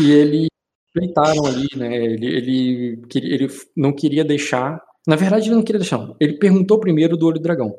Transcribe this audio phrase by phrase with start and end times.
[0.00, 0.48] E ele
[1.16, 1.94] ali, né?
[1.94, 4.80] Ele, ele, ele não queria deixar.
[5.06, 6.14] Na verdade, ele não queria deixar.
[6.18, 7.76] Ele perguntou primeiro do olho dragão.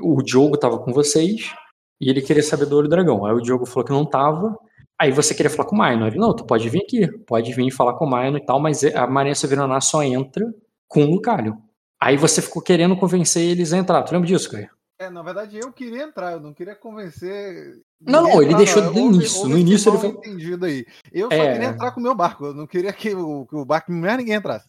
[0.00, 1.52] O Diogo estava com vocês
[2.00, 3.24] e ele queria saber do olho dragão.
[3.26, 4.56] Aí o Diogo falou que não tava.
[4.98, 6.08] Aí você queria falar com o Minor.
[6.08, 8.84] Ele, não, tu pode vir aqui, pode vir falar com o Minor e tal, mas
[8.84, 10.52] a Maria Severaná só entra
[10.88, 11.56] com o Lucalho.
[12.00, 14.02] Aí você ficou querendo convencer eles a entrar.
[14.02, 14.68] Tu lembra disso, Caio?
[15.04, 17.80] É, na verdade eu queria entrar, eu não queria convencer.
[18.00, 19.48] Não, não, ele deixou no início.
[19.48, 20.08] no início ele foi.
[20.10, 20.86] entendido aí.
[21.12, 21.52] Eu só é...
[21.52, 24.16] queria entrar com o meu barco, eu não queria que o, que o barco mais
[24.16, 24.66] ninguém entrasse.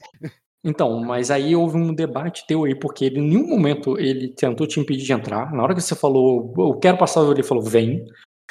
[0.68, 4.66] Então, mas aí houve um debate teu aí, porque ele, em nenhum momento ele tentou
[4.66, 5.54] te impedir de entrar.
[5.54, 8.04] Na hora que você falou, eu quero passar, ele falou, vem.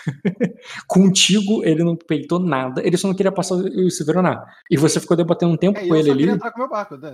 [0.86, 4.44] Contigo, ele não peitou nada, ele só não queria passar o Severonar.
[4.70, 6.10] E você ficou debatendo um tempo é, com ele ali.
[6.10, 6.96] Eu queria entrar com o meu barco.
[6.96, 7.10] Né?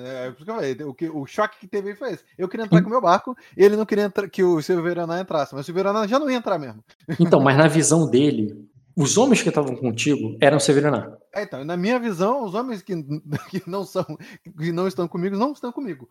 [0.78, 2.24] É, o, que, o choque que teve foi esse.
[2.36, 5.62] Eu queria entrar com o meu barco, ele não queria que o Severonar entrasse, mas
[5.62, 6.82] o Severonar já não ia entrar mesmo.
[7.18, 11.16] Então, mas na visão dele, os homens que estavam contigo eram Severonar.
[11.34, 12.94] É, então, na minha visão, os homens que,
[13.50, 14.04] que não são,
[14.58, 16.08] que não estão comigo, não estão comigo.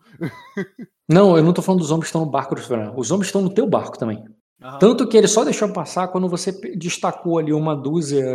[1.08, 2.98] Não, eu não tô falando dos homens que estão no barco do Severonar.
[2.98, 4.24] Os homens estão no teu barco também.
[4.62, 4.78] Uhum.
[4.78, 8.26] Tanto que ele só deixou passar quando você destacou ali uma dúzia,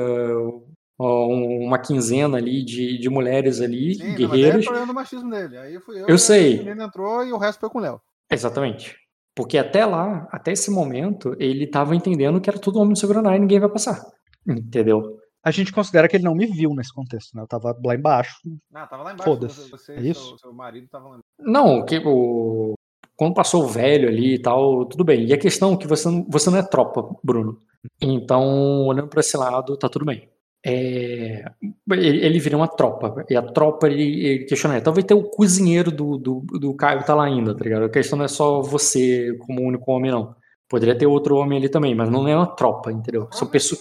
[0.97, 4.65] uma quinzena ali de, de mulheres ali, Sim, guerreiras.
[4.65, 5.57] Não, mas é machismo dele.
[5.57, 6.59] Aí fui eu, eu sei.
[6.59, 8.01] Ele entrou e o resto foi com o Léo.
[8.31, 8.95] Exatamente.
[9.35, 13.39] Porque até lá, até esse momento, ele estava entendendo que era tudo homem Severonar e
[13.39, 14.01] ninguém vai passar.
[14.47, 15.17] Entendeu?
[15.43, 17.43] A gente considera que ele não me viu nesse contexto, né?
[17.43, 18.35] Eu tava lá embaixo.
[18.73, 19.29] Ah, tava lá embaixo.
[19.29, 19.69] Foda-se.
[19.69, 20.29] Você, é isso?
[20.29, 21.23] Seu, seu marido tava lá embaixo.
[21.39, 22.73] Não, que o
[23.15, 25.25] quando passou o velho ali e tal, tudo bem.
[25.25, 27.59] E a questão é que você não, você não é tropa, Bruno.
[28.01, 30.29] Então, olhando para esse lado, tá tudo bem.
[30.67, 31.45] É,
[31.91, 33.23] ele, ele vira uma tropa.
[33.29, 37.13] E a tropa, ele, ele questiona, talvez ter o cozinheiro do, do, do Caio tá
[37.13, 37.85] lá ainda, tá ligado?
[37.85, 40.35] A questão não é só você como único homem, não.
[40.67, 43.27] Poderia ter outro homem ali também, mas não é uma tropa, entendeu?
[43.31, 43.79] São pessoas.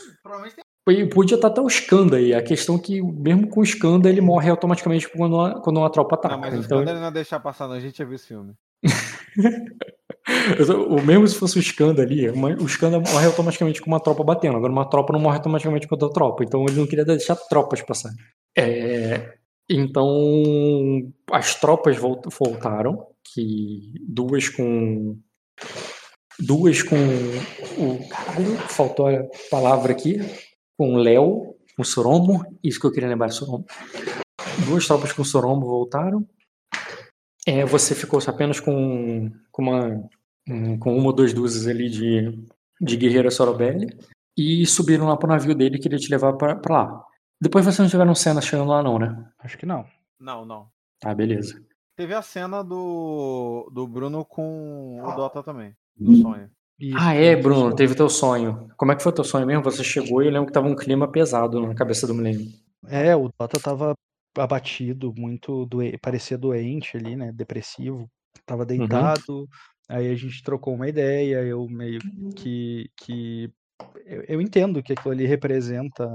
[1.14, 2.34] Podia estar até o Skanda aí.
[2.34, 5.88] A questão é que, mesmo com o Skanda, ele morre automaticamente quando uma, quando uma
[5.88, 6.34] tropa ataca.
[6.34, 6.78] Não, mas então...
[6.78, 7.76] o Skanda ele não deixar passar, não.
[7.76, 8.52] A gente já viu esse filme.
[10.88, 14.56] o mesmo se fosse o Skanda ali, o Skanda morre automaticamente com uma tropa batendo.
[14.56, 16.44] Agora, uma tropa não morre automaticamente com outra tropa.
[16.44, 18.10] Então, ele não queria deixar tropas passar.
[18.56, 19.34] É,
[19.68, 25.18] então, as tropas voltaram, que duas com.
[26.38, 26.96] Duas com
[27.78, 28.08] o.
[28.08, 30.18] Caralho, faltou a palavra aqui.
[30.76, 32.44] Com Léo, com Sorombo.
[32.62, 33.64] Isso que eu queria lembrar, Sorombo.
[34.66, 36.26] Duas tropas com Sorombo voltaram.
[37.46, 40.08] É, você ficou apenas com, com, uma,
[40.80, 42.46] com uma ou duas dúzias ali de,
[42.80, 43.86] de guerreira Sorobelli
[44.36, 47.04] e subiram lá pro navio dele que ele te levar pra, pra lá.
[47.40, 49.24] Depois vocês não tiveram cena chegando lá não, né?
[49.38, 49.84] Acho que não.
[50.18, 50.68] Não, não.
[51.04, 51.60] Ah, beleza.
[51.96, 56.50] Teve a cena do, do Bruno com o Dota também, do sonho.
[56.78, 58.68] Isso, ah, é, Bruno, teve teu sonho.
[58.76, 59.62] Como é que foi teu sonho mesmo?
[59.62, 62.50] Você chegou e eu lembro que tava um clima pesado na cabeça do menino.
[62.88, 63.94] É, o Dota tava
[64.36, 67.32] abatido, muito doente, parecia doente ali, né?
[67.32, 68.10] Depressivo,
[68.44, 68.66] tava uhum.
[68.66, 69.40] deitado.
[69.40, 69.46] Uhum.
[69.88, 72.00] Aí a gente trocou uma ideia, eu meio
[72.34, 73.52] que, que
[74.06, 76.08] eu, eu, entendo que aquilo ali representa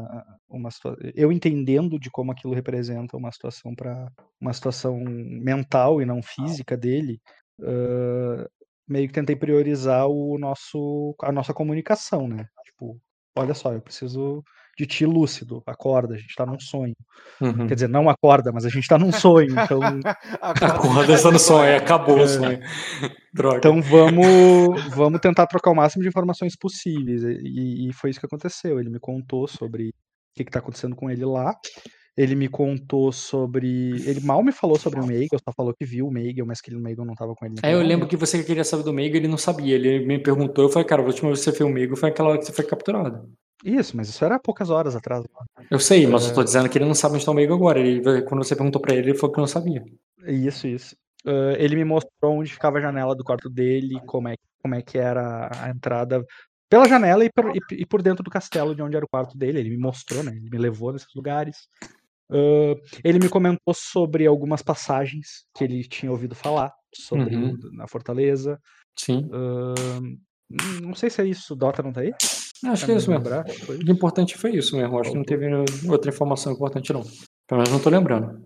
[0.48, 1.12] uma situação.
[1.16, 6.76] Eu entendendo de como aquilo representa uma situação para uma situação mental e não física
[6.76, 7.22] dele,
[7.60, 8.50] uh,
[8.88, 12.48] meio que tentei priorizar o nosso a nossa comunicação, né?
[12.66, 13.00] Tipo,
[13.38, 14.44] olha só, eu preciso
[14.80, 16.96] de ti lúcido, acorda, a gente tá num sonho.
[17.42, 17.68] Uhum.
[17.68, 19.82] Quer dizer, não acorda, mas a gente tá num sonho, então...
[20.40, 22.24] acorda, está no sonho, acabou é.
[22.24, 22.60] o sonho.
[23.36, 23.58] Droga.
[23.58, 28.26] Então vamos, vamos tentar trocar o máximo de informações possíveis, e, e foi isso que
[28.26, 29.94] aconteceu, ele me contou sobre o
[30.34, 31.54] que, que tá acontecendo com ele lá,
[32.16, 33.92] ele me contou sobre.
[34.06, 36.74] Ele mal me falou sobre o Meigel, só falou que viu o Meigel, mas que
[36.74, 37.56] o Meigel não estava com ele.
[37.64, 39.76] É, eu lembro que você queria saber do Meigel, ele não sabia.
[39.76, 42.10] Ele me perguntou, eu falei, cara, a última vez que você viu o Meigel foi
[42.10, 43.30] aquela hora que você foi capturado.
[43.64, 45.26] Isso, mas isso era poucas horas atrás.
[45.70, 46.30] Eu sei, mas é...
[46.30, 47.80] eu tô dizendo que ele não sabe onde está o Meigel agora.
[47.80, 49.84] Ele, quando você perguntou para ele, ele falou que não sabia.
[50.26, 50.96] Isso, isso.
[51.26, 54.82] Uh, ele me mostrou onde ficava a janela do quarto dele, como é, como é
[54.82, 56.26] que era a entrada
[56.70, 59.38] pela janela e por, e, e por dentro do castelo de onde era o quarto
[59.38, 59.60] dele.
[59.60, 60.32] Ele me mostrou, né?
[60.32, 61.68] Ele me levou nesses lugares.
[62.32, 67.58] Uh, ele me comentou sobre algumas passagens que ele tinha ouvido falar sobre uhum.
[67.74, 68.60] na Fortaleza.
[68.96, 69.28] Sim.
[69.34, 70.18] Uh,
[70.82, 71.56] não sei se é isso.
[71.56, 72.14] Dota não tá aí?
[72.66, 73.26] Acho que é isso mesmo.
[73.26, 75.00] O importante foi isso mesmo.
[75.00, 75.48] Acho que não teve
[75.90, 77.02] outra informação importante, não.
[77.48, 78.42] Pelo menos não tô lembrando.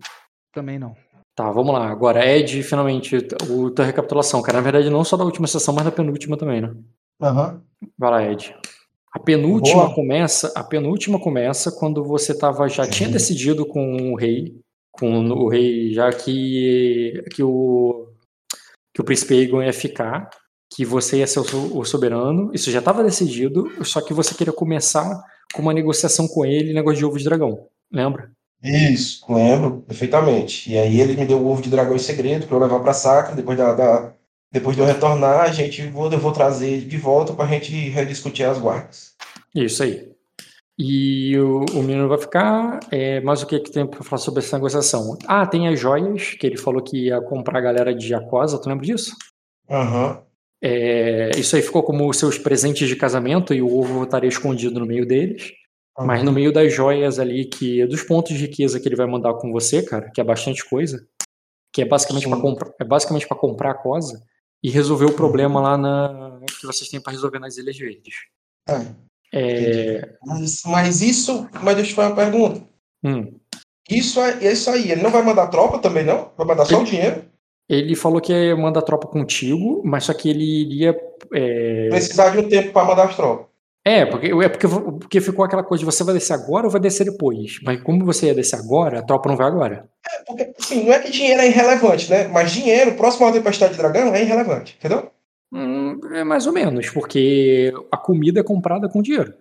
[0.52, 0.94] Também não.
[1.34, 1.88] Tá, vamos lá.
[1.88, 3.16] Agora, Ed, finalmente,
[3.48, 4.58] o tua recapitulação, cara.
[4.58, 6.72] Na verdade, não só da última sessão, mas da penúltima também, né?
[7.20, 7.54] Aham.
[7.82, 7.88] Uhum.
[7.98, 8.54] Vai lá, Ed.
[9.12, 9.94] A penúltima Boa.
[9.94, 15.48] começa, a penúltima começa quando você tava, já tinha decidido com o rei, com o
[15.48, 18.08] rei, já que, que o
[18.92, 20.30] que o príncipe Aegon ia ficar,
[20.70, 25.22] que você ia ser o soberano, isso já estava decidido, só que você queria começar
[25.52, 28.30] com uma negociação com ele, negócio de ovo de dragão, lembra?
[28.64, 30.72] Isso, lembro perfeitamente.
[30.72, 32.94] E aí ele me deu o ovo de dragão em segredo para eu levar para
[32.94, 33.36] Sacra.
[33.36, 34.14] Depois, da, da,
[34.50, 37.70] depois de eu retornar, a gente vou, eu vou trazer de volta para a gente
[37.90, 39.12] rediscutir as guardas.
[39.54, 40.14] Isso aí.
[40.78, 42.80] E o, o menino vai ficar.
[42.90, 45.16] É, mas o que, que tem para falar sobre essa negociação?
[45.26, 48.68] Ah, tem as joias, que ele falou que ia comprar a galera de Jacosa, tu
[48.68, 49.14] lembra disso?
[49.70, 50.23] Aham.
[50.66, 54.80] É, isso aí ficou como os seus presentes de casamento e o ovo estaria escondido
[54.80, 55.52] no meio deles.
[55.98, 59.34] Mas no meio das joias ali, que dos pontos de riqueza que ele vai mandar
[59.34, 61.06] com você, cara, que é bastante coisa,
[61.70, 64.24] que é basicamente para comprar, é basicamente para comprar a cosa
[64.62, 68.14] e resolver o problema lá na que vocês têm para resolver nas Ilhas Verdes.
[68.66, 69.04] É.
[69.36, 71.46] É, Mas, mas isso.
[71.62, 72.66] Mas deixa eu te fazer uma pergunta.
[73.04, 73.38] hum.
[73.90, 76.32] Isso, é, isso aí, ele não vai mandar tropa também, não?
[76.38, 77.22] Vai mandar só o dinheiro?
[77.68, 80.96] Ele falou que ia mandar tropa contigo, mas só que ele iria.
[81.32, 83.46] É, Precisar de um tempo para mandar as tropas.
[83.86, 86.80] é, porque, é porque, porque ficou aquela coisa de você vai descer agora ou vai
[86.80, 87.58] descer depois.
[87.62, 89.88] Mas como você ia descer agora, a tropa não vai agora.
[90.06, 92.28] É, porque, assim, não é que dinheiro é irrelevante, né?
[92.28, 95.10] Mas dinheiro, próximo à tempestade de dragão, é irrelevante, entendeu?
[95.52, 99.32] Hum, é mais ou menos, porque a comida é comprada com dinheiro.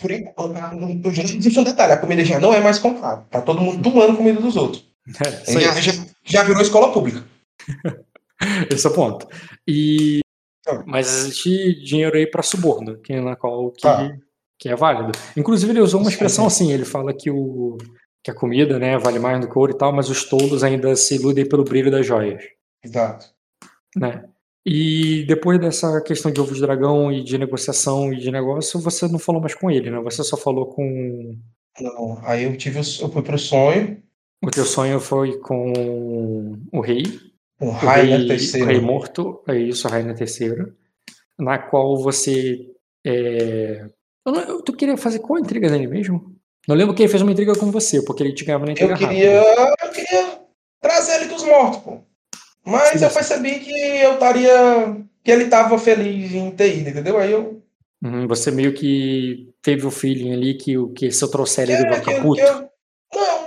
[0.00, 3.24] Por enquanto, existe um detalhe, a comida já não é mais comprada.
[3.30, 4.84] Tá todo mundo tomando comida dos outros.
[5.46, 5.60] É.
[5.60, 5.92] Já, já,
[6.28, 7.24] já virou escola pública.
[8.70, 9.26] Esse é o ponto.
[9.66, 10.20] E,
[10.64, 10.84] Tá.
[10.86, 14.14] mas existe dinheiro aí para suborno, que, na qual que, Tá.
[14.58, 15.12] que é válido.
[15.36, 16.64] Inclusive, ele usou uma expressão sim.
[16.66, 17.78] assim: ele fala que, o,
[18.22, 20.94] que a comida né, vale mais do que ouro e tal, mas os tolos ainda
[20.94, 22.42] se iludem pelo brilho das joias.
[22.84, 23.26] Exato.
[23.96, 24.24] Né?
[24.66, 29.08] E depois dessa questão de ovo de dragão e de negociação e de negócio, você
[29.08, 29.98] não falou mais com ele, né?
[30.00, 31.38] Você só falou com.
[31.80, 34.02] Não, aí eu tive, o- eu fui pro sonho,
[34.42, 37.02] O teu sonho foi com o rei,
[37.60, 40.72] o Rainer o rei morto, é isso, Rainer III,
[41.38, 42.70] na qual você.
[43.04, 43.84] É...
[44.24, 46.36] Eu não, tu queria fazer qual intriga dele mesmo?
[46.68, 48.92] Não lembro que ele fez uma intriga com você, porque ele te ganhava na intriga
[48.92, 49.42] Eu queria,
[49.82, 50.40] eu queria
[50.80, 52.00] trazer ele dos mortos, pô.
[52.64, 54.96] Mas Sim, eu percebi que eu estaria.
[55.24, 57.18] que ele tava feliz em ter ido, entendeu?
[57.18, 57.62] Aí eu.
[58.04, 61.80] Uhum, você meio que teve o feeling ali que, o que se eu trouxer ele,
[61.80, 62.00] ele vai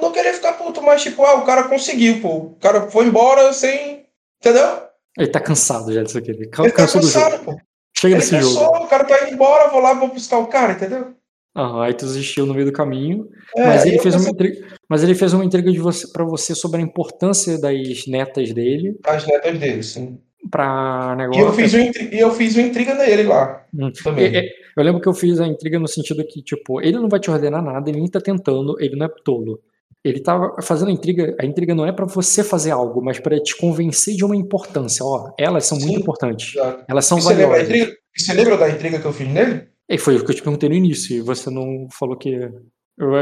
[0.02, 2.38] não, queria ficar puto, mas tipo, ah, o cara conseguiu, pô.
[2.38, 4.06] O cara foi embora sem.
[4.40, 4.82] Entendeu?
[5.18, 6.32] Ele tá cansado já disso aqui.
[6.32, 6.74] Ele Ele tá jogo.
[7.02, 7.58] cansado, pô.
[7.98, 8.42] Chega Ele jogo.
[8.44, 11.14] cansou, o cara tá indo embora, vou lá, vou buscar o cara, entendeu?
[11.56, 13.28] Aham, aí tu desistiu no meio do caminho.
[13.56, 16.56] É, mas, ele fez uma intriga, mas ele fez uma intriga de você, pra você
[16.56, 20.18] sobre a importância das netas dele As netas dele, sim.
[20.50, 21.42] pra E negócio.
[21.44, 23.92] eu fiz, e eu fiz uma intriga nele lá Hum.
[24.02, 24.34] também.
[24.34, 24.46] É,
[24.78, 27.30] eu lembro que eu fiz a intriga no sentido que, tipo, ele não vai te
[27.30, 29.60] ordenar nada, ele nem tá tentando, ele não é tolo.
[30.04, 33.40] Ele tá fazendo a intriga, a intriga não é pra você fazer algo, mas pra
[33.40, 35.06] te convencer de uma importância.
[35.06, 36.00] Ó, elas são muito Sim.
[36.00, 36.56] importantes.
[36.56, 36.86] Exato.
[36.88, 37.70] Elas são E você, lembra valiosas.
[37.70, 39.68] intriga, e você lembra da intriga que eu fiz nele?
[39.88, 42.32] E foi o que eu te perguntei no início, e você não falou que.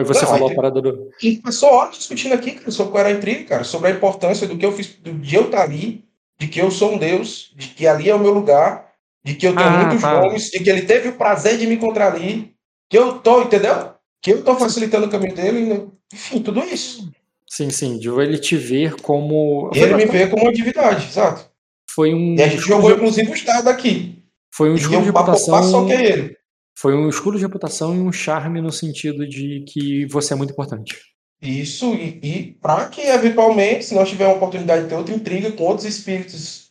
[0.05, 1.09] Você Não, falou a a parada do.
[1.21, 3.93] A gente passou horas discutindo aqui, cara, sobre qual era a intriga, cara, sobre a
[3.93, 6.05] importância do que eu fiz, do- de eu estar ali,
[6.39, 8.89] de que eu sou um deus, de que ali é o meu lugar,
[9.23, 10.13] de que eu tenho Ah, muitos tá.
[10.21, 12.53] nomes, de que ele teve o prazer de me encontrar ali,
[12.89, 13.91] que eu tô, entendeu?
[14.21, 15.87] Que eu tô facilitando o caminho dele, né?
[16.13, 17.09] enfim, tudo isso.
[17.47, 19.71] Sim, sim, de ele te ver como.
[19.73, 21.49] Ele me vê como uma divindade, exato.
[21.89, 22.35] Foi um.
[22.35, 24.23] E a gente jogou, inclusive, o Estado aqui.
[24.53, 25.63] Foi um E escudo de reputação.
[25.63, 26.37] só que é ele.
[26.77, 30.51] Foi um escudo de reputação e um charme no sentido de que você é muito
[30.51, 30.95] importante.
[31.41, 35.51] Isso, e, e para que, eventualmente, se nós tivermos a oportunidade de ter outra intriga
[35.51, 36.68] com outros espíritos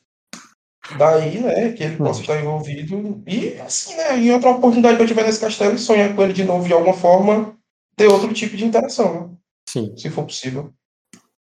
[0.97, 5.07] daí, né, que ele possa estar envolvido, e assim, né, em outra oportunidade que eu
[5.07, 7.57] tiver nesse castelo e sonhar com ele de novo de alguma forma,
[7.97, 9.37] ter outro tipo de interação, né,
[9.69, 9.97] Sim.
[9.97, 10.73] se for possível.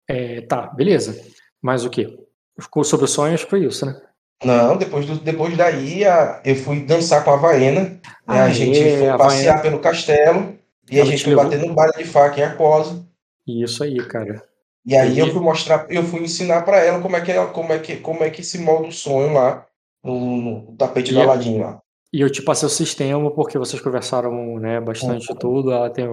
[0.08, 1.20] É, tá, beleza.
[1.62, 2.18] Mas o quê?
[2.60, 4.00] Ficou sobre o sonho, acho que foi isso, né?
[4.44, 8.78] Não, depois, do, depois daí a- eu fui dançar com a né, Ah, a gente
[8.78, 9.62] é, foi a passear Havaiana.
[9.62, 10.58] pelo castelo,
[10.90, 11.50] e a Ela gente te foi levou?
[11.50, 13.06] bater no baile de faca em Arcosa,
[13.46, 14.42] Isso aí, cara.
[14.86, 15.30] E aí eu Entendi.
[15.32, 18.22] fui mostrar, eu fui ensinar para ela como é que ela, como é que como
[18.22, 19.66] é que se molda o sonho lá
[20.04, 20.36] no,
[20.66, 21.80] no tapete E é- Aladim lá.
[22.12, 26.06] E eu te passei o sistema porque vocês conversaram né, bastante de tudo, ela tem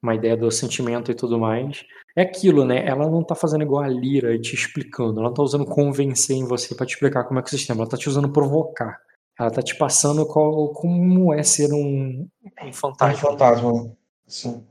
[0.00, 1.82] uma ideia do sentimento e tudo mais.
[2.14, 2.86] É aquilo, né?
[2.86, 6.44] Ela não tá fazendo igual a Lira te explicando, ela não tá usando convencer em
[6.44, 9.00] você pra te explicar como é que é o sistema, ela tá te usando provocar.
[9.40, 12.28] Ela tá te passando qual, como é ser um,
[12.62, 13.16] um Um fantasma.
[13.30, 13.72] fantasma.
[13.72, 13.90] né?
[14.28, 14.62] Sim.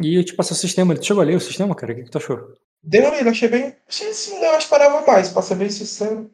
[0.00, 1.92] E eu te passei o sistema, tu chegou a ler o sistema, cara?
[1.94, 2.38] O que, que tu achou?
[2.86, 3.74] Uma lida, achei bem.
[3.88, 6.30] Achei assim, eu esperava mais, pra ser bem sincero.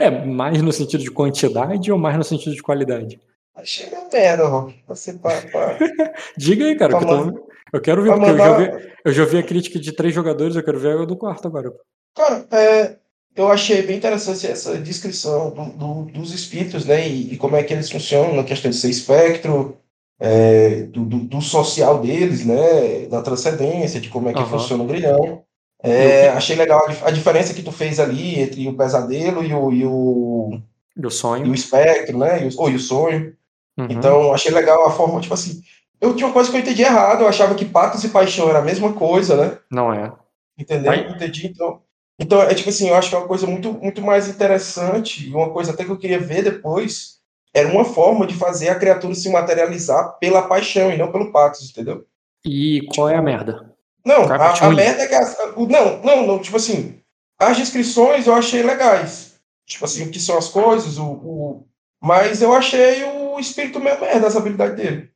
[0.00, 3.20] É, mais no sentido de quantidade ou mais no sentido de qualidade?
[3.54, 4.82] Achei meio merda, Rock.
[4.86, 5.30] Pra ser pra,
[6.36, 8.78] Diga aí, cara, que eu, tô- eu quero ver, pra porque eu já, mandar.
[8.78, 11.46] vi, eu já vi a crítica de três jogadores, eu quero ver a do quarto
[11.48, 11.72] agora.
[12.16, 12.96] Cara, é,
[13.36, 15.72] eu achei bem interessante essa descrição do-
[16.04, 17.06] do- dos espíritos, né?
[17.06, 19.76] E, e como é que eles funcionam na questão de ser espectro,
[20.20, 23.06] é, do, do, do social deles, né?
[23.06, 24.48] Da transcendência, de como é que Aham.
[24.48, 25.44] funciona o grilhão.
[25.82, 29.72] É, achei legal a, a diferença que tu fez ali entre o pesadelo e o,
[29.72, 30.60] e o,
[30.96, 31.54] Do e o sonho.
[31.54, 32.44] espectro, né?
[32.44, 33.34] E o, ou e o sonho.
[33.76, 33.86] Uhum.
[33.90, 35.60] Então, achei legal a forma, tipo assim.
[36.00, 38.58] Eu tinha uma coisa que eu entendi errado, eu achava que patos e paixão era
[38.58, 39.58] a mesma coisa, né?
[39.70, 40.12] Não é.
[40.58, 40.92] Entendeu?
[40.92, 41.46] Entendi.
[41.46, 41.80] Então,
[42.18, 45.34] então, é tipo assim, eu acho que é uma coisa muito, muito mais interessante, e
[45.34, 47.20] uma coisa até que eu queria ver depois,
[47.54, 51.70] era uma forma de fazer a criatura se materializar pela paixão e não pelo patos,
[51.70, 52.04] entendeu?
[52.44, 53.72] E qual é a merda?
[54.04, 55.14] Não, é a a, merda é que.
[55.14, 57.00] as- não, não, não, tipo assim,
[57.38, 59.34] as descrições eu achei legais.
[59.66, 61.66] Tipo assim, o que são as coisas, o, o-
[62.02, 65.10] mas eu achei o espírito meio merda, essa habilidade dele.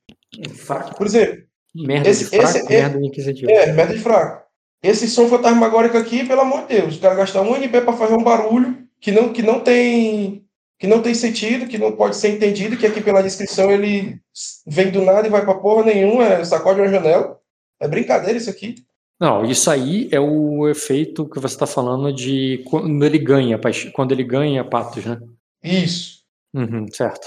[0.54, 0.94] Fraco.
[0.96, 3.50] Por exemplo, Merda Esse- de fraco, esse- merda de inquisitivo.
[3.50, 4.46] É, merda de fraco.
[4.82, 8.14] Esse som fantasmagórico aqui, pelo amor de Deus, o cara gastar um NP para fazer
[8.14, 10.45] um barulho que não, que não tem
[10.78, 14.20] que não tem sentido, que não pode ser entendido, que aqui pela descrição ele
[14.66, 17.38] vem do nada e vai pra porra nenhuma, é, sacode uma janela.
[17.80, 18.74] É brincadeira isso aqui.
[19.18, 23.58] Não, isso aí é o efeito que você está falando de quando ele ganha,
[23.94, 25.18] quando ele ganha patos, né?
[25.64, 26.20] Isso.
[26.54, 27.26] Uhum, certo.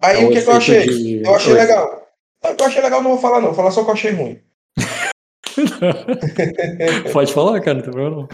[0.00, 0.86] Aí É o que, que eu achei?
[0.86, 2.06] de- Eu achei legal.
[2.42, 3.90] Não, o que eu achei legal não vou falar não, vou falar só o que
[3.90, 4.40] eu achei ruim.
[7.12, 8.28] Pode falar, cara, não tem problema não.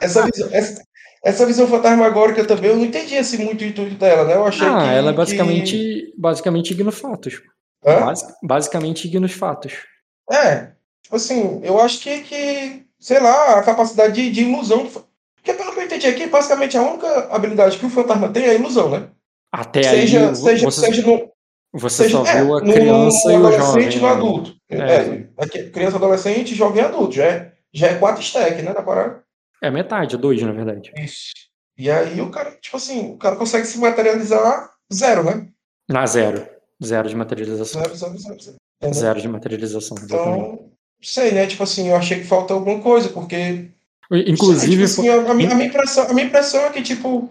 [0.00, 0.82] Essa visão, essa,
[1.24, 4.34] essa visão fantasmagórica também, eu não entendi assim, muito o intuito dela, né?
[4.34, 4.88] Eu achei Ah, que...
[4.94, 7.42] ela é que- basicamente, basicamente ignofatos.
[7.84, 8.00] Hã?
[8.06, 9.72] Basi- basicamente ignofatos.
[10.30, 10.72] É,
[11.02, 14.86] tipo assim, eu acho que, que sei lá, a capacidade de, de ilusão.
[15.36, 18.50] Porque pelo que eu entendi aqui, basicamente a única habilidade que o fantasma tem é
[18.50, 19.08] a ilusão, né?
[19.52, 21.30] Até seja, aí, seja, você, seja no,
[21.72, 23.96] você seja, só é, viu a no- criança no e o adolescente jovem.
[23.96, 24.12] e no né?
[24.12, 24.54] adulto.
[24.70, 24.76] É.
[24.76, 27.12] É, aqui, criança, adolescente, jovem e adulto.
[27.14, 29.22] Já é, já é quatro stack, né, da parada.
[29.62, 30.92] É metade, é dois, na verdade.
[30.96, 31.32] Isso.
[31.76, 35.48] E aí o cara, tipo assim, o cara consegue se materializar zero, né?
[35.88, 36.46] Na zero.
[36.84, 37.82] Zero de materialização.
[37.82, 38.40] Zero, zero, zero.
[38.40, 38.56] zero.
[38.80, 39.00] Entendeu?
[39.00, 40.44] Zero de materialização, exatamente.
[40.44, 40.70] Então,
[41.02, 41.46] sei, né?
[41.46, 43.70] Tipo assim, eu achei que falta alguma coisa, porque.
[44.10, 47.30] Inclusive, tipo assim, a, minha, a minha impressão, a minha impressão é que, tipo.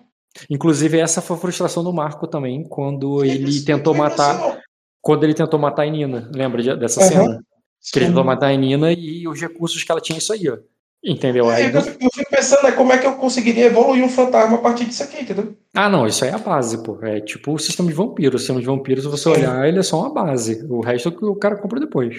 [0.50, 4.60] inclusive, essa foi a frustração do Marco também, quando ele tentou matar.
[5.02, 6.30] Quando ele tentou matar a Nina.
[6.34, 7.10] Lembra de- dessa Aham.
[7.10, 7.44] cena?
[7.92, 10.58] Que ele tentou matar a Nina e os recursos que ela tinha isso aí, ó.
[11.04, 11.50] Entendeu?
[11.52, 14.10] É, Aí, eu, fico- eu fico pensando, é como é que eu conseguiria evoluir um
[14.10, 15.56] fantasma a partir disso aqui, entendeu?
[15.74, 16.98] Ah, não, isso aí é a base, pô.
[17.04, 18.36] É tipo o sistema de vampiros.
[18.36, 20.66] O sistema de vampiros, se você olhar, ele é só uma base.
[20.70, 22.16] O resto é o que o cara compra depois.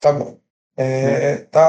[0.00, 0.38] Tá bom.
[0.76, 1.68] É, tá.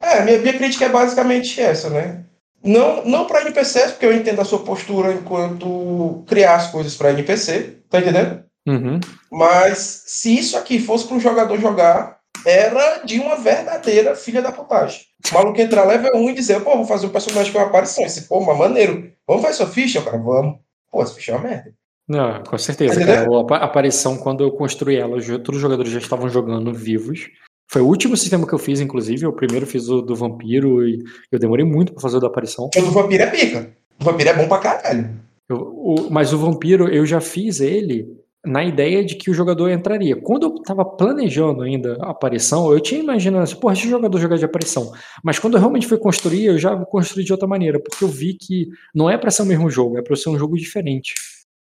[0.00, 2.24] É, minha, minha crítica é basicamente essa, né?
[2.64, 7.10] Não, não para NPCs, porque eu entendo a sua postura enquanto criar as coisas para
[7.10, 8.44] NPC, tá entendendo?
[8.66, 9.00] Uhum.
[9.30, 14.52] Mas se isso aqui fosse para um jogador jogar, era de uma verdadeira filha da
[14.52, 15.00] putagem.
[15.30, 18.04] O maluco entrar level 1 e dizer, pô, vou fazer um personagem com uma aparição.
[18.04, 19.10] Esse, pô, mas maneiro.
[19.26, 20.18] Vamos fazer sua ficha, cara?
[20.18, 20.58] Vamos.
[20.90, 21.72] Pô, essa ficha é uma merda.
[22.08, 23.26] Não, com certeza, cara.
[23.36, 27.28] A apa- aparição, quando eu construí ela, os outros os jogadores já estavam jogando vivos.
[27.70, 29.24] Foi o último sistema que eu fiz, inclusive.
[29.26, 32.70] Eu primeiro fiz o do vampiro e eu demorei muito pra fazer o da aparição.
[32.74, 33.70] O vampiro é pica.
[34.00, 35.10] O vampiro é bom pra caralho.
[35.50, 38.08] Eu- o- mas o vampiro, eu já fiz ele
[38.48, 40.16] na ideia de que o jogador entraria.
[40.16, 44.18] Quando eu tava planejando ainda a aparição, eu tinha imaginado assim, porra, deixa o jogador
[44.18, 44.92] jogar de aparição.
[45.22, 48.34] Mas quando eu realmente fui construir, eu já construí de outra maneira, porque eu vi
[48.34, 51.14] que não é pra ser o mesmo jogo, é pra ser um jogo diferente.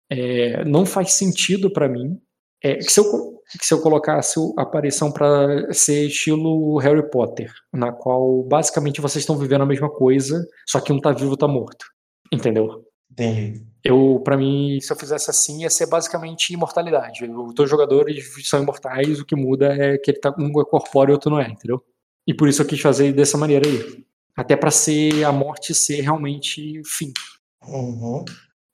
[0.09, 2.19] É, não faz sentido pra mim.
[2.61, 3.05] É, que, se eu,
[3.59, 9.23] que se eu colocasse a aparição pra ser estilo Harry Potter, na qual basicamente vocês
[9.23, 11.85] estão vivendo a mesma coisa, só que um tá vivo, tá morto.
[12.31, 12.85] Entendeu?
[13.11, 13.72] Entendi.
[13.83, 17.25] Eu, para mim, se eu fizesse assim, ia ser basicamente imortalidade.
[17.25, 21.11] Os dois jogadores são imortais, o que muda é que ele tá, um é corpóreo
[21.11, 21.83] e outro não é, entendeu?
[22.25, 24.05] E por isso eu quis fazer dessa maneira aí.
[24.35, 27.11] Até pra ser a morte ser realmente fim.
[27.67, 28.23] Uhum.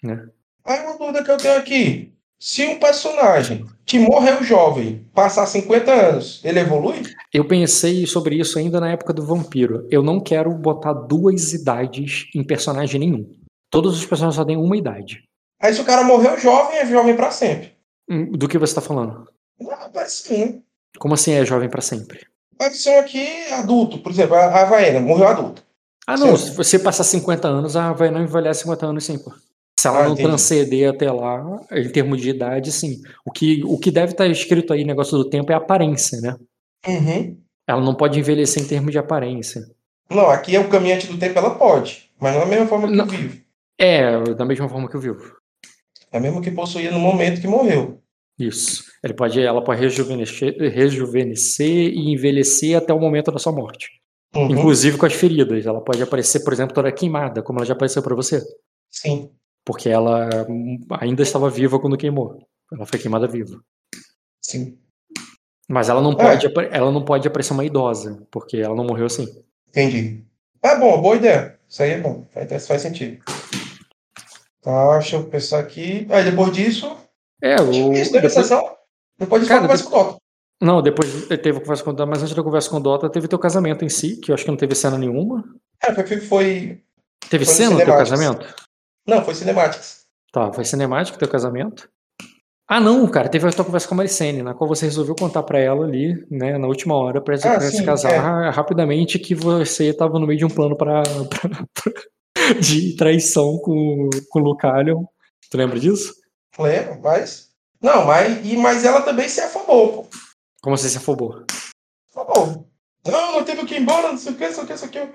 [0.04, 0.28] Né?
[0.64, 2.14] Aí uma dúvida que eu tenho aqui.
[2.40, 7.02] Se um personagem que morreu jovem passar 50 anos, ele evolui?
[7.34, 9.86] Eu pensei sobre isso ainda na época do vampiro.
[9.92, 13.30] Eu não quero botar duas idades em personagem nenhum.
[13.70, 15.24] Todos os personagens só têm uma idade.
[15.62, 17.74] Aí se o cara morreu jovem, é jovem pra sempre.
[18.10, 19.28] Hum, Do que você tá falando?
[19.70, 20.64] Ah, parece sim?
[20.98, 22.26] Como assim é jovem pra sempre?
[22.58, 25.64] Pode ser um aqui adulto, por exemplo, a Havaiana morreu adulto.
[26.08, 26.36] Ah, não.
[26.36, 26.48] Sim.
[26.48, 29.32] Se você passar 50 anos, a vai não envelhece 50 anos sim, pô.
[29.80, 30.28] Se ela Ah, não entendi.
[30.28, 33.02] transcender até lá, em termos de idade, sim.
[33.26, 36.36] O que, o que deve estar escrito aí, negócio do tempo, é aparência, né?
[36.88, 37.38] Uhum.
[37.68, 39.62] Ela não pode envelhecer em termos de aparência.
[40.10, 42.88] Não, aqui é o caminhante do tempo, ela pode, mas não é a mesma forma
[42.88, 43.06] que Não.
[43.06, 43.42] o vivo.
[43.80, 45.36] É, da mesma forma que eu vivo.
[46.12, 48.02] É a mesma que possuía no momento que morreu.
[48.38, 48.84] Isso.
[49.04, 53.90] Ele pode, ela pode rejuvenescer, rejuvenescer e envelhecer até o momento da sua morte.
[54.36, 54.50] Uhum.
[54.52, 55.66] Inclusive com as feridas.
[55.66, 58.42] Ela pode aparecer, por exemplo, toda queimada, como ela já apareceu para você.
[58.90, 59.32] Sim.
[59.66, 62.48] Porque ela hum, ainda estava viva quando queimou.
[62.72, 63.60] Ela foi queimada viva.
[64.42, 64.78] Sim.
[65.68, 66.16] Mas ela não É.
[66.16, 69.28] pode, apare- ela não pode aparecer uma idosa, porque ela não morreu assim.
[69.68, 70.24] Entendi.
[70.64, 71.60] É bom, boa ideia.
[71.68, 72.26] Isso aí é bom.
[72.32, 73.22] Faz, faz sentido.
[74.62, 76.06] Tá, deixa eu pensar aqui.
[76.10, 76.96] Aí depois disso.
[77.42, 77.72] É, o.
[77.94, 78.76] Isso teve Depois, sessão.
[79.18, 80.18] Depois disso, Cara, conversa com o Dota.
[80.62, 83.10] não, depois teve a conversa com o Dota, mas antes da conversa com o Dota,
[83.10, 85.44] teve teu casamento em si, que eu acho que não teve cena nenhuma.
[85.84, 86.20] É, foi.
[86.22, 86.84] foi...
[87.30, 88.10] Teve Foi cena no teu Cinematics.
[88.10, 88.56] casamento?
[89.08, 90.00] Não, foi Cinematics.
[90.32, 91.90] Tá, foi cinemático teu casamento.
[92.68, 95.42] Ah, não, cara, teve a tua conversa com a Maricene, na qual você resolveu contar
[95.44, 99.34] pra ela ali, né, na última hora, pra, Ah, pra se sim, casar rapidamente, que
[99.34, 101.02] você tava no meio de um plano pra-
[102.62, 105.04] de traição com, com o Lucalion.
[105.50, 106.14] Tu lembra disso?
[106.58, 107.50] Lembro, mas.
[107.82, 110.10] Não, mas, e, mas ela também se afobou, pô.
[110.62, 111.44] Como você se afobou?
[112.14, 112.68] Afobou.
[113.08, 114.78] Não, não teve que ir embora, não sei o que, não sei o que, não
[114.78, 115.10] sei o que.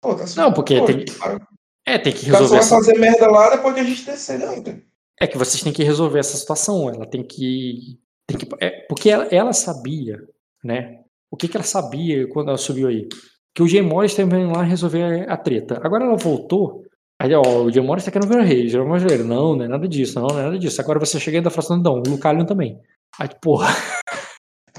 [0.00, 1.46] Pô, tá Não, porque pô, tem- cara,
[1.86, 2.74] É, tem que O resolver vai essa...
[2.76, 4.62] fazer merda lá depois que a gente descer, não.
[4.62, 4.82] tem-
[5.20, 6.88] É que vocês têm que resolver essa situação.
[6.88, 7.98] Ela tem que.
[8.26, 8.48] Tem que...
[8.60, 10.18] É, porque ela, ela sabia,
[10.64, 11.00] né?
[11.30, 13.06] O que, que ela sabia quando ela subiu aí?
[13.54, 15.80] Que o Morris estava indo lá resolver a treta.
[15.82, 16.84] Agora ela voltou.
[17.20, 18.74] Aí, ó, o Jay Morris tá querendo ver o rei.
[18.76, 20.80] O Morris falou, não, não é nada disso, não, não é nada disso.
[20.80, 22.80] Agora você chega e ainda fala assim, não, o Lucalion também.
[23.18, 23.68] Aí, porra,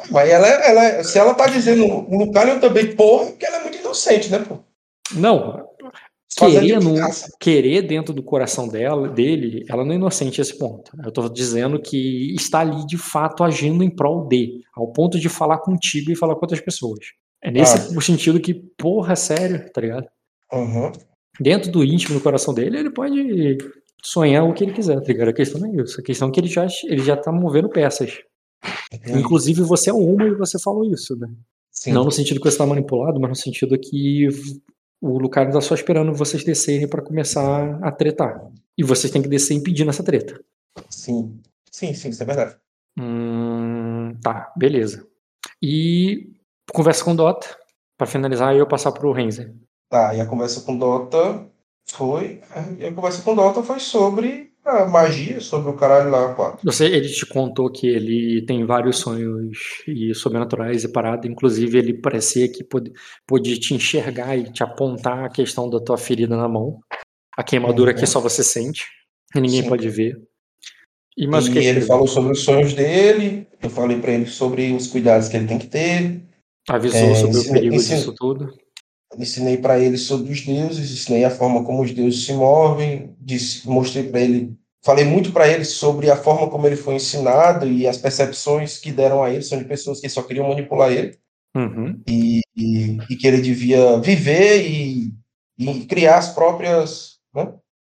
[0.09, 3.77] Mas ela, ela, se ela tá dizendo o Lucalion também, porra, porque ela é muito
[3.77, 4.59] inocente, né, pô?
[5.13, 5.69] não.
[6.37, 6.95] Querer, no,
[7.39, 10.89] querer dentro do coração dela, dele, ela não é inocente a esse ponto.
[11.03, 15.27] Eu tô dizendo que está ali de fato agindo em prol de, ao ponto de
[15.27, 16.99] falar contigo e falar com outras pessoas.
[17.43, 18.01] É nesse Ah.
[18.01, 20.07] sentido que, porra, sério, tá ligado?
[20.53, 20.91] Uhum.
[21.39, 23.57] Dentro do íntimo do coração dele, ele pode
[24.03, 25.29] sonhar o que ele quiser, tá ligado?
[25.29, 25.99] A questão não é isso.
[25.99, 28.19] A questão é que ele já, ele já tá movendo peças.
[29.07, 31.29] Inclusive, você é uma e você falou isso, né?
[31.71, 31.93] Sim.
[31.93, 34.27] Não no sentido que você está manipulado, mas no sentido que
[34.99, 38.45] o Lucario tá só esperando vocês descerem para começar a tretar.
[38.77, 40.39] E vocês têm que descer impedindo essa treta.
[40.89, 41.39] Sim.
[41.71, 42.55] Sim, sim, isso é verdade.
[42.99, 45.07] Hum, tá, beleza.
[45.61, 46.29] E
[46.73, 47.47] conversa com o Dota,
[47.97, 49.53] para finalizar, e eu passar pro Renzer.
[49.89, 51.45] Tá, e a conversa com Dota
[51.89, 52.41] foi.
[52.79, 56.57] E a conversa com Dota foi sobre a magia, sobre o caralho lá.
[56.63, 59.57] Você, ele te contou que ele tem vários sonhos
[59.87, 61.27] e sobrenaturais e parada.
[61.27, 62.63] Inclusive, ele parecia que
[63.27, 66.79] podia te enxergar e te apontar a questão da tua ferida na mão.
[67.35, 68.07] A queimadura que Uhum.
[68.07, 68.85] só você sente
[69.35, 69.69] e ninguém Sim.
[69.69, 70.15] pode ver.
[71.17, 74.25] E, mas e que ele que- falou sobre os sonhos dele, eu falei pra ele
[74.27, 76.21] sobre os cuidados que ele tem que ter,
[76.69, 78.53] avisou é, sobre o ensina- perigo ensina- disso tudo.
[79.17, 83.67] ensinei pra ele sobre os deuses, ensinei a forma como os deuses se movem, disse,
[83.67, 87.87] mostrei pra ele, falei muito pra ele sobre a forma como ele foi ensinado e
[87.87, 91.17] as percepções que deram a ele, são de pessoas que só queriam manipular ele.
[91.53, 92.01] Uhum.
[92.07, 95.13] e, e- e que ele devia viver e,
[95.59, 97.51] e criar as próprias né,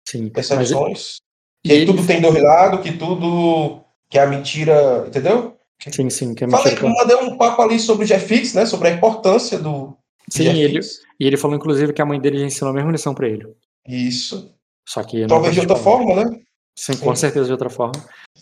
[0.08, 0.28] Sim.
[0.28, 1.16] Percepções.
[1.64, 3.82] que ele- tudo tem dois lados, que tudo.
[4.08, 5.04] que a mentira.
[5.08, 5.57] Entendeu?
[5.90, 6.88] Sim, sim, que é Falei, mentira.
[6.90, 8.66] mandei um papo ali sobre o GFX, né?
[8.66, 9.96] Sobre a importância do.
[10.30, 10.58] Sim, GFX.
[10.58, 10.80] ele,
[11.20, 13.46] e ele falou, inclusive, que a mãe dele já ensinou a mesma lição pra ele.
[13.86, 14.54] Isso.
[14.88, 15.26] Só que.
[15.26, 16.40] Talvez de outra forma, né?
[16.76, 17.20] Sim, com Sim.
[17.20, 17.94] certeza de outra forma.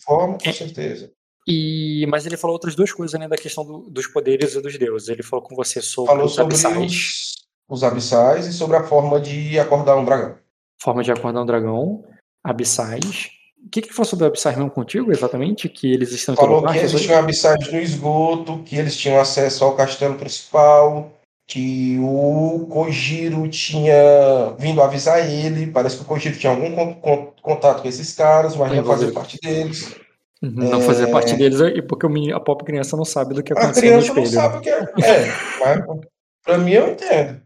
[0.04, 0.52] Forma, com É.
[0.52, 1.10] certeza.
[1.48, 4.76] E, mas ele falou outras duas coisas além da questão do- dos poderes e dos
[4.76, 5.08] deuses.
[5.08, 7.32] Ele falou com você sobre Falou os sobre abissais, os,
[7.68, 10.36] os abissais e sobre a forma de acordar um dragão.
[10.82, 12.04] forma de acordar um dragão,
[12.44, 13.30] abissais.
[13.66, 15.68] O que, que falou sobre abissais mesmo contigo, exatamente?
[15.68, 19.74] Que eles estão Falou que que existiam abissais no esgoto, que eles tinham acesso ao
[19.74, 21.12] castelo principal,
[21.48, 25.66] que o Kojiro tinha vindo avisar ele.
[25.66, 29.10] Parece que o Kojiro tinha algum con- con- contato com esses caras, mas não fazia
[29.12, 29.96] parte deles.
[30.40, 33.56] Não fazer parte deles, e porque o a própria criança não sabe do que A
[33.56, 34.42] aconteceu no criança não espelho.
[34.42, 34.48] né?
[34.48, 35.10] sabe o que é.
[35.10, 36.00] É, mas
[36.44, 37.40] pra mim eu entendo.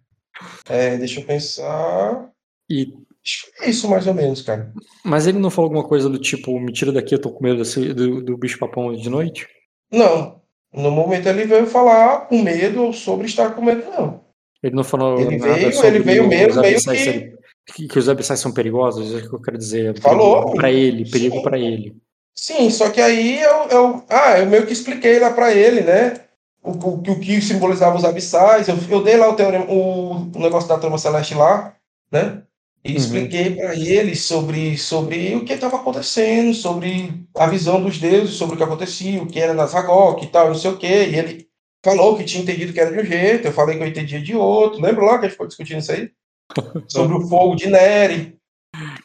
[0.68, 2.28] É, deixa eu pensar.
[2.68, 2.92] E,
[3.24, 4.72] Acho que é isso mais ou menos, cara.
[5.04, 7.58] mas ele não falou alguma coisa do tipo, me tira daqui, eu tô com medo
[7.58, 9.46] desse- do, do bicho papão de noite?
[9.92, 10.40] Não.
[10.72, 14.20] No momento ele veio falar com medo ou sobre estar com medo, não.
[14.62, 17.32] Ele não falou Ele nada veio- sobre ele veio mesmo, meio que-
[17.74, 17.88] que...
[17.88, 20.00] que os abissais são perigosos, é o que eu quero dizer.
[20.00, 20.36] Falou.
[20.42, 21.96] Perigo pra ele, perigo pra ele.
[22.34, 26.14] Sim, só que aí eu, eu, ah, eu meio que expliquei lá pra ele, né?
[26.62, 28.68] O, o, o que simbolizava os abissais.
[28.68, 31.74] Eu, eu dei lá o, teorema, o, o negócio da trama celeste lá,
[32.12, 32.42] né?
[32.84, 32.96] E Uhum.
[32.96, 38.54] expliquei pra ele sobre, sobre o que estava acontecendo, sobre a visão dos deuses, sobre
[38.54, 41.08] o que acontecia, o que era nas Hagok e tal, não sei o quê.
[41.10, 41.48] E ele
[41.84, 44.34] falou que tinha entendido que era de um jeito, eu falei que eu entendia de
[44.34, 44.80] outro.
[44.80, 46.10] Lembra lá que a gente ficou discutindo isso aí?
[46.88, 48.40] Sobre o fogo de Neri.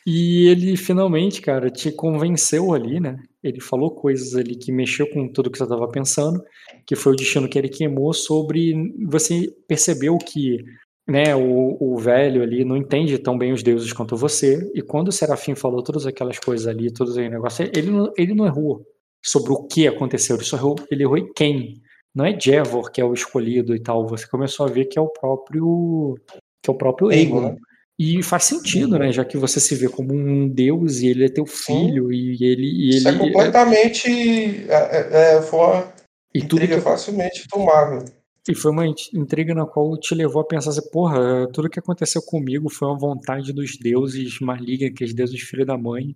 [0.06, 3.18] E ele finalmente, cara, te convenceu ali, né?
[3.44, 6.44] Ele falou coisas ali que mexeu com tudo que você estava pensando,
[6.86, 8.74] que foi o destino que ele queimou sobre
[9.08, 10.64] você percebeu que,
[11.08, 15.10] né, o, o velho ali não entende tão bem os deuses quanto você, e quando
[15.10, 18.86] o Serafim falou todas aquelas coisas ali, todos aquele negócio, ele não, ele não errou
[19.24, 21.82] sobre o que aconteceu, ele só errou, ele errou em quem
[22.14, 25.02] não é Jevor que é o escolhido e tal, você começou a ver que é
[25.02, 26.16] o próprio
[26.64, 27.42] que é o próprio Aegon.
[27.42, 27.56] Né?
[27.98, 29.12] E faz sentido, né?
[29.12, 32.14] Já que você se vê como um deus e ele é teu filho Sim.
[32.14, 32.66] e ele.
[32.66, 34.66] E ele Isso é completamente.
[34.68, 35.94] É, é, foi uma
[36.34, 38.04] e tudo que facilmente tomável.
[38.48, 42.22] E foi uma intriga na qual te levou a pensar assim, porra, tudo que aconteceu
[42.22, 46.16] comigo foi uma vontade dos deuses malignos, aqueles deuses filho da mãe.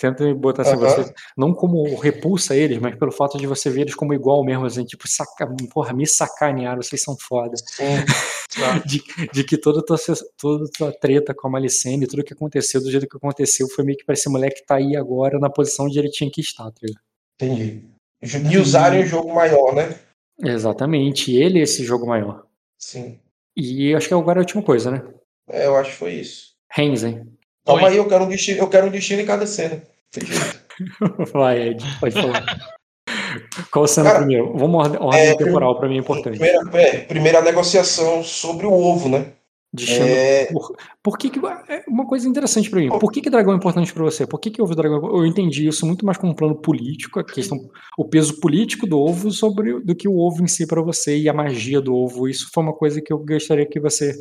[0.00, 0.80] Tenta, botar assim, uhum.
[0.80, 4.64] você, não como repulsa eles, mas pelo fato de você ver eles como igual mesmo,
[4.66, 7.54] assim, tipo, saca, porra, me sacanearam, vocês são foda.
[8.86, 9.96] de, de, que toda tua,
[10.36, 13.98] toda tua treta com a Malicene, tudo que aconteceu, do jeito que aconteceu, foi meio
[13.98, 16.64] que pra esse moleque que tá aí agora na posição onde ele tinha que estar,
[16.64, 16.86] tá
[17.40, 17.84] Entendi.
[18.50, 19.96] E usarem o jogo maior, né?
[20.38, 22.44] Exatamente, ele é esse jogo maior.
[22.78, 23.18] Sim.
[23.56, 25.02] E acho que agora é a última coisa, né?
[25.48, 26.54] É, eu acho que foi isso.
[26.70, 27.26] Renzen.
[27.64, 29.82] Calma aí, eu quero um destino, eu quero um destino em cada cena.
[31.32, 32.44] Vai, Ed, pode falar.
[33.70, 34.56] Qual cena Cara, primeiro?
[34.56, 36.38] Vamos ordem, ordem é, temporal, para mim é importante.
[36.38, 39.32] Primeira, é, primeira negociação sobre o ovo, né?
[39.74, 40.46] Destino, é...
[40.46, 42.88] por, por que, que é uma coisa interessante para mim?
[42.88, 44.24] Por que, que dragão é importante para você?
[44.24, 45.04] Por que, que ovo dragão?
[45.04, 47.58] Eu entendi isso muito mais como um plano político, a questão,
[47.98, 51.28] o peso político do ovo sobre do que o ovo em si para você e
[51.28, 52.28] a magia do ovo.
[52.28, 54.14] Isso foi uma coisa que eu gostaria que você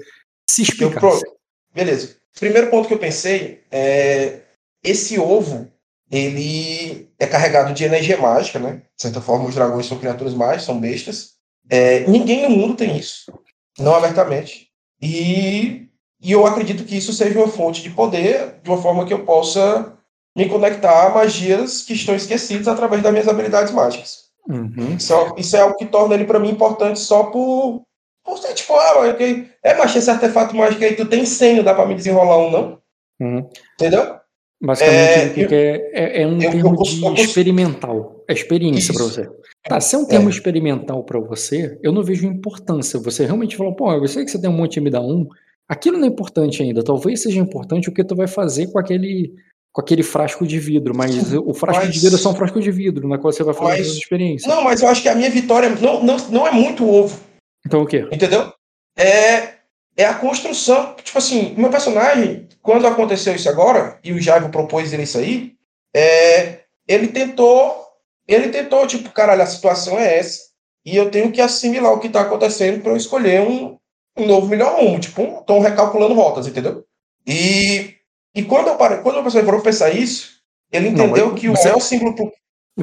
[0.50, 1.24] se explicasse.
[1.24, 1.38] Eu,
[1.72, 2.16] beleza.
[2.40, 4.40] Primeiro ponto que eu pensei é
[4.84, 5.72] esse ovo
[6.10, 8.82] ele é carregado de energia mágica, né?
[8.96, 11.34] De certa forma, os dragões são criaturas mágicas, são bestas.
[11.70, 13.32] É, ninguém no mundo tem isso,
[13.80, 14.73] não abertamente.
[15.04, 15.90] E,
[16.22, 19.26] e eu acredito que isso seja uma fonte de poder, de uma forma que eu
[19.26, 19.98] possa
[20.34, 24.30] me conectar a magias que estão esquecidas através das minhas habilidades mágicas.
[24.48, 24.96] Uhum.
[24.98, 27.84] Isso, é, isso, é, algo que torna ele para mim importante só por,
[28.24, 31.74] por ser tipo, ah, okay, é, mas esse artefato mágico aí, tu tem senho, dá
[31.74, 32.80] para me desenrolar um, não?
[33.20, 33.50] Uhum.
[33.74, 34.16] Entendeu?
[34.64, 38.24] Basicamente, é, é, é, é um eu, termo eu, de experimental.
[38.30, 39.30] É experiência para você.
[39.68, 40.32] Tá, se é um termo é.
[40.32, 42.98] experimental para você, eu não vejo importância.
[43.00, 45.28] Você realmente falou, pô, eu sei que você tem um monte de me dar um.
[45.68, 46.82] Aquilo não é importante ainda.
[46.82, 49.34] Talvez seja importante o que tu vai fazer com aquele
[49.74, 52.62] com aquele frasco de vidro, mas o frasco mas, de vidro é só um frasco
[52.62, 54.48] de vidro, na qual você vai fazer as experiências.
[54.48, 57.20] Não, mas eu acho que a minha vitória não, não, não é muito ovo.
[57.66, 58.08] Então o quê?
[58.12, 58.54] Entendeu?
[58.96, 59.53] É,
[59.96, 60.96] é a construção.
[61.04, 65.54] Tipo assim, meu personagem, quando aconteceu isso agora, e o Jaivo propôs ele isso aí,
[65.96, 67.82] é, ele tentou.
[68.28, 70.40] Ele tentou, tipo, caralho, a situação é essa.
[70.86, 73.78] E eu tenho que assimilar o que está acontecendo para eu escolher um,
[74.18, 75.00] um novo melhor rumo.
[75.00, 76.86] Tipo, estão recalculando rotas, entendeu?
[77.28, 77.96] E,
[78.34, 81.54] e quando eu parei, quando a pessoa parou pensar isso, ele entendeu Não, que o
[81.54, 82.32] é o símbolo pro,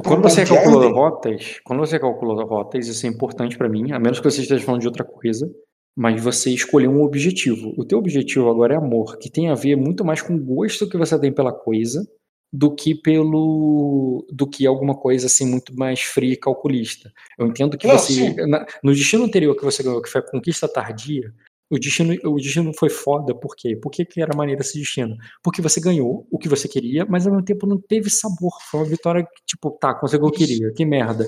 [0.04, 4.20] quando você calcula rotas, quando você calcula rotas, isso é importante para mim, a menos
[4.20, 5.50] que você esteja falando de outra coisa
[5.96, 7.74] mas você escolheu um objetivo.
[7.76, 10.88] O teu objetivo agora é amor, que tem a ver muito mais com o gosto
[10.88, 12.06] que você tem pela coisa
[12.52, 17.12] do que pelo do que alguma coisa assim muito mais fria e calculista.
[17.38, 20.24] Eu entendo que Não, você na, no destino anterior que você ganhou, que foi a
[20.24, 21.32] conquista tardia,
[21.70, 23.76] o destino, o destino foi foda, por quê?
[23.76, 25.16] Por que, que era maneira esse destino?
[25.42, 28.50] Porque você ganhou o que você queria, mas ao mesmo tempo não teve sabor.
[28.68, 31.24] Foi uma vitória que, tipo, tá, conseguiu o que eu queria, que merda.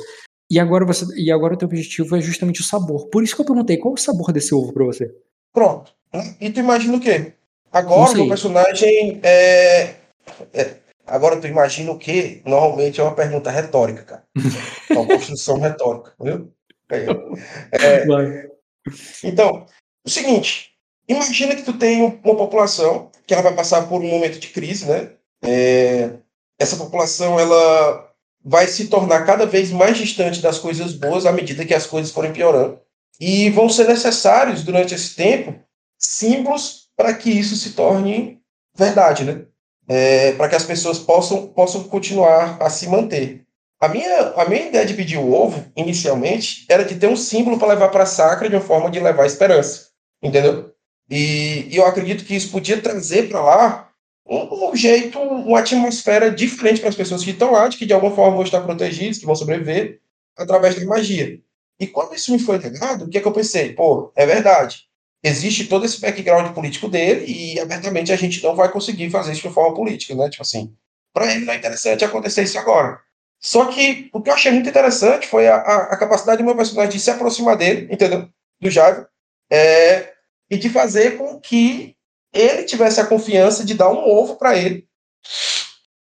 [0.52, 3.06] E agora você e agora o teu objetivo é justamente o sabor.
[3.06, 5.10] Por isso que eu perguntei, qual é o sabor desse ovo para você?
[5.50, 5.94] Pronto.
[6.38, 7.32] E tu imagina o quê?
[7.72, 9.94] Agora o personagem é,
[10.52, 12.42] é, Agora tu imagina o quê?
[12.44, 14.24] Normalmente é uma pergunta retórica, cara.
[14.90, 16.52] É uma construção retórica, viu?
[16.90, 17.06] É,
[17.72, 18.50] é,
[19.24, 19.64] então,
[20.04, 20.74] o seguinte,
[21.08, 24.84] imagina que tu tem uma população que ela vai passar por um momento de crise,
[24.86, 25.12] né?
[25.42, 26.10] É,
[26.58, 28.12] essa população, ela
[28.44, 32.12] vai se tornar cada vez mais distante das coisas boas à medida que as coisas
[32.12, 32.78] forem piorando.
[33.20, 35.55] E vão ser necessários, durante esse tempo,
[35.98, 38.40] símbolos para que isso se torne
[38.76, 39.42] verdade, né?
[39.88, 43.44] É, para que as pessoas possam, possam continuar a se manter.
[43.81, 47.59] A minha, a minha ideia de pedir o ovo, inicialmente, era de ter um símbolo
[47.59, 49.88] para levar para a sacra de uma forma de levar esperança.
[50.22, 50.72] Entendeu?
[51.11, 53.91] E, e eu acredito que isso podia trazer para lá
[54.26, 57.92] um, um jeito, uma atmosfera diferente para as pessoas que estão lá, de que de
[57.92, 60.00] alguma forma vão estar protegidos, que vão sobreviver
[60.37, 61.40] através da magia.
[61.78, 63.72] E quando isso me foi negado, o que é que eu pensei?
[63.72, 64.85] Pô, é verdade.
[65.22, 69.48] Existe todo esse background político dele e abertamente a gente não vai conseguir fazer isso
[69.48, 70.28] de forma política, né?
[70.28, 70.74] Tipo assim,
[71.12, 73.00] para ele não é interessante acontecer isso agora.
[73.40, 76.56] Só que o que eu achei muito interessante foi a, a, a capacidade do meu
[76.56, 78.28] personagem de se aproximar dele, entendeu?
[78.61, 79.06] Do Jairo,
[79.50, 80.12] é,
[80.48, 81.96] e de fazer com que
[82.33, 84.87] ele tivesse a confiança de dar um ovo para ele,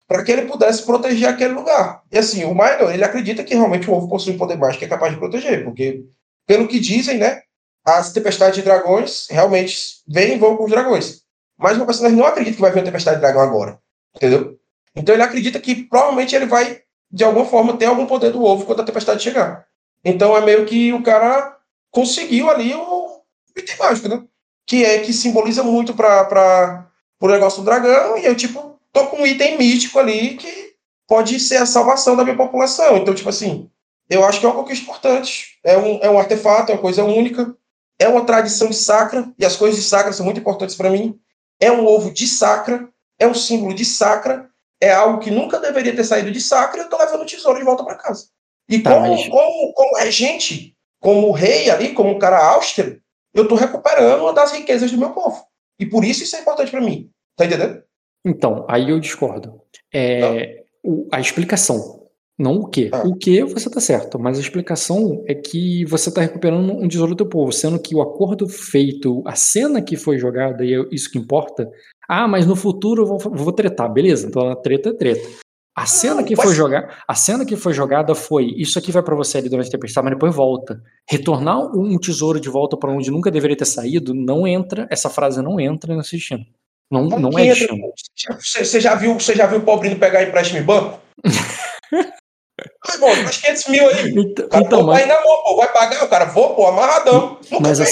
[0.07, 2.01] para que ele pudesse proteger aquele lugar.
[2.11, 4.85] E assim, o Minor, ele acredita que realmente o ovo possui um poder mágico que
[4.85, 6.03] é capaz de proteger, porque,
[6.45, 7.41] pelo que dizem, né,
[7.85, 11.21] as tempestades de dragões realmente vêm e vão com os dragões.
[11.57, 13.79] Mas o personagem não acredita que vai vir uma tempestade de dragão agora,
[14.15, 14.57] entendeu?
[14.95, 18.65] Então ele acredita que provavelmente ele vai, de alguma forma, ter algum poder do ovo
[18.65, 19.65] quando a tempestade chegar.
[20.03, 21.57] Então é meio que o cara
[21.91, 23.21] conseguiu ali o
[23.55, 24.23] item mágico, né?
[24.67, 26.87] Que é que simboliza muito para
[27.19, 30.73] o negócio do dragão, e eu, tipo, tô com um item mítico ali que
[31.07, 32.97] pode ser a salvação da minha população.
[32.97, 33.69] Então, tipo assim,
[34.09, 35.57] eu acho que é uma conquista importante.
[35.63, 37.55] É um, é um artefato, é uma coisa única.
[37.99, 41.17] É uma tradição de sacra, e as coisas de sacra são muito importantes para mim.
[41.59, 44.47] É um ovo de sacra, é um símbolo de sacra,
[44.79, 47.57] é algo que nunca deveria ter saído de sacra, e eu tô levando o tesouro
[47.57, 48.27] de volta para casa.
[48.69, 49.27] E tá, como, mas...
[49.27, 53.01] como, como regente, como rei ali, como um cara austero,
[53.37, 55.45] eu estou recuperando uma das riquezas do meu povo.
[55.79, 57.09] E por isso isso é importante para mim.
[57.35, 57.83] Tá entendendo?
[58.25, 59.61] Então, aí eu discordo.
[59.93, 62.89] É, o, a explicação, não o que.
[62.91, 63.03] Ah.
[63.05, 67.13] O que você tá certo, mas a explicação é que você tá recuperando um tesouro
[67.13, 70.85] do teu povo, sendo que o acordo feito, a cena que foi jogada, e é
[70.91, 71.69] isso que importa.
[72.09, 74.27] Ah, mas no futuro eu vou, vou tretar, beleza?
[74.27, 75.27] Então a treta é treta.
[75.77, 79.13] A cena que foi jogada, a cena que foi jogada foi isso aqui vai para
[79.13, 80.81] você ali durante a tempestade, mas depois volta.
[81.07, 85.39] Retornar um tesouro de volta para onde nunca deveria ter saído não entra, essa frase
[85.39, 86.43] não entra nesse destino.
[86.89, 87.77] Não, não, não é destino.
[88.39, 90.99] Você, já viu, você já viu o pobrinho pegar empréstimo em banco?
[92.99, 94.13] Bom, mais 500 mil aí.
[94.17, 94.97] Então, cara, então, pô, mas...
[94.97, 97.37] vai na mão, pô, vai pagar, o cara, vou, pô, amarradão.
[97.51, 97.83] Nunca mas a,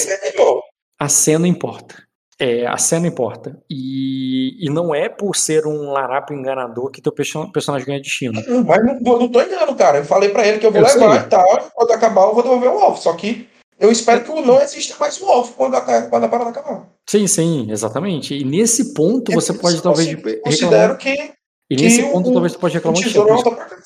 [1.00, 2.05] a cena importa.
[2.40, 3.58] É, a cena importa.
[3.70, 8.42] E, e não é por ser um larápio enganador que teu personagem ganha destino.
[8.66, 10.00] Mas não, não tô enganando, cara.
[10.00, 11.26] Eu falei para ele que eu vou eu levar sei.
[11.26, 11.72] e tal.
[11.74, 13.02] Quando acabar, eu vou devolver o alvo.
[13.02, 13.48] Só que
[13.80, 16.88] eu espero que não exista mais o alvo quando a, quando a parada acabar.
[17.08, 18.36] Sim, sim, exatamente.
[18.36, 20.16] E nesse ponto você pode talvez.
[20.44, 21.34] Considero que
[21.70, 23.18] e nesse ponto, o, talvez você pode reclamar muito.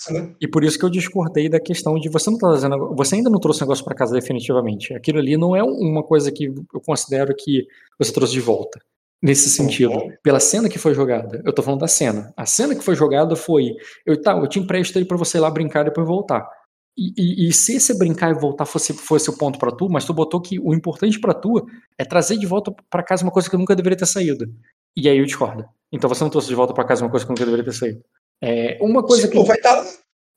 [0.10, 0.36] É né?
[0.42, 2.94] E por isso que eu discordei da questão de você não tá trazendo.
[2.96, 4.94] Você ainda não trouxe o negócio para casa definitivamente.
[4.94, 7.66] Aquilo ali não é uma coisa que eu considero que
[7.98, 8.80] você trouxe de volta.
[9.22, 11.42] Nesse sentido, pela cena que foi jogada.
[11.46, 12.34] Eu tô falando da cena.
[12.38, 15.42] A cena que foi jogada foi: eu, tá, eu te empresto ele pra você ir
[15.42, 16.50] lá brincar e depois voltar.
[16.98, 20.04] E, e, e, se esse brincar e voltar fosse, fosse o ponto para tu, mas
[20.04, 21.66] tu botou que o importante para tu
[21.98, 24.46] é trazer de volta para casa uma coisa que nunca deveria ter saído.
[24.98, 25.66] E aí eu discordo.
[25.92, 28.04] Então você não trouxe de volta para casa uma coisa que nunca deveria ter saído.
[28.42, 29.44] É, uma coisa Sim, que.
[29.44, 29.58] Vai.
[29.58, 29.84] Tá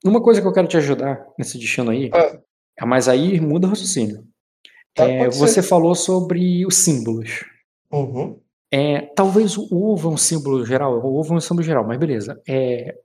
[0.04, 2.86] uma coisa que eu quero te ajudar nesse destino aí, ah.
[2.86, 4.24] mas aí muda o raciocínio.
[4.94, 7.44] Tá, é, você falou sobre os símbolos.
[7.90, 8.38] Uhum.
[8.70, 11.98] É, talvez o ovo é um símbolo geral, o ovo é um símbolo geral, mas
[11.98, 12.40] beleza.
[12.48, 12.98] É,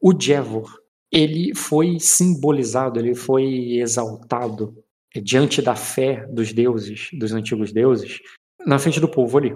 [0.00, 0.70] o Jevor,
[1.12, 4.74] ele foi simbolizado, ele foi exaltado
[5.14, 8.18] é, diante da fé dos deuses, dos antigos deuses,
[8.66, 9.54] na frente do povo ali.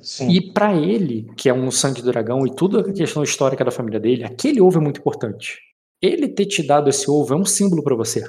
[0.00, 0.30] Sim.
[0.30, 3.70] E para ele, que é um sangue do dragão e toda a questão histórica da
[3.70, 5.60] família dele, aquele ovo é muito importante.
[6.02, 8.20] Ele ter te dado esse ovo é um símbolo para você.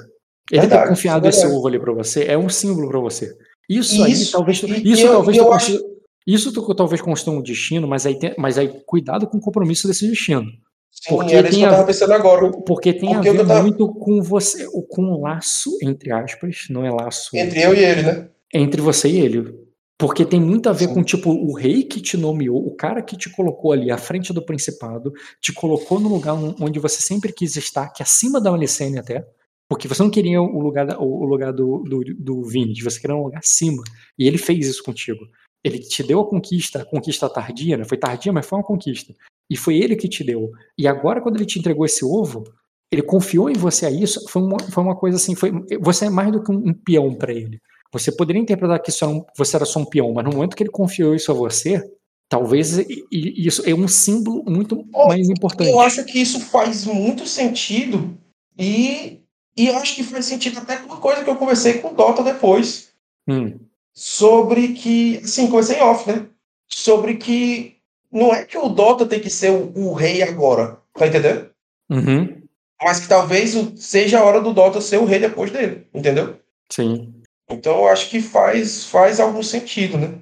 [0.50, 3.36] Ele verdade, ter confiado esse ovo ali para você é um símbolo para você.
[3.68, 5.80] Isso, isso, aí talvez e, isso eu, talvez eu acho...
[6.26, 9.86] isso tu, talvez construa um destino, mas aí tem, mas aí cuidado com o compromisso
[9.86, 10.50] desse destino.
[10.90, 12.50] Sim, porque era isso que eu tava pensando agora.
[12.66, 13.62] Porque tem porque a ver tava...
[13.62, 18.02] muito com você, com um laço entre aspas, não é laço entre eu e ele,
[18.02, 18.28] né?
[18.52, 19.70] Entre você e ele.
[20.00, 20.94] Porque tem muito a ver Sim.
[20.94, 24.32] com, tipo, o rei que te nomeou, o cara que te colocou ali à frente
[24.32, 28.50] do principado, te colocou no lugar onde você sempre quis estar, que é acima da
[28.50, 29.26] Malicene até,
[29.68, 33.24] porque você não queria o lugar, o lugar do, do, do Vinny, você queria um
[33.24, 33.82] lugar acima,
[34.18, 35.20] e ele fez isso contigo.
[35.62, 37.84] Ele te deu a conquista, a conquista tardia, né?
[37.84, 39.14] Foi tardia, mas foi uma conquista.
[39.48, 40.50] E foi ele que te deu.
[40.78, 42.44] E agora, quando ele te entregou esse ovo,
[42.90, 46.10] ele confiou em você a isso, foi uma, foi uma coisa assim, foi, você é
[46.10, 47.60] mais do que um, um peão para ele.
[47.92, 50.62] Você poderia interpretar que era um, você era só um peão, mas no momento que
[50.62, 51.82] ele confiou isso a você,
[52.28, 52.78] talvez
[53.10, 55.70] isso é um símbolo muito oh, mais importante.
[55.70, 58.16] Eu acho que isso faz muito sentido
[58.58, 59.20] e,
[59.56, 61.94] e eu acho que faz sentido até com uma coisa que eu conversei com o
[61.94, 62.90] Dota depois.
[63.28, 63.58] Hum.
[63.92, 66.26] Sobre que, assim, conversei em off, né?
[66.68, 67.76] Sobre que
[68.10, 71.50] não é que o Dota tem que ser o, o rei agora, tá entendendo?
[71.90, 72.42] Uhum.
[72.82, 76.36] Mas que talvez seja a hora do Dota ser o rei depois dele, entendeu?
[76.70, 77.14] Sim.
[77.50, 80.14] Então eu acho que faz, faz algum sentido, né?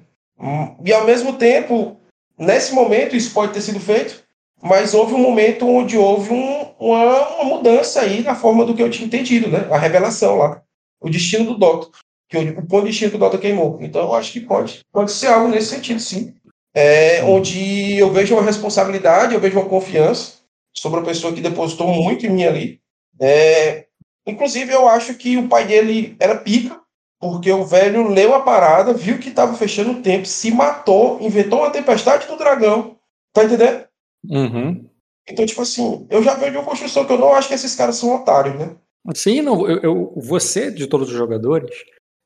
[0.83, 1.99] E ao mesmo tempo,
[2.37, 4.23] nesse momento isso pode ter sido feito,
[4.61, 8.81] mas houve um momento onde houve um, uma, uma, mudança aí na forma do que
[8.81, 9.67] eu tinha entendido, né?
[9.71, 10.61] A revelação lá,
[10.99, 11.89] o destino do Dota,
[12.29, 13.79] que o, o ponto de destino que o Dota queimou.
[13.81, 16.33] Então eu acho que pode, pode ser algo nesse sentido, sim.
[16.73, 20.33] É, onde eu vejo uma responsabilidade, eu vejo uma confiança
[20.73, 22.79] sobre a pessoa que depositou muito em mim ali.
[23.19, 23.87] É,
[24.25, 26.79] inclusive, eu acho que o pai dele era pica,
[27.19, 31.59] porque o velho leu a parada, viu que estava fechando o tempo, se matou, inventou
[31.59, 32.95] uma tempestade do dragão.
[33.33, 33.85] Tá entendendo?
[34.29, 34.89] Uhum.
[35.27, 37.97] Então, tipo assim, eu já vejo uma construção que eu não acho que esses caras
[37.97, 38.75] são otários, né?
[39.13, 41.69] Sim, não, eu, eu, você, de todos os jogadores,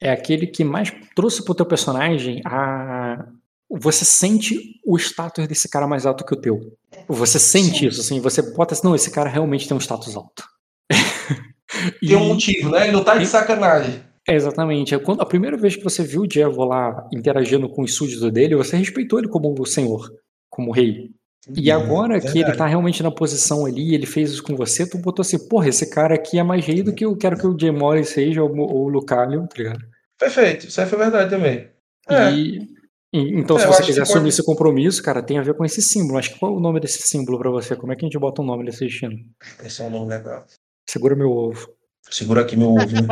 [0.04, 3.26] é aquele que mais trouxe pro teu personagem a.
[3.70, 6.78] Você sente o status desse cara mais alto que o teu.
[7.08, 7.88] Você sente Sim.
[7.88, 10.44] isso, assim, você bota assim, não, esse cara realmente tem um status alto.
[12.00, 12.84] Tem um motivo, né?
[12.84, 14.00] Ele não tá de sacanagem.
[14.28, 14.94] É, exatamente.
[14.94, 18.32] É quando- A primeira vez que você viu o Diego lá interagindo com os súditos
[18.32, 20.08] dele, você respeitou ele como o senhor,
[20.50, 21.10] como rei.
[21.58, 24.98] E agora que ele tá realmente na posição ali, ele fez isso com você, tu
[24.98, 27.58] botou assim, porra, esse cara aqui é mais rei do que eu quero que o
[27.60, 29.84] Jay Morris seja, ou, ou o Lucario, tá ligado?
[30.24, 31.70] Perfeito, isso aí foi verdade também.
[32.10, 32.32] É.
[32.32, 32.70] E,
[33.14, 35.66] então, É, se você quiser que pode- assumir esse compromisso, cara, tem a ver com
[35.66, 36.18] esse símbolo.
[36.18, 37.76] Acho que qual é o nome desse símbolo pra você?
[37.76, 39.18] Como é que a gente bota o nome desse destino?
[39.64, 40.46] Esse é um nome legal.
[40.90, 41.70] Segura meu ovo.
[42.10, 42.86] Segura aqui meu ovo.
[43.02, 43.08] né?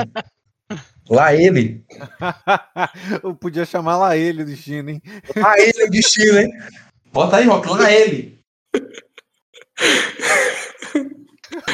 [1.09, 1.83] Lá ele.
[3.21, 5.01] Eu podia chamar lá ele, o destino, hein?
[5.35, 6.49] Lá ele o destino, hein?
[7.11, 8.39] Bota aí, Rock, lá ele.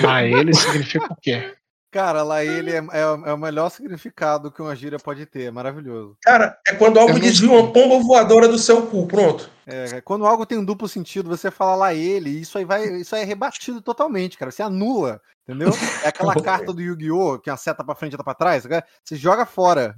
[0.01, 1.53] Lá ele significa o quê?
[1.89, 5.43] Cara, lá ele é, é, é o melhor significado que uma gíria pode ter.
[5.43, 6.17] É maravilhoso.
[6.21, 9.07] Cara, é quando algo Eu não- desvia uma pomba voadora do seu cu.
[9.07, 9.49] Pronto.
[9.65, 13.15] É, quando algo tem um duplo sentido, você fala lá ele, isso aí vai, isso
[13.15, 14.51] aí é rebatido totalmente, cara.
[14.51, 15.69] Você anula, entendeu?
[16.05, 17.39] É aquela carta do Yu-Gi-Oh!
[17.39, 18.63] que a seta pra frente e outra pra trás,
[19.03, 19.95] você joga fora.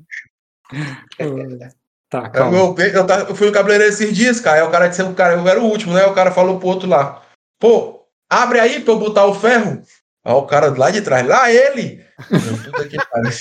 [2.10, 2.58] Tá, É, calma.
[2.58, 4.62] eu, tava- eu fui no cabeleireiro esses dias, cara.
[4.62, 6.06] Aí o cara disse, o cara, eu era o último, né?
[6.06, 7.22] O cara falou pro outro lá:
[7.60, 9.82] Pô, abre aí pra eu botar o ferro.
[10.30, 12.06] Aí o cara lá de trás, lá ele.
[12.88, 13.32] Que pariu.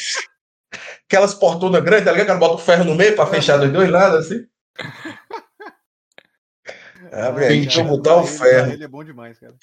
[1.06, 2.24] Aquelas portonas grandes, tá ligado?
[2.24, 4.46] O cara bota o ferro no meio pra fechar dos dois lados, assim.
[7.12, 8.72] Abre aí, deixa eu botar o lá ferro.
[8.72, 9.54] Ele é bom demais, cara.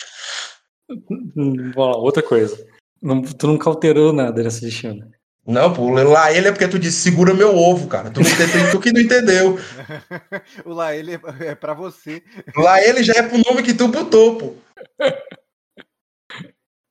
[1.75, 2.63] Lá, outra coisa.
[3.01, 5.09] Não- tu nunca alterou nada nesse destino.
[5.47, 8.11] Não, pô, lá ele é porque tu disse segura meu ovo, cara.
[8.11, 9.57] Tu, não entendeu, tu que não entendeu.
[10.63, 12.21] o lá ele é, é pra você.
[12.55, 14.55] Lá ele já é pro nome que tu botou, pô.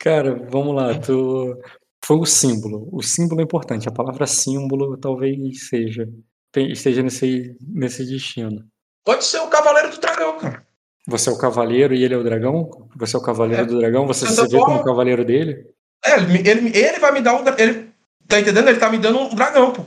[0.04, 0.98] Cara, vamos lá.
[0.98, 1.58] Tu...
[2.04, 2.86] Foi o símbolo.
[2.92, 3.88] O símbolo é importante.
[3.88, 6.06] A palavra símbolo talvez seja.
[6.52, 8.62] tem- esteja nesse, nesse destino.
[9.02, 10.66] Pode ser o Cavaleiro do Dragão, cara.
[11.06, 12.88] Você é o cavaleiro e ele é o dragão?
[12.96, 13.66] Você é o cavaleiro É.
[13.66, 14.06] do dragão?
[14.06, 15.66] Você De se vê como forma- cavaleiro dele?
[16.04, 17.44] É, ele, ele, ele vai me dar um.
[17.58, 17.90] Ele,
[18.26, 18.68] tá entendendo?
[18.68, 19.82] Ele tá me dando um dragão, pô.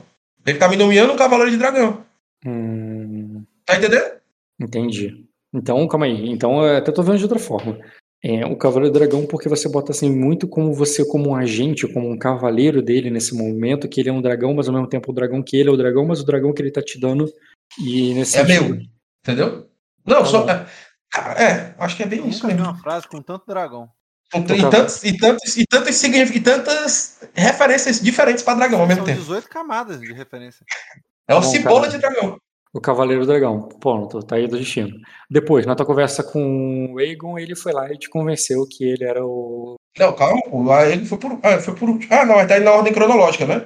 [0.46, 2.04] Ele tá me nomeando um Cavaleiro de Dragão.
[2.46, 4.12] Hum, Tá entendendo?
[4.60, 5.24] entendi.
[5.52, 6.30] Então, calma aí.
[6.30, 7.78] Então, eu até tô vendo de outra forma.
[8.22, 11.86] É, o Cavaleiro do Dragão, porque você bota assim muito como você, como um agente,
[11.92, 15.12] como um cavaleiro dele nesse momento, que ele é um dragão, mas ao mesmo tempo
[15.12, 17.32] o dragão que ele é o dragão, mas o dragão que ele tá te dando.
[17.80, 18.74] E nesse É sentido.
[18.74, 18.82] meu.
[19.22, 19.68] Entendeu?
[20.04, 20.42] Não, Tá só.
[20.44, 20.50] bom.
[20.50, 22.62] É, é, acho que é bem Eu isso mesmo.
[22.64, 23.88] uma frase com tanto dragão.
[24.34, 29.00] E, tantos, e, tantos, e, tantos, signific- e tantas referências diferentes pra dragão ao mesmo
[29.06, 29.20] São tempo.
[29.20, 30.66] 18 camadas de referência.
[31.26, 31.92] É o Bom, cebola cara.
[31.92, 32.38] de dragão.
[32.78, 33.68] O Cavaleiro do Dragão.
[33.80, 34.96] Pronto, tá aí do destino.
[35.28, 39.02] Depois, na tua conversa com o Aegon, ele foi lá e te convenceu que ele
[39.04, 39.74] era o.
[39.98, 40.62] Não, calma, pô.
[40.62, 41.40] Lá ele foi por.
[41.42, 41.88] Ah, foi por.
[42.08, 43.64] Ah, não, tá aí na ordem cronológica, né?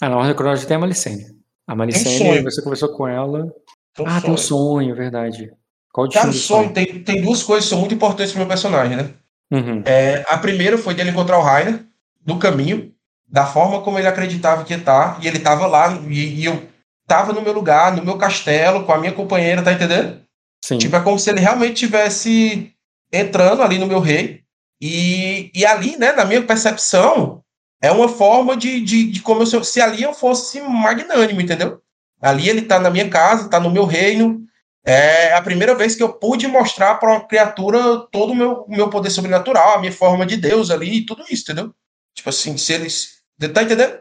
[0.00, 1.26] Ah, na ordem cronológica tem a Malicene.
[1.66, 2.42] A Malicene, sonho.
[2.42, 3.52] você conversou com ela.
[3.92, 4.82] Então, Ah, tem um sonho.
[4.82, 5.52] sonho, verdade.
[5.92, 8.96] Qual o Cara, sonho tem, tem duas coisas que são muito importantes pro meu personagem,
[8.96, 9.10] né?
[9.52, 9.82] Uhum.
[9.84, 11.84] É, a primeira foi dele encontrar o Rainer
[12.26, 12.92] no caminho,
[13.28, 16.62] da forma como ele acreditava que ia estar, e ele tava lá, e, e eu
[17.06, 20.22] tava no meu lugar, no meu castelo, com a minha companheira, tá entendendo?
[20.64, 20.78] Sim.
[20.78, 22.72] Tipo, é como se ele realmente tivesse
[23.12, 24.42] entrando ali no meu rei,
[24.80, 27.42] e, e ali, né, na minha percepção,
[27.82, 31.80] é uma forma de, de, de como eu, se- se ali eu fosse magnânimo, entendeu?
[32.20, 34.40] Ali ele tá na minha casa, tá no meu reino,
[34.86, 38.90] é a primeira vez que eu pude mostrar para uma criatura todo o meu, meu
[38.90, 41.74] poder sobrenatural, a minha forma de Deus ali e tudo isso, entendeu?
[42.14, 43.14] Tipo assim, se eles.
[43.52, 43.98] Tá entendendo?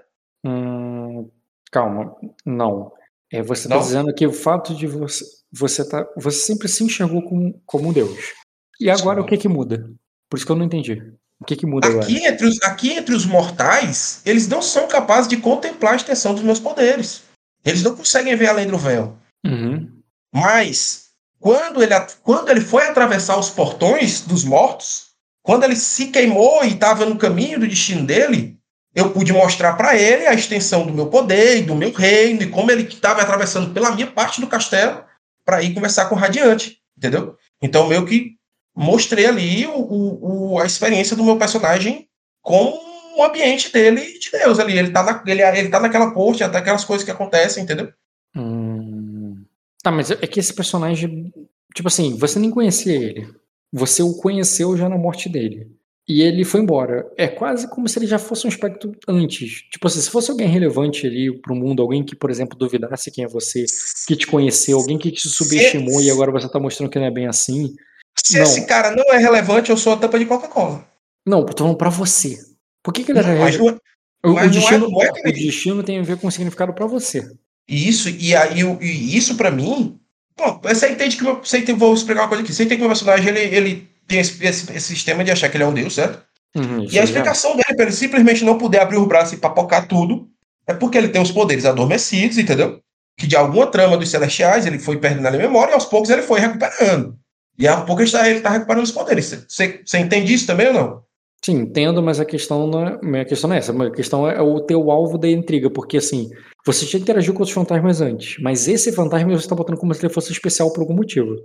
[1.74, 2.92] Calma, não.
[3.32, 5.26] É, você está dizendo que o fato de você.
[5.52, 8.32] Você, tá, você sempre se enxergou como, como um Deus.
[8.80, 9.26] E agora Sim.
[9.26, 9.90] o que que muda?
[10.30, 11.02] Por isso que eu não entendi.
[11.40, 12.04] O que que muda agora?
[12.04, 16.36] Aqui entre, os, aqui entre os mortais, eles não são capazes de contemplar a extensão
[16.36, 17.24] dos meus poderes.
[17.66, 19.18] Eles não conseguem ver além do véu.
[19.46, 19.92] Uhum.
[20.34, 21.10] Mas,
[21.40, 25.08] quando ele, quando ele foi atravessar os portões dos mortos,
[25.42, 28.60] quando ele se queimou e estava no caminho do destino dele,
[28.96, 32.50] eu pude mostrar para ele a extensão do meu poder e do meu reino e
[32.50, 35.04] como ele estava atravessando pela minha parte do castelo
[35.46, 37.36] para ir conversar com o Radiante, entendeu?
[37.62, 38.32] Então, meio que
[38.76, 42.08] mostrei ali o, o- o- a experiência do meu personagem
[42.42, 42.74] com
[43.18, 44.78] o ambiente dele de Deus ali.
[44.78, 47.92] Ele tá, na, ele, ele tá naquela corte, até aquelas coisas que acontecem, entendeu?
[48.36, 49.44] Hum.
[49.82, 51.32] Tá, mas é que esse personagem.
[51.76, 53.28] Tipo assim, você nem conhecia ele.
[53.72, 55.68] Você o conheceu já na morte dele.
[56.08, 57.10] E ele foi embora.
[57.18, 59.62] É quase como se ele já fosse um aspecto antes.
[59.72, 63.24] Tipo assim, se fosse alguém relevante ali pro mundo, alguém que, por exemplo, duvidasse quem
[63.24, 63.64] é você,
[64.08, 67.12] que te conheceu, alguém que te subestimou e agora você tá mostrando que não é
[67.12, 67.74] bem assim.
[68.22, 68.44] Se Não.
[68.44, 70.86] esse cara não é relevante, eu sou a tampa de Coca-Cola.
[71.26, 72.38] Não, tô falando pra você.
[72.84, 73.80] Por que, que ele era Mas relevante?
[74.26, 76.18] é- O, mas o não é- destino, não é o aquele- destino tem a ver
[76.18, 77.26] com o significado pra você.
[77.68, 79.98] Isso, e aí o- e isso pra mim.
[80.38, 82.54] Bom, você entende que você entende, vou explicar uma coisa aqui.
[82.54, 85.58] Você entende que meu personagem ele, ele tem esse, esse- esse sistema de achar que
[85.58, 86.22] ele é um deus, certo?
[86.56, 89.88] Uhum, E a explicação dele para ele simplesmente não poder abrir os braços e papocar
[89.88, 90.28] tudo
[90.68, 92.80] é porque ele tem os poderes adormecidos, entendeu?
[93.18, 96.22] Que de alguma trama dos celestiais ele foi perdendo a memória e aos poucos ele
[96.22, 97.16] foi recuperando.
[97.58, 99.46] E aos poucos ele está, ele está recuperando os poderes.
[99.48, 101.04] Você, você entende isso também ou não?
[101.44, 102.88] Sim, entendo, mas a questão não
[103.18, 103.72] é, a questão não é essa.
[103.84, 106.30] A questão é o teu alvo da intriga, porque assim,
[106.66, 110.06] você já interagiu com os fantasmas antes, mas esse fantasma você está botando como se
[110.06, 111.36] ele fosse especial por algum motivo.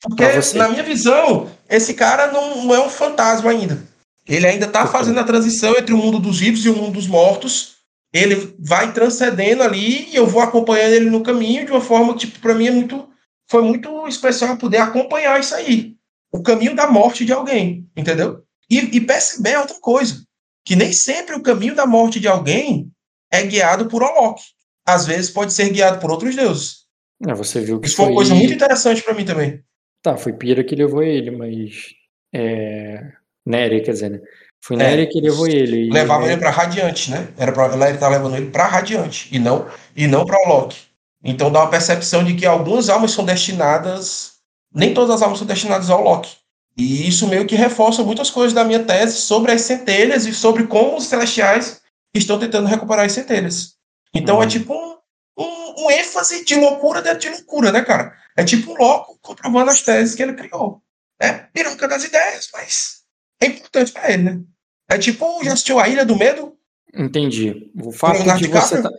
[0.00, 0.24] Porque,
[0.56, 3.82] na minha visão, esse cara não, não é um fantasma ainda.
[4.26, 7.06] Ele ainda está fazendo a transição entre o mundo dos vivos e o mundo dos
[7.06, 7.76] mortos.
[8.12, 12.20] Ele vai transcendendo ali e eu vou acompanhando ele no caminho de uma forma que,
[12.20, 13.08] tipo, para mim é muito.
[13.50, 15.96] Foi muito especial poder acompanhar isso aí.
[16.30, 18.42] O caminho da morte de alguém, entendeu?
[18.70, 20.22] E, e perceber outra coisa:
[20.64, 22.92] que nem sempre o caminho da morte de alguém
[23.32, 24.42] é guiado por Olok.
[24.86, 26.86] Às vezes pode ser guiado por outros deuses.
[27.26, 29.62] É, você viu que Isso foi uma coisa muito interessante para mim também.
[30.02, 31.94] Tá, foi Pira que levou ele, mas.
[32.34, 33.12] É...
[33.44, 34.20] Néria, quer dizer, né?
[34.60, 35.86] Foi É, Néria que levou ele.
[35.86, 37.28] e levava Néria- ele para Radiante, né?
[37.36, 40.78] Era pra, ela estava levando ele para Radiante e não e não para o Loki.
[41.24, 44.32] Então dá uma percepção de que algumas almas são destinadas,
[44.74, 46.36] nem todas as almas são destinadas ao Loki.
[46.76, 50.66] E isso meio que reforça muitas coisas da minha tese sobre as centelhas e sobre
[50.66, 51.80] como os celestiais
[52.14, 53.74] estão tentando recuperar as centelhas.
[54.14, 54.42] Então Uhum.
[54.42, 54.96] é tipo um,
[55.42, 58.12] um, um ênfase de loucura dentro de loucura, né, cara?
[58.38, 60.80] É tipo um louco comprovando as teses que ele criou.
[61.20, 63.00] É piroca das ideias, mas
[63.42, 64.40] é importante para ele, né?
[64.88, 66.54] É tipo, já assistiu A Ilha do Medo?
[66.94, 67.72] Entendi.
[67.82, 68.80] O fato de você.
[68.80, 68.90] Tá-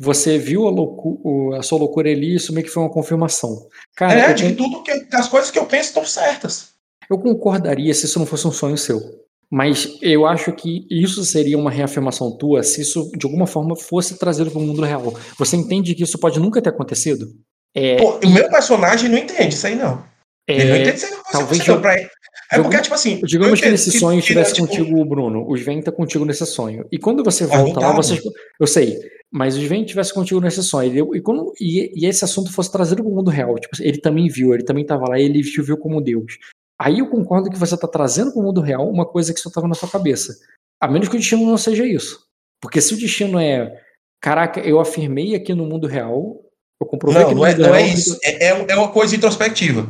[0.00, 1.54] Você viu a, loucu...
[1.54, 3.68] a sua loucura ali, isso meio que foi uma confirmação.
[3.94, 6.70] Cara, é, de que tudo que as coisas que eu penso estão certas.
[7.08, 9.00] eu concordaria se isso não fosse um sonho seu.
[9.48, 14.18] Mas eu acho que isso seria uma reafirmação tua se isso de alguma forma fosse
[14.18, 15.14] trazido para o mundo real.
[15.38, 17.32] Você entende que isso pode nunca ter acontecido?
[17.78, 20.04] É, Pô, o meu personagem não entende isso aí, não.
[20.48, 21.18] Ele não é, entende isso aí, não.
[21.24, 22.08] Você- talvez eu- pra ele.
[22.50, 23.20] É eu- porque, tipo assim.
[23.24, 26.24] Digamos que nesse sonho ele é, estivesse tipo, contigo o Bruno, o Sven tá contigo
[26.24, 26.86] nesse sonho.
[26.90, 28.18] E quando você não volta lá, você.
[28.58, 28.98] Eu sei,
[29.30, 31.12] mas o Sven estivesse contigo nesse sonho.
[31.14, 34.28] E, e, quando, e, e esse assunto fosse trazido pro mundo real, tipo, ele também
[34.28, 36.38] viu, ele também tava lá, ele te viu como Deus.
[36.80, 39.68] Aí eu concordo que você tá trazendo pro mundo real uma coisa que só tava
[39.68, 40.34] na sua cabeça.
[40.80, 42.20] A menos que o destino não seja isso.
[42.62, 43.78] Porque se o destino é.
[44.22, 46.40] Caraca, eu afirmei aqui no mundo real,
[46.80, 48.18] eu comprovei que Não, no não é, mundo não é isso.
[48.22, 49.88] É, é, é uma coisa introspectiva.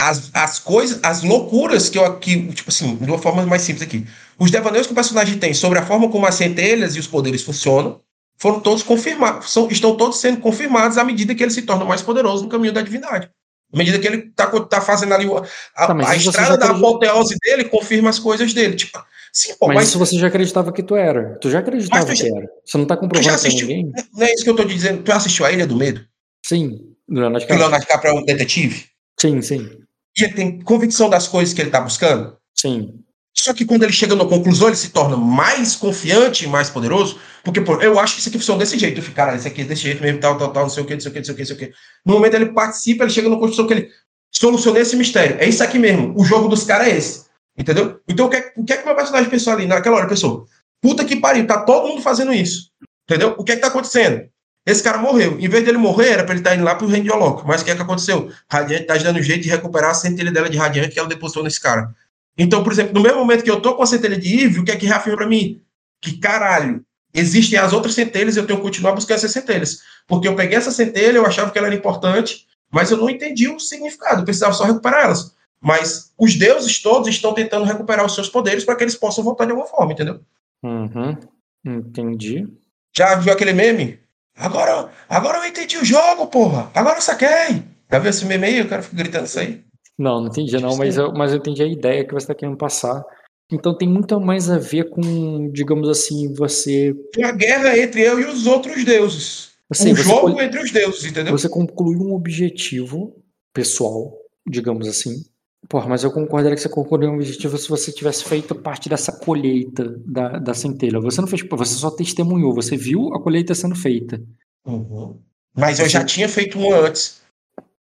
[0.00, 3.82] As, as coisas, as loucuras que eu aqui, tipo assim, de uma forma mais simples
[3.82, 4.06] aqui.
[4.38, 7.42] Os devaneios que o personagem tem sobre a forma como as centelhas e os poderes
[7.42, 8.00] funcionam
[8.40, 12.02] foram todos confirmados, são, estão todos sendo confirmados à medida que ele se torna mais
[12.02, 13.28] poderoso no caminho da divindade.
[13.74, 15.28] À medida que ele tá, co- tá fazendo ali
[15.74, 18.76] a, Tá, a estrada da apoteose dele confirma as coisas dele.
[18.76, 21.36] Tipo, sim, pô, Mas, mas, isso você já acreditava que tu era.
[21.40, 22.46] Tu já acreditava tu que já- era.
[22.64, 23.66] Você não tá já comprovando assistiu.
[23.66, 23.92] ninguém?
[24.14, 25.02] Não é isso que eu tô te dizendo.
[25.02, 26.06] Tu assistiu a Ilha do Medo?
[26.48, 26.78] Sim.
[27.08, 27.58] Leonardo Que o DiCaprio.
[27.58, 28.86] Leonardo DiCaprio é um detetive?
[29.20, 29.68] Sim, sim.
[30.16, 32.36] E ele tem convicção das coisas que ele tá buscando?
[32.56, 33.00] Sim.
[33.36, 37.20] Só que quando ele chega na conclusão, ele se torna mais confiante e mais poderoso.
[37.44, 39.00] Porque, pô, eu acho que isso aqui funciona desse jeito.
[39.00, 40.94] Fico, cara, isso aqui é desse jeito mesmo, tal, tal, tal, não sei o que,
[40.94, 41.74] não sei o que, não sei o que, não sei o que.
[42.04, 43.90] No momento ele participa, ele chega na conclusão que ele
[44.34, 45.36] solucionou esse mistério.
[45.38, 46.14] É isso aqui mesmo.
[46.18, 47.26] O jogo dos caras é esse.
[47.56, 48.00] Entendeu?
[48.08, 50.08] Então o que, é- o que é que meu personagem pensou ali naquela hora?
[50.08, 50.46] Pensou,
[50.82, 52.70] puta que pariu, tá todo mundo fazendo isso.
[53.08, 53.34] Entendeu?
[53.38, 54.28] O que é que tá acontecendo?
[54.68, 55.38] Esse cara morreu.
[55.40, 57.42] Em vez dele morrer, era pra ele estar indo lá pro reino de Oloco.
[57.48, 58.30] Mas o que é que aconteceu?
[58.50, 61.58] Radiante tá dando jeito de recuperar a centelha dela de Radiante que ela depositou nesse
[61.58, 61.94] cara.
[62.36, 64.64] Então, por exemplo, no mesmo momento que eu tô com a centelha de Eve, o
[64.64, 65.62] que é que reafirma pra mim?
[66.02, 69.78] Que caralho, existem as outras centelhas e eu tenho que continuar buscando essas centelhas.
[70.06, 73.48] Porque eu peguei essa centelha, eu achava que ela era importante, mas eu não entendi
[73.48, 75.34] o significado, eu precisava só recuperar elas.
[75.58, 79.46] Mas os deuses todos estão tentando recuperar os seus poderes para que eles possam voltar
[79.46, 80.20] de alguma forma, entendeu?
[80.62, 81.16] Uhum.
[81.64, 82.46] Entendi.
[82.94, 83.98] Já viu aquele meme?
[84.38, 86.70] Agora, agora eu entendi o jogo, porra!
[86.74, 87.62] Agora eu saquei!
[87.90, 88.60] Já viu esse meme aí?
[88.60, 89.62] O cara fica gritando isso aí.
[89.98, 92.56] Não, não entendi não, mas eu, mas eu entendi a ideia que você está querendo
[92.56, 93.04] passar.
[93.50, 96.94] Então tem muito mais a ver com, digamos assim, você.
[97.16, 99.48] Uma guerra entre eu e os outros deuses.
[99.70, 101.36] Assim, um jogo entre os deuses, entendeu?
[101.36, 103.14] você concluiu um objetivo
[103.52, 104.16] pessoal,
[104.48, 105.24] digamos assim.
[105.68, 109.12] Porra, mas eu concordaria que você concluiu um objetivo se você tivesse feito parte dessa
[109.12, 111.00] colheita da, da centelha.
[111.00, 114.22] Você não fez, você só testemunhou, você viu a colheita sendo feita.
[114.66, 115.18] Uhum.
[115.56, 117.20] Mas eu já tinha feito uma antes.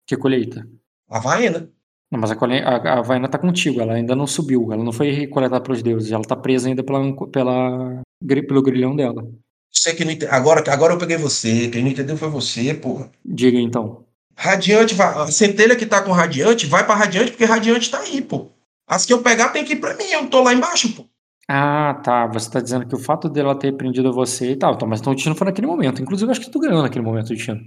[0.06, 0.66] Que colheita?
[1.08, 1.68] A Vaena.
[2.10, 5.26] Não, mas a, a, a Vaina tá contigo, ela ainda não subiu, ela não foi
[5.26, 9.28] coletada pelos deuses, ela tá presa ainda pela, pela, pelo grilhão dela.
[9.70, 11.68] Você que não ente- agora, agora eu peguei você.
[11.68, 13.10] Quem não entendeu foi você, porra.
[13.22, 14.04] Diga então.
[14.40, 18.22] Radiante, vai, a centelha que tá com Radiante, vai pra Radiante porque Radiante tá aí,
[18.22, 18.50] pô.
[18.88, 21.04] As que eu pegar tem que ir pra mim, eu tô lá embaixo, pô.
[21.50, 22.26] Ah, tá.
[22.28, 24.74] Você tá dizendo que o fato dela ter prendido você e tal.
[24.74, 26.00] Então, mas então o destino foi naquele momento.
[26.00, 27.58] Inclusive, eu acho que tu ganhou naquele momento o destino.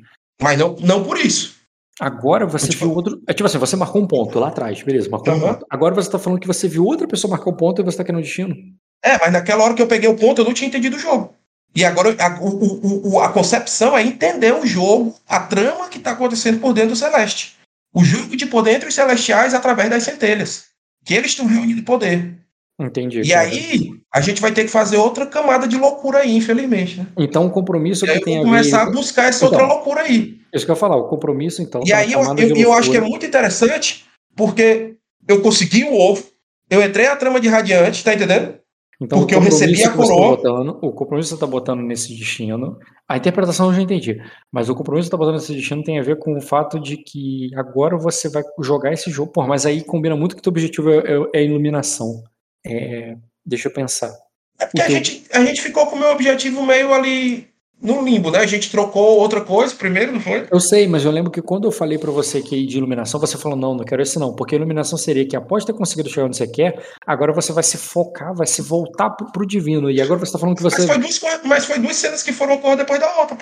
[0.42, 1.56] Mas não, não por isso.
[2.00, 3.22] Agora você Tipo- viu outro.
[3.28, 5.54] É tipo assim, você marcou um ponto lá atrás, beleza, marcou um Aham.
[5.56, 5.66] ponto.
[5.70, 8.04] Agora você tá falando que você viu outra pessoa marcar um ponto e você tá
[8.04, 8.56] querendo o destino.
[9.04, 11.34] É, mas naquela hora que eu peguei o ponto, eu não tinha entendido o jogo.
[11.74, 16.12] E agora a, o, o, a concepção é entender o jogo, a trama que está
[16.12, 17.56] acontecendo por dentro do Celeste.
[17.94, 20.66] O jogo de poder entre os celestiais através das centelhas.
[21.06, 22.38] Que eles estão reunindo poder.
[22.80, 23.22] Entendi.
[23.22, 27.00] E aí, a gente vai ter que fazer outra camada de loucura aí, infelizmente.
[27.00, 27.08] Né?
[27.18, 30.40] Então, o compromisso E que tem a começar a buscar essa Então, outra loucura aí.
[30.54, 31.82] Isso que eu ia falar, o compromisso, então.
[31.86, 34.06] E tá aí eu, eu, eu acho que é muito interessante,
[34.36, 34.96] porque
[35.28, 36.24] eu consegui o ovo,
[36.70, 38.56] eu entrei na trama de Radiante, tá entendendo?
[39.04, 40.36] Então, Porque o eu recebi a tá coroa.
[40.38, 42.78] botando, o compromisso que você está botando nesse destino,
[43.10, 44.22] a interpretação eu já entendi,
[44.52, 46.80] mas o compromisso que você está botando nesse destino tem a ver com o fato
[46.80, 50.44] de que agora você vai jogar esse jogo, pô, mas aí combina muito que o
[50.44, 52.24] teu objetivo é, é- é iluminação.
[52.64, 54.14] É, deixa eu pensar.
[54.60, 57.48] É porque a gente, a gente ficou com o meu objetivo meio ali
[57.82, 58.40] no limbo, né?
[58.40, 60.48] A gente trocou outra coisa primeiro, não foi?
[60.52, 63.38] Eu sei, mas eu lembro que quando eu falei pra você que de iluminação, você
[63.38, 66.28] falou, não, não quero esse não, porque a iluminação seria que após ter conseguido chegar
[66.28, 70.00] onde você quer, agora você vai se focar, vai se voltar pro, pro divino, e
[70.00, 70.86] agora você tá falando que você...
[70.86, 73.38] Mas, foi duas, mas foi duas cenas que foram uma depois da outra.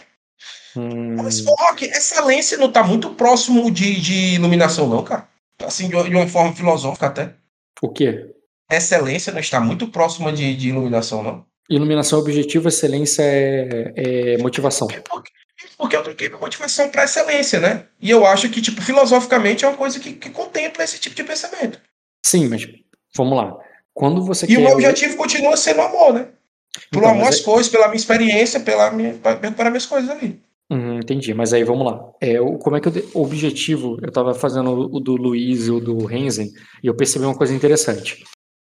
[0.75, 5.27] Hum, Mas, Rock, excelência não tá muito próximo de, de iluminação, não, cara.
[5.65, 7.35] Assim, de, de uma forma filosófica até.
[7.81, 8.33] o quê?
[8.71, 11.48] Excelência não está muito próxima de, de iluminação, não.
[11.69, 14.87] Iluminação, objetivo, excelência é, é motivação.
[14.87, 15.31] Porque,
[15.77, 17.85] porque eu troquei minha motivação para excelência, né?
[18.01, 21.23] E eu acho que, tipo, filosoficamente é uma coisa que, que contempla esse tipo de
[21.23, 21.79] pensamento.
[22.25, 22.67] Sim, mas
[23.15, 23.55] vamos lá.
[23.93, 26.27] Quando você E o meu objetivo continua sendo amor, né?
[26.91, 30.39] Pelo Então, amor às coisas, pela minha experiência, pela minha, para recuperar minhas coisas ali.
[30.71, 31.99] Uhum, entendi, mas aí vamos lá.
[32.21, 35.65] É, o- como é que eu, o objetivo, eu tava fazendo o o do Luiz
[35.65, 36.51] e o do Renzen,
[36.83, 38.23] e eu percebi uma coisa interessante.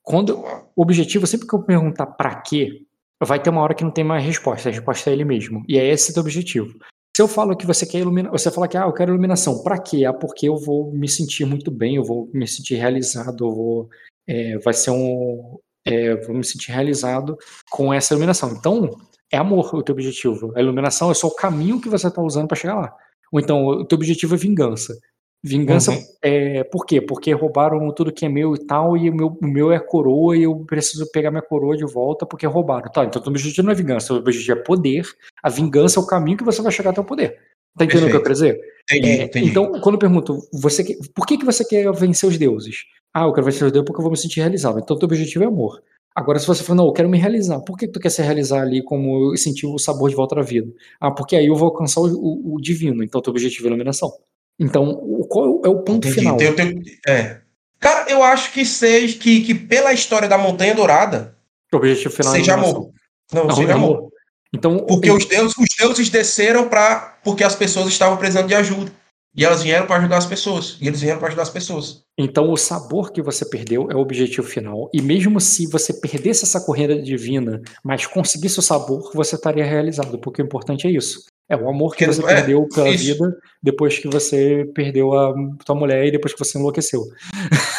[0.03, 0.43] Quando
[0.75, 2.85] o objetivo, sempre que eu perguntar pra quê,
[3.23, 5.63] vai ter uma hora que não tem mais resposta, a resposta é ele mesmo.
[5.67, 6.77] E é esse o teu objetivo.
[7.15, 9.79] Se eu falo que você quer iluminar, você fala que ah, eu quero iluminação, pra
[9.79, 10.03] quê?
[10.03, 13.89] Ah, porque eu vou me sentir muito bem, eu vou me sentir realizado, eu vou
[14.27, 17.37] é, vai ser um é, vou me sentir realizado
[17.69, 18.51] com essa iluminação.
[18.51, 18.89] Então,
[19.31, 20.53] é amor o teu objetivo.
[20.55, 22.95] A iluminação é só o caminho que você está usando para chegar lá.
[23.31, 24.97] Ou então, o teu objetivo é vingança.
[25.43, 26.03] Vingança Uhum.
[26.21, 27.01] é por quê?
[27.01, 30.37] Porque roubaram tudo que é meu e tal, e o meu, o meu é coroa,
[30.37, 32.89] e eu preciso pegar minha coroa de volta porque roubaram.
[32.89, 35.05] Tá, então o teu objetivo não é vingança, o teu objetivo é poder.
[35.43, 37.37] A vingança é o caminho que você vai chegar até o poder.
[37.77, 38.61] Tá entendendo o que eu quero dizer?
[38.89, 39.49] Entendi, É, entendi.
[39.49, 42.77] então, quando eu pergunto, você que- por que, que você quer vencer os deuses?
[43.13, 44.79] Ah, eu quero vencer os deuses porque eu vou me sentir realizado.
[44.79, 45.81] Então, teu objetivo é amor.
[46.15, 48.21] Agora, se você fala, não, eu quero me realizar, por que que tu quer se
[48.21, 50.71] realizar ali como eu sentir o sabor de volta da vida?
[51.01, 53.03] Ah, porque aí eu vou alcançar o, o- o divino.
[53.03, 54.11] Então, teu objetivo é iluminação.
[54.59, 54.95] Então,
[55.29, 56.13] qual é o ponto Entendi.
[56.13, 56.37] final?
[56.37, 57.41] Tem- tem- é.
[57.79, 61.35] Cara, eu acho que seja que, que pela história da Montanha Dourada,
[61.73, 62.81] O objetivo final seja é iluminação.
[62.81, 62.93] amor.
[63.33, 63.95] Não, Não, seja é amor.
[63.97, 64.09] amor.
[64.53, 68.55] Então, Porque o- os deuses, os deuses desceram para porque as pessoas estavam precisando de
[68.55, 68.91] ajuda.
[69.35, 70.77] E elas vieram para ajudar as pessoas.
[70.79, 72.03] E eles vieram para ajudar as pessoas.
[72.15, 74.91] Então, o sabor que você perdeu é o objetivo final.
[74.93, 80.19] E mesmo se você perdesse essa corrida divina, mas conseguisse o sabor, você estaria realizado,
[80.19, 81.23] porque o importante é isso.
[81.49, 83.03] É o amor que Porque- você é, perdeu pela isso.
[83.03, 85.33] vida depois que você perdeu a
[85.65, 87.03] tua mulher e depois que você enlouqueceu.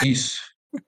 [0.05, 0.41] Isso.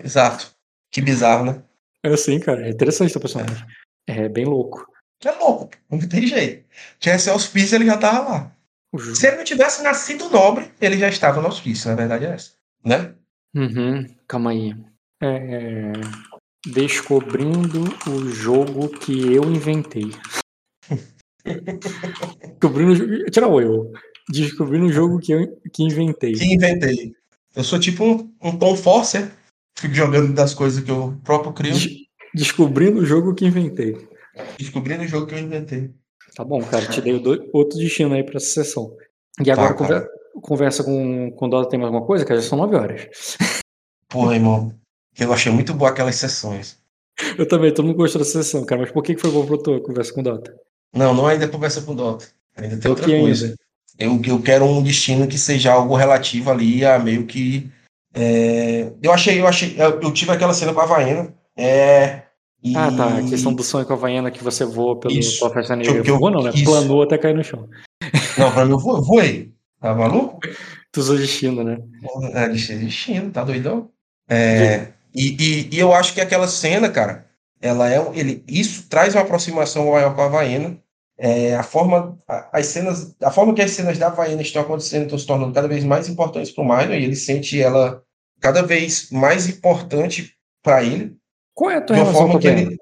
[0.02, 0.54] Exato.
[0.92, 1.62] Que bizarro, né?
[2.02, 2.66] É assim, cara.
[2.66, 3.66] É interessante teu personagem.
[4.06, 4.86] É bem louco.
[5.24, 5.70] É louco.
[5.90, 6.64] Não tem jeito.
[7.00, 8.52] Tivesse auspício, ele já tava lá.
[8.94, 11.88] Ju- Se ele não tivesse nascido nobre, ele já estava no auspício.
[11.90, 12.52] Na verdade é essa.
[12.84, 13.14] Né?
[13.54, 14.74] Uhum, calma aí.
[15.22, 15.92] É,
[16.66, 20.10] Descobrindo o jogo que eu inventei.
[22.60, 23.24] Descobrindo.
[23.30, 23.92] Tira o eu.
[24.28, 26.32] Descobrindo o jogo que eu que inventei.
[26.32, 27.12] Que inventei.
[27.54, 29.30] Eu sou tipo um, um Tom Forcer.
[29.78, 31.72] Fico jogando das coisas que eu próprio crio.
[31.72, 33.96] Des- Descobrindo o jogo que inventei.
[34.58, 35.90] Descobrindo o jogo que eu inventei.
[36.34, 37.14] Tá bom, cara, te dei
[37.52, 38.94] outro destino aí pra essa sessão.
[39.42, 40.00] E agora Tá, cara.
[40.00, 42.40] conver- conversa com, com o Dota tem mais alguma coisa, cara?
[42.40, 43.08] Já são nove horas.
[44.08, 44.70] Pô, irmão.
[45.18, 46.78] Eu achei muito boa aquelas sessões.
[47.38, 48.82] Eu também, todo mundo gostou dessa sessão, cara.
[48.82, 50.54] Mas por que, foi bom pra tu conversa com o Dota?
[50.94, 52.26] Não, não ainda conversa com o Dota.
[52.56, 53.46] Ainda tem outra aqui coisa.
[53.46, 53.56] ainda.
[53.98, 57.70] Eu, eu quero um destino que seja algo relativo ali a meio que.
[58.14, 59.74] é, eu achei, eu achei.
[59.78, 61.34] Eu, eu tive aquela cena com a Havaiana.
[61.56, 62.22] É,
[62.62, 63.18] e- Ah, tá.
[63.18, 65.38] A questão do sonho com a Havaiana que você voa pelo, Isso.
[65.40, 66.02] pela festa eu- negra.
[66.02, 66.50] que eu- Voou não, né?
[66.54, 66.64] isso.
[66.64, 67.68] Planou até cair no chão.
[68.38, 69.52] Não, pra mim eu vo- voei.
[69.80, 70.38] Tá maluco?
[70.92, 71.76] Tu usou destino, né?
[72.32, 73.90] É, destino, tá doidão?
[74.30, 77.25] É, e, e, e eu acho que aquela cena, cara,
[77.66, 77.98] ela é.
[78.14, 80.78] Ele, isso traz uma aproximação maior com a Havaiana.
[81.18, 82.18] É, a forma,
[82.52, 85.66] as cenas, a forma que as cenas da Havaiana estão acontecendo estão se tornando cada
[85.66, 88.02] vez mais importantes para o Minor e ele sente ela
[88.40, 91.16] cada vez mais importante para ele.
[91.54, 92.76] Qual é a tua De uma forma que ele.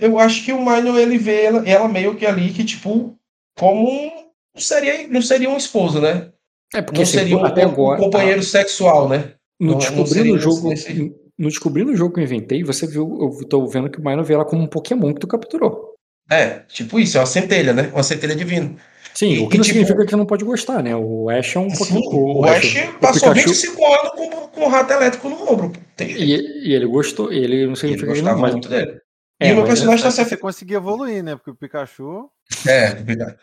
[0.00, 3.16] Eu acho que o Minor ele vê ela, ela meio que ali que, tipo,
[3.56, 4.10] como um.
[4.54, 6.30] Não seria, não seria um esposo, né?
[6.74, 8.00] É porque Não assim, seria um, até um agora.
[8.00, 9.34] companheiro sexual, né?
[9.60, 10.68] No não- não descobrindo seria o jogo.
[10.68, 14.04] nesse- no Descobrindo o Jogo que eu inventei, você viu, eu tô vendo que o
[14.04, 15.94] Mino vê ela como um Pokémon que tu capturou.
[16.30, 17.90] É, tipo isso, é uma centelha, né?
[17.92, 18.74] Uma centelha divina.
[19.12, 20.94] Sim, E- o que e, não tipo- significa que não pode gostar, né?
[20.96, 22.40] O Ash é um Assim, Pokémon.
[22.40, 25.72] o Ash o passou Pikachu- 25 anos com, com um rato elétrico no ombro.
[25.96, 28.98] Tem, E, e ele gostou, ele não ele significa que gostava não, mas, muito dele.
[29.40, 31.36] É, e o meu personagem tá Acho que se você conseguir evoluir, né?
[31.36, 32.28] Porque o Pikachu.
[32.66, 33.36] É, o Pikachu.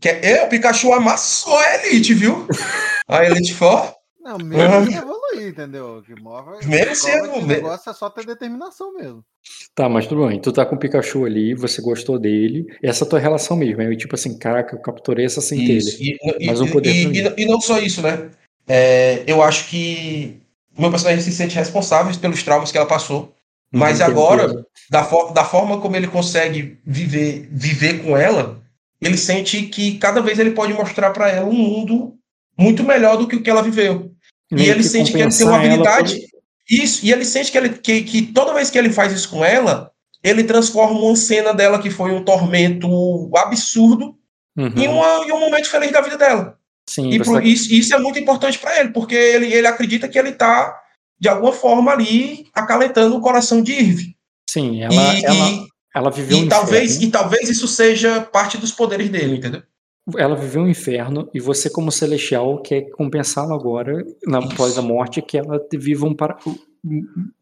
[0.00, 2.46] Que é, o Pikachu amassou a Elite, viu?
[3.08, 3.94] A Elite Four.
[4.20, 6.02] Não, mesmo sem evoluir, entendeu?
[6.04, 6.66] Que move.
[6.66, 9.24] Mesmo sem prova que o negócio é só ter determinação mesmo.
[9.74, 10.40] Tá, mas tudo bem.
[10.40, 12.66] Tu tá com o Pikachu ali, você gostou dele.
[12.82, 13.80] Essa é a tua relação mesmo.
[13.80, 15.78] É tipo assim, caraca, eu capturei essa centelha.
[15.78, 16.02] Isso.
[16.02, 18.30] E, e, Mas um poder e- e- e não só isso, né?
[18.66, 20.40] É, eu acho que
[20.76, 23.32] o meu personagem se sente responsável pelos traumas que ela passou.
[23.70, 28.60] Mas agora, da, for- da forma como ele consegue viver, viver com ela,
[29.00, 32.17] ele sente que cada vez ele pode mostrar pra ela um mundo
[32.58, 34.12] muito melhor do que o que ela viveu.
[34.50, 36.20] E Meio ele sente que ele tem uma habilidade.
[36.68, 39.44] Isso, e ele sente que, ele, que, que toda vez que ele faz isso com
[39.44, 39.90] ela,
[40.22, 44.16] ele transforma uma cena dela que foi um tormento absurdo
[44.56, 46.58] Uhum, em, uma, em um momento feliz da vida dela.
[46.90, 50.18] Sim, E pro- isso, isso é muito importante para ele, porque ele, ele acredita que
[50.18, 50.76] ele tá,
[51.16, 54.00] de alguma forma, ali acalentando o coração de Irv.
[54.50, 57.06] sim, ela, E, ela, e- ela viveu e um talvez, inferno.
[57.06, 59.62] e talvez isso seja parte dos poderes dele, entendeu?
[60.16, 65.20] Ela viveu um inferno e você, como celestial, quer compensá-la agora, na, após a morte,
[65.20, 66.36] que ela viva um para...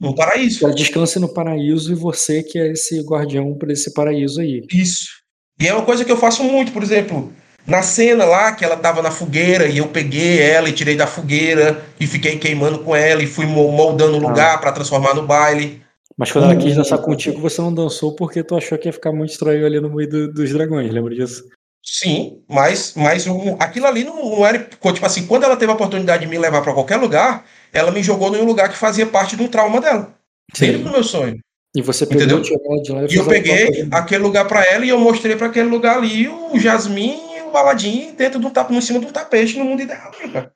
[0.00, 0.64] Um paraíso.
[0.64, 4.62] ela descanse no paraíso e você que é esse guardião para esse paraíso aí.
[4.72, 5.08] Isso.
[5.60, 7.30] E é uma coisa que eu faço muito, por exemplo,
[7.66, 11.06] na cena lá que ela tava na fogueira e eu peguei ela e tirei da
[11.06, 14.28] fogueira e fiquei queimando com ela e fui mo- moldando o Ah.
[14.30, 15.82] lugar para transformar no baile.
[16.16, 16.76] Mas quando ela quis Uhum.
[16.78, 19.94] dançar contigo, você não dançou porque tu achou que ia ficar muito estranho ali no
[19.94, 21.44] meio do- dos dragões, lembra disso?
[21.88, 24.58] Sim, mas, mas um- aquilo ali não, não era.
[24.58, 28.02] Tipo assim, quando ela teve a oportunidade de me levar para qualquer lugar, ela me
[28.02, 30.18] jogou em um lugar que fazia parte de um trauma dela.
[30.58, 31.38] Dentro do meu sonho.
[31.76, 32.38] E você Entendeu?
[32.38, 36.26] lá E eu peguei aquele lugar para ela e eu mostrei para aquele lugar ali
[36.26, 39.82] o Jasmine e o Aladdin dentro do tapete, em cima de um tapete no mundo
[39.82, 40.10] ideal.
[40.32, 40.52] cara.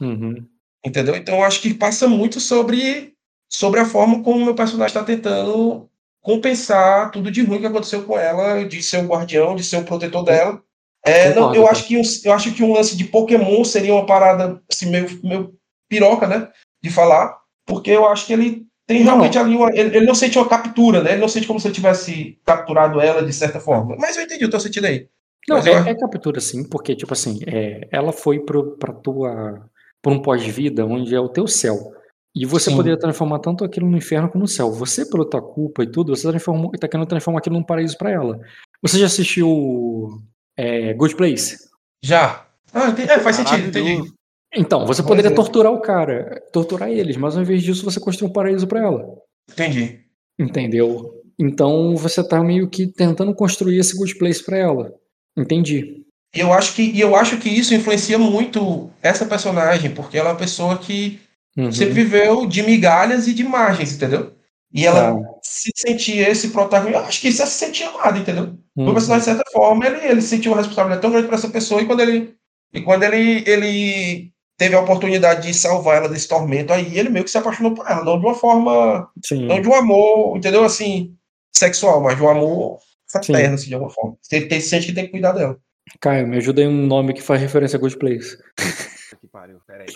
[0.00, 0.46] Uhum.
[0.84, 1.14] Entendeu?
[1.16, 3.12] Então eu acho que passa muito sobre,
[3.48, 5.88] sobre a forma como o meu personagem está tentando
[6.22, 9.84] compensar tudo de ruim que aconteceu com ela, de ser o guardião, de ser o
[9.84, 10.62] protetor dela.
[11.04, 11.72] É, não, eu, cara.
[11.72, 15.08] acho que um, eu acho que um lance de Pokémon seria uma parada assim, meio,
[15.24, 15.52] meio
[15.88, 16.48] piroca, né?
[16.82, 19.06] De falar, porque eu acho que ele tem Não.
[19.06, 19.68] realmente ali uma.
[19.72, 21.12] Ele, ele não sente uma captura, né?
[21.12, 23.96] Ele não sente como se ele tivesse capturado ela de certa forma.
[23.98, 25.08] Mas eu entendi o teu sentido aí.
[25.48, 28.76] Não, Mas eu acho- é, é captura sim, porque, tipo assim, é, ela foi pro,
[28.76, 29.68] pra tua.
[30.00, 31.92] por um pós-vida onde é o teu céu.
[32.34, 32.76] E você Sim.
[32.76, 34.72] poderia transformar tanto aquilo no inferno como no céu.
[34.72, 38.10] Você, pela tua culpa e tudo, você transformou, tá querendo transformar aquilo num paraíso pra
[38.10, 38.40] ela.
[38.80, 40.08] Você já assistiu
[40.56, 41.58] é, Good Place?
[42.02, 42.46] Já.
[42.72, 43.10] Ah, entendi.
[43.10, 44.10] É, faz sentido, entendi.
[44.54, 45.34] Então, você poderia é.
[45.34, 49.06] torturar o cara, torturar eles, mas ao invés disso você construiu um paraíso pra ela.
[49.50, 50.00] Entendi.
[50.38, 51.22] Entendeu?
[51.38, 54.94] Então você tá meio que tentando construir esse good place pra ela.
[55.36, 56.04] Entendi.
[56.34, 60.30] E eu acho que, e eu acho que isso influencia muito essa personagem, porque ela
[60.30, 61.20] é uma pessoa que
[61.56, 61.70] Uhum.
[61.72, 64.32] sempre viveu de migalhas e de margens, entendeu?
[64.72, 65.28] E ela Tá.
[65.42, 67.00] se sentia esse protagonista.
[67.00, 68.56] Eu acho que isso é se sentir amado, entendeu?
[68.74, 68.92] O Uhum.
[68.94, 71.86] personagem, de certa forma, ele, ele sentiu uma responsabilidade tão grande por essa pessoa, e
[71.86, 72.34] quando ele,
[72.72, 77.24] e quando ele, ele teve a oportunidade de salvar ela desse tormento, aí ele meio
[77.24, 79.46] que se apaixonou por ela, não de uma forma, Sim.
[79.46, 80.64] não de um amor, entendeu?
[80.64, 81.14] Assim,
[81.54, 82.78] sexual, mas de um amor
[83.10, 84.16] fraterno, assim, de alguma forma.
[84.30, 85.58] Ele, ele sente que tem que cuidar dela.
[86.00, 88.38] Caio, me ajuda aí um nome que faz referência a Good Place.
[89.20, 89.86] Que pariu, peraí.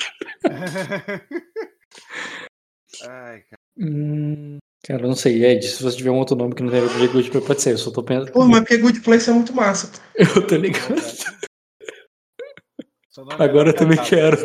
[3.03, 3.61] Ai, cara.
[3.79, 6.81] Hum, cara, eu não sei, Ed, se você tiver um outro nome que não tem
[6.81, 8.33] a ver Good Place, pode ser, eu só tô pensando.
[8.33, 9.91] Pô, mas porque Good Place é muito massa.
[10.15, 10.95] Eu tô ligado.
[13.39, 14.37] É Agora eu também quero.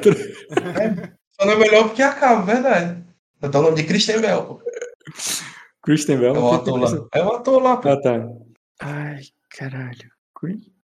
[1.33, 3.03] Só não é melhor porque acaba, verdade.
[3.41, 4.61] Eu tô o nome de Christian Bell, pô.
[5.83, 6.35] Kristen Bell.
[6.35, 7.07] É o ator lá.
[7.13, 7.89] É o ator lá, pô.
[7.89, 8.29] Ah, tá.
[8.79, 10.09] Ai, caralho.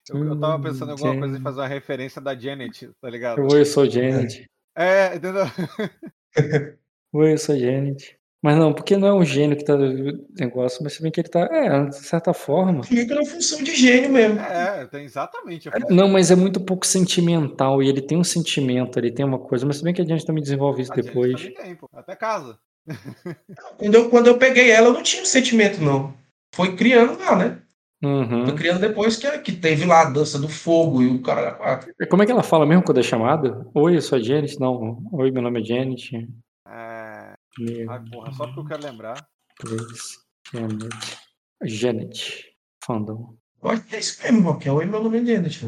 [0.10, 3.10] Eu, eu tava pensando em alguma Hum, coisa em fazer uma referência da Janet, tá
[3.10, 3.47] ligado?
[3.47, 4.45] Oi, eu sou Janet.
[4.80, 5.44] É, entendeu?
[7.12, 8.18] Oi, eu sou Janet.
[8.42, 11.20] Mas não, porque não é um gênio que tá no negócio, mas se bem que
[11.20, 11.42] ele tá.
[11.52, 12.82] É, de certa forma.
[12.86, 14.40] Fica na função de gênio mesmo.
[14.40, 18.98] É, tem exatamente a Não, mas é muito pouco sentimental e ele tem um sentimento,
[18.98, 21.42] ele tem uma coisa, mas se bem que a gente também desenvolve isso A depois.
[21.54, 21.90] tem, pô.
[21.92, 22.58] Até casa.
[23.78, 26.14] Quando eu, quando eu peguei ela, eu não tinha sentimento, não.
[26.56, 27.62] Foi criando lá, né?
[28.02, 28.56] Foi Uhum.
[28.56, 31.58] criando depois que, que teve lá a dança do fogo e o cara.
[31.62, 33.68] ah, Como é que ela fala mesmo quando é chamada?
[33.74, 34.58] Oi, eu sou a Janet.
[34.60, 36.16] Não, oi, meu nome é Janet.
[36.66, 37.34] É...
[37.58, 39.28] Meu Ai, porra, só porque eu quero lembrar.
[39.62, 40.20] Deus,
[40.54, 40.89] Janet.
[41.64, 42.56] Janet.
[42.86, 43.36] Fandom.
[43.62, 44.70] Olha, é isso mesmo, Roque.
[44.70, 45.60] Oi, meu nome é Janet.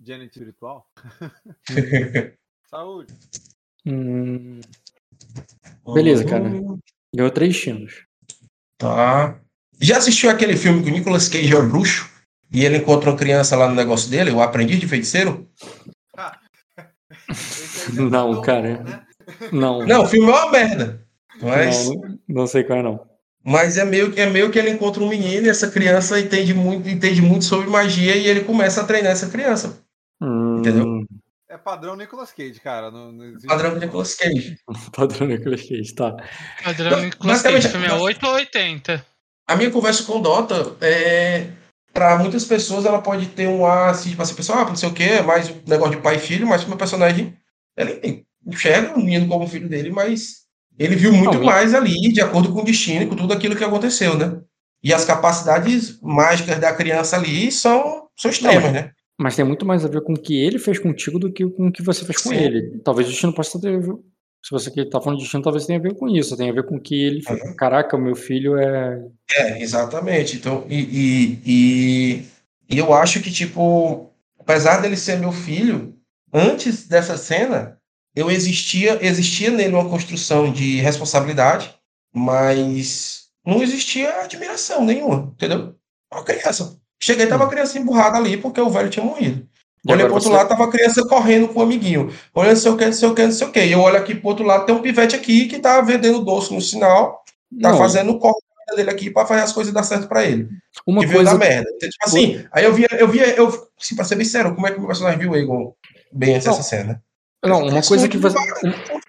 [0.00, 0.86] Janet espiritual.
[2.70, 3.12] Saúde.
[3.84, 4.60] Hum,
[5.94, 6.48] Beleza, cara.
[7.12, 8.04] Ganhou três destinos.
[8.76, 9.40] Tá.
[9.80, 12.08] Já assistiu aquele filme que o Nicolas Cage é o bruxo?
[12.52, 15.46] E ele encontra uma criança lá no negócio dele, o aprendiz de feiticeiro?
[17.94, 18.82] Não, cara.
[18.82, 19.02] né?
[19.52, 21.06] Não, Não, o filme é uma merda.
[21.40, 23.00] Mas, não, não sei qual é, não.
[23.44, 26.52] mas é, meio, que- é meio que ele encontra um menino e essa criança entende
[26.52, 29.78] muito, entende muito sobre magia e ele começa a treinar essa criança.
[30.20, 31.04] Hum, Entendeu?
[31.48, 32.90] É padrão Nicolas Cage, cara.
[32.90, 34.56] Não, não existe- Padrão Nicolas Cage.
[34.92, 36.16] Padrão Nicolas Cage, tá.
[36.64, 39.06] Padrão Não, Nicolas Cage, filme é 8 ou 80.
[39.48, 41.46] A minha conversa com o Dota é.
[41.92, 44.88] Para muitas pessoas, ela pode ter um ar assim, tipo assim, pessoal, ah, não sei
[44.88, 47.34] o que, é mais um negócio de pai e filho, mas o meu personagem,
[47.76, 50.42] ele enxerga o menino como filho dele, mas
[50.78, 53.56] ele viu muito Não, mais ali, de acordo com o destino e com tudo aquilo
[53.56, 54.38] que aconteceu, né?
[54.82, 58.92] E as capacidades mágicas da criança ali são, são extremas, né?
[59.18, 61.66] Mas tem muito mais a ver com o que ele fez contigo do que com
[61.66, 62.36] o que você fez com Sim.
[62.36, 62.78] ele.
[62.84, 63.80] Talvez o destino possa ter.
[64.44, 66.36] Se você que tá falando de destino, talvez tenha a ver com isso.
[66.36, 67.22] Tem a ver com o que ele.
[67.28, 67.54] Uhum.
[67.56, 69.04] Caraca, meu filho é.
[69.34, 70.36] É, exatamente.
[70.36, 72.24] Então, e, e, e,
[72.70, 75.94] e eu acho que, tipo, apesar dele ser meu filho,
[76.32, 77.78] antes dessa cena,
[78.14, 81.74] eu existia, existia nele uma construção de responsabilidade,
[82.14, 85.74] mas não existia admiração nenhuma, entendeu?
[86.12, 86.78] Uma criança.
[87.00, 89.48] Cheguei, tava a criança emburrada ali porque o velho tinha morrido.
[89.88, 92.12] E Olhei agora pro outro você- lado, tava a criança correndo com o amiguinho.
[92.34, 93.64] Olhando não sei o que, não sei o que, não sei o que.
[93.64, 96.52] E eu olho aqui pro outro lado, tem um pivete aqui que tá vendendo doce
[96.52, 97.22] no sinal,
[97.62, 100.46] tá Não, fazendo o vida dele aqui pra fazer as coisas dar certo pra ele.
[100.86, 101.32] Uma que veio coisa.
[101.32, 101.70] da merda.
[101.76, 103.48] Então, tipo assim, aí eu via, eu via, eu,
[103.80, 105.72] assim, pra ser bem sério, como é que o meu personagem viu o Egon
[106.12, 107.02] bem antes dessa cena?
[107.42, 108.36] Não, uma coisa que você.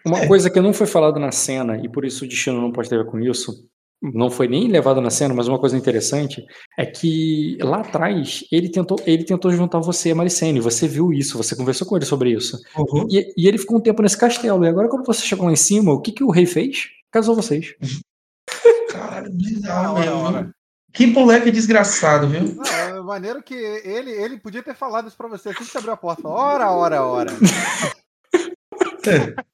[0.05, 2.87] Uma coisa que não foi falada na cena, e por isso o destino não pode
[2.87, 3.65] ter a ver com isso,
[4.01, 6.45] não foi nem levado na cena, mas uma coisa interessante
[6.77, 10.61] é que lá atrás ele tentou, ele tentou juntar você e a Maricene.
[10.61, 12.57] Você viu isso, você conversou com ele sobre isso.
[12.77, 13.07] Uhum.
[13.09, 14.63] E, e ele ficou um tempo nesse castelo.
[14.63, 16.87] E agora, quando você chegou lá em cima, o que, que o rei fez?
[17.11, 17.75] Casou vocês.
[18.89, 20.51] Caralho, Da bizarro hora.
[20.91, 22.55] Que moleque desgraçado, viu?
[22.55, 25.77] Não, é maneiro que ele, ele podia ter falado isso pra você assim que você
[25.77, 26.27] abriu a porta.
[26.27, 27.31] Ora, ora, ora.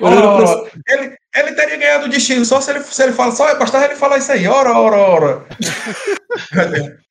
[0.00, 0.70] ora, ora.
[0.88, 3.96] Ele, ele teria ganhado o destino só se ele, se ele fala, só bastava ele
[3.96, 4.46] falar isso aí.
[4.46, 5.46] Ora, ora, ora.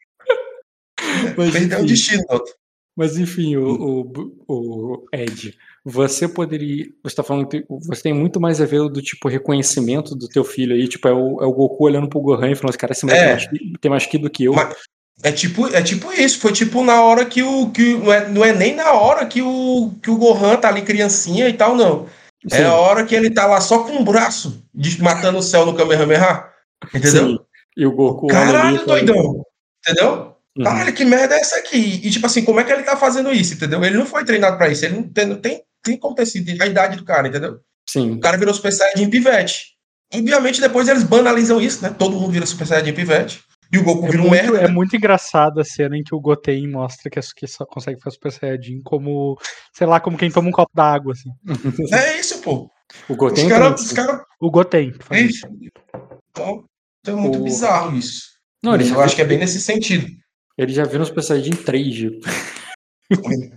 [1.38, 2.24] Mas, Perdeu o destino,
[2.96, 6.86] mas enfim, o, o, o Ed, você poderia.
[7.04, 10.44] Você tá falando que você tem muito mais a ver do tipo reconhecimento do teu
[10.44, 10.88] filho aí.
[10.88, 13.28] Tipo, é o, é o Goku olhando pro Gohan e falando, cara, esse moleque É.
[13.28, 14.54] tem mais ki- tem mais ki do que eu.
[14.54, 14.76] Mas-
[15.24, 17.72] É tipo, é tipo isso, foi tipo na hora que o.
[17.72, 20.82] Que, não, é, não é nem na hora que o, que o Gohan tá ali
[20.84, 22.06] criancinha e tal, não.
[22.50, 24.64] É Sim, a hora que ele tá lá só com um braço,
[25.00, 26.46] matando o céu no Kamehameha.
[26.94, 27.28] Entendeu?
[27.28, 27.40] sim.
[27.78, 29.44] E o Goku Caralho, doidão.
[29.80, 30.36] Entendeu?
[30.58, 30.64] Uhum.
[30.64, 32.02] Caralho, que merda é essa aqui?
[32.04, 33.84] E tipo assim, como é que ele tá fazendo isso, entendeu?
[33.84, 36.98] Ele não foi treinado pra isso, ele não tem, não tem, tem sido a idade
[36.98, 37.60] do cara, entendeu?
[37.90, 38.12] Sim.
[38.12, 39.72] O cara virou Super Saiyajin pivete.
[40.14, 41.96] Obviamente, depois eles banalizam isso, né?
[41.98, 43.42] Todo mundo vira Super Saiyajin pivete.
[43.74, 46.20] E o Goku É vira um muito, é muito engraçado a cena em que o
[46.20, 49.38] Goten mostra que, que só consegue fazer Super Saiyajin como,
[49.74, 51.30] sei lá, como quem toma um copo d'água, assim.
[51.94, 52.70] É isso, pô.
[53.08, 53.68] O Os Goten caras.
[53.70, 54.92] também- Os cara, O Goten.
[55.12, 55.48] é isso.
[56.32, 56.66] Então,
[57.00, 58.24] então é muito O- bizarro isso.
[58.64, 60.06] Não, ele eu já, acho que é bem nesse sentido.
[60.58, 62.12] ele já viu no Super Saiyajin 3.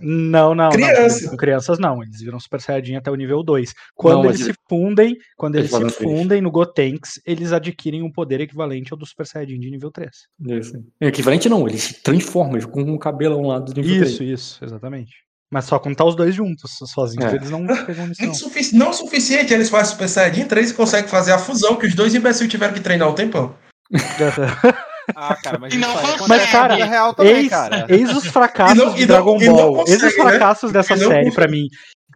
[0.01, 1.27] Não, não, Criança.
[1.29, 1.37] não.
[1.37, 3.73] Crianças não, eles viram Super Saiyajin até o nível 2.
[3.95, 8.03] Quando Não, eles ele- se fundem, quando Ele eles se fundem no Gotenks, eles adquirem
[8.03, 10.11] um poder equivalente ao do Super Saiyajin de nível 3.
[10.47, 10.73] Isso.
[11.01, 13.81] É equivalente não, ele se transforma, ele fica com um cabelo a um lado do
[13.81, 15.11] nível Isso, isso, exatamente.
[15.51, 17.35] Mas só quando tá os dois juntos, sozinhos É.
[17.35, 18.21] eles não pegam nisso.
[18.21, 18.33] Não, Não.
[18.35, 21.85] sufici- não o suficiente, eles fazem Super Saiyajin 3 e conseguem fazer a fusão que
[21.85, 23.55] os dois imbecis tiveram que treinar um tempão.
[25.15, 26.51] Ah, cara, mas E não consegue.
[26.51, 27.85] cara, real também, Eis, cara.
[27.89, 29.83] eis os fracassos não- de Dragon não Ball.
[29.87, 30.23] eis os né?
[30.23, 31.67] fracassos dessa série pra mim.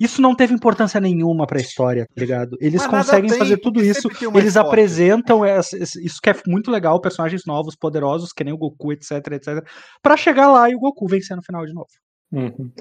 [0.02, 2.56] Isso não teve importância nenhuma pra história, tá ligado?
[2.62, 4.08] Eles Mas conseguem tem, fazer tudo isso.
[4.34, 8.94] Eles apresentam essa- isso que é muito legal, personagens novos, poderosos, que nem o Goku,
[8.94, 9.62] etc, etc,
[10.02, 11.88] Pra chegar lá e o Goku vencer no final de novo.
[12.32, 12.72] Uhum.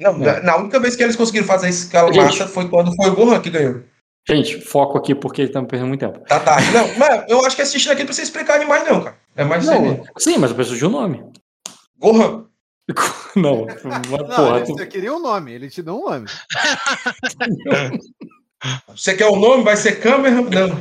[0.00, 0.18] Não, É.
[0.18, 2.24] na, na única vez que eles conseguiram fazer esse escala Gente.
[2.24, 3.82] massa foi quando foi o Gohan que ganhou.
[4.28, 6.20] Gente, foco aqui porque estamos perdendo muito tempo.
[6.26, 6.70] Tá tarde.
[6.70, 9.16] Não, mas eu acho que assistindo aqui não precisa explicar demais, não, cara.
[9.34, 9.64] É mais.
[9.64, 11.24] Não, sim, mas eu preciso de um nome.
[11.96, 12.44] Gohan.
[13.36, 16.26] Não, mas, Não, porra, ele, tu- você queria um nome, ele te deu um nome.
[18.88, 19.62] Você quer o nome?
[19.62, 20.66] Vai ser Kamehameha?
[20.68, 20.80] Não.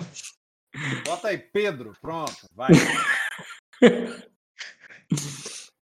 [1.05, 2.71] Bota aí, Pedro, pronto, vai.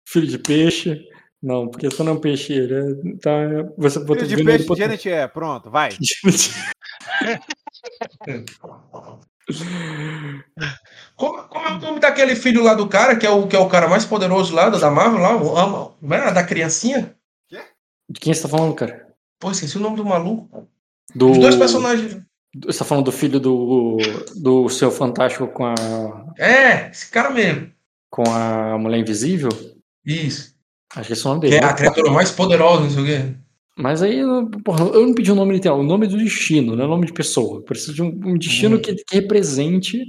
[0.06, 1.02] filho de peixe.
[1.42, 3.30] Não, porque você não é um peixe, ele é, tá,
[3.78, 5.90] você botou de peixe, pro- Janet é, pronto, vai.
[11.16, 13.58] Como, como é o nome daquele filho lá do cara, que é o, que é
[13.58, 16.32] o cara mais poderoso lá da Marvel, lá, o ama, não é?
[16.32, 17.14] da criancinha?
[18.08, 19.06] De quem você tá falando, cara?
[19.38, 20.68] Pô, esqueci o nome do maluco.
[21.14, 21.30] Do...
[21.30, 22.20] Os dois personagens.
[22.64, 23.96] Você tá falando do filho do,
[24.36, 25.74] do Senhor Fantástico com a,
[26.36, 27.70] É, esse cara mesmo.
[28.10, 29.50] com a Mulher Invisível?
[30.04, 30.54] Isso.
[30.96, 31.64] Acho que esse é o nome Que dele.
[31.64, 33.34] é a criatura mais poderosa, não sei o quê.
[33.76, 34.20] Mas aí,
[34.64, 37.06] porra, eu não pedi o nome literal, o nome do destino, não é o nome
[37.06, 37.58] de pessoa.
[37.58, 38.80] Eu preciso de um, um destino Hum.
[38.80, 40.04] que, que represente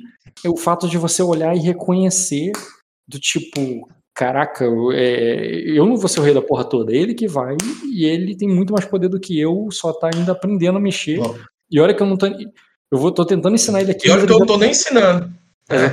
[0.45, 2.51] o fato de você olhar e reconhecer
[3.07, 6.97] do tipo, caraca, eu, é, eu não vou ser o rei da porra toda, é
[6.97, 7.55] ele que vai
[7.93, 11.17] e ele tem muito mais poder do que eu, só tá ainda aprendendo a mexer.
[11.19, 11.35] Bom,
[11.69, 12.25] E olha que eu não tô.
[12.27, 14.07] Eu vou, tô tentando ensinar ele aqui.
[14.07, 15.31] E olha que eu não tô nem ensinando.
[15.69, 15.89] já- É.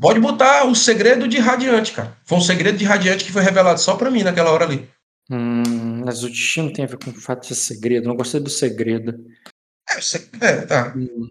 [0.00, 2.16] Pode botar o segredo de Radiante, cara.
[2.24, 4.88] Foi um segredo de Radiante que foi revelado só pra mim naquela hora ali.
[5.30, 8.06] Hum, mas o destino tem a ver com o fato de ser segredo.
[8.08, 9.14] Não gostei do segredo.
[9.88, 10.92] É, é, tá.
[10.96, 11.28] Hum,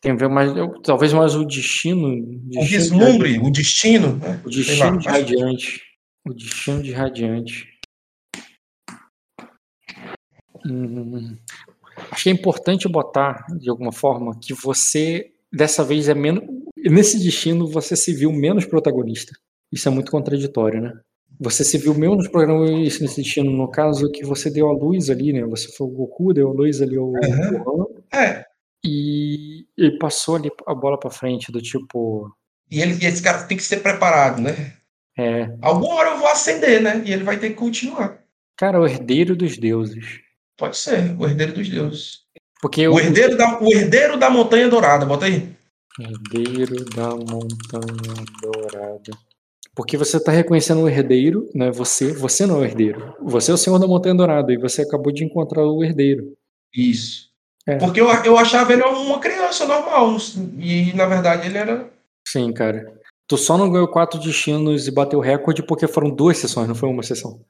[0.00, 0.54] Tem a ver mais.
[0.56, 2.08] eu- talvez mais o destino.
[2.08, 4.16] O destino de vislumbre, o destino.
[4.16, 4.40] né?
[4.44, 5.82] O destino lá, de radiante.
[6.26, 7.68] O destino de radiante.
[10.66, 11.36] Hum,
[12.10, 16.44] acho que é importante botar, de alguma forma, que você, dessa vez, é menos.
[16.84, 19.32] Nesse destino, você se viu menos protagonista.
[19.72, 20.92] Isso é muito contraditório, né?
[21.38, 25.32] Você se viu menos protagonista nesse destino, no caso, que você deu a luz ali,
[25.32, 25.42] né?
[25.46, 27.12] Você foi o Goku, deu a luz ali ao.
[27.12, 28.44] Gohan, É.
[28.84, 32.30] e ele passou ali a bola pra frente, do tipo.
[32.70, 34.74] E, ele, e esse cara tem que ser preparado, né?
[35.18, 37.02] É, Alguma hora eu vou acender, né?
[37.04, 38.18] E ele vai ter que continuar.
[38.56, 40.20] cara, o herdeiro dos deuses.
[40.56, 42.18] Pode ser, o herdeiro dos deuses.
[42.60, 45.48] Porque O o herdeiro da, o herdeiro da Montanha Dourada, bota aí.
[46.00, 49.12] Herdeiro da montanha dourada.
[49.74, 51.70] Porque você está reconhecendo o herdeiro, né?
[51.70, 53.14] Você, você não é o herdeiro.
[53.22, 56.36] Você é o senhor da montanha dourada e você acabou de encontrar o herdeiro.
[56.74, 57.30] Isso.
[57.66, 57.76] É.
[57.76, 60.16] Porque eu, eu achava ele uma criança normal.
[60.58, 61.90] E na verdade ele era.
[62.26, 62.92] Sim, cara.
[63.28, 66.88] Tu só não ganhou quatro destinos e bateu recorde porque foram duas sessões, não foi
[66.88, 67.40] uma sessão.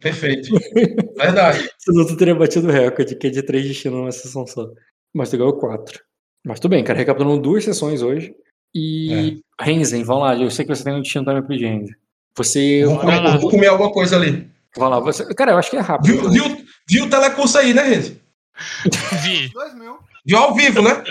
[0.00, 0.48] Perfeito.
[1.18, 1.68] Verdade.
[1.78, 4.68] Senão tu teria batido o recorde, que é de três destinos numa sessão só.
[5.12, 6.00] Mas tu ganhou quatro.
[6.44, 6.98] Mas tudo bem, cara.
[6.98, 8.34] Recapitulando duas sessões hoje.
[8.74, 9.40] E.
[9.60, 10.36] Renzen, vamos lá.
[10.36, 11.94] Eu sei que você tem um destino também pro Renzen.
[12.36, 12.84] Você.
[12.84, 13.36] Vou comer, lá.
[13.36, 14.48] vou comer alguma coisa ali.
[14.76, 15.34] Vai lá, você.
[15.34, 16.06] Cara, eu acho que é rápido.
[16.06, 18.20] Viu, viu, viu o telecurso aí, né, Renzi?
[19.22, 19.50] Vi.
[20.22, 21.02] Viu ao vivo, né?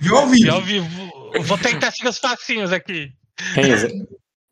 [0.00, 0.52] Viu ao Vi vivo.
[0.52, 1.30] ao vivo.
[1.32, 3.10] Eu Vou tentar seguir os passinhos aqui.
[3.54, 4.06] Renzen.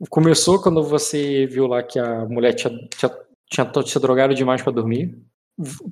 [0.09, 3.11] Começou quando você viu lá que a mulher tinha, tinha,
[3.51, 5.15] tinha se drogado demais pra dormir.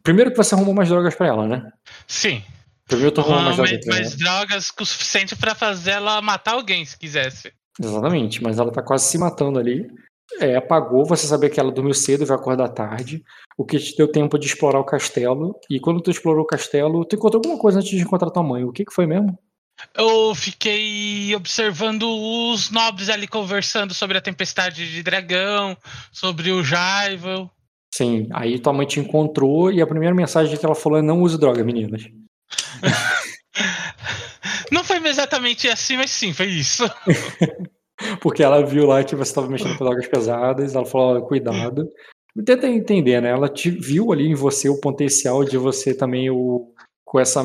[0.02, 1.70] Primeiro que você arrumou mais drogas pra ela, né?
[2.06, 2.42] Sim.
[2.86, 4.04] Primeiro tu arrumou mais drogas Mas, pra ela.
[4.04, 7.52] mas drogas o suficiente pra fazer ela matar alguém se quisesse.
[7.80, 9.86] Exatamente, mas ela tá quase se matando ali.
[10.40, 13.22] É, apagou, você sabia que ela dormiu cedo e vai acordar tarde,
[13.58, 15.58] o que te deu tempo de explorar o castelo.
[15.70, 18.64] E quando tu explorou o castelo, tu encontrou alguma coisa antes de encontrar tua mãe.
[18.64, 19.38] O que, que foi mesmo?
[19.96, 25.76] Eu fiquei observando os nobres ali conversando sobre a tempestade de dragão,
[26.12, 27.50] sobre o Jaivel.
[27.92, 31.22] Sim, aí tua mãe te encontrou e a primeira mensagem que ela falou é não
[31.22, 32.02] use droga, meninas.
[34.70, 36.84] Não foi exatamente assim, mas sim, foi isso.
[38.20, 41.88] Porque ela viu lá que você estava mexendo com drogas pesadas, ela falou, "Ó, cuidado.
[42.44, 43.30] Tenta entender, né?
[43.30, 46.72] Ela te viu ali em você o potencial de você também, o,
[47.04, 47.42] com essa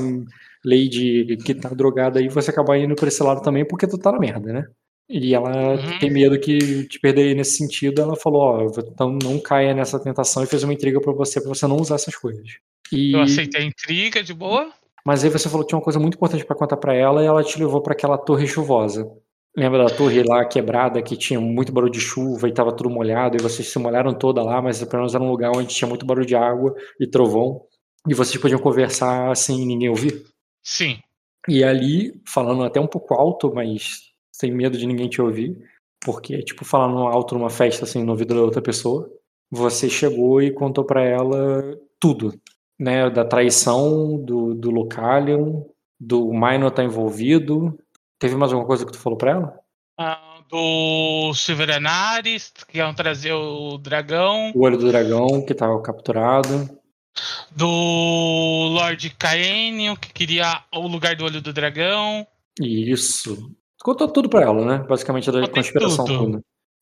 [0.66, 3.97] lei de que tá drogada aí, você acabar indo por esse lado também, porque tu
[3.97, 4.66] tá na merda, né?
[5.07, 5.99] E ela Uhum.
[5.99, 10.43] tem medo que te perder nesse sentido, ela falou, ó, então não caia nessa tentação
[10.43, 12.57] e fez uma intriga pra você, pra você não usar essas coisas.
[12.91, 13.14] E...
[13.14, 14.72] Eu aceitei a intriga de boa.
[15.05, 17.25] Mas aí você falou que tinha uma coisa muito importante pra contar pra ela e
[17.25, 19.09] ela te levou pra aquela torre chuvosa.
[19.55, 23.35] Lembra da torre lá quebrada que tinha muito barulho de chuva e tava tudo molhado
[23.35, 26.05] e vocês se molharam toda lá, mas pelo menos era um lugar onde tinha muito
[26.05, 27.61] barulho de água e trovão
[28.07, 30.23] e vocês podiam conversar sem ninguém ouvir.
[30.63, 30.99] Sim.
[31.47, 35.57] E ali, falando até um pouco alto, mas sem medo de ninguém te ouvir,
[35.99, 39.09] porque tipo falando alto numa festa assim no ouvido da outra pessoa,
[39.51, 42.33] você chegou e contou pra ela tudo,
[42.80, 45.63] né, da traição do, do Lucalion,
[45.99, 47.77] do Minor tá envolvido.
[48.17, 49.59] Teve mais alguma coisa que tu falou pra ela?
[49.97, 54.51] Ah, do Silveranares, que iam trazer o dragão.
[54.55, 56.69] O olho do dragão que tava capturado.
[57.51, 62.25] Do Lord Caenion, que queria o lugar do olho do dragão.
[62.61, 63.51] Isso.
[63.82, 64.86] Contou tudo pra ela, né?
[64.88, 66.25] Basicamente da conspiração tudo.
[66.25, 66.38] toda.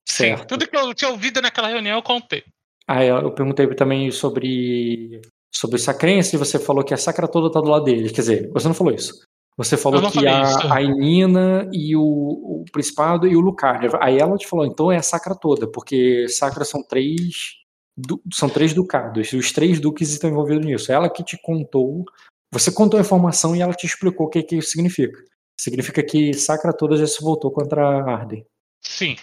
[0.08, 0.48] Sim, Certo.
[0.48, 2.44] tudo que eu tinha ouvido naquela reunião eu contei.
[2.88, 5.22] Aí eu perguntei também sobre
[5.60, 8.12] sobre essa crença e você falou que a sacra toda tá do lado deles.
[8.12, 9.14] Quer dizer, você não falou isso.
[9.58, 10.72] Você falou que a, isso.
[10.72, 13.90] a Inina e o, o Principado e o Lucario.
[14.00, 17.56] Aí ela te falou, então é a sacra toda, porque sacra são três
[17.98, 19.34] du- são três ducados.
[19.34, 20.92] Os três duques estão envolvidos nisso.
[20.92, 22.06] Ela que te contou.
[22.54, 25.18] Você contou a informação e ela te explicou o que, que isso significa.
[25.60, 28.46] Significa que sacra toda já se voltou contra a Arden.
[28.86, 29.16] Sim.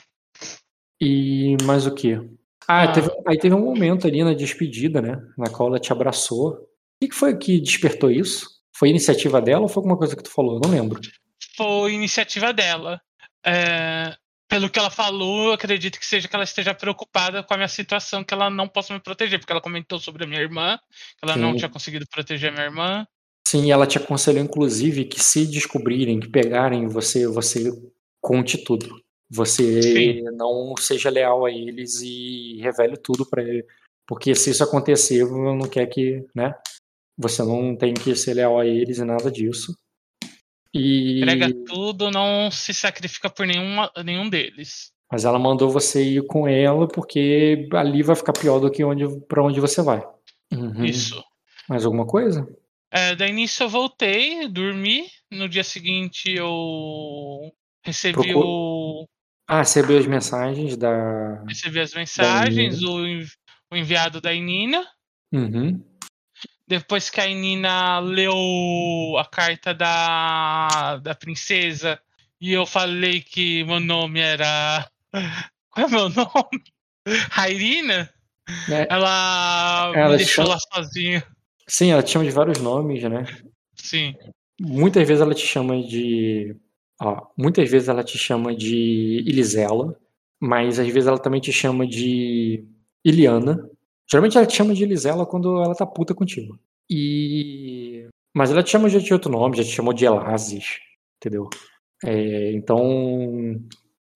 [1.00, 2.20] E mais o quê?
[2.66, 2.92] Ah, Ah.
[2.92, 5.20] teve- aí teve um momento ali na despedida, né?
[5.36, 6.50] Na qual ela te abraçou.
[6.52, 6.58] O
[7.00, 8.48] que que foi que despertou isso?
[8.76, 10.54] Foi iniciativa dela ou foi alguma coisa que tu falou?
[10.56, 11.00] Eu não lembro.
[11.56, 13.00] Foi iniciativa dela.
[13.46, 14.14] É,
[14.48, 17.68] pelo que ela falou, eu acredito que seja que ela esteja preocupada com a minha
[17.68, 20.78] situação, que ela não possa me proteger, porque ela comentou sobre a minha irmã,
[21.18, 21.58] que ela não Sim.
[21.58, 23.06] tinha conseguido proteger a minha irmã.
[23.46, 27.70] Sim, ela te aconselhou, inclusive, que se descobrirem, que pegarem você, você
[28.20, 29.00] conte tudo.
[29.30, 30.22] Você Sim.
[30.36, 33.64] não seja leal a eles e revele tudo pra ele.
[34.06, 36.54] Porque se isso acontecer, não quer que, né?
[37.16, 39.76] Você não tem que ser leal a eles e nada disso.
[40.74, 41.20] E...
[41.22, 44.92] Entrega tudo, não se sacrifica por nenhuma, nenhum deles.
[45.10, 49.04] Mas ela mandou você ir com ela porque ali vai ficar pior do que onde,
[49.26, 50.04] pra onde você vai.
[50.52, 50.84] Uhum.
[50.84, 51.22] Isso.
[51.68, 52.46] Mais alguma coisa?
[52.90, 55.06] É, daí nisso eu voltei, dormi.
[55.30, 57.52] No dia seguinte eu
[57.84, 59.08] recebi Procura- o.
[59.46, 61.42] Ah, recebeu as mensagens da.
[61.46, 63.32] Recebi as mensagens, o, envi-
[63.70, 64.84] o enviado da Inina.
[65.32, 65.84] Uhum.
[66.66, 68.32] Depois que a Inina leu
[69.18, 72.00] a carta da, da princesa
[72.40, 74.88] e eu falei que meu nome era.
[75.70, 76.62] Qual é meu nome?
[77.30, 78.08] Rairina?
[78.70, 81.26] É, Ela, Ela me deixou chama- lá sozinha.
[81.66, 83.24] sim, ela te chama de vários nomes, né?
[83.74, 84.14] Sim.
[84.60, 86.56] Muitas vezes ela te chama de.
[87.00, 89.98] Ó, muitas vezes ela te chama de Elisela,
[90.40, 92.64] mas às vezes ela também te chama de
[93.04, 93.68] Iliana.
[94.10, 96.58] Geralmente ela te chama de Elisela quando ela tá puta contigo.
[96.88, 98.06] E.
[98.34, 100.78] Mas ela te chama de outro nome, já te chamou de Elazes,
[101.16, 101.48] entendeu?
[102.04, 103.60] É, então.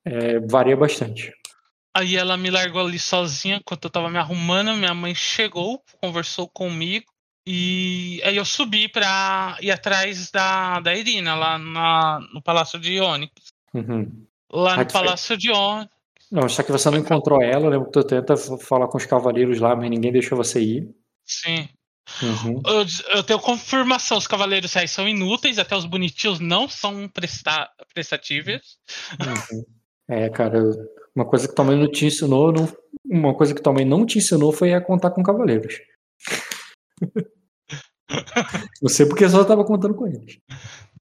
[0.05, 1.33] é, varia bastante.
[1.97, 4.77] Aí ela me largou ali sozinha enquanto eu tava me arrumando.
[4.77, 7.07] Minha mãe chegou, conversou comigo.
[7.51, 13.01] E aí eu subi pra ir atrás da, da Irina, lá na, no Palácio de
[13.01, 13.33] Onyx.
[13.73, 14.27] Uhum.
[14.53, 15.91] Lá no foi- Palácio de Onyx.
[16.31, 19.07] Não, só que você não encontrou ela, eu lembro que tu tenta falar com os
[19.07, 20.95] cavaleiros lá, mas ninguém deixou você ir.
[21.25, 21.67] Sim.
[22.23, 22.61] Uhum.
[22.67, 22.85] Eu,
[23.17, 28.77] eu tenho confirmação, os cavaleiros aí são inúteis, até os bonitinhos não são presta, prestatíveis.
[29.19, 29.65] Uhum.
[30.07, 30.61] É, cara,
[31.17, 32.71] uma coisa que mãe não te ensinou, não,
[33.07, 35.81] uma coisa que mãe não te ensinou foi a contar com cavaleiros.
[38.83, 40.39] Não sei porque só tava contando com eles.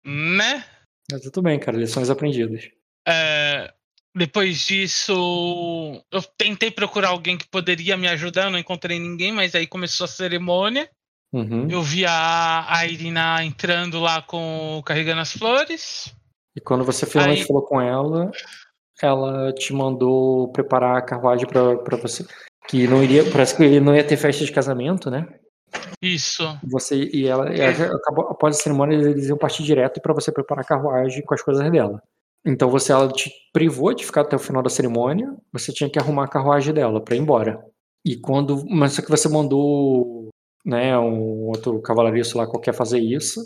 [0.05, 0.64] Né?
[1.12, 2.70] Mas tudo bem, cara, lições aprendidas.
[3.08, 3.74] É,
[4.16, 5.14] depois disso,
[6.12, 10.05] eu tentei procurar alguém que poderia me ajudar, eu não encontrei ninguém, mas aí começou
[10.05, 10.89] a cerimônia.
[11.32, 11.70] Uhum.
[11.70, 16.14] Eu vi a, a Irina entrando lá com carregando as flores.
[16.55, 18.32] E quando você finalmente Aí- falou com ela,
[19.01, 22.26] ela te mandou preparar a carruagem pra você.
[22.68, 23.30] Que não iria.
[23.30, 25.28] Parece que ele não ia ter festa de casamento, né?
[26.01, 26.43] Isso.
[26.63, 30.63] Você e ela, ela acabou, após a cerimônia, eles iam partir direto para você preparar
[30.63, 32.01] a carruagem com as coisas dela.
[32.45, 35.99] Então você ela te privou de ficar até o final da cerimônia, você tinha que
[35.99, 37.59] arrumar a carruagem dela para ir embora.
[38.05, 40.30] E quando, mas só que você mandou,
[40.65, 43.41] né, um outro cavalariço lá qualquer fazer isso.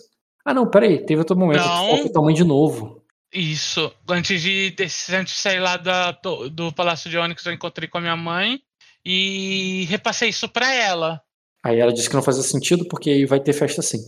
[0.45, 2.11] Ah, não, peraí, teve outro momento Não.
[2.11, 3.01] tua mãe de novo.
[3.34, 3.91] Isso.
[4.09, 8.01] Antes de, antes de sair lá da- do, Palácio de Onyx, eu encontrei com a
[8.01, 8.59] minha mãe
[9.05, 11.22] e repassei isso pra ela.
[11.64, 13.99] Aí ela disse que não fazia sentido porque aí vai ter festa sim.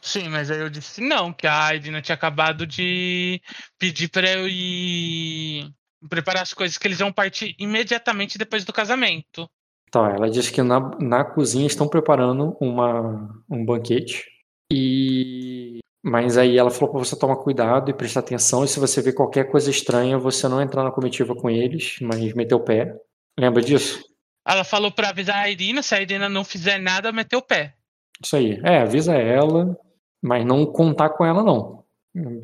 [0.00, 3.40] Sim, mas aí eu disse não, que a Aidina tinha acabado de
[3.78, 5.70] pedir pra eu ir
[6.08, 9.48] preparar as coisas que eles iam partir imediatamente depois do casamento.
[9.90, 14.24] Tá, ela disse que na, na cozinha estão preparando uma, um banquete.
[14.70, 18.64] E mas aí ela falou pra você tomar cuidado e prestar atenção.
[18.64, 22.34] E se você ver qualquer coisa estranha, você não entrar na comitiva com eles, mas
[22.34, 22.96] meter o pé.
[23.38, 24.02] Lembra disso?
[24.46, 27.74] Ela falou pra avisar a Irina, se a Irina não fizer nada, meter o pé.
[28.22, 28.60] Isso aí.
[28.64, 29.76] É, avisa ela,
[30.22, 31.84] mas não contar com ela, não.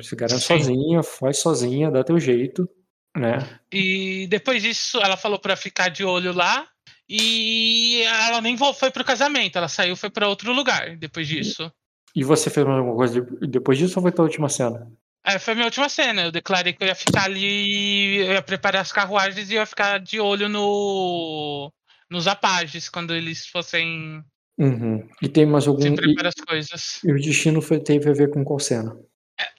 [0.01, 0.57] Se garante Sim.
[0.57, 2.67] sozinha, faz sozinha, dá teu jeito,
[3.15, 3.37] né?
[3.71, 6.67] E depois disso, ela falou pra ficar de olho lá.
[7.07, 11.71] E ela nem foi pro casamento, ela saiu foi pra outro lugar depois disso.
[12.15, 14.91] E você fez alguma coisa de- depois disso ou foi tua última cena?
[15.25, 16.23] É, foi a minha última cena.
[16.23, 19.65] Eu declarei que eu ia ficar ali, eu ia preparar as carruagens e eu ia
[19.65, 21.71] ficar de olho no
[22.09, 24.23] nos apages quando eles fossem
[24.57, 25.07] Uhum.
[25.21, 25.81] E tem mais algum.
[26.25, 26.99] as coisas.
[27.03, 28.93] e o destino foi, teve a ver com qual cena?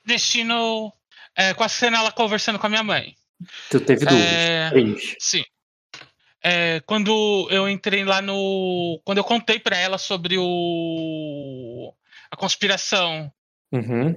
[0.04, 0.92] Destino
[1.34, 3.14] é, com a cena ela conversando com a minha mãe.
[3.70, 4.26] Tu teve dúvidas?
[4.30, 4.70] É.
[5.18, 5.42] Sim.
[6.42, 9.00] É, quando eu entrei lá no.
[9.04, 11.94] Quando eu contei pra ela sobre o.
[12.30, 13.32] a conspiração,
[13.72, 14.14] Uhum.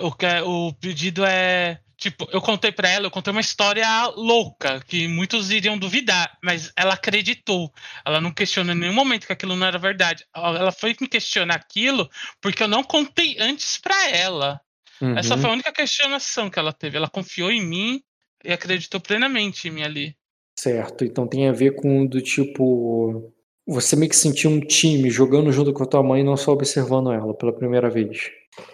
[0.00, 1.80] o, que é- o pedido é.
[2.02, 3.86] Tipo, eu contei pra ela, eu contei uma história
[4.16, 7.72] louca, que muitos iriam duvidar, mas ela acreditou.
[8.04, 10.26] Ela não questionou em nenhum momento que aquilo não era verdade.
[10.34, 14.60] Ela foi me questionar aquilo porque eu não contei antes pra ela.
[15.00, 15.16] Uhum.
[15.16, 16.96] Essa foi a única questionação que ela teve.
[16.96, 18.02] Ela confiou em mim
[18.44, 20.16] e acreditou plenamente em mim ali.
[20.58, 21.04] Certo.
[21.04, 23.32] Então tem a ver com do tipo.
[23.64, 26.50] você meio que sentiu um time jogando junto com a tua mãe e não só
[26.50, 28.32] observando ela pela primeira vez.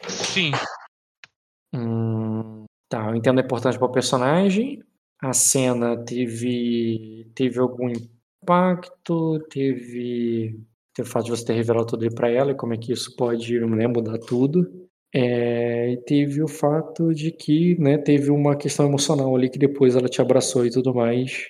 [0.09, 0.51] Sim.
[2.89, 4.83] Tá, eu entendo a importância para o personagem.
[5.21, 7.93] A cena teve teve algum
[8.43, 10.59] impacto, teve,
[10.95, 13.15] teve o fato de você ter revelado tudo pra ela e como é que isso
[13.17, 14.89] pode né, mudar tudo.
[15.15, 20.09] É, teve o fato de que né, teve uma questão emocional ali que depois ela
[20.09, 21.47] te abraçou e tudo mais.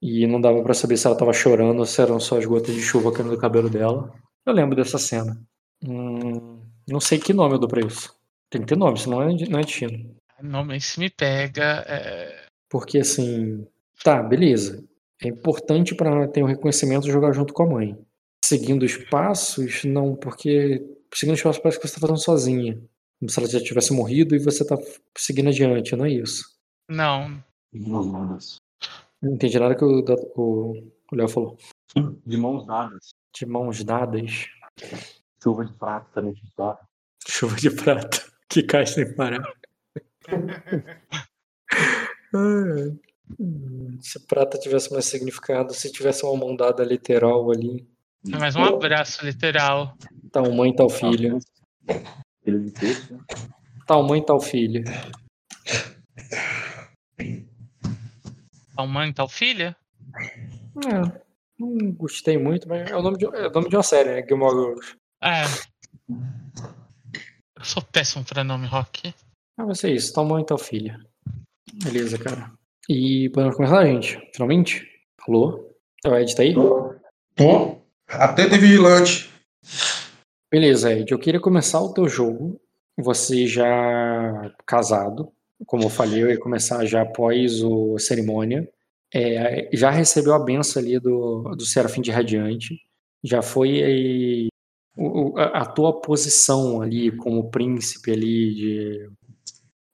[0.00, 2.74] E não dava pra saber se ela tava chorando ou se eram só as gotas
[2.74, 4.12] de chuva caindo do cabelo dela.
[4.44, 5.40] Eu lembro dessa cena.
[5.84, 8.14] Hum, não sei que nome eu dou pra isso.
[8.50, 10.16] Tem que ter nome, senão não é, é destino.
[10.42, 11.84] Nome se me pega.
[11.86, 12.46] É...
[12.68, 13.66] Porque assim,
[14.02, 14.84] tá, beleza.
[15.22, 17.98] É importante para ter o um reconhecimento jogar junto com a mãe.
[18.44, 22.80] Seguindo os passos, não, porque seguindo os passos parece que você está fazendo sozinha.
[23.18, 24.76] Como se ela já tivesse morrido e você está
[25.16, 26.44] seguindo adiante, não é isso?
[26.88, 27.42] Não.
[29.22, 31.56] Não entendi nada que o Léo falou.
[32.26, 33.14] De mãos dadas.
[33.34, 34.46] De mãos dadas.
[35.42, 36.86] Chuva de prata também de prata.
[37.26, 38.24] Chuva de prata.
[38.48, 39.42] Que cai sem parar.
[44.00, 47.88] Se prata tivesse mais significado, se tivesse uma mão dada literal ali.
[48.32, 49.96] É mais um abraço literal.
[50.30, 51.38] Tal mãe, tal filho.
[52.44, 52.72] Filho de?
[53.86, 54.84] Tal mãe, tal filho.
[58.74, 59.76] Tal mãe, tal filha?
[60.86, 61.22] É,
[61.58, 64.26] não gostei muito, mas é o nome de, é o nome de uma série, né?
[64.26, 64.96] Gilmore Girls.
[65.22, 65.42] É.
[67.58, 69.14] Eu sou péssimo pra nome, Rock.
[69.56, 70.12] Ah, vai ser isso.
[70.12, 70.98] Tal mãe, tal filha.
[71.82, 72.52] Beleza, cara.
[72.88, 74.18] E podemos começar, gente?
[74.32, 74.86] Finalmente?
[75.26, 75.70] Alô?
[76.06, 76.54] O Ed tá aí?
[77.34, 77.76] Tô.
[78.08, 79.30] Atento e vigilante.
[80.50, 81.10] Beleza, Ed.
[81.10, 82.60] Eu queria começar o teu jogo.
[82.98, 85.32] Você já casado.
[85.66, 88.68] Como eu falei, eu ia começar já após o- cerimônia.
[89.12, 92.78] É, já recebeu a benção ali do, do Serafim de Radiante.
[93.24, 94.48] Já foi aí,
[94.96, 99.10] o- o- a, a tua posição ali como príncipe ali de,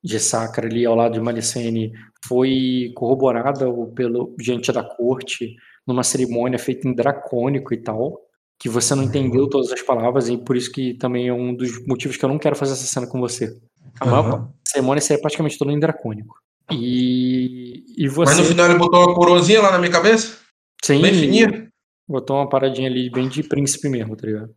[0.03, 1.92] de Sacra ali ao lado de Malicene
[2.26, 5.55] foi corroborada pelo gente da corte
[5.86, 8.20] numa cerimônia feita em dracônico e tal,
[8.59, 11.84] que você não entendeu todas as palavras e por isso que também é um dos
[11.86, 13.59] motivos que eu não quero fazer essa cena com você.
[14.00, 14.53] A Aham.
[14.66, 16.34] cerimônia seria praticamente toda em dracônico.
[16.70, 18.30] E, e você.
[18.34, 20.38] Mas no final ele botou uma coroazinha lá na minha cabeça?
[20.82, 21.68] Sim, Bem fininha?
[22.09, 24.55] botou uma paradinha ali bem de príncipe mesmo, tá ligado?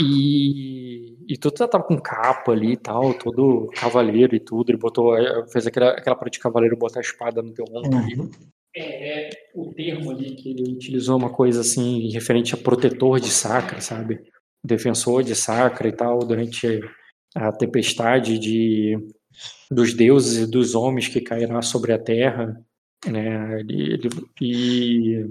[0.00, 4.70] E, e tu já tava com capa ali e tal, todo cavaleiro e tudo.
[4.70, 7.96] Ele botou, eh, fez aquela, aquela parte de cavaleiro botar a espada no teu ombro
[7.98, 8.14] ali.
[8.74, 13.30] É, é, o termo ali que ele utilizou uma coisa assim, referente a protetor de
[13.30, 14.20] sacra, sabe?
[14.62, 16.80] Defensor de sacra e tal, durante
[17.34, 18.98] a tempestade de,
[19.70, 22.60] dos deuses e dos homens que cairá sobre a terra,
[23.06, 23.60] né?
[23.60, 24.10] Ele, ele-
[24.42, 25.30] e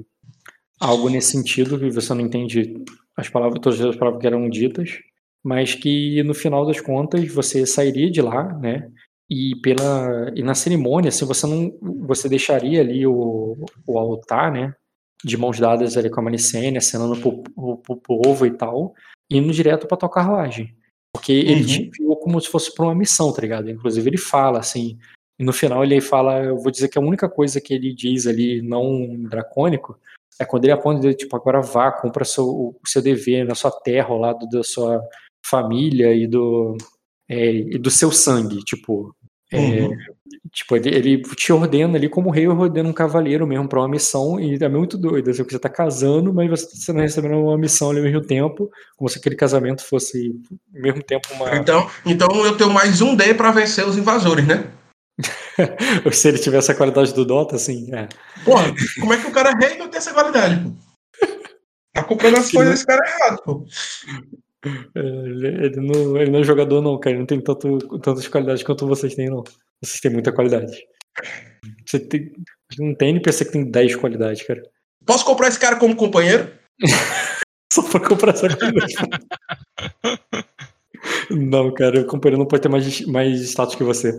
[0.79, 2.83] algo nesse sentido, que você não entende
[3.15, 4.99] as palavras, todas as palavras que eram ditas,
[5.43, 8.89] mas que no final das contas você sairia de lá, né?
[9.29, 13.55] E pela e na cerimônia, se você não você deixaria ali o,
[13.87, 14.73] o altar, né?
[15.23, 18.93] De mãos dadas ali com a Manicene, acenando pro, pro, pro povo e tal,
[19.29, 20.75] indo direto pra tua carruagem.
[21.13, 21.65] Porque ele Uhum.
[21.65, 23.69] te enviou como se fosse pra uma missão, tá ligado?
[23.69, 24.97] Inclusive ele fala assim,
[25.39, 28.27] e no final ele fala, eu vou dizer que a única coisa que ele diz
[28.27, 29.97] ali, não dracônico,
[30.39, 34.09] é quando ele aponta, tipo, agora vá, cumpra seu, o seu dever na sua terra,
[34.09, 35.01] ao lado da sua
[35.45, 36.75] família e do,
[37.29, 39.15] é, e do seu sangue, tipo.
[39.51, 39.95] é, Uhum.
[40.51, 44.39] Tipo, ele, ele te ordena ali como rei ordena um cavaleiro mesmo pra uma missão,
[44.39, 47.99] e é muito doido, assim, você tá casando, mas você, não recebendo uma missão ali
[47.99, 50.33] ao mesmo tempo, como se aquele casamento fosse
[50.73, 51.55] ao mesmo tempo uma.
[51.55, 54.65] Então, então eu tenho mais um D pra vencer os invasores, né?
[56.11, 58.07] Se ele tivesse a qualidade do Dota, assim, é.
[58.43, 60.71] Porra, como é que o cara é rei não tem essa qualidade, pô?
[61.93, 63.65] Tá comprando as coisas desse cara errado, pô.
[64.95, 67.11] É, Ele, ele não, ele não é jogador, não, cara.
[67.11, 69.43] Ele não tem tanto, tantas qualidades quanto vocês têm, não.
[69.81, 70.85] Vocês têm muita qualidade.
[71.85, 72.33] Você tem,
[72.77, 74.61] não tem NPC que tem 10 qualidades, cara.
[75.05, 76.51] Posso comprar esse cara como companheiro?
[77.71, 78.93] Só pra comprar essa qualidade.
[81.31, 84.11] não, cara, o companheiro não pode ter mais, mais status que você.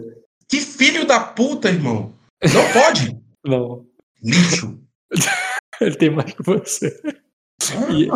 [0.48, 2.14] Que filho da puta, irmão.
[2.42, 3.16] Não pode.
[3.44, 3.86] Não.
[4.22, 4.78] Lixo.
[5.80, 6.98] Ele tem mais que você.
[7.90, 8.08] E,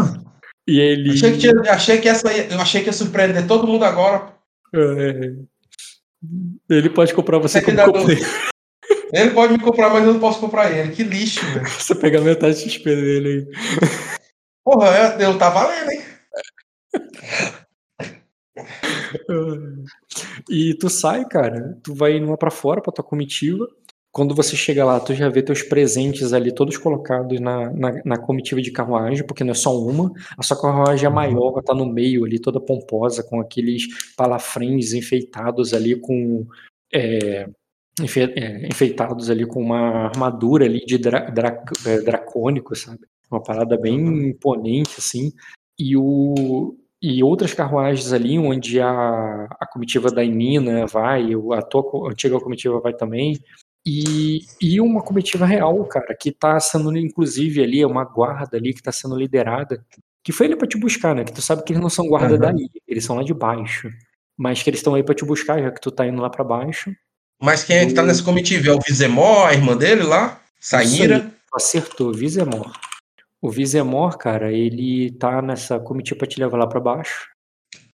[0.67, 1.11] e ele.
[1.13, 4.35] Achei que, achei que essa ia- eu achei que ia surpreender todo mundo agora.
[4.75, 5.35] é,
[6.71, 8.25] ele pode comprar você como companheiro.
[9.13, 10.95] Ele pode me comprar, mas eu não posso comprar ele.
[10.95, 11.69] Que lixo, velho.
[11.69, 13.89] Você pega metade de XP dele aí.
[14.65, 14.87] Porra,
[15.19, 16.03] eu, eu tá valendo, hein?
[20.49, 23.67] E tu sai, cara, tu vai lá pra fora pra tua comitiva.
[24.13, 28.19] quando você chega lá, tu já vê teus presentes ali todos colocados na, na, na
[28.19, 31.87] comitiva de carruagem, porque não é só uma, a sua carruagem é maior, tá no
[31.87, 33.87] meio ali, toda pomposa, com aqueles
[34.17, 36.45] palafrens enfeitados ali com.
[36.93, 37.49] é,
[38.01, 43.01] enfe- é, enfeitados ali com uma armadura ali de dra, dra- é, dracônico, sabe?
[43.31, 43.97] Uma parada bem
[44.31, 45.33] imponente, assim.
[45.79, 52.11] E, o, e outras carruagens ali, onde a, a comitiva da Inina vai, a tua
[52.11, 53.41] antiga comitiva vai também.
[53.87, 58.75] E, e uma comitiva real, cara, que tá sendo, inclusive, ali, é uma guarda ali
[58.75, 59.83] que tá sendo liderada,
[60.23, 61.25] que foi ali pra te buscar, né?
[61.25, 62.39] Que tu sabe que eles não são guarda Aham.
[62.39, 63.91] daí, eles são lá de baixo.
[64.37, 66.45] Mas que eles estão aí pra te buscar, já que tu tá indo lá pra
[66.45, 66.95] baixo.
[67.41, 68.69] Mas quem é que tá nessa comitiva?
[68.69, 70.39] É o Vizemó, a irmã dele lá?
[70.61, 71.33] Saíra?
[71.55, 72.71] Acertou, Vizemor.
[73.43, 77.29] O Vizemor, cara, ele tá nessa comitiva pra te levar lá pra baixo.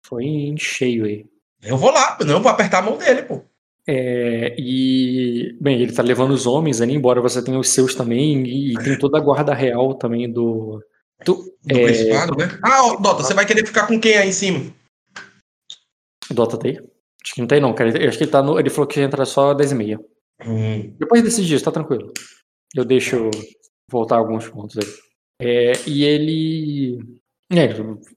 [0.05, 1.25] Foi em cheio aí.
[1.63, 3.41] Eu vou lá, não, vou apertar a mão dele, pô.
[3.87, 8.43] É, e, bem, ele tá levando os homens ali, embora você tenha os seus também,
[8.47, 10.81] e, tem toda a guarda real também do.
[11.23, 11.83] Tu, Do É.
[11.85, 12.47] principado, né?
[12.63, 14.73] Ah, ó, Dota, você vai querer ficar com quem aí em cima?
[16.31, 16.77] Dota tá aí?
[17.23, 17.89] Acho que não tem, não, cara.
[18.01, 18.59] Eu Acho que ele tá no.
[18.59, 19.99] Ele falou que entra só 10 e meia.
[20.45, 22.11] Hum, Depois desses dias, tá tranquilo.
[22.75, 23.29] Eu deixo
[23.89, 24.85] voltar alguns pontos aí.
[25.39, 26.99] É, e ele.
[27.51, 27.69] É,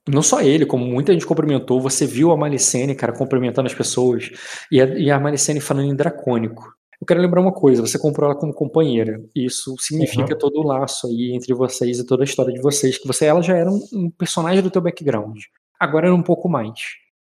[0.07, 4.31] não só ele, como muita gente cumprimentou, você viu a Malicene, cara, cumprimentando as pessoas,
[4.71, 6.63] e a, e a Malicene falando em dracônico.
[6.99, 9.23] Eu quero lembrar uma coisa, você comprou ela como companheira.
[9.33, 13.07] Isso significa todo o laço aí entre vocês e toda a história de vocês, que
[13.07, 15.39] você ela já era um, um personagem do teu background.
[15.79, 16.79] Agora era um pouco mais.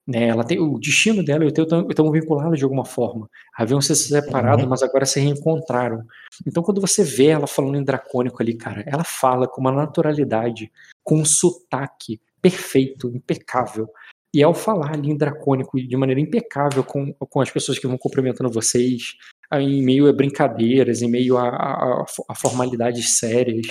[0.07, 0.29] Né?
[0.29, 3.29] Ela tem, o destino dela e o teu estão vinculados de alguma forma.
[3.57, 4.69] Haviam se separado, Uhum.
[4.69, 6.03] mas agora se reencontraram.
[6.47, 10.71] Então, quando você vê ela falando em dracônico ali, cara, ela fala com uma naturalidade,
[11.03, 13.89] com um sotaque perfeito, impecável.
[14.33, 17.97] E ao falar ali em dracônico de maneira impecável com, com as pessoas que vão
[17.99, 19.15] cumprimentando vocês,
[19.51, 23.67] aí em meio a brincadeiras, em meio a, a, a formalidades sérias,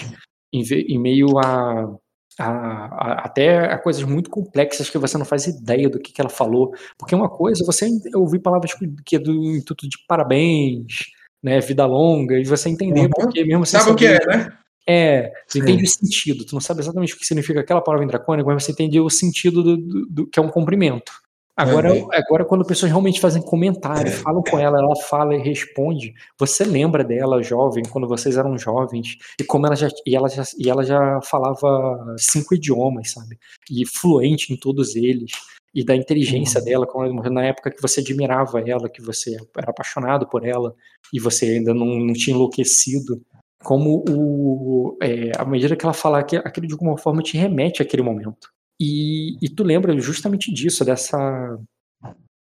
[0.52, 1.95] em, em meio a,
[2.40, 6.22] a- a- até a coisas muito complexas que você não faz ideia do que, que
[6.22, 6.74] ela falou.
[6.98, 8.74] Porque uma coisa, você ouvir palavras
[9.06, 11.06] que é do intuito de parabéns,
[11.44, 13.10] né, vida longa, e você entender Uhum.
[13.10, 14.52] porque mesmo sem Sabe o que é, né?
[14.88, 16.45] é, você entende o sentido.
[16.45, 19.10] Tu não sabe exatamente o que significa aquela palavra em dracônico, mas você entende o
[19.10, 21.12] sentido do, do- do- que é um cumprimento.
[21.57, 22.07] Agora, Uhum.
[22.11, 27.02] agora, quando pessoas realmente fazem comentário, falam com ela, ela fala e responde, você lembra
[27.03, 30.84] dela jovem, quando vocês eram jovens, e como ela já, e ela já, e ela
[30.84, 33.38] já falava cinco idiomas, sabe?
[33.72, 35.32] E fluente em todos eles,
[35.73, 39.69] e da inteligência dela, como ela- na época que você admirava ela, que você era
[39.72, 40.73] apaixonado por ela,
[41.14, 43.22] e você ainda não, não tinha enlouquecido
[43.64, 47.82] como o, é, à medida que ela fala que aquilo de alguma forma te remete
[47.82, 48.49] àquele momento.
[48.80, 51.58] E, e tu lembra justamente disso, dessa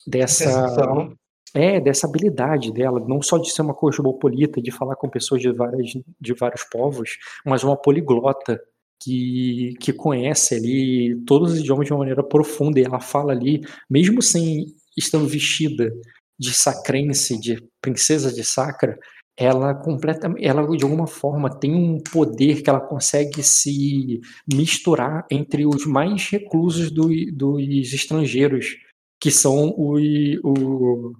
[0.06, 1.14] dessa
[1.54, 5.52] é dessa habilidade dela, não só de ser uma cosmopolita, de falar com pessoas de
[5.52, 8.58] várias de vários povos, mas uma poliglota
[9.02, 13.60] que, que conhece ali todos os idiomas de uma maneira profunda e ela fala ali,
[13.90, 15.92] mesmo sem estando vestida
[16.38, 18.98] de sacrense, de princesa de Sacra,
[19.36, 24.20] ela completa, ela de alguma forma tem um poder que ela consegue se
[24.52, 28.76] misturar entre os mais reclusos do, dos estrangeiros,
[29.20, 30.02] que são os,
[30.44, 31.12] o,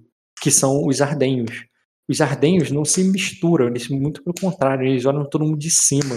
[0.43, 1.65] que são os ardenhos.
[2.09, 6.15] Os ardenhos não se misturam, eles muito pelo contrário, eles olham todo mundo de cima.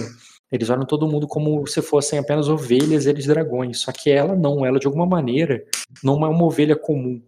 [0.52, 3.80] Eles olham todo mundo como se fossem apenas ovelhas, eles dragões.
[3.80, 5.64] Só que ela não, ela de alguma maneira
[6.04, 7.22] não é uma ovelha comum.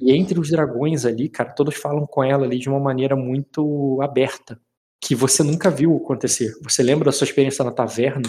[0.00, 4.00] E entre os dragões ali, cara, todos falam com ela ali de uma maneira muito
[4.02, 4.60] aberta,
[5.02, 6.52] que você nunca viu acontecer.
[6.62, 8.28] Você lembra da sua experiência na taverna?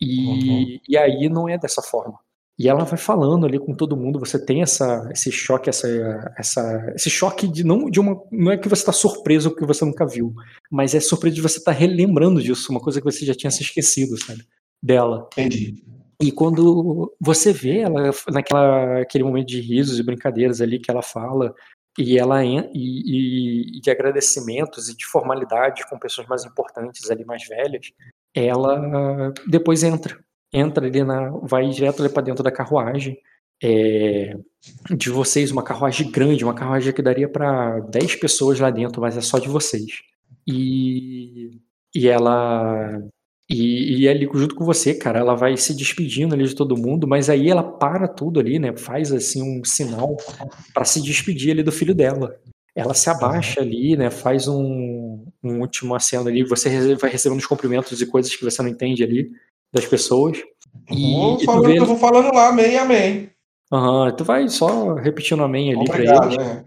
[0.00, 2.18] E, e aí não é dessa forma.
[2.58, 5.86] E ela vai falando ali com todo mundo, você tem essa, esse choque, essa,
[6.36, 8.20] essa, esse choque de não de uma.
[8.32, 10.34] Não é que você está surpreso porque você nunca viu,
[10.70, 13.62] mas é surpresa de você estar relembrando disso, uma coisa que você já tinha se
[13.62, 14.44] esquecido, sabe?
[14.82, 15.28] Dela.
[15.32, 15.84] Entendi.
[16.20, 21.02] E quando você vê ela naquela aquele momento de risos e brincadeiras ali que ela
[21.02, 21.54] fala,
[21.96, 27.24] e ela e, e- e de agradecimentos e de formalidade com pessoas mais importantes ali,
[27.24, 27.92] mais velhas,
[28.34, 30.18] ela depois entra.
[30.52, 31.30] Entra ali na.
[31.42, 33.18] vai direto ali para dentro da carruagem.
[33.62, 34.36] é,
[34.96, 39.16] de vocês, uma carruagem grande, uma carruagem que daria para 10 pessoas lá dentro, mas
[39.16, 40.02] é só de vocês.
[40.46, 41.60] E,
[41.94, 43.00] e ela
[43.50, 47.08] e, e ali junto com você, cara, ela vai se despedindo ali de todo mundo,
[47.08, 48.76] mas aí ela para tudo ali, né?
[48.76, 50.16] Faz assim um sinal
[50.74, 52.38] para se despedir ali do filho dela.
[52.74, 54.10] Ela se abaixa ali, né?
[54.10, 56.44] Faz um, um último aceno ali.
[56.44, 59.30] Você vai recebendo os cumprimentos e coisas que você não entende ali
[59.72, 60.38] das pessoas.
[60.90, 63.30] E, Vou e tu falando, vê, eu vou falando lá, amém, amém.
[63.72, 66.38] Aham, tu vai só repetindo amém ali pra Obrigado, eles.
[66.38, 66.64] né?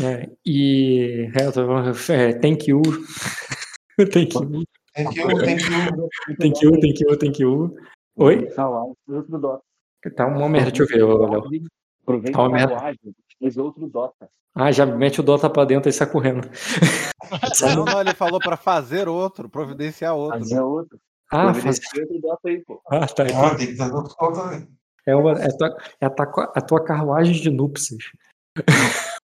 [0.00, 2.80] É, e é, tô- é, thank you.
[4.12, 4.64] thank you.
[4.94, 6.08] Tem que eu, tem que eu.
[6.40, 7.76] Thank you, thank you, thank you.
[8.16, 8.50] Oi?
[8.50, 9.62] Salário, outro Dota.
[10.16, 11.42] Tá uma merda, deixa eu ver, Léo.
[12.02, 12.94] Aproveita Tá uma merda.
[13.38, 14.28] fez outro Dota.
[14.54, 16.48] Ah, já mete o Dota pra dentro e sai correndo.
[17.76, 20.38] Não, não, ele falou pra fazer outro, providenciar outro.
[20.40, 20.98] Fazer outro.
[21.30, 21.80] Ah, faz...
[22.44, 22.80] Aí, pô.
[22.90, 23.24] ah tá.
[23.24, 24.68] Ah, tem que dar ali.
[25.06, 28.02] é, uma, é, a tua, é a, tua, a tua carruagem de núpcias.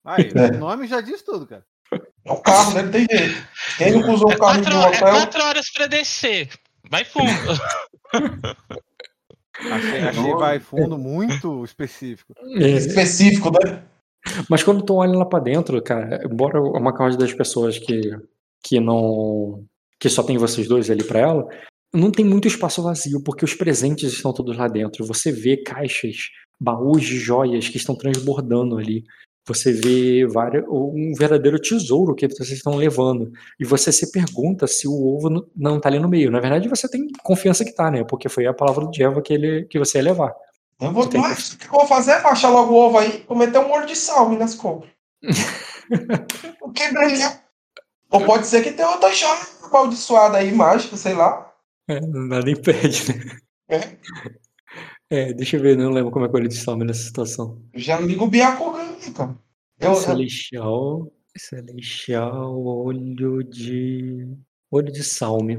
[0.04, 0.54] Aí, É.
[0.56, 1.64] o nome já diz tudo, cara.
[1.92, 2.82] É o carro, né?
[2.82, 3.48] Não tem jeito.
[3.78, 5.10] Quem nunca usou um carro de Quatro, um é hotel?
[5.10, 6.48] quatro horas pra descer.
[6.90, 7.30] Vai fundo.
[9.58, 12.34] Achei, achei vai fundo muito específico.
[12.60, 13.82] É, Específico, né?
[14.50, 18.10] Mas quando tu olha lá pra dentro, cara, embora uma causa das pessoas que,
[18.62, 19.64] que não.
[19.98, 21.48] que só tem vocês dois ali pra ela,
[21.96, 25.04] não tem muito espaço vazio, porque os presentes estão todos lá dentro.
[25.06, 29.04] Você vê caixas, baús de joias que estão transbordando ali.
[29.48, 30.26] Você vê
[30.68, 33.30] um verdadeiro tesouro que vocês estão levando.
[33.60, 36.32] E você se pergunta se o ovo não- não tá ali no meio.
[36.32, 38.02] Na verdade, você tem confiança que tá, né?
[38.02, 40.34] Porque foi a palavra do Jeva que, ele, que você ia levar.
[40.80, 43.24] Eu vou, tem mas o que eu vou fazer é baixar logo o ovo aí,
[43.26, 44.90] vou meter um molho de salme nas compras.
[46.60, 47.40] o que brilha?
[48.10, 51.52] Ou pode ser que tenha outra chave amaldiçoada aí, mágica, sei lá.
[51.88, 53.36] É, nada impede, né?
[53.68, 53.96] É.
[55.08, 57.62] É, deixa eu ver, não lembro como é que ele salme nessa situação.
[57.74, 59.36] Já ligo o Byakugan aí, cara.
[59.78, 64.26] Eu, Celestial, Celestial, olho de.
[64.70, 65.58] Olho de salme.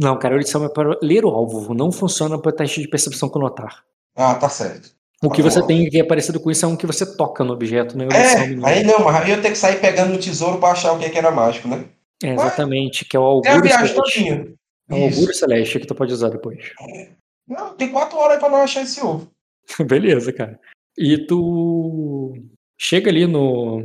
[0.00, 2.88] Não, cara, olho de salme é para ler o alvo, não funciona para teste de
[2.88, 3.84] percepção com notar.
[4.16, 4.92] ah, tá certo.
[5.22, 7.54] O que você tem que é parecido com isso é um que você toca no
[7.54, 8.04] objeto, né?
[8.04, 8.66] Olho de É, salme não.
[8.66, 11.08] aí não, mas aí eu tenho que sair pegando no tesouro pra achar o que,
[11.08, 11.84] que era mágico, né?
[12.22, 14.53] É, exatamente, que é o É a viagem todinha.
[14.90, 15.16] É Isso.
[15.18, 16.72] augúrio celeste que tu pode usar depois.
[17.48, 19.28] Não, tem quatro horas pra não achar esse ovo.
[19.86, 20.58] Beleza, cara.
[20.96, 22.34] E tu
[22.78, 23.80] chega ali no.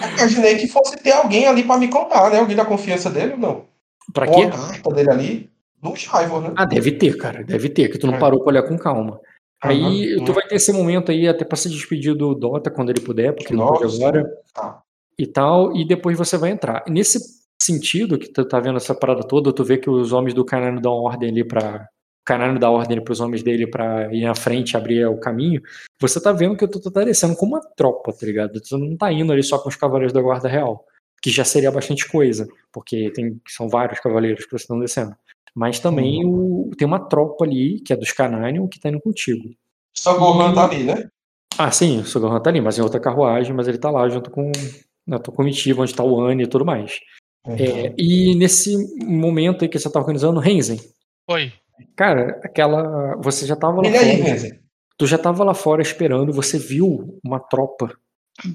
[0.00, 2.38] Eu imaginei que fosse ter alguém ali pra me contar, né?
[2.38, 3.64] Alguém da confiança dele ou não?
[4.12, 4.42] Pra quê?
[4.42, 5.50] a carta dele ali.
[5.82, 6.52] Do Shivor, né?
[6.56, 8.18] Ah, deve ter, cara, deve ter, que tu não É.
[8.18, 9.20] parou pra olhar com calma.
[9.62, 10.24] Aí Aham.
[10.24, 13.34] tu vai ter esse momento aí até pra se despedir do Dota quando ele puder,
[13.34, 13.96] porque não pode Nossa.
[13.96, 14.24] agora.
[14.54, 14.80] Tá.
[15.18, 16.82] E tal, e depois você vai entrar.
[16.88, 17.18] Nesse
[17.62, 20.80] sentido que tu tá vendo essa parada toda, tu vê que os homens do Canano
[20.80, 21.88] dão ordem ali pra.
[22.22, 25.62] O Canano dá ordem pros homens dele pra ir na frente, abrir o caminho.
[26.00, 28.60] Você tá vendo que tu tá descendo com uma tropa, tá ligado?
[28.60, 30.84] Tu não tá indo ali só com os cavaleiros da Guarda Real,
[31.22, 35.14] que já seria bastante coisa, porque tem, são vários cavaleiros que vocês estão descendo.
[35.54, 39.48] Mas também o- tem uma tropa ali, que é dos Cananion, que tá indo contigo.
[39.96, 41.08] Só Gohan tá ali, né?
[41.56, 44.30] Ah, sim, o Sogohan tá ali, mas em outra carruagem, mas ele tá lá junto
[44.30, 44.52] com
[45.06, 46.98] na tua comitiva, onde tá o Anne e tudo mais.
[47.48, 50.80] É, e nesse momento aí que você tá organizando, Renzen,
[51.28, 51.52] Oi.
[51.96, 53.16] cara, aquela.
[53.22, 54.30] Você já tava lá aí, fora.
[54.30, 54.60] Renzi.
[54.98, 57.94] Tu já tava lá fora esperando, você viu uma tropa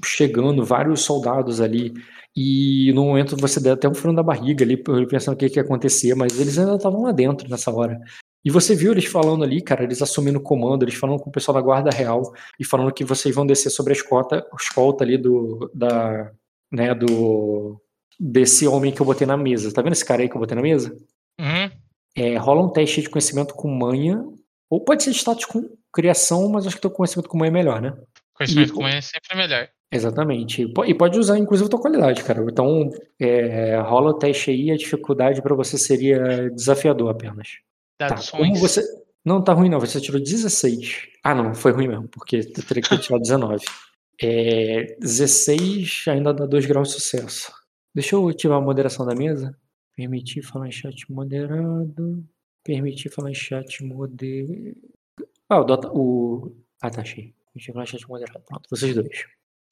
[0.04, 1.92] chegando, vários soldados ali.
[2.34, 5.58] E no momento você deu até um frio na barriga ali, pensando o que, que
[5.58, 7.98] ia acontecer, mas eles ainda estavam lá dentro nessa hora.
[8.44, 11.32] E você viu eles falando ali, cara, eles assumindo o comando, eles falando com o
[11.32, 12.22] pessoal da Guarda Real
[12.58, 15.70] e falando que vocês vão descer sobre a escolta, a escolta ali do.
[15.74, 16.32] da.
[16.70, 17.80] né, do.
[18.24, 19.72] Desse homem que eu botei na mesa.
[19.72, 20.96] Tá vendo esse cara aí que eu botei na mesa?
[21.40, 21.70] Uhum.
[22.14, 24.24] É, rola um teste de conhecimento com manha,
[24.70, 27.80] ou pode ser status com criação, mas acho que teu conhecimento com manha é melhor,
[27.80, 27.94] né?
[28.34, 29.68] Conhecimento E- com ele é sempre melhor.
[29.90, 30.62] Exatamente.
[30.62, 32.42] E po- pode usar, inclusive, a tua qualidade, cara.
[32.48, 32.90] Então,
[33.20, 37.48] é, rola o teste aí, a dificuldade pra você seria desafiador apenas.
[37.98, 38.60] Tá, Dados como ruins.
[38.60, 38.82] você.
[39.24, 39.78] Não tá ruim, não.
[39.80, 41.08] Você tirou 16.
[41.22, 43.64] Ah, não, foi ruim mesmo, porque teria que ter tirado 19.
[44.20, 47.52] É, 16 ainda dá 2 graus de sucesso.
[47.94, 49.56] Deixa eu ativar a moderação da mesa.
[49.96, 52.24] Permitir falar em chat moderado.
[52.64, 54.76] Permitir falar em chat moderado.
[55.48, 56.52] Ah, o, Dota, o.
[56.80, 57.34] Ah, tá, achei.
[57.52, 58.40] Permitir falar em chat moderado.
[58.46, 59.26] Pronto, vocês dois.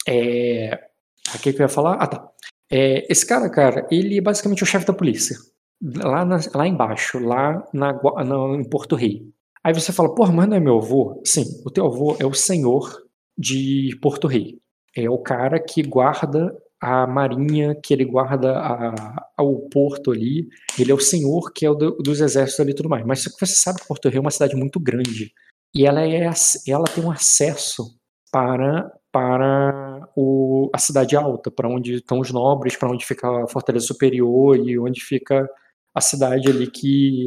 [0.07, 0.89] É.
[1.35, 1.95] Aqui que eu ia falar?
[1.95, 2.31] Ah, tá.
[2.71, 5.37] É, esse cara, cara, ele é basicamente o chefe da polícia.
[5.83, 7.93] Lá, na- lá embaixo, lá na,
[8.25, 9.27] na- em Porto Rei.
[9.65, 11.23] Aí você fala, porra, mas não é meu avô?
[11.27, 13.03] Sim, o teu avô é o senhor
[13.37, 14.59] de Porto Rei.
[14.97, 20.49] É o cara que guarda a marinha, que ele guarda a- a- o porto ali.
[20.79, 23.05] Ele é o senhor que é o do- dos exércitos ali e tudo mais.
[23.05, 25.33] Mas você sabe que Porto Rei é uma cidade muito grande.
[25.75, 26.29] E ela, é,
[26.67, 27.85] ela tem um acesso
[28.33, 33.47] para, para o, a cidade alta, para onde estão os nobres, para onde fica a
[33.47, 35.49] Fortaleza Superior e onde fica
[35.95, 37.27] a cidade ali que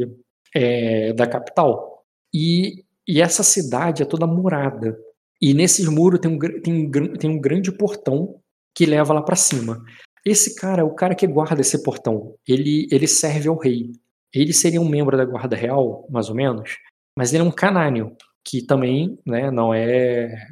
[0.54, 2.04] é da capital.
[2.34, 4.98] E, e essa cidade é toda murada.
[5.40, 8.40] E nesses muros tem um, tem tem um grande portão
[8.74, 9.82] que leva lá para cima.
[10.24, 12.34] Esse cara é o cara que guarda esse portão.
[12.46, 13.92] Ele, ele serve ao rei.
[14.32, 16.78] Ele seria um membro da guarda real, mais ou menos,
[17.16, 20.48] mas ele é um canâneo, que também né, não é,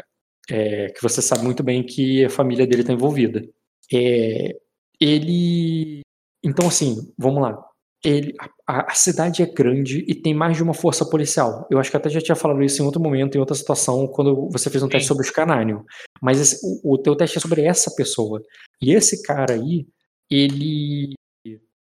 [0.48, 3.42] é, que você sabe muito bem que a família dele está envolvida.
[3.92, 4.56] É,
[5.00, 6.00] ele.
[6.44, 7.58] Então, assim, vamos lá.
[8.04, 8.34] Ele,
[8.80, 11.66] a, cidade é grande e tem mais de uma força policial.
[11.70, 14.48] Eu acho que até já tinha falado isso em outro momento, em outra situação, quando
[14.50, 15.08] você fez um teste Sim.
[15.08, 15.84] sobre os canânio.
[16.20, 18.40] Mas esse- o, o teu teste é sobre essa pessoa.
[18.80, 19.86] E esse cara aí,
[20.30, 21.14] ele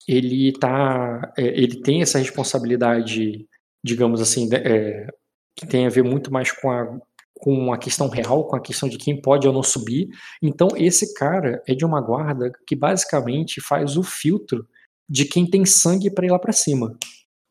[0.08, 3.48] ele tá é, ele tem essa responsabilidade
[3.84, 5.08] digamos assim é,
[5.56, 7.00] que tem a ver muito mais com a
[7.36, 10.10] com a questão real com a questão de quem pode ou não subir
[10.42, 14.68] então esse cara é de uma guarda que basicamente faz o filtro
[15.14, 16.98] de quem tem sangue para ir lá para cima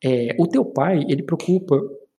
[0.04, 1.76] É, o teu pai ele preocupa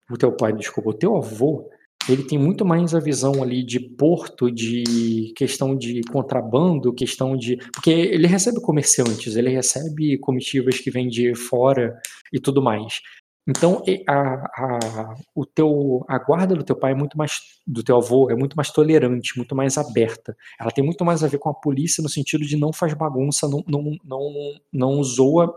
[0.09, 1.69] o teu pai desculpa o teu avô
[2.09, 7.57] ele tem muito mais a visão ali de porto, de questão de contrabando, questão de.
[7.73, 11.95] Porque ele recebe comerciantes, ele recebe comitivas que vêm de fora
[12.31, 12.99] e tudo mais.
[13.47, 17.39] Então, a, a, o teu, a guarda do teu pai é muito mais.
[17.67, 20.35] do teu avô é muito mais tolerante, muito mais aberta.
[20.59, 23.47] Ela tem muito mais a ver com a polícia no sentido de não faz bagunça,
[23.47, 24.33] não, não, não,
[24.71, 25.53] não zoa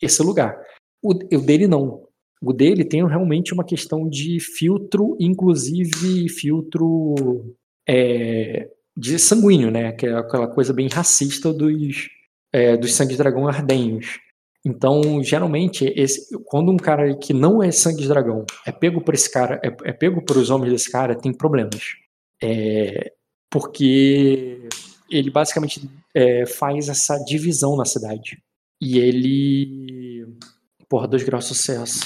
[0.00, 0.58] esse lugar.
[1.02, 2.06] O, o dele não.
[2.40, 7.54] O dele tem realmente uma questão de filtro, inclusive filtro
[7.86, 9.92] é, de sanguíneo, né?
[9.92, 12.08] Que é aquela coisa bem racista dos,
[12.52, 14.18] é, dos sangue dragão ardenhos.
[14.66, 19.14] Então, geralmente, esse, quando um cara que não é sangue de dragão é pego por
[19.14, 21.94] esse cara, é, é pego por os homens desse cara, tem problemas.
[22.42, 23.12] É,
[23.48, 24.68] porque
[25.08, 28.42] ele basicamente é, faz essa divisão na cidade.
[28.82, 30.26] E ele.
[30.88, 32.00] Porra, dois graus de sucesso.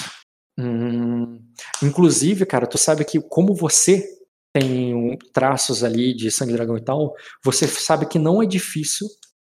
[0.59, 1.39] Hum,
[1.81, 4.05] inclusive, cara, tu sabe que como você
[4.53, 9.07] tem traços ali de sangue dragão e tal, você sabe que não é difícil,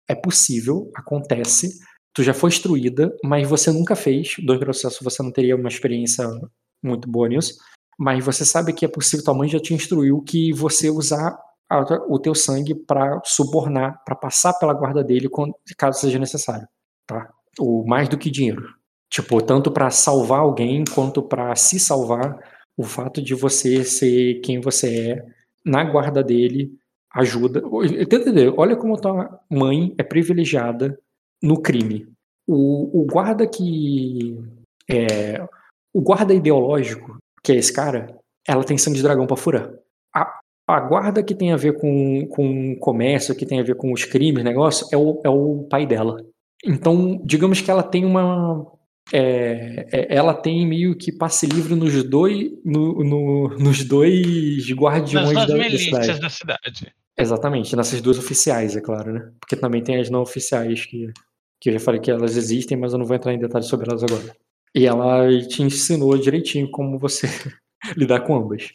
[0.09, 1.69] é possível, acontece.
[2.13, 4.35] Tu já foi instruída, mas você nunca fez.
[4.43, 6.27] Dois sucesso, você não teria uma experiência
[6.83, 7.55] muito boa nisso.
[7.99, 11.37] Mas você sabe que é possível, tua mãe já te instruiu que você usar
[11.69, 16.67] a- o teu sangue para subornar, para passar pela guarda dele quando, caso seja necessário,
[17.05, 17.29] tá?
[17.59, 18.63] O mais do que dinheiro.
[19.09, 22.37] Tipo, tanto para salvar alguém quanto para se salvar,
[22.77, 25.25] o fato de você ser quem você é
[25.65, 26.71] na guarda dele
[27.13, 27.61] ajuda.
[27.61, 30.97] Tenta entender, olha como tua mãe é privilegiada
[31.41, 32.07] no crime.
[32.47, 34.37] O, o guarda que
[34.89, 35.45] é
[35.93, 38.15] o guarda ideológico, que é esse cara,
[38.47, 39.69] ela tem sangue de dragão pra furar.
[40.15, 43.91] A, a guarda que tem a ver com, com comércio, que tem a ver com
[43.91, 46.23] os crimes, negócio, é o, é o pai dela.
[46.63, 48.65] Então, digamos que ela tem uma.
[49.11, 54.77] é, é, ela tem meio que passe livre nos dois, no, no- nos dois Nas
[54.77, 56.19] guardiões duas da, cidade.
[56.21, 56.93] da cidade.
[57.19, 59.31] Exatamente, nessas duas oficiais, é claro, né?
[59.39, 61.11] Porque também tem as não oficiais que,
[61.59, 63.89] que eu já falei que elas existem, mas eu não vou entrar em detalhes sobre
[63.89, 64.35] elas agora.
[64.75, 67.27] E ela te ensinou direitinho como você
[67.97, 68.71] lidar com ambas.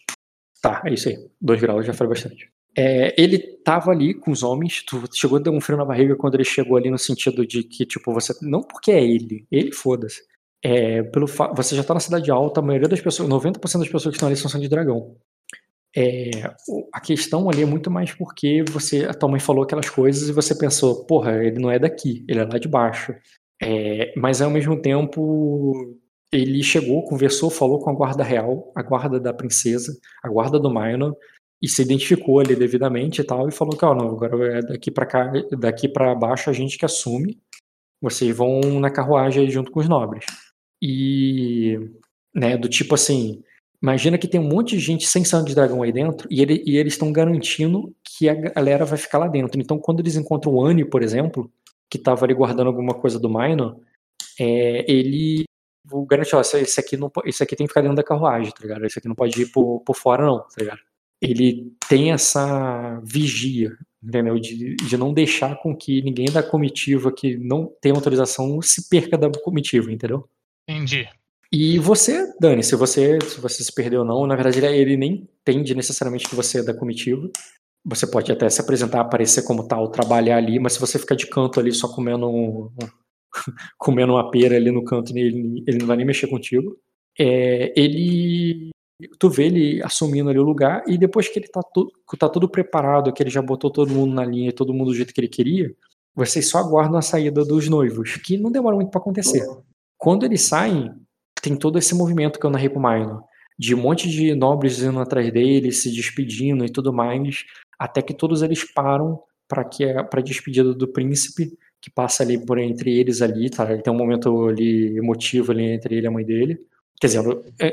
[0.61, 1.17] Tá, é isso aí.
[1.41, 2.49] Dois graus já foi bastante.
[2.77, 6.17] É, ele tava ali com os homens, tu chegou a dar um frio na barriga
[6.17, 8.33] quando ele chegou ali no sentido de que, tipo, você.
[8.43, 10.23] Não porque é ele, ele foda-se.
[10.65, 13.89] É, pelo fa- você já tá na cidade alta, a maioria das pessoas, 90% das
[13.89, 15.17] pessoas que estão ali são sangue de dragão.
[15.95, 16.31] É,
[16.93, 20.33] a questão ali é muito mais porque você, a tua mãe falou aquelas coisas e
[20.33, 23.15] você pensou, porra, ele não é daqui, ele é lá de baixo.
[23.63, 25.97] É, mas ao mesmo tempo,
[26.33, 30.71] ele chegou, conversou, falou com a guarda real, a guarda da princesa, a guarda do
[30.71, 31.15] Minor,
[31.61, 34.91] e se identificou ali devidamente e tal, e falou que, ó, não, agora é daqui
[34.91, 37.39] pra cá, daqui para baixo a gente que assume,
[38.01, 40.25] vocês vão na carruagem junto com os nobres.
[40.83, 41.79] E,
[42.35, 43.45] né, do tipo assim,
[43.83, 46.63] imagina que tem um monte de gente sem sangue de dragão aí dentro, e, ele-
[46.65, 49.61] e eles estão garantindo que a galera vai ficar lá dentro.
[49.61, 51.51] Então, quando eles encontram o Annie, por exemplo,
[51.91, 53.77] que tava ali guardando alguma coisa do Minor,
[54.39, 55.45] é, ele
[55.85, 58.63] vou garantir, ó, esse, aqui não, esse aqui tem que ficar dentro da carruagem, tá
[58.63, 58.87] ligado?
[58.87, 60.79] Esse aqui não pode ir por, por fora, não, tá ligado?
[61.21, 64.39] Ele tem essa vigia, entendeu?
[64.39, 69.19] De, de não deixar com que ninguém da comitiva que não tem autorização se perca
[69.19, 70.29] da comitiva, entendeu?
[70.69, 71.09] Entendi.
[71.53, 74.97] E você, Dani, se você, se você se perdeu ou não, na verdade ele, ele
[74.97, 77.29] nem entende necessariamente que você é da comitiva.
[77.85, 81.27] Você pode até se apresentar, aparecer como tal, trabalhar ali, mas se você ficar de
[81.27, 82.71] canto ali só comendo um, um-
[83.77, 86.77] comendo uma pera ali no canto, ele, ele não vai nem mexer contigo.
[87.19, 88.71] É, ele.
[89.19, 92.29] Tu vê ele assumindo ali o lugar, e depois que ele tá, tu, que tá
[92.29, 95.21] tudo preparado, que ele já botou todo mundo na linha, todo mundo do jeito que
[95.21, 95.75] ele queria,
[96.15, 99.41] vocês só aguardam a saída dos noivos, que não demora muito pra acontecer.
[99.99, 100.93] Quando eles saem,
[101.43, 103.25] tem todo esse movimento que eu narrei pro Minor,
[103.59, 107.45] de um monte de nobres indo atrás dele, se despedindo e tudo mais,
[107.79, 112.59] até que todos eles param para que para despedida do príncipe, que passa ali por
[112.59, 113.71] entre eles ali, tá?
[113.71, 116.59] Ele tem um momento ali emotivo ali entre ele e a mãe dele.
[117.01, 117.25] Quer dizer,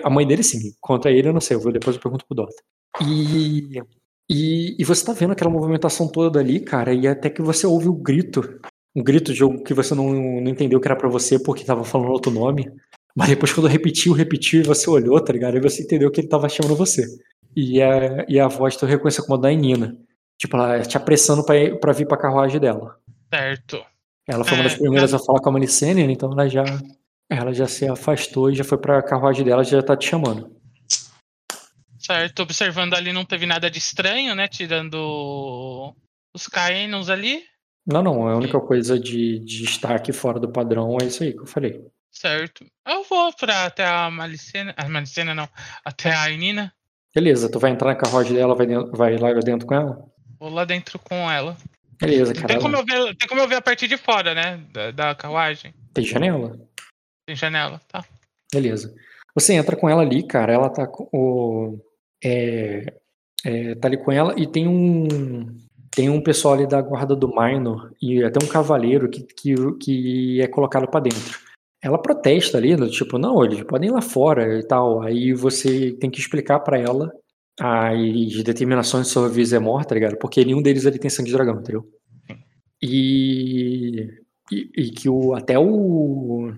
[0.04, 2.26] a mãe dele sim, quanto a ele eu não sei, eu vou depois eu pergunto
[2.26, 2.56] pro Dota.
[3.00, 3.80] E
[4.30, 7.88] E, e você tá vendo aquela movimentação toda dali, cara, e até que você ouve
[7.88, 8.60] o grito.
[8.96, 11.84] Um grito de algo que você não, não entendeu que era pra você porque tava
[11.84, 12.72] falando outro nome.
[13.20, 15.56] Mas depois quando repetiu, repetiu e você olhou, tá ligado?
[15.56, 17.06] Aí você entendeu que ele tava chamando você.
[17.56, 19.98] E a, e a voz tu reconheceu como a da Nina.
[20.40, 22.98] Tipo, ela te apressando pra, ir- pra vir pra carruagem dela.
[23.34, 23.84] Certo.
[24.26, 26.64] Ela foi uma das É, primeiras a falar com a Malicene, então ela já,
[27.30, 30.56] ela já se afastou e já foi pra carruagem dela, já tá te chamando.
[31.98, 32.42] Certo.
[32.44, 34.48] Observando ali, não teve nada de estranho, né?
[34.48, 35.94] Tirando
[36.34, 37.44] os Caenos ali.
[37.86, 41.34] Não, não, a única coisa de, de estar aqui fora do padrão é isso aí
[41.34, 41.84] que eu falei.
[42.12, 42.66] Certo.
[42.88, 44.74] Eu vou pra até a Malicena.
[44.78, 45.48] A Malicena não.
[45.86, 46.74] Até a Nina.
[47.14, 50.06] Beleza, tu vai entrar na carruagem dela, vai, dentro- vai lá dentro com ela?
[50.40, 51.58] Vou lá dentro com ela.
[52.00, 52.48] Beleza, cara.
[52.48, 54.58] Tem como, eu ver, tem como eu ver a partir de fora, né?
[54.72, 55.74] Da, da carruagem.
[55.94, 56.58] Tem janela?
[57.28, 58.06] Tem janela, tá?
[58.52, 58.96] Beleza.
[59.36, 61.80] Você entra com ela ali, cara, ela tá com o.
[62.24, 62.94] É,
[63.46, 65.58] é, tá ali com ela e tem um.
[65.92, 70.42] Tem um pessoal ali da guarda do Minor e até um cavaleiro que, que, que
[70.42, 71.40] é colocado pra dentro.
[71.82, 75.02] Ela protesta ali, do tipo, não, eles podem ir lá fora e tal.
[75.02, 77.12] Aí você tem que explicar pra ela
[77.60, 80.18] as determinações de sua Vizemor, tá ligado?
[80.18, 81.86] Porque nenhum deles ali tem sangue de dragão, entendeu?
[82.82, 84.08] E,
[84.52, 86.52] e, e que o, até o.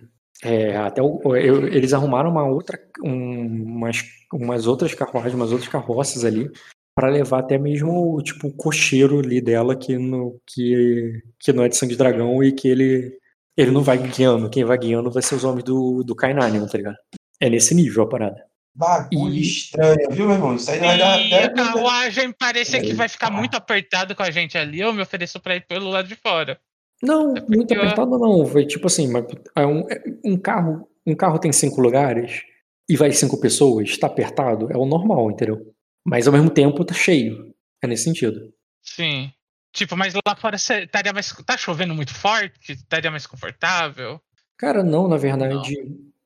[0.43, 4.02] É, até o, eu- eles arrumaram uma outra, um- umas,
[4.34, 6.49] umas outras carruagens, umas outras carroças ali,
[6.95, 11.69] para levar até mesmo tipo, o cocheiro ali dela, que, no, que, que não é
[11.69, 13.18] de sangue de dragão e que ele,
[13.57, 14.49] ele não vai guiando.
[14.49, 16.97] Quem vai guiando vai ser os homens do, do Kainanium, tá ligado?
[17.39, 18.43] É nesse nível a parada.
[18.73, 20.55] Bagulho E- estranho, viu, meu irmão?
[20.55, 21.49] Isso aí vai dar E a até.
[21.55, 23.37] carruagem parece que vai ficar Eita.
[23.37, 24.79] muito apertado com a gente ali.
[24.79, 26.59] Eu me ofereço pra ir pelo lado de fora.
[27.03, 28.45] Não, É muito eu- apertado não.
[28.45, 29.25] Foi tipo assim, mas
[29.57, 32.43] é um, é um carro, um carro tem cinco lugares
[32.89, 35.73] e vai cinco pessoas, tá apertado, é o normal, entendeu?
[36.05, 37.53] Mas ao mesmo tempo tá cheio.
[37.83, 38.53] É nesse sentido.
[38.83, 39.31] Sim.
[39.73, 41.31] Tipo, mas lá fora cê estaria mais.
[41.45, 42.73] Tá chovendo muito forte?
[42.73, 44.19] Estaria mais confortável?
[44.57, 45.76] Cara, não, na verdade,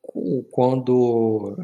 [0.01, 1.57] cu- quando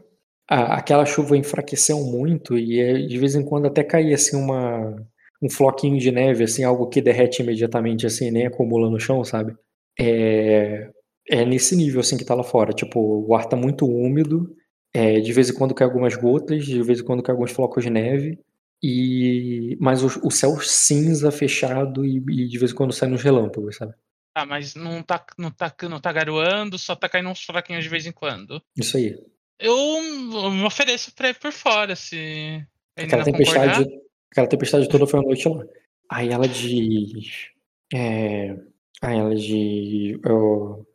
[0.50, 4.96] a- aquela chuva enfraqueceu muito e é, de vez em quando até caía assim uma
[5.44, 9.56] um floquinho de neve, assim, algo que derrete imediatamente assim, nem acumula no chão, sabe?
[10.00, 10.90] É,
[11.28, 14.56] é nesse nível assim que tá lá fora, tipo, o ar tá muito úmido,
[14.94, 17.84] é, de vez em quando cai algumas gotas, de vez em quando cai alguns flocos
[17.84, 18.38] de neve.
[18.84, 23.22] E mas o, o céu cinza fechado e, e de vez em quando sai uns
[23.22, 23.94] relâmpagos, sabe?
[24.34, 27.90] Ah, mas não tá, não, tá, não tá garoando, só tá caindo uns fraquinhos de
[27.90, 28.62] vez em quando.
[28.78, 29.20] Isso aí.
[29.60, 32.66] Eu, eu me ofereço pra ir por fora, se.
[32.98, 33.86] Aquela tempestade,
[34.32, 35.64] aquela tempestade toda foi a noite lá.
[36.10, 37.50] Aí ela diz.
[37.94, 38.56] É,
[39.02, 40.20] aí ela diz.
[40.26, 40.86] O,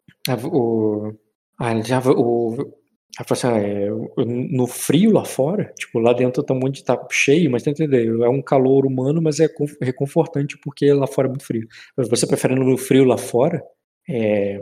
[0.50, 1.14] o,
[1.58, 2.74] aí ela diz, ah, o,
[3.18, 3.88] ela fala assim, ah, é,
[4.24, 8.08] no frio lá fora, tipo, lá dentro tá muito tá cheio, mas tem que entender,
[8.08, 11.66] é um calor humano, mas é conf- reconfortante porque lá fora é muito frio.
[11.96, 13.62] Mas você preferindo no frio lá fora,
[14.08, 14.60] é,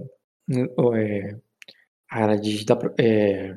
[0.96, 1.36] é,
[2.12, 3.56] ela diz, dá pra- é,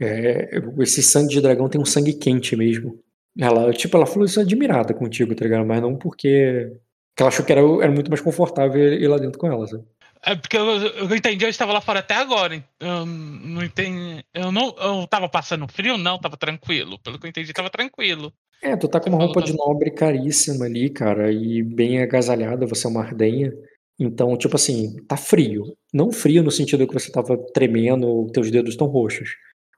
[0.00, 0.50] é,
[0.80, 3.00] esse sangue de dragão tem um sangue quente mesmo.
[3.38, 5.66] Ela, tipo, ela falou isso admirada contigo, tá ligado?
[5.66, 6.72] Mas não porque.
[7.10, 9.84] porque ela achou que era, era muito mais confortável ir lá dentro com ela, sabe?
[10.24, 12.64] É porque eu, eu entendi, eu estava lá fora até agora.
[12.78, 14.24] Eu não entendi.
[14.32, 14.74] Eu não.
[14.78, 16.98] Eu tava passando frio, não, tava tranquilo.
[17.00, 18.32] Pelo que eu entendi, tava tranquilo.
[18.62, 22.86] É, tu tá com uma roupa de nobre caríssima ali, cara, e bem agasalhada, você
[22.86, 23.52] é uma ardenha.
[23.98, 25.76] Então, tipo assim, tá frio.
[25.92, 29.30] Não frio no sentido que você tava tremendo, teus dedos estão roxos.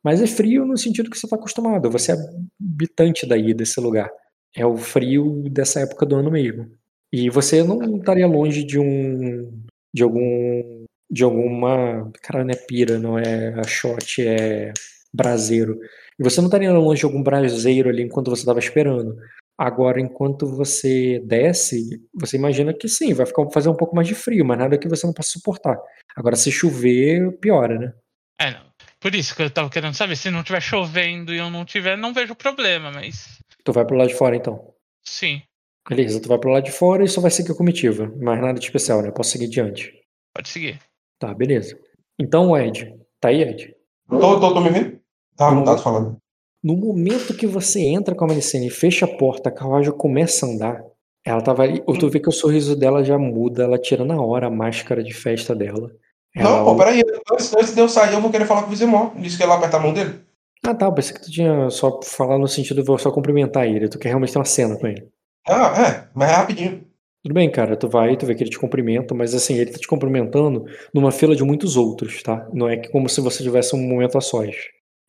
[0.02, 1.90] Mas é frio no sentido que você tá acostumado.
[1.90, 2.16] Você é
[2.60, 4.10] habitante daí, desse lugar.
[4.54, 6.70] É o frio dessa época do ano mesmo.
[7.10, 9.64] E você não estaria longe de um.
[9.94, 10.84] De algum.
[11.10, 12.10] de alguma.
[12.22, 14.72] Cara, não é pira, não é a shot, é
[15.12, 15.78] braseiro.
[16.18, 19.16] E você não estaria longe de algum braseiro ali enquanto você estava esperando.
[19.56, 24.14] Agora, enquanto você desce, você imagina que sim, vai ficar, fazer um pouco mais de
[24.14, 25.78] frio, mas nada que você não possa suportar.
[26.16, 27.92] Agora, se chover, piora, né?
[28.40, 28.64] É, não.
[28.98, 30.16] Por isso que eu tava querendo saber.
[30.16, 33.38] Se não tiver chovendo e eu não tiver, não vejo problema, mas.
[33.62, 34.74] Tu vai pro lado de fora, então.
[35.04, 35.42] Sim,
[35.88, 38.10] Beleza, tu vai pro lado de fora e só vai seguir a comitiva.
[38.20, 39.10] Mais nada de especial, né?
[39.10, 39.92] Posso seguir adiante.
[40.34, 40.78] pode seguir.
[41.18, 41.78] Tá, beleza.
[42.18, 42.94] Então, Ed.
[43.20, 43.74] Tá aí, Ed?
[44.08, 44.98] Tô, tô, tô me vendo?
[45.36, 46.16] Tá, não tá falando.
[46.62, 50.46] No momento que você entra com a Malicene e fecha a porta, a carruagem começa
[50.46, 50.84] a andar.
[51.24, 51.82] Ela tava ali.
[51.98, 55.12] Tu vê que o sorriso dela já muda, ela tira na hora a máscara de
[55.12, 55.90] festa dela.
[56.34, 57.02] Ela Não, pô, peraí.
[57.30, 59.12] Antes, antes de eu sair, eu vou querer falar com o Vizemor.
[59.16, 60.20] Disse que ia lá apertar a mão dele.
[60.64, 60.86] Ah, tá.
[60.86, 63.88] eu Pensei que tu tinha só falar no sentido de eu só cumprimentar ele.
[63.88, 65.06] Tu quer realmente ter uma cena com ele.
[65.46, 66.86] Ah, é, mas é rapidinho.
[67.22, 67.76] Tudo bem, cara.
[67.76, 71.10] Tu vai, tu vê que ele te cumprimenta, mas assim, ele tá te cumprimentando numa
[71.10, 72.46] fila de muitos outros, tá?
[72.52, 74.54] Não é que como se você tivesse um momento a sós.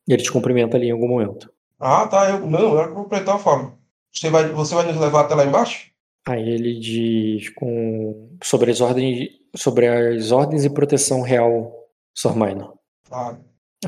[0.08, 1.52] Ele te cumprimenta ali em algum momento.
[1.78, 2.30] Ah, tá.
[2.30, 3.74] Eu, não, eu era completar a fala.
[4.12, 5.90] Você vai, você vai nos levar até lá embaixo?
[6.26, 11.72] Aí ele diz com sobre as ordens sobre as ordens e proteção real,
[12.14, 12.36] Sr.
[12.36, 12.74] Minor.
[13.08, 13.38] Claro.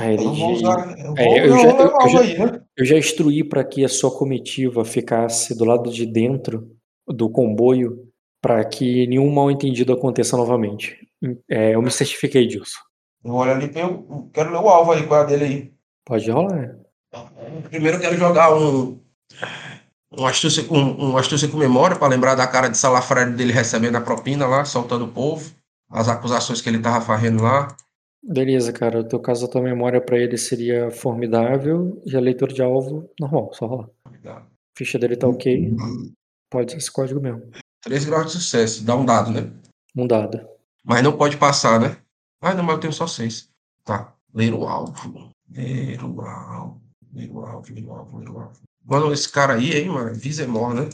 [0.06, 0.98] Eu usar.
[0.98, 2.60] Eu vou, É, eu já- eu- já- aí, né?
[2.76, 6.70] eu já instruí para que a sua comitiva ficasse do lado de dentro
[7.06, 8.06] do comboio
[8.40, 10.96] para que nenhum mal entendido aconteça novamente.
[11.50, 12.78] É, eu me certifiquei disso.
[13.24, 15.72] Eu olho ali, eu quero ler o alvo aí, qual é a dele aí.
[16.06, 16.76] Pode rolar.
[17.68, 18.98] Primeiro eu quero jogar um.
[20.16, 23.96] Um astúcia, um, um astúcia com memória para lembrar da cara de salafrário dele recebendo
[23.96, 25.50] a propina lá, soltando o povo,
[25.90, 27.68] as acusações que ele tava fazendo lá.
[28.28, 29.00] Beleza, cara.
[29.00, 33.10] O teu caso, a tua memória para ele seria formidável e a leitura de alvo
[33.18, 33.88] normal, só rolar.
[34.26, 34.46] A
[34.76, 35.74] ficha dele tá ok.
[36.50, 37.50] Pode ser esse código mesmo.
[37.80, 39.50] Três graus de sucesso, dá um dado, né?
[39.96, 40.46] Um dado.
[40.84, 41.96] Mas não pode passar, né?
[42.40, 43.48] Ah, não, mas eu tenho só seis.
[43.82, 44.14] Tá.
[44.34, 45.30] Ler o alvo.
[45.50, 46.82] Ler o alvo.
[47.14, 48.60] Ler o alvo, ler o alvo, ler o alvo.
[48.84, 50.14] Mano, esse cara aí, hein, mano?
[50.14, 50.88] Vizemor, né?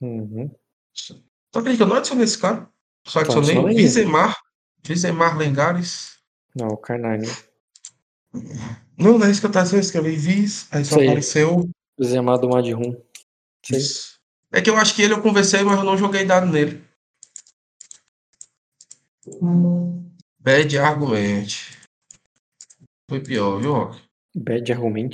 [0.00, 0.50] Uhum.
[1.54, 2.68] Acredita que eu não adicionei esse cara?
[3.06, 3.74] Só Então, adicionei.
[3.74, 4.36] Vizemar.
[4.84, 6.11] Vizemar Lengares.
[6.54, 7.26] Não, o Carnine.
[8.98, 9.78] Não, não é isso que eu tava dizendo.
[9.80, 10.68] Eu escrevi Viz.
[10.70, 11.06] Aí só Sei.
[11.08, 11.68] apareceu.
[12.02, 12.48] Zemado.
[13.64, 13.78] Sei.
[13.78, 14.20] Isso.
[14.52, 16.82] É que eu acho que ele eu conversei, mas eu não joguei dado nele.
[20.38, 21.48] Bad Argument.
[23.08, 23.90] Foi pior, viu?
[24.34, 25.10] Bad Argument.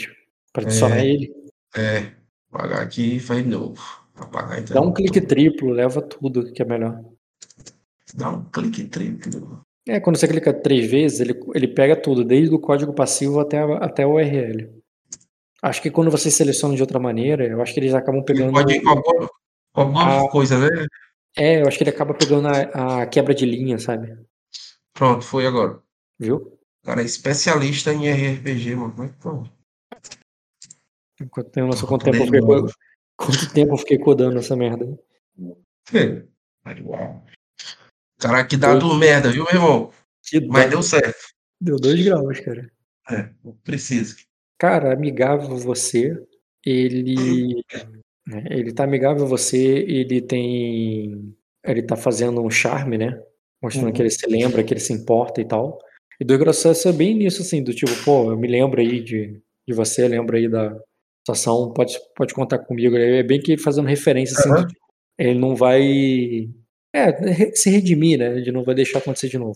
[0.52, 1.06] Pra adicionar É.
[1.06, 1.34] ele.
[1.76, 2.12] É.
[2.50, 3.80] Apagar aqui e faz de novo.
[4.16, 4.74] Apagar então.
[4.74, 7.04] Dá um clique triplo, leva tudo que é melhor.
[8.14, 9.64] Dá um clique triplo.
[9.88, 13.58] É, quando você clica três vezes, ele, ele pega tudo, desde o código passivo até,
[13.58, 14.70] a- até o URL.
[15.62, 18.52] Acho que quando você seleciona de outra maneira, eu acho que eles acabam Ele pegando.
[18.52, 18.90] pode ir com
[19.74, 20.86] alguma, coisa, né?
[21.36, 24.14] É, eu acho que ele acaba pegando a, a quebra de linha, sabe?
[24.92, 25.80] Pronto, foi agora.
[26.18, 26.58] Viu?
[26.84, 28.92] Cara é especialista em RPG, mano.
[28.92, 29.32] Como é que foi?
[31.30, 32.40] Quanto tempo, nossa, quanto tempo eu fiquei,
[33.16, 34.86] quanto tempo eu fiquei codando essa merda?
[36.84, 37.24] Uau.
[38.18, 39.90] Cara, que dado merda, viu, meu irmão?
[40.22, 41.18] Que Mas deu certo.
[41.60, 42.70] Deu dois graus, cara.
[43.10, 43.30] É,
[43.64, 44.16] precisa.
[44.58, 46.16] Cara, amigável você,
[46.64, 47.62] ele.
[48.26, 51.34] né, Ele tá amigável você, ele tem.
[51.64, 53.20] Ele tá fazendo um charme, né?
[53.62, 53.92] Mostrando Uhum.
[53.92, 55.78] que ele se lembra, que ele se importa e tal.
[56.20, 59.40] E do processo é bem nisso, assim, do tipo, pô, eu me lembro aí de,
[59.66, 60.76] de você, lembro aí da
[61.20, 62.96] situação, pode, pode contar comigo.
[62.96, 64.62] É bem que fazendo referência, assim, Aham.
[64.62, 64.80] do tipo,
[65.18, 66.48] ele não vai.
[66.94, 68.26] É, se redimir, né?
[68.38, 69.54] Ele não vai deixar acontecer de novo.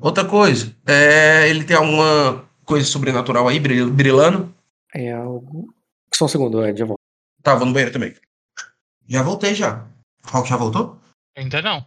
[0.00, 4.52] Outra coisa, é, ele tem alguma coisa sobrenatural aí, bril- brilhando?
[4.94, 5.72] É algo.
[6.12, 7.00] Só um segundo, Ed, já volto.
[7.42, 8.14] Tá, vou no banheiro também.
[9.06, 9.86] Já voltei já.
[10.24, 10.98] Rock já voltou?
[11.36, 11.86] Ainda não.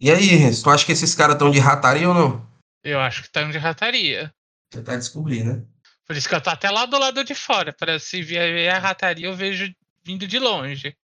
[0.00, 2.48] E aí, Renzo, tu acha que esses caras estão de rataria ou não?
[2.82, 4.32] Eu acho que tá de rataria.
[4.72, 5.62] Você tá descobrindo, né?
[6.06, 7.72] Por isso que eu tô até lá do lado de fora.
[7.72, 9.72] Para se vier a rataria, eu vejo
[10.02, 10.96] vindo de longe.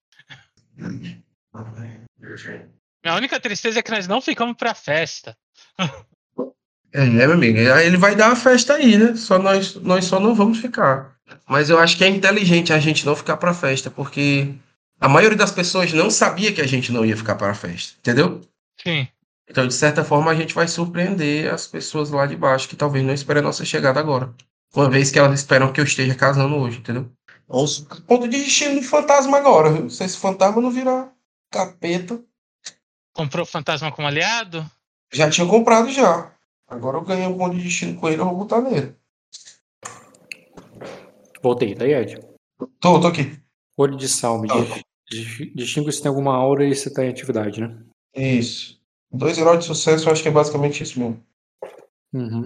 [3.04, 5.36] Minha única tristeza é que nós não ficamos pra festa.
[6.94, 7.58] É, meu amigo.
[7.72, 9.16] Aí ele vai dar a festa aí, né?
[9.16, 11.16] Só nós, nós só não vamos ficar.
[11.48, 14.52] Mas eu acho que é inteligente a gente não ficar pra festa, porque
[15.00, 18.42] a maioria das pessoas não sabia que a gente não ia ficar pra festa, entendeu?
[18.82, 19.08] Sim.
[19.48, 23.02] Então, de certa forma, a gente vai surpreender as pessoas lá de baixo que talvez
[23.02, 24.30] não esperem a nossa chegada agora.
[24.74, 27.10] Uma vez que elas esperam que eu esteja casando hoje, entendeu?
[27.48, 29.88] Os ponto de destino de fantasma agora, viu?
[29.88, 31.10] Se esse fantasma não virar
[31.52, 32.20] capeta.
[33.14, 34.64] Comprou o fantasma como aliado?
[35.12, 36.34] Já tinha comprado já.
[36.66, 38.96] Agora eu ganhei um ponto de destino com ele, eu vou botar nele.
[41.42, 42.18] Voltei, tá aí, Ed?
[42.80, 43.38] Tô, tô aqui.
[43.76, 44.48] Olho de salme.
[44.48, 44.54] Tá.
[45.10, 47.84] Dis- Distingue se tem alguma aura e se tá em atividade, né?
[48.14, 48.80] Isso.
[49.10, 51.22] Dois graus de sucesso, eu acho que é basicamente isso mesmo.
[52.14, 52.44] Uhum.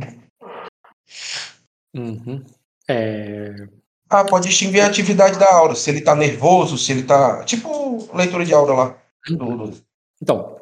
[1.94, 2.44] Uhum.
[2.88, 3.68] É.
[4.08, 5.74] Ah, pode distinguir a atividade da aura.
[5.74, 7.44] Se ele tá nervoso, se ele tá.
[7.44, 8.98] Tipo leitura de aura lá.
[10.22, 10.56] Então,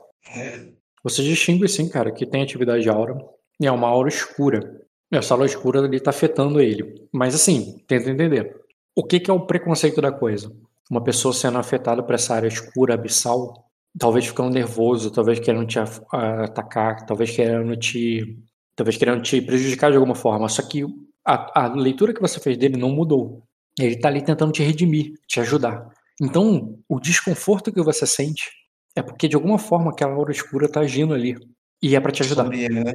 [1.03, 3.17] você distingue sim, cara, que tem atividade de aura
[3.61, 4.81] e é uma aura escura.
[5.11, 7.07] Essa aura escura ali tá afetando ele.
[7.13, 8.57] Mas assim, tenta entender.
[8.97, 10.51] O que, que é o preconceito da coisa?
[10.91, 15.79] Uma pessoa sendo afetada por essa área escura, abissal, talvez ficando nervoso, talvez querendo te
[15.79, 18.39] atacar, talvez querendo te.
[18.77, 20.49] Talvez querendo te prejudicar de alguma forma.
[20.49, 20.85] Só que
[21.25, 23.43] a, a leitura que você fez dele não mudou.
[23.79, 25.89] Ele tá ali tentando te redimir, te ajudar.
[26.21, 28.51] Então, o desconforto que você sente
[28.95, 31.37] é porque de alguma forma aquela aura escura tá agindo ali.
[31.83, 32.53] E é pra te ajudar.
[32.53, 32.93] Ele, né?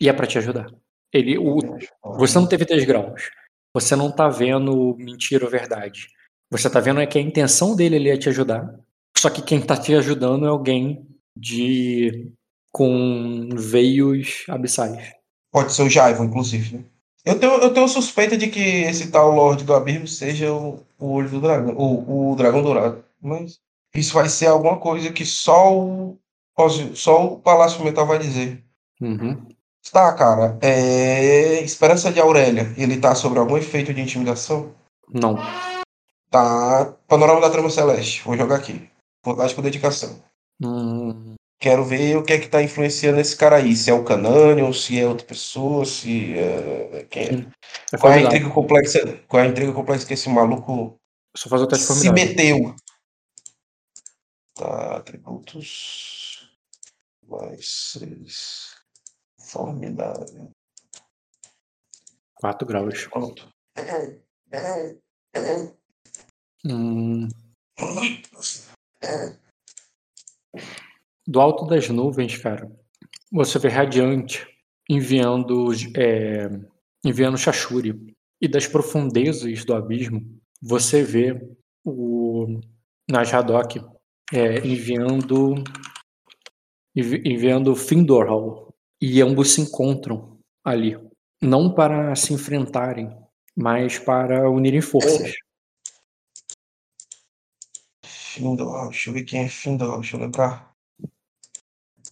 [0.00, 0.66] E é pra te ajudar.
[1.12, 1.58] Ele, o,
[2.16, 3.30] você não teve três graus.
[3.74, 6.08] Você não tá vendo mentira ou verdade.
[6.50, 8.78] Você tá vendo é que a intenção dele ali é te ajudar.
[9.16, 12.32] Só que quem tá te ajudando é alguém de
[12.72, 15.12] com veios abissais.
[15.52, 16.78] Pode ser o Jaivo, inclusive.
[16.78, 16.84] Né?
[17.24, 21.12] Eu, tenho, eu tenho suspeita de que esse tal Lorde do Abismo seja o, o
[21.12, 23.04] olho do dragão, o, o dragão dourado.
[23.20, 23.58] Mas
[23.94, 26.18] isso vai ser alguma coisa que só o,
[26.94, 28.64] só o Palácio Metal vai dizer.
[29.00, 29.46] Uhum.
[29.92, 30.58] Tá, cara.
[30.62, 31.62] É...
[31.62, 32.72] Esperança de Aurélia.
[32.76, 34.74] Ele tá sobre algum efeito de intimidação?
[35.08, 35.36] Não.
[36.30, 36.94] Tá.
[37.08, 38.22] Panorama da Trama Celeste.
[38.24, 38.88] Vou jogar aqui.
[39.22, 40.22] Com dedicação.
[40.62, 43.76] Hum, Quero ver o que é que tá influenciando esse cara aí.
[43.76, 47.04] Se é o Cananion, se é outra pessoa, se é.
[47.10, 47.52] Quem é?
[47.92, 49.18] é Qual é a intriga complexa?
[49.28, 50.98] Qual é a intriga complexa que esse maluco
[51.36, 52.74] Só fazer o teste se meteu?
[54.54, 56.50] Tá, atributos.
[57.28, 58.76] Mais seis.
[59.38, 60.50] Formidável.
[62.36, 63.06] 4 graus.
[63.06, 63.52] Pronto.
[66.64, 67.28] Hum,
[71.26, 72.70] do alto das nuvens, cara,
[73.30, 74.46] você vê Radiante
[74.88, 76.48] enviando, é,
[77.04, 78.16] enviando Shashuri.
[78.42, 81.38] E das profundezas do abismo, você vê
[81.84, 82.60] o
[83.08, 83.84] Najhadok
[84.32, 85.62] é, enviando
[86.96, 88.74] envi- enviando Findorhal.
[89.00, 90.98] E ambos se encontram ali.
[91.40, 93.16] Não para se enfrentarem,
[93.56, 95.34] mas para unirem forças.
[98.04, 100.69] Findor, deixa eu ver quem é Findor, deixa eu lembrar.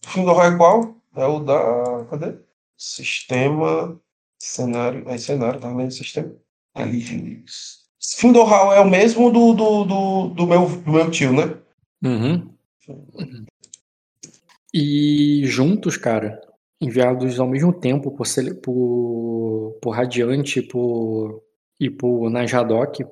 [0.09, 0.97] Findor é qual?
[1.17, 2.07] É o da.
[2.11, 2.39] Cadê?
[2.77, 4.01] Sistema.
[4.39, 5.09] Cenário.
[5.09, 5.91] É cenário, tá vendo?
[5.91, 6.35] Sistema.
[6.75, 7.45] Ali.
[8.01, 11.57] Findor é o mesmo do, do, do, do meu, do meu tio, né?
[12.03, 12.49] Uhum.
[14.73, 16.41] E juntos, cara,
[16.81, 18.27] enviados ao mesmo tempo por,
[18.63, 21.43] por, por Radiante por,
[21.81, 23.05] e por Najadok,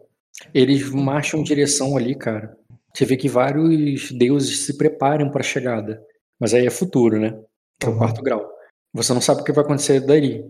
[0.55, 2.57] eles marcham em direção ali, cara.
[2.95, 6.03] Você vê que vários deuses se preparam para a chegada.
[6.41, 7.39] Mas aí é futuro, né?
[7.83, 7.99] É o Uhum.
[7.99, 8.47] quarto grau.
[8.95, 10.45] Você não sabe o que vai acontecer dali.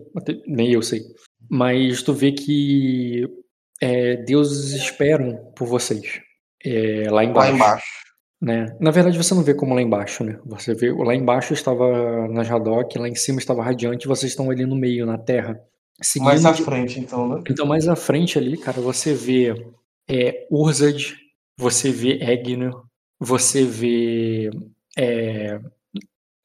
[0.47, 1.01] Nem eu sei.
[1.49, 3.27] Mas tu vê que
[3.81, 6.21] é, deuses esperam por vocês.
[6.65, 7.85] É, lá embaixo Lá embaixo.
[8.41, 8.75] né?
[8.79, 10.39] Na verdade, você não vê como lá embaixo, né?
[10.45, 14.49] Você vê lá embaixo estava na Jadok, lá em cima estava Radiante, e vocês estão
[14.49, 15.53] ali no meio, na Terra.
[15.53, 17.41] Mais Seguindo à de- frente, então, né?
[17.49, 19.53] Então, mais à frente ali, cara, você vê
[20.09, 21.15] é, Urzad,
[21.57, 22.85] você vê Egnor,
[23.19, 24.49] você vê
[24.97, 25.59] é,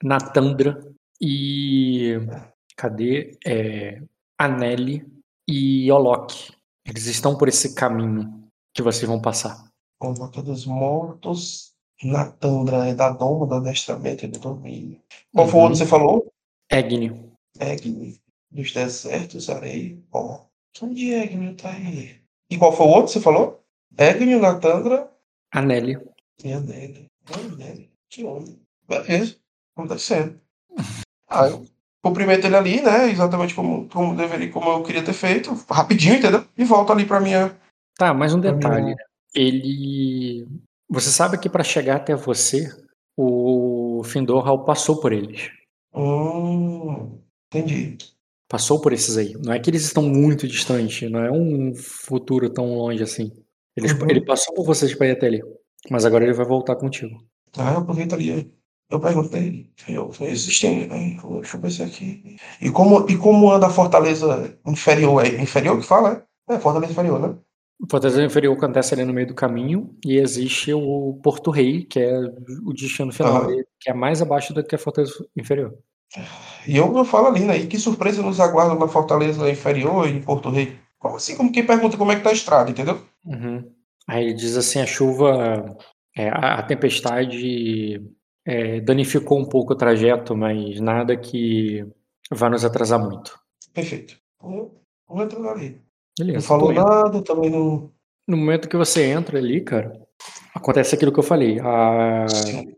[0.03, 0.83] Natandra
[1.21, 2.15] e.
[2.77, 3.39] Cadê?
[3.47, 4.03] É,
[4.39, 5.05] Aneli
[5.49, 6.53] e Olok.
[6.87, 9.71] Eles estão por esse caminho que vocês vão passar.
[9.99, 11.73] Convoca dos mortos.
[12.03, 15.01] Natandra é da doma do adestramento e do domínio.
[15.33, 15.69] Qual foi o Uhum.
[15.69, 16.33] outro que você falou?
[16.71, 17.33] Egni.
[17.61, 18.21] Egni.
[18.51, 19.97] Dos desertos, areia.
[20.11, 20.41] Ó.
[20.83, 22.21] Onde Egni tá aí?
[22.51, 23.63] E qual foi o outro que você falou?
[23.97, 25.09] Egni, Natandra
[25.53, 25.97] Aneli.
[26.43, 27.07] e a Nelly.
[27.33, 27.91] A Nelly.
[28.09, 28.59] Que homem.
[28.89, 29.37] Beleza.
[29.77, 30.39] Acontecendo.
[31.29, 31.65] Ah, eu
[32.05, 33.11] cumprimento ele ali, né?
[33.11, 35.53] Exatamente como, como deveria, como eu queria ter feito.
[35.71, 36.45] Rapidinho, entendeu?
[36.57, 37.57] E volto ali pra minha.
[37.97, 38.85] Tá, mais um detalhe.
[38.85, 38.97] minha-?
[39.35, 40.47] Ele.
[40.91, 42.69] Você sabe que para chegar até você,
[43.17, 45.51] o Findorhal passou por eles.
[45.95, 47.19] Hum,
[47.53, 47.97] entendi.
[48.49, 49.33] Passou por esses aí.
[49.43, 53.33] Não é que eles estão muito distantes, não é um futuro tão longe assim.
[53.75, 54.11] Eles- Uhum.
[54.11, 55.43] Ele passou por vocês para ir até ali.
[55.91, 57.17] Mas agora ele vai voltar contigo.
[57.57, 58.53] Ah, eu aproveito ali.
[58.93, 61.17] Eu perguntei, eu existem, né?
[61.41, 62.37] Deixa eu ver se aqui.
[62.61, 65.25] E como, e como anda a fortaleza inferior?
[65.25, 66.27] É inferior que fala?
[66.47, 67.35] É, é fortaleza inferior, né?
[67.91, 72.17] Fortaleza Inferior acontece ali no meio do caminho e existe o Porto Rei, que é
[72.65, 75.75] o destino final dele, que é mais abaixo do que a Fortaleza Inferior.
[76.69, 77.57] E eu, eu falo ali, né?
[77.57, 80.77] E que surpresa nos aguarda na fortaleza inferior e em Porto Rei?
[80.99, 81.35] Como assim?
[81.35, 83.01] Como quem pergunta como é que tá a estrada, entendeu?
[83.25, 83.73] Uhum.
[84.07, 85.77] Aí ele diz assim, a chuva,
[86.15, 88.01] é, a, a tempestade
[88.45, 91.85] é, danificou um pouco o trajeto, mas nada que
[92.31, 93.39] vá nos atrasar muito.
[93.73, 94.17] Perfeito.
[94.41, 95.81] Vou, vou entrar ali.
[96.19, 96.39] Beleza.
[96.39, 97.91] Não falou nada, também não.
[98.27, 99.93] No momento que você entra ali, cara,
[100.55, 101.59] acontece aquilo que eu falei.
[101.61, 102.75] A, Sim.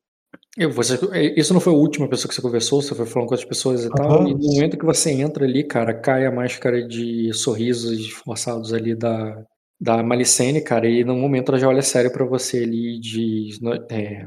[0.56, 0.98] eu, você,
[1.36, 3.84] isso não foi a última pessoa que você conversou, você foi falando com as pessoas
[3.84, 4.06] e tal.
[4.20, 4.28] Aham.
[4.28, 8.94] E no momento que você entra ali, cara, cai a máscara de sorrisos forçados ali
[8.94, 9.44] da,
[9.80, 13.60] da Malicene, cara, e no momento ela já olha sério pra você ali e diz:
[13.60, 14.26] "No- é,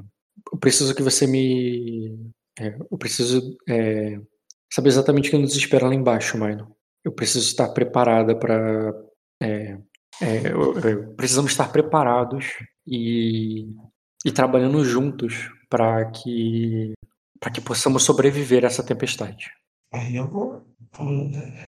[0.52, 2.32] Eu preciso que você me.
[2.60, 4.20] é, eu preciso é,
[4.72, 6.76] saber exatamente o que nos espera lá embaixo, Mino.
[7.04, 8.94] Eu preciso estar preparada pra.
[9.42, 9.78] é,
[10.22, 10.50] é,
[11.16, 12.46] precisamos estar preparados
[12.86, 13.68] e,
[14.26, 16.94] e trabalhando juntos para que
[17.40, 19.52] para que possamos sobreviver a essa tempestade.
[19.94, 20.66] Aí eu vou.
[21.00, 21.32] hum,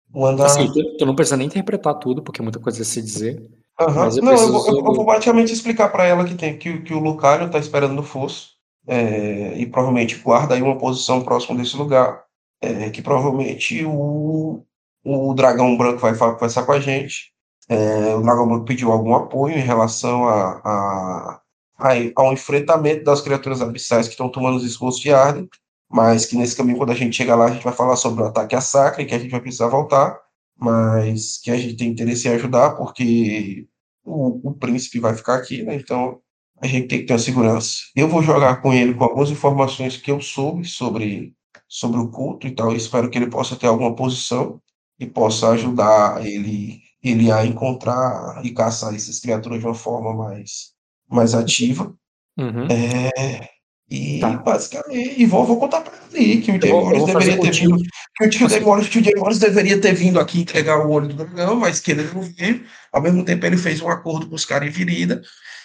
[0.09, 0.45] Vou andar.
[0.45, 3.49] Assim, tu, tu não precisa nem interpretar tudo, porque é muita coisa a se dizer.
[3.79, 6.93] Mas eu Não, eu vou, eu- vou praticamente explicar para ela que, tem, que, que
[6.93, 8.52] o Lucario tá esperando no fosso
[8.87, 12.23] é, e provavelmente guarda aí uma posição próximo desse lugar.
[12.61, 14.63] é, que provavelmente o,
[15.03, 17.33] o dragão branco vai conversar com a gente
[17.69, 21.41] É, o Dragon Ball pediu algum apoio em relação a, a,
[21.79, 25.49] a, ao enfrentamento das criaturas abissais que estão tomando os esforços de Arden,
[25.89, 28.27] mas que nesse caminho, quando a gente chegar lá, a gente vai falar sobre o
[28.27, 30.19] ataque a Sacra, que a gente vai precisar voltar,
[30.57, 33.67] mas que a gente tem interesse em ajudar, porque
[34.03, 35.75] o, o príncipe vai ficar aqui, né?
[35.75, 36.19] Então
[36.61, 37.77] a gente tem que ter a segurança.
[37.95, 41.33] Eu vou jogar com ele com algumas informações que eu soube sobre,
[41.67, 42.71] sobre o culto e tal.
[42.71, 44.61] Eu espero que ele possa ter alguma posição
[44.99, 50.73] e possa ajudar ele, ele a encontrar e caçar essas criaturas de uma forma mais,
[51.09, 51.93] mais ativa.
[52.37, 52.67] Uhum.
[52.67, 53.49] É,
[53.89, 54.37] e Tá.
[54.37, 57.77] basicamente, e vou, vou contar para ele que o fazer deveria ter vindo,
[58.15, 61.55] que o tio que o Morris deveria ter vindo aqui entregar o olho do dragão,
[61.57, 62.63] mas que ele não veio.
[62.91, 65.21] Ao mesmo tempo, ele fez um acordo com os caras em Virida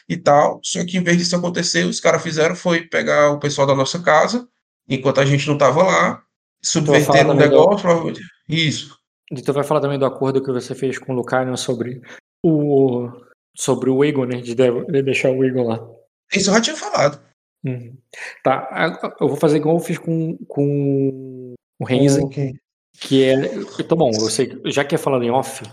[0.08, 0.60] e tal.
[0.62, 4.00] Só que em vez disso acontecer, os caras fizeram foi pegar o pessoal da nossa
[4.02, 4.48] casa,
[4.88, 6.22] enquanto a gente não tava lá, falar
[6.62, 7.82] subverteram o do- negócio.
[7.82, 8.20] provavelmente.
[8.48, 8.96] Isso.
[9.30, 12.00] E tu vai falar também do acordo que você fez com o Lucario sobre
[12.44, 13.08] o
[13.54, 14.40] sobre o Egon, né?
[14.40, 15.86] De de- de deixar o Egon lá.
[16.34, 17.20] Isso eu já tinha falado.
[17.64, 17.96] Uhum.
[18.44, 22.54] Tá, eu vou fazer igual eu fiz com, com o Renzen, Ok.
[23.00, 23.34] que é.
[23.80, 25.64] Então, bom, eu sei, já que é falando em off,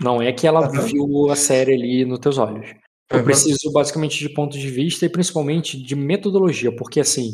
[0.00, 0.80] não é que ela Aham.
[0.82, 2.68] viu a série ali nos teus olhos.
[3.12, 7.32] Eu preciso basicamente de pontos de vista e principalmente de metodologia, porque assim,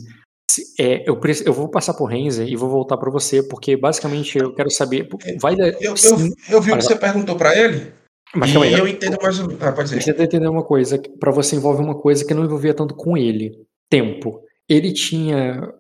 [0.79, 4.55] é, eu, eu vou passar por Renzen e vou voltar pra você, porque basicamente eu
[4.55, 5.09] quero saber.
[5.41, 5.69] Vai dar.
[5.81, 7.93] Eu, eu, eu vi o que você perguntou para ele,
[8.35, 9.39] mas e calma aí, eu entendo mais.
[9.61, 10.13] Ah, pode Você dizer.
[10.13, 13.53] tenta entender uma coisa, pra você envolve uma coisa que não envolvia tanto com ele.
[13.91, 14.43] Tempo.
[14.69, 15.73] Ele tinha.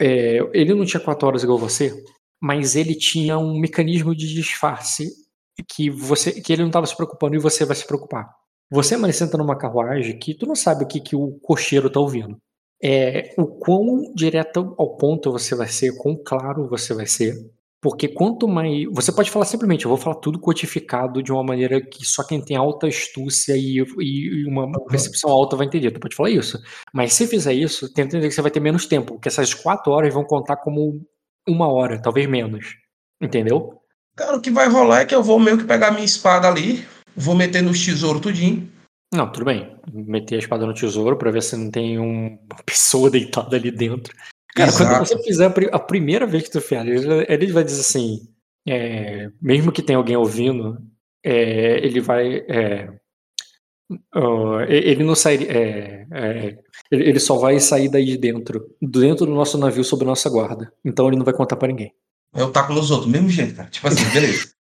[0.00, 1.92] é, ele não tinha quatro horas igual você,
[2.40, 5.10] mas ele tinha um mecanismo de disfarce
[5.68, 8.30] que você que ele não estava se preocupando e você vai se preocupar.
[8.72, 12.00] Você, mas senta numa carruagem que tu não sabe o que, que o cocheiro tá
[12.00, 12.36] ouvindo.
[12.82, 17.34] É, o quão direto ao ponto você vai ser, quão claro você vai ser.
[17.80, 18.84] Porque quanto mais.
[18.92, 22.40] Você pode falar simplesmente, eu vou falar tudo codificado de uma maneira que só quem
[22.40, 25.90] tem alta astúcia e, e- e uma percepção alta vai entender.
[25.90, 26.58] Tu pode falar isso.
[26.94, 29.92] Mas se fizer isso, tenta entender que você vai ter menos tempo, porque essas quatro
[29.92, 31.00] horas vão contar como
[31.48, 32.66] uma hora, talvez menos.
[33.20, 33.74] Entendeu?
[34.16, 36.84] Cara, o que vai rolar é que eu vou meio que pegar minha espada ali,
[37.16, 38.70] vou meter nos tesouros tudinho.
[39.14, 39.76] Não, tudo bem.
[39.92, 43.70] Meter a espada no tesouro pra ver se não tem um- uma pessoa deitada ali
[43.70, 44.14] dentro.
[44.54, 45.06] Cara, quando Exato.
[45.06, 48.20] você fizer a, a primeira vez que tu fizer, ele, ele vai dizer assim:
[48.68, 50.78] é, mesmo que tenha alguém ouvindo,
[51.24, 52.36] é, ele vai.
[52.48, 52.88] é,
[54.68, 55.50] e- ele não sairia.
[55.50, 56.58] é, é,
[56.90, 60.72] ele, ele só vai sair daí de dentro, dentro do nosso navio sob nossa guarda.
[60.84, 61.92] Então ele não vai contar pra ninguém.
[62.34, 63.68] Eu taco nos outros, mesmo jeito, cara.
[63.68, 64.50] Tipo assim, beleza.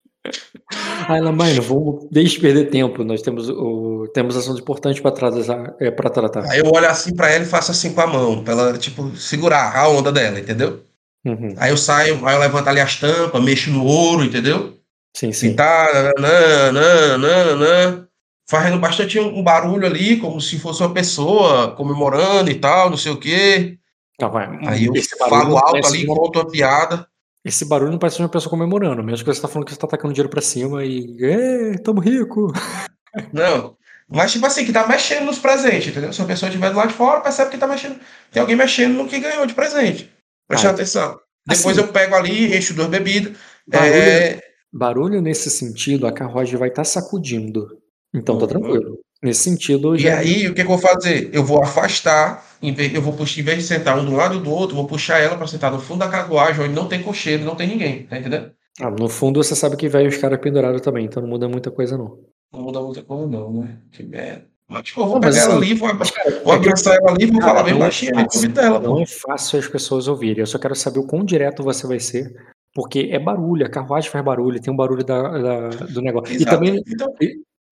[1.06, 3.04] Ah, ela, mãe, não vamos deixe perder tempo.
[3.04, 5.74] Nós temos, o, temos assuntos importantes pra tratar.
[5.80, 6.44] É, tratar.
[6.50, 9.14] Aí eu olho assim pra ela e faço assim com a mão, pra ela, tipo,
[9.16, 10.84] segurar a onda dela, entendeu?
[11.24, 11.54] Uhum.
[11.56, 14.78] Aí eu saio, aí eu levanto ali as tampas, mexo no ouro, entendeu?
[15.16, 15.48] Sim, sim.
[15.48, 18.06] E tá, nanã,
[18.48, 23.12] fazendo bastante um barulho ali, como se fosse uma pessoa comemorando e tal, não sei
[23.12, 23.78] o quê.
[24.20, 24.92] Não, vai, Aí eu
[25.28, 27.06] falo alto parece ali, conto uma piada.
[27.44, 29.86] Esse barulho não parece uma pessoa comemorando, mesmo que você tá falando que você tá
[29.86, 31.16] tacando dinheiro pra cima e.
[31.22, 32.50] É, tamo rico.
[33.32, 33.76] Não.
[34.08, 36.12] Mas, tipo assim, que tá mexendo nos presentes, entendeu?
[36.12, 37.98] Se a pessoa estiver do lado de fora, percebe que tá mexendo.
[38.30, 40.10] Tem alguém mexendo no que ganhou de presente.
[40.48, 41.18] Preste Ah, atenção.
[41.46, 43.36] Depois assim- eu pego ali, encho duas bebidas.
[43.66, 44.40] Barulho, É,
[44.72, 47.66] barulho nesse sentido, a carruagem vai estar sacudindo.
[48.14, 48.48] Então tá Uhum.
[48.48, 48.98] tranquilo.
[49.24, 50.18] Nesse sentido, E já.
[50.18, 51.30] aí, o que, que eu vou fazer?
[51.32, 54.38] Eu vou afastar, em vez, eu vou puxar, em vez de sentar um do lado
[54.38, 57.42] do outro, vou puxar ela para sentar no fundo da carruagem, onde não tem cocheiro,
[57.42, 58.50] não tem ninguém, tá entendendo?
[58.78, 61.70] Ah, no fundo, você sabe que vai os caras pendurados também, então não muda muita
[61.70, 62.18] coisa, não.
[62.52, 63.78] Não muda muita coisa, não, né?
[63.90, 64.44] Que merda.
[64.68, 67.10] Mas, tipo, eu vou Não, pegar ela assim, ali, vou, Cara, vou é abraçar ela
[67.12, 68.48] ali, vou Cara, falar bem é baixinho no fácil.
[68.52, 70.40] dela, Não é fácil as pessoas ouvirem.
[70.40, 72.34] Eu só quero saber o quão direto você vai ser.
[72.74, 76.32] Porque é barulho, a carruagem faz barulho, tem um barulho da, da- do negócio.
[76.34, 76.56] E Exato.
[76.56, 77.08] também, Então,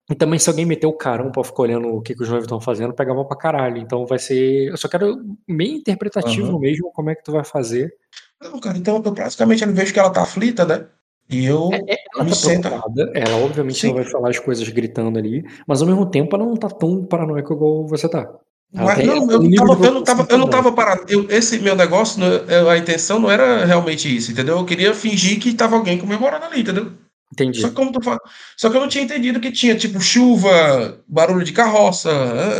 [0.09, 2.45] e também, se alguém meter o carão pra ficar olhando o que, que os noivos
[2.45, 3.77] estão fazendo, pega mal pra caralho.
[3.77, 4.67] Então vai ser.
[4.69, 5.17] Eu só quero
[5.47, 6.59] meio interpretativo Aham.
[6.59, 7.93] mesmo como é que tu vai fazer.
[8.41, 10.85] não, cara, então eu praticamente eu vejo que ela tá aflita, né?
[11.29, 12.69] E eu Ela me tá senta.
[12.69, 13.87] preocupada, ela obviamente Sim.
[13.87, 17.05] não vai falar as coisas gritando ali, mas ao mesmo tempo ela não tá tão
[17.05, 18.29] paranoica igual você tá.
[18.73, 21.03] Mas, tem- não, eu, tava, eu, não tava, eu não tava parado.
[21.07, 24.57] Eu- esse meu negócio, não- eu- a intenção não era realmente isso, entendeu?
[24.57, 26.91] Eu queria fingir que tava alguém comemorando ali, entendeu?
[27.33, 27.61] Entendi.
[27.61, 28.19] Só que, como tu fala,
[28.55, 32.11] só que eu não tinha entendido que tinha, tipo, chuva, barulho de carroça.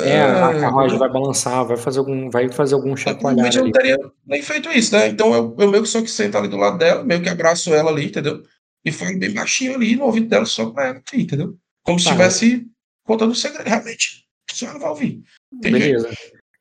[0.03, 3.71] É, a ah, carruagem vai balançar, vai fazer algum, vai fazer algum provavelmente eu não
[3.71, 5.09] teria nem feito isso, né?
[5.09, 7.71] Então eu, eu meio que só que sento ali do lado dela, meio que abraço
[7.71, 8.41] ela ali, entendeu?
[8.83, 11.55] E falo bem baixinho ali no ouvido dela, só pra ela aqui, entendeu?
[11.83, 12.11] Como se Tá.
[12.11, 12.65] estivesse
[13.05, 14.25] contando um segredo, realmente.
[14.51, 15.23] Só ela vai ouvir.
[15.63, 15.77] Jeito.
[15.77, 16.09] Beleza.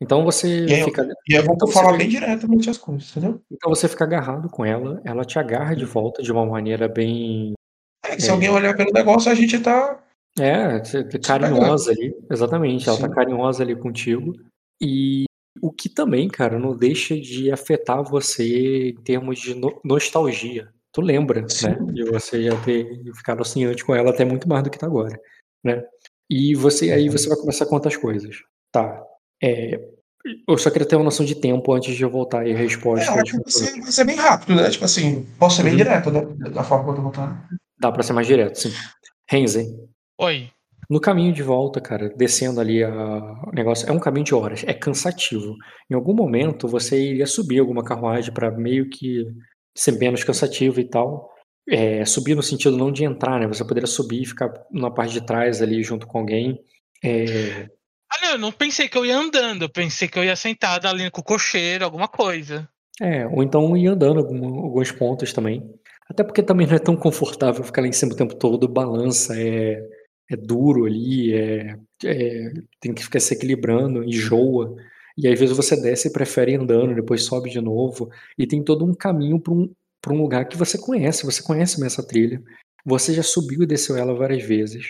[0.03, 3.41] Então você E fica, E eu vou Então falar bem diretamente as coisas, entendeu?
[3.51, 7.55] então você fica agarrado com ela, ela te agarra de volta de uma maneira bem
[8.05, 8.31] É se É.
[8.33, 9.99] alguém olhar pelo negócio, a gente tá
[10.39, 12.89] É, você- carinhosa ali, exatamente.
[12.89, 13.15] Ela tá Sim.
[13.15, 14.33] carinhosa ali contigo.
[14.81, 15.25] E
[15.61, 20.69] o que também, cara, não deixa de afetar você em termos de no- nostalgia.
[20.93, 21.69] Tu lembra, Sim.
[21.69, 21.79] né?
[21.93, 24.87] De você já ter ficado assim antes com ela até muito mais do que tá
[24.87, 25.19] agora,
[25.65, 25.85] né?
[26.31, 28.43] E você aí você vai começar a contar as coisas.
[28.73, 29.03] Tá.
[29.43, 29.81] É,
[30.49, 32.57] eu só queria ter uma noção de tempo antes de eu voltar aí a É,
[32.57, 33.23] resposta.
[33.23, 34.71] que vai ser, vai ser bem rápido, né?
[34.71, 35.79] Tipo assim, posso ser bem Uhum.
[35.79, 36.21] direto, né?
[36.51, 37.39] Da forma que eu tô contando.
[37.83, 38.71] Dá pra ser mais direto, sim.
[39.29, 39.67] Renzen,
[40.21, 40.49] Oi.
[40.91, 42.91] No caminho de volta, cara, descendo ali a...
[43.47, 45.57] o negócio, é um caminho de horas, é cansativo.
[45.91, 49.25] Em algum momento você iria subir alguma carruagem para meio que
[49.77, 51.31] ser menos cansativo e tal.
[51.69, 53.47] É, subir no sentido não de entrar, né?
[53.47, 56.59] Você poderia subir e ficar na parte de trás ali junto com alguém.
[57.03, 57.69] É,
[58.15, 61.11] Olha, eu não pensei que eu ia andando, eu pensei que eu ia sentado ali
[61.11, 62.69] com o cocheiro, alguma coisa.
[63.01, 65.63] é, ou então ir andando algum- alguns pontos também.
[66.09, 69.39] Até porque também não é tão confortável ficar lá em cima o tempo todo, balança,
[69.39, 69.83] é,
[70.31, 74.77] é duro ali, é, é- tem que ficar se equilibrando, enjoa.
[75.17, 78.11] E às vezes você desce e prefere ir andando, depois sobe de novo.
[78.39, 79.71] E tem todo um caminho para um,
[80.11, 82.43] um lugar que você conhece, você conhece essa trilha.
[82.85, 84.87] Você já subiu e desceu ela várias vezes.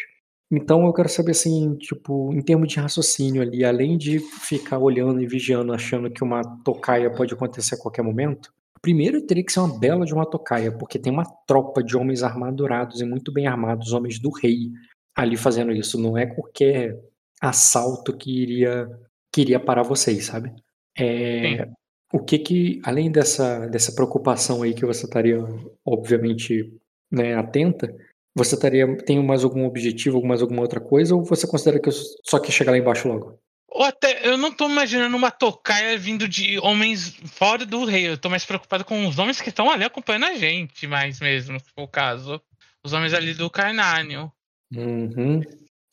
[0.51, 5.21] Então eu quero saber assim, tipo, em termos de raciocínio ali, além de ficar olhando
[5.23, 8.53] e vigiando, achando que uma tocaia pode acontecer a qualquer momento,
[8.83, 12.23] primeiro teria que ser uma bela de uma tocaia, porque tem uma tropa de homens
[12.23, 14.73] armadurados e muito bem armados, homens do rei,
[15.15, 16.01] ali fazendo isso.
[16.01, 16.99] Não é qualquer
[17.41, 18.91] assalto que iria,
[19.33, 20.53] que iria parar vocês, sabe?
[20.99, 21.69] É,
[22.13, 25.39] o que que, além dessa, dessa preocupação aí que você estaria,
[25.85, 26.77] obviamente,
[27.11, 27.95] né, atenta,
[28.35, 31.93] você estaria, tem mais algum objetivo, mais alguma outra coisa, ou você considera que eu
[32.25, 33.39] só quer chegar lá embaixo logo?
[33.83, 38.07] Ou até, eu não tô imaginando uma tocaia vindo de homens fora do rei.
[38.07, 41.59] Eu tô mais preocupado com os homens que estão ali acompanhando a gente, mais mesmo,
[41.59, 42.41] se for o caso.
[42.85, 44.33] Os homens ali do Carnânio.
[44.73, 45.41] Uhum.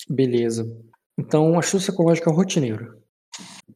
[0.08, 0.68] Beleza.
[1.18, 3.02] Então, astúcia ecológica rotineiro.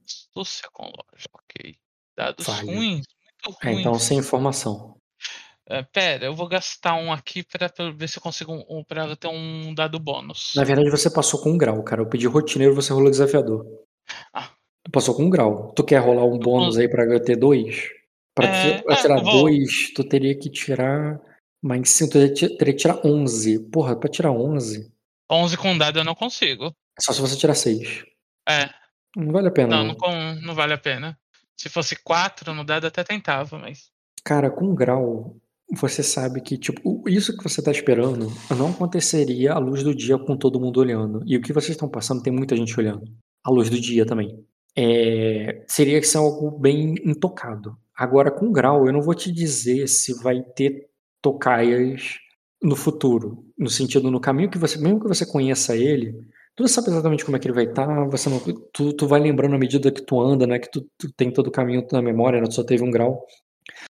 [0.06, 1.76] Astúcia com loja, ok.
[2.16, 2.72] Dados Falha.
[2.72, 3.08] ruins,
[3.48, 3.80] muito É, ruins.
[3.80, 4.96] então, sem informação.
[5.68, 8.84] É, pera, eu vou gastar um aqui pra, pra ver se eu consigo um, um,
[8.84, 10.52] pra ter um dado bônus.
[10.56, 12.04] Na verdade, você passou com um grau, cara.
[12.04, 13.66] Eu pedi rotineiro, você rolou desafiador.
[14.34, 14.52] Ah.
[14.92, 15.72] Passou com um grau.
[15.76, 17.90] Tu quer rolar um bônus aí pra ter dois?
[18.36, 21.20] Pra, É, pra é, tirar dois, tu teria que tirar
[21.64, 23.60] mais cinco, tu teria que- tirar 11.
[23.70, 24.92] Porra, pra tirar 11,
[25.32, 26.66] 11 com dado eu não consigo.
[26.66, 28.04] é só se você tirar 6.
[28.48, 28.70] É,
[29.16, 29.88] Não vale a pena, não, não.
[29.90, 31.18] não, com- não vale a pena.
[31.58, 33.90] Se fosse 4 no dado, até tentava, mas.
[34.26, 35.38] Cara, com um grau,
[35.72, 40.18] você sabe que, tipo, isso que você tá esperando não aconteceria à luz do dia
[40.18, 41.22] com todo mundo olhando.
[41.26, 43.06] E o que vocês estão passando tem muita gente olhando.
[43.44, 44.46] À luz do dia também.
[44.76, 47.78] É, seria que ser algo bem intocado.
[47.96, 50.90] Agora, com grau, eu não vou te dizer se vai ter
[51.22, 52.18] tocaias
[52.62, 53.46] no futuro.
[53.58, 56.14] No sentido, no caminho que você, mesmo que você conheça ele,
[56.56, 58.40] tu não sabe exatamente como é que ele vai estar, você não,
[58.74, 60.58] tu, tu vai lembrando à medida que tu anda, né?
[60.60, 62.48] Que tu, tu tem todo o caminho na memória, né?
[62.48, 63.26] Tu só teve um grau.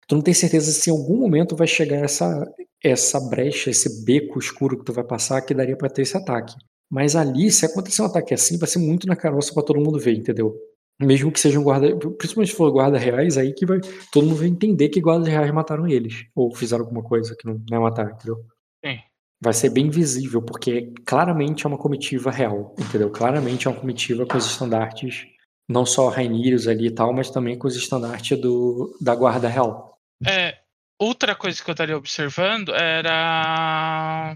[0.07, 2.45] Tu não tem certeza se em algum momento vai chegar essa,
[2.83, 6.55] essa brecha, esse beco escuro que tu vai passar que daria pra ter esse ataque.
[6.89, 9.99] Mas ali, se acontecer um ataque assim, vai ser muito na caroça pra todo mundo
[9.99, 10.55] ver, entendeu?
[10.99, 13.79] Mesmo que sejam guarda, principalmente se for guarda reais, aí que vai,
[14.11, 16.25] todo mundo vai entender que guardas reais mataram eles.
[16.33, 18.43] Ou fizeram alguma coisa que não, não é matar, entendeu?
[18.83, 18.99] Sim.
[19.39, 23.11] Vai ser bem visível, porque claramente é uma comitiva real, entendeu?
[23.11, 25.27] Claramente é uma comitiva com os estandartes,
[25.69, 29.99] não só Rainírios ali e tal, mas também com os estandartes do, da guarda real.
[30.25, 30.57] É,
[30.99, 34.35] outra coisa que eu estaria observando era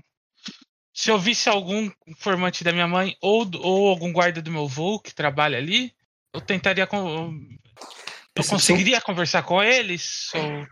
[1.01, 4.99] se eu visse algum informante da minha mãe ou, ou algum guarda do meu voo
[4.99, 5.91] que trabalha ali,
[6.31, 6.87] eu tentaria.
[8.35, 10.63] Eu conseguiria conversar com eles eu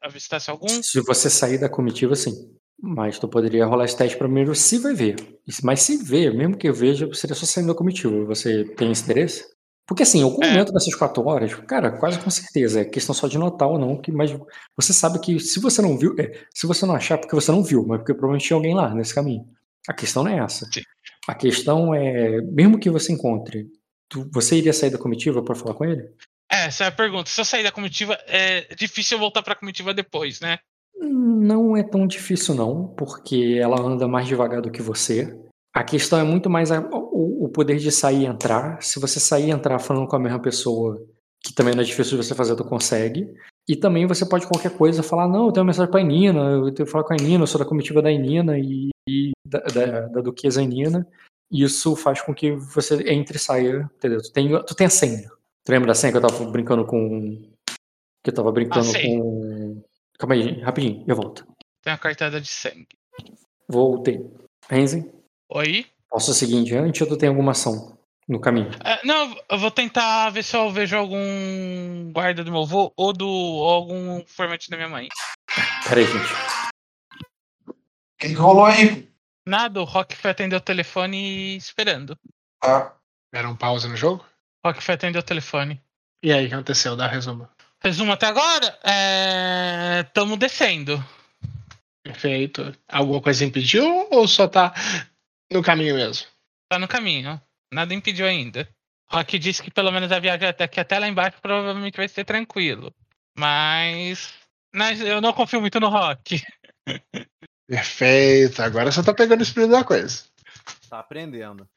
[0.00, 0.82] avistasse algum?
[0.82, 2.32] Se você sair da comitiva, sim.
[2.80, 5.16] Mas tu poderia rolar esse teste primeiro se vai ver.
[5.62, 8.24] Mas se ver, mesmo que eu veja, seria só saindo da comitiva.
[8.24, 9.44] Você tem esse interesse?
[9.86, 10.52] Porque assim, algum É.
[10.52, 14.00] momento dessas quatro horas, cara, quase com certeza, é questão só de notar ou não,
[14.00, 14.34] que, mas
[14.74, 17.62] você sabe que se você não viu, é, se você não achar, porque você não
[17.62, 19.46] viu, mas porque provavelmente tinha alguém lá nesse caminho.
[19.88, 20.66] A questão não é essa.
[20.72, 20.82] Sim.
[21.28, 23.66] A questão é, mesmo que você encontre,
[24.08, 26.02] tu- você iria sair da comitiva para falar com ele?
[26.50, 27.28] É, essa é a pergunta.
[27.28, 30.58] Se eu sair da comitiva, é difícil eu voltar pra comitiva depois, né?
[31.00, 35.36] Não é tão difícil não, porque ela anda mais devagar do que você.
[35.74, 38.80] A questão é muito mais a- o, o poder de sair e entrar.
[38.82, 40.96] Se você sair e entrar falando com a mesma pessoa,
[41.44, 43.26] que também não é difícil de você fazer, tu consegue.
[43.68, 46.72] E também você pode qualquer coisa falar, não, eu tenho uma mensagem pra Inina, eu
[46.72, 49.58] tenho que falar com a Inina, eu sou da comitiva da Inina e, e da,
[49.58, 51.06] da, da duquesa Inina.
[51.50, 54.22] Isso faz com que você entre e saia, entendeu?
[54.22, 55.28] Tu tem, tu tem a senha.
[55.64, 57.42] Tu lembra da senha que eu tava brincando com...
[58.22, 59.82] Que eu tava brincando Ah, com...
[60.18, 61.46] Calma aí, rapidinho, eu volto.
[61.82, 62.86] Tem a cartada de sangue.
[63.68, 64.24] Voltei.
[64.68, 65.12] Renzen?
[65.52, 65.86] Oi?
[66.08, 67.95] Posso seguir em diante ou tu tem alguma ação
[68.28, 68.70] no caminho?
[68.84, 73.12] É, não, eu vou tentar ver se eu vejo algum guarda do meu avô ou
[73.12, 75.08] do ou algum formante da minha mãe.
[75.88, 76.32] Peraí, gente.
[77.68, 79.08] O que, que rolou aí?
[79.46, 82.18] Nada, o Rock foi atender o telefone esperando.
[82.64, 82.92] Ah,
[83.32, 84.24] Era um pause no jogo?
[84.64, 85.80] Rock foi atender o telefone.
[86.22, 86.96] E aí, o que aconteceu?
[86.96, 87.48] Dá resumo.
[87.80, 90.02] Resumo até agora, é...
[90.14, 91.02] tamo descendo.
[92.02, 92.74] Perfeito.
[92.88, 94.74] Alguma coisa impediu ou só tá
[95.52, 96.26] no caminho mesmo?
[96.68, 97.40] Tá no caminho.
[97.76, 98.66] Nada impediu ainda.
[99.06, 102.24] Rock disse que pelo menos a viagem até aqui até lá embaixo provavelmente vai ser
[102.24, 102.90] tranquilo.
[103.36, 104.32] Mas.
[104.74, 106.42] Mas eu não confio muito no Rock.
[107.68, 108.62] Perfeito.
[108.62, 110.24] Agora você tá pegando o espírito da coisa.
[110.88, 111.68] Tá aprendendo.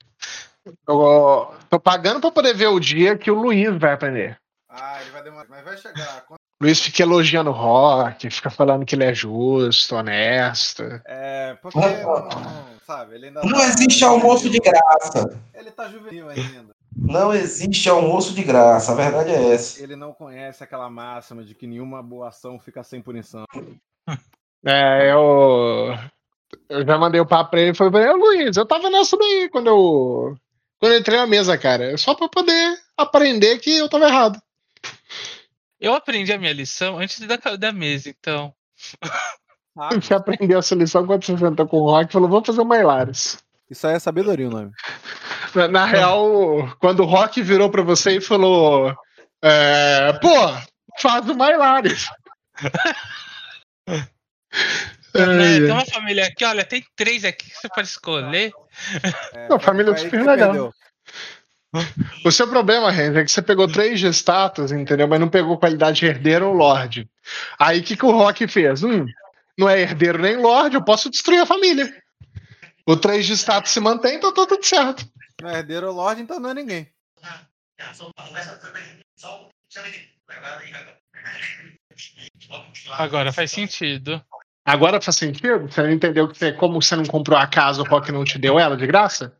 [0.88, 4.40] Eu tô pagando pra poder ver o dia que o Luiz vai aprender.
[4.70, 6.26] Ah, ele vai demorar, mas vai chegar.
[6.62, 10.84] Luiz fica elogiando o Rock, fica falando que ele é justo, honesto.
[11.06, 15.42] É, porque não, sabe, ele ainda não tá- existe almoço de graça.
[15.54, 16.72] Ele tá juvenil ainda.
[16.98, 18.92] Não existe almoço de graça.
[18.92, 19.82] A verdade é essa.
[19.82, 23.46] Ele não conhece aquela máxima de que nenhuma boa ação fica sem punição.
[24.66, 25.96] É, eu.
[26.68, 28.90] Eu já mandei o papo pra ele e falei pra ele, "Ô, Luiz, eu tava
[28.90, 30.36] nessa daí quando eu.
[30.80, 31.96] Quando eu entrei na mesa, cara.
[31.98, 34.40] Só pra poder aprender que eu tava errado.
[35.80, 38.54] Eu aprendi a minha lição antes da, da mesa, então.
[39.78, 42.62] Ah, Você aprendeu essa lição quando você sentou com o Rock e falou, vamos fazer
[42.62, 43.38] o Mailares.
[43.70, 44.72] isso aí é sabedoria o nome.
[45.56, 48.94] Na, na real, quando o Rock virou pra você e falou:
[49.42, 50.30] é, Pô,
[51.00, 52.08] faz o Mailares.
[55.12, 58.52] Né, Tem uma família aqui, olha, tem três aqui que você pode escolher.
[59.34, 60.72] É, Não, família aí super legal.
[62.26, 65.08] O seu problema, Renzo, é que você pegou três de status, entendeu?
[65.08, 67.10] Mas não pegou qualidade herdeiro ou lorde.
[67.58, 68.84] Aí o que, que o Rock fez?
[68.84, 69.06] Hum,
[69.58, 71.94] não é herdeiro nem lorde, eu posso destruir a família.
[72.86, 75.08] O 3 de status se mantém, então tá tudo certo.
[75.42, 76.90] Não é herdeiro ou lorde, então não é ninguém.
[82.92, 84.22] Agora faz sentido.
[84.66, 85.68] Agora faz sentido?
[85.70, 88.38] Você não entendeu que você, como você não comprou a casa, o Rock não te
[88.38, 89.39] deu ela de graça?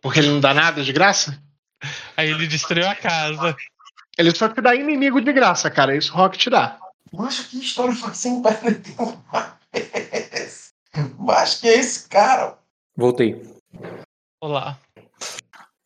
[0.00, 1.40] Porque ele não dá nada de graça?
[2.16, 3.56] Aí ele destruiu a casa.
[4.18, 5.96] Ele só te dá inimigo de graça, cara.
[5.96, 6.78] Isso o Rock te dá.
[7.12, 8.42] Macho, que história foi sem
[11.18, 12.58] Macho, que é esse cara?
[12.96, 13.42] Voltei.
[14.40, 14.78] Olá.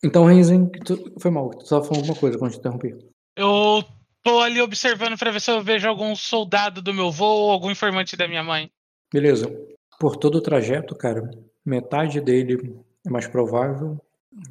[0.03, 1.13] Então, Renzen, tu...
[1.19, 1.49] foi mal.
[1.51, 2.95] Tu tava falando alguma coisa quando eu te interrompi.
[3.35, 3.83] Eu
[4.23, 7.69] tô ali observando pra ver se eu vejo algum soldado do meu avô ou algum
[7.69, 8.71] informante da minha mãe.
[9.13, 9.51] Beleza.
[9.99, 11.29] Por todo o trajeto, cara,
[11.65, 13.99] metade dele é mais provável.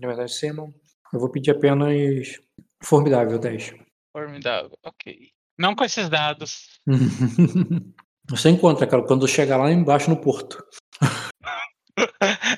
[0.01, 0.73] Na verdade, Simon.
[1.13, 2.39] Eu vou pedir apenas
[2.83, 3.75] formidável 10.
[4.13, 4.79] Formidável.
[4.85, 5.31] Ok.
[5.59, 6.81] Não com esses dados.
[8.29, 10.65] Você encontra, cara, quando chegar lá embaixo no porto.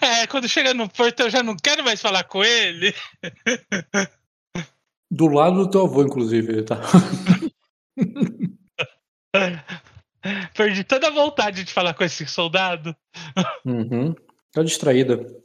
[0.01, 2.94] É, quando chega no porto eu já não quero mais falar com ele.
[5.10, 6.81] Do lado do teu avô, inclusive, tá?
[10.55, 12.97] Perdi toda a vontade de falar com esse soldado.
[13.64, 14.14] Uhum.
[14.52, 15.41] Tá distraída.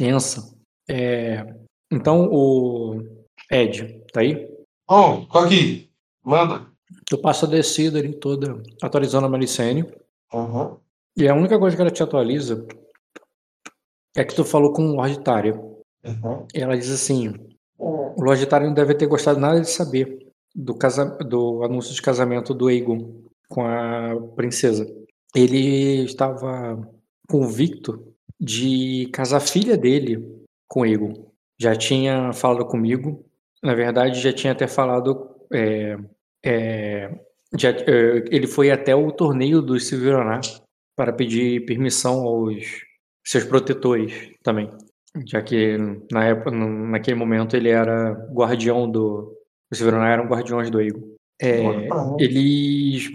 [0.00, 0.56] Tensa.
[0.88, 1.44] É...
[1.92, 3.02] Então, o
[3.52, 4.48] Ed, tá aí?
[4.88, 5.90] Oh, tô aqui.
[6.24, 6.66] Manda.
[7.04, 9.84] Tu passa a descida ali toda, atualizando a Malicene.
[10.32, 10.78] Uhum.
[11.14, 12.66] E a única coisa que ela te atualiza
[14.16, 15.54] é que tu falou com o Lord Tária.
[15.54, 16.46] Uhum.
[16.54, 17.34] E ela diz assim:
[17.76, 21.04] o Lord Tária não deve ter gostado nada de saber do, casa...
[21.04, 24.90] do anúncio de casamento do Aegon com a princesa.
[25.34, 26.80] Ele estava
[27.28, 28.09] convicto
[28.40, 31.30] de casar a filha dele com Aegon.
[31.60, 33.24] Já tinha falado comigo,
[33.62, 35.36] na verdade, já tinha até falado.
[35.52, 35.98] é,
[36.44, 37.20] é,
[37.58, 40.40] já, é, ele foi até o torneio do Silveronar
[40.96, 42.84] para pedir permissão aos
[43.26, 44.70] seus protetores também,
[45.26, 45.76] já que
[46.10, 49.36] na época, naquele momento ele era guardião do
[49.70, 51.14] os Silveronar eram guardiões do Aegon.
[51.42, 51.60] É,
[52.18, 53.08] eles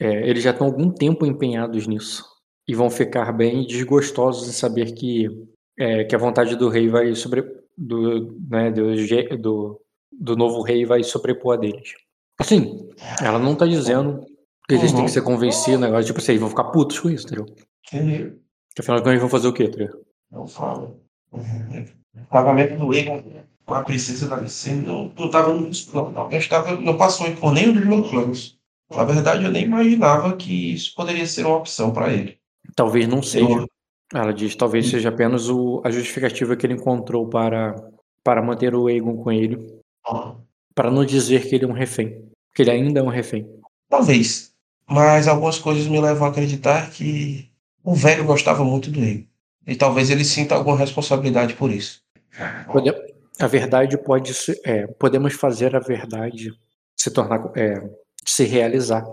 [0.00, 2.33] é, eles já estão algum tempo empenhados nisso
[2.66, 5.28] e vão ficar bem desgostosos em saber que
[5.78, 7.42] é, que a vontade do rei vai sobre
[7.76, 8.94] do né do,
[9.38, 9.80] do
[10.12, 11.92] do novo rei vai sobrepor a deles.
[12.38, 12.88] Assim,
[13.20, 14.24] ela não tá dizendo
[14.68, 17.26] que eles têm que ser convencidos, negócio tipo assim, eles vão ficar putos com isso,
[17.26, 17.46] entendeu?
[17.82, 17.98] Que
[18.68, 20.04] Porque afinal de contas eles vão fazer o quê, entendeu?
[20.32, 21.00] eu falo.
[21.32, 21.86] Uhum.
[22.30, 23.22] Pagamento do Egon
[23.64, 26.14] com a princesa da Licene não, não tava nos planos.
[26.14, 28.58] Não, Eu estava, não passou por nenhum dos meus planos.
[28.90, 32.38] Na verdade, eu nem imaginava que isso poderia ser uma opção para ele.
[32.74, 33.66] Talvez não seja.
[34.12, 37.74] Ela diz, talvez seja apenas o, a justificativa que ele encontrou para,
[38.22, 39.80] para manter o Aegon com ele,
[40.74, 42.22] para não dizer que ele é um refém,
[42.54, 43.48] que ele ainda é um refém.
[43.88, 44.52] Talvez.
[44.86, 47.50] Mas algumas coisas me levam a acreditar que
[47.82, 49.24] o velho gostava muito do Egon.
[49.66, 52.02] E talvez ele sinta alguma responsabilidade por isso.
[53.40, 56.52] A verdade pode se, é, podemos fazer a verdade
[56.96, 57.82] se tornar, é,
[58.24, 59.04] se realizar.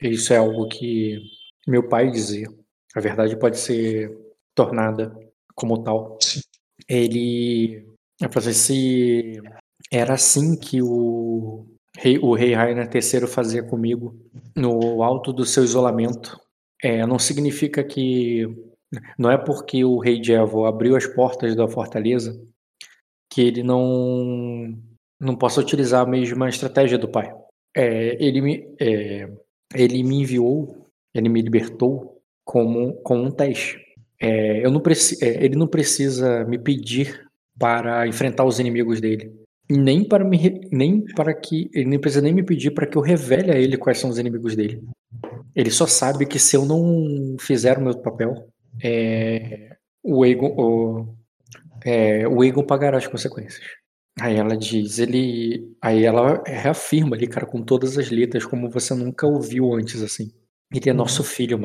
[0.00, 1.18] Isso é algo que
[1.66, 2.48] meu pai dizia.
[2.96, 4.10] A verdade pode ser
[4.54, 5.14] tornada
[5.54, 6.16] como tal.
[6.22, 6.40] Sim.
[6.88, 7.86] Ele,
[8.18, 9.42] eu falei, se
[9.92, 11.66] era assim que o
[11.98, 14.16] rei, o rei Rainer III fazia comigo
[14.56, 16.40] no alto do seu isolamento,
[16.82, 18.46] é, não significa que
[19.18, 22.40] não é porque o rei Jevo abriu as portas da fortaleza
[23.30, 24.74] que ele não
[25.20, 27.34] não possa utilizar a mesma estratégia do pai.
[27.74, 29.30] É, ele, me, é,
[29.74, 32.15] ele me enviou, ele me libertou
[32.46, 33.78] como, com um teste.
[34.18, 37.28] É, eu não preci, é, ele não precisa me pedir
[37.58, 39.34] para enfrentar os inimigos dele.
[39.68, 41.68] Nem para, me, nem para que.
[41.74, 44.18] Ele nem precisa nem me pedir para que eu revele a ele quais são os
[44.18, 44.80] inimigos dele.
[45.54, 48.48] Ele só sabe que se eu não fizer o meu papel,
[48.80, 51.16] é, o Egon, o,
[51.84, 53.66] é, o Egon pagará as consequências.
[54.20, 55.74] Aí ela diz, ele.
[55.82, 60.30] Aí ela reafirma ali, cara, com todas as letras, como você nunca ouviu antes, assim.
[60.72, 61.58] Ele é nosso filho,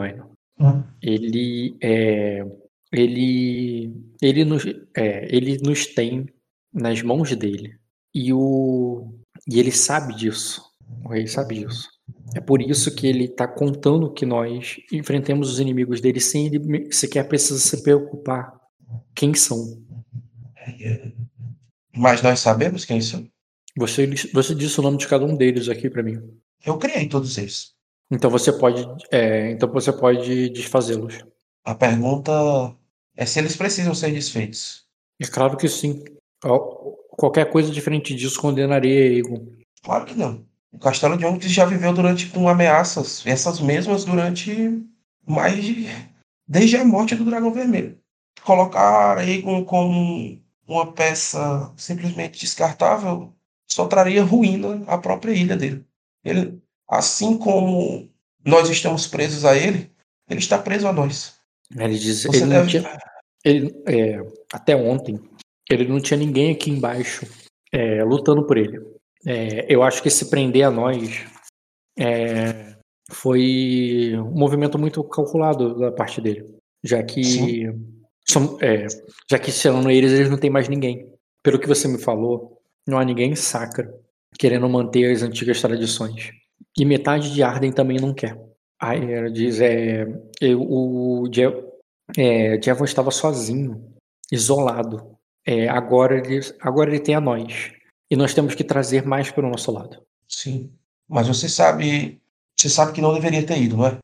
[1.02, 2.46] Ele é.
[2.92, 3.94] Ele.
[4.22, 4.66] Ele nos,
[4.96, 6.28] é, ele nos tem
[6.74, 7.76] nas mãos dele.
[8.14, 9.14] E o.
[9.48, 10.62] E ele sabe disso.
[11.04, 11.90] O rei sabe disso.
[12.36, 16.92] É por isso que ele tá contando que nós enfrentemos os inimigos dele sem ele
[16.92, 18.54] sequer precisar se preocupar
[19.16, 19.82] quem são.
[21.96, 23.28] Mas nós sabemos quem são.
[23.78, 26.22] Você, você disse o nome de cada um deles aqui pra mim.
[26.66, 27.74] Eu criei todos eles.
[28.12, 31.24] Então você pode, é, então você pode desfazê-los.
[31.64, 32.32] A pergunta
[33.16, 34.86] é se eles precisam ser desfeitos.
[35.20, 36.04] É claro que sim.
[37.12, 39.48] Qualquer coisa diferente disso condenaria Egon.
[39.82, 40.46] Claro que não.
[40.74, 44.84] O Castelo de Onyx já viveu durante com ameaças, essas mesmas durante
[45.26, 45.88] mais de
[46.48, 47.98] desde a morte do Dragão Vermelho.
[48.44, 53.34] Colocar Aegon como uma peça simplesmente descartável
[53.68, 55.86] só traria ruína à própria ilha dele.
[56.24, 58.10] Ele, assim como
[58.46, 59.90] nós estamos presos a ele,
[60.30, 61.36] ele está preso a nós.
[61.76, 62.70] Ele diz, Você ele não deve.
[62.70, 63.00] tinha,
[63.46, 64.20] ele, é,
[64.52, 65.20] até ontem,
[65.70, 67.26] ele não tinha ninguém aqui embaixo
[67.72, 68.80] é, lutando por ele.
[69.26, 71.24] É, eu acho que se prender a nós
[71.98, 72.76] é,
[73.12, 76.46] foi um movimento muito calculado da parte dele,
[76.84, 77.24] já que
[78.28, 78.88] som- é,
[79.30, 81.08] já que tirando eles, eles não tem mais ninguém.
[81.44, 83.94] Pelo que você me falou, não há ninguém em Sacra
[84.38, 86.32] querendo manter as antigas tradições.
[86.78, 88.40] E metade de Arden também não quer.
[88.80, 90.08] Aí ela diz, é,
[90.40, 91.30] eu- o
[92.18, 93.94] é, Jevon estava sozinho,
[94.32, 95.18] isolado.
[95.46, 97.72] É, agora, ele, agora ele tem a nós.
[98.10, 100.02] E nós temos que trazer mais para o nosso lado.
[100.28, 100.72] Sim.
[101.08, 102.22] Mas você sabe,
[102.58, 103.98] você sabe que não deveria ter ido, não é?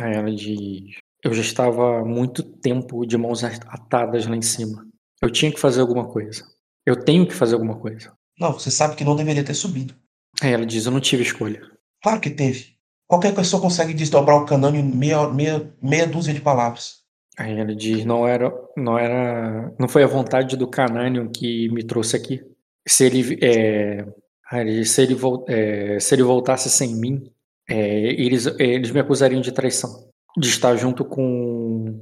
[0.00, 4.86] Aí ela diz, eu já estava há muito tempo de mãos atadas lá em cima.
[5.20, 6.44] Eu tinha que fazer alguma coisa.
[6.86, 8.12] Eu tenho que fazer alguma coisa.
[8.38, 9.94] Não, você sabe que não deveria ter subido.
[10.40, 11.70] Aí ela diz, eu não tive escolha.
[12.02, 12.72] Claro que teve.
[13.06, 17.02] Qualquer pessoa consegue desdobrar o canão em meia, meia, meia dúzia de palavras.
[17.38, 21.82] Aí ela diz, não era, não era, não foi a vontade do Cananion que me
[21.82, 22.42] trouxe aqui.
[22.86, 24.04] Se ele, é,
[24.52, 25.16] ele se ele,
[25.48, 27.22] é, se ele voltasse sem mim,
[27.68, 32.00] é, eles, eles me acusariam de traição, de estar junto com,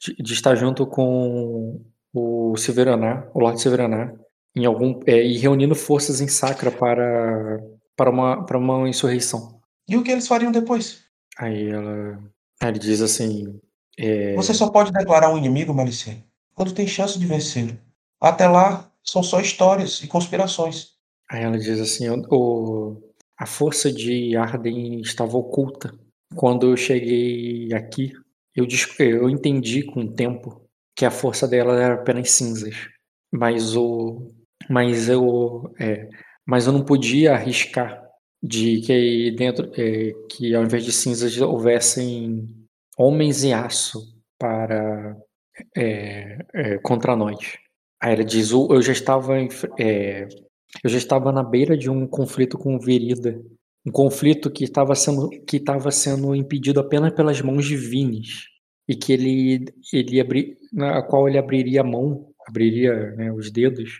[0.00, 1.80] de, de estar junto com
[2.12, 4.14] o Silveranar, o Lord Silveranar,
[4.56, 7.60] em algum, é, e reunindo forças em Sacra para,
[7.96, 9.60] para uma, para uma insurreição.
[9.88, 11.04] E o que eles fariam depois?
[11.38, 12.18] Aí ela,
[12.60, 13.60] aí ele diz assim,
[13.98, 17.78] é, Você só pode declarar um inimigo, Malicene, quando tem chance de vencê-lo.
[18.20, 20.94] Até lá, são só histórias e conspirações.
[21.30, 23.00] Aí ela diz assim: o,
[23.38, 25.94] a força de Arden estava oculta.
[26.34, 28.12] Quando eu cheguei aqui,
[28.54, 28.66] eu,
[28.98, 30.62] eu entendi com o tempo
[30.96, 32.88] que a força dela era apenas cinzas.
[33.32, 34.32] Mas o,
[34.68, 36.08] mas eu, é,
[36.46, 38.02] mas eu não podia arriscar
[38.42, 42.48] de que aí dentro, é, que ao invés de cinzas houvessem
[42.98, 44.00] homens em aço
[44.38, 45.16] para
[45.76, 47.38] é, é, contra nós.
[48.02, 49.48] Aí ela diz: "O- eu já estava em
[49.78, 50.28] é,
[50.82, 53.40] eu já estava na beira de um conflito com Verida,
[53.86, 58.26] um conflito que estava sendo que estava sendo impedido apenas pelas mãos divinas
[58.88, 63.90] e que ele ele abri, na qual ele abriria a mão, abriria né, os dedos.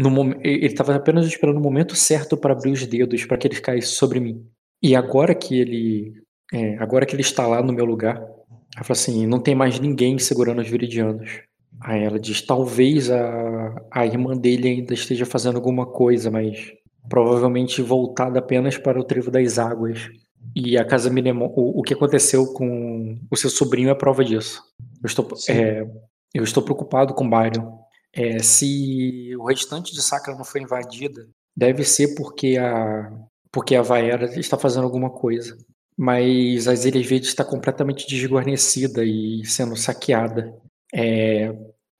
[0.00, 3.60] No ele estava apenas esperando o momento certo para abrir os dedos para que eles
[3.60, 4.46] caíssem sobre mim.
[4.82, 6.14] E agora que ele
[6.52, 9.78] é, agora que ele está lá no meu lugar, ela fala assim, não tem mais
[9.78, 11.42] ninguém segurando os viridianos.
[11.82, 16.72] Aí ela diz, talvez a, a irmã dele ainda esteja fazendo alguma coisa, mas
[17.08, 20.08] provavelmente voltada apenas para o trevo das águas.
[20.56, 24.62] E a casa Minemon, o, o que aconteceu com o seu sobrinho é prova disso.
[25.02, 25.86] Eu estou, é,
[26.32, 27.78] Eu estou preocupado com Byron.
[28.12, 33.10] É, se o restante de Sacra não foi invadida, deve ser porque a
[33.52, 35.56] porque a Vaera está fazendo alguma coisa.
[35.96, 40.54] Mas as Ilhas Verdes está completamente desguarnecida e sendo saqueada.
[40.94, 41.52] É,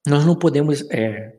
[0.07, 0.89] nós não podemos.
[0.91, 1.37] É,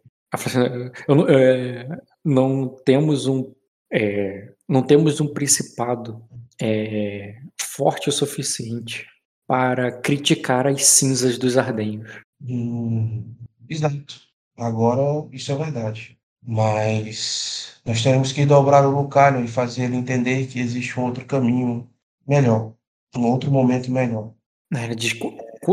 [1.08, 1.88] não- é,
[2.24, 3.54] não temos um.
[3.92, 6.22] é, não temos um principado
[6.62, 9.06] é, forte o suficiente
[9.48, 12.22] para criticar as cinzas dos ardenhos.
[12.42, 13.34] Hum,
[13.70, 14.22] exato.
[14.62, 16.18] Agora, isso é verdade.
[16.46, 21.26] Mas nós teremos que dobrar o Lucario e fazer ele entender que existe um outro
[21.26, 21.90] caminho
[22.28, 22.74] melhor,
[23.16, 24.34] um outro momento melhor.
[24.72, 25.20] Né, De,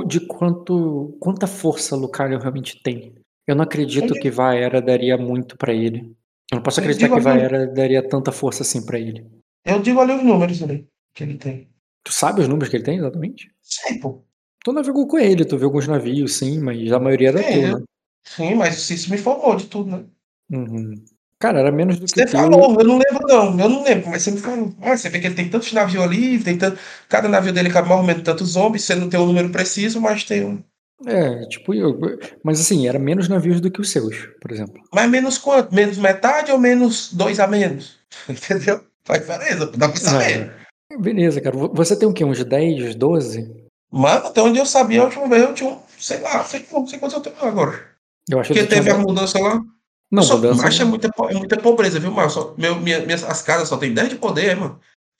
[0.06, 3.14] de quanto, quanta força Lucario realmente tem.
[3.46, 6.16] Eu não acredito que Vaera daria muito pra ele.
[6.50, 9.26] Eu não posso acreditar que Vaera daria tanta força assim pra ele.
[9.66, 11.68] Eu digo ali os números ali que ele tem.
[12.04, 13.50] Tu sabe os números que ele tem exatamente?
[13.62, 14.24] Sei, pô.
[14.64, 17.78] Tu navegou com ele, tu viu alguns navios, sim, mas a maioria era Sim, teu,
[17.78, 17.84] né?
[18.24, 20.04] Sim, mas isso me informou de tudo, né?
[20.50, 21.04] Uhum.
[21.40, 22.38] Cara, era menos do que Você o teu.
[22.40, 24.74] falou, eu não lembro não, eu não lembro, mas você me falou.
[24.82, 26.78] Ah, você vê que ele tem tantos navios ali, tem tanto,
[27.08, 30.00] cada navio dele cabe mais ou menos tantos zombies, você não tem um número preciso,
[30.00, 30.62] mas tem um.
[31.06, 31.96] É, tipo, eu,
[32.42, 34.82] mas assim, era menos navios do que os seus, por exemplo.
[34.92, 35.72] Mas menos quanto?
[35.72, 37.98] Menos metade ou menos dois a menos?
[38.28, 38.84] Entendeu?
[39.04, 40.52] Faz diferença, dá pra saber.
[40.90, 41.56] É, beleza, cara.
[41.56, 42.24] Vo- Você tem o quê?
[42.24, 43.48] Uns 10, 12?
[43.92, 46.98] Mano, até onde eu sabia, a última vez eu tinha um, sei lá, sei, sei
[46.98, 47.87] quantos eu tenho agora.
[48.30, 49.62] Eu acho que Porque teve a mudança lá.
[50.10, 50.62] Não, só, mudança.
[50.62, 52.30] Mas é muita, é muita pobreza, viu, mano?
[52.30, 54.78] Só, meu, minha, minhas, as casas só tem 10 de poder, mano.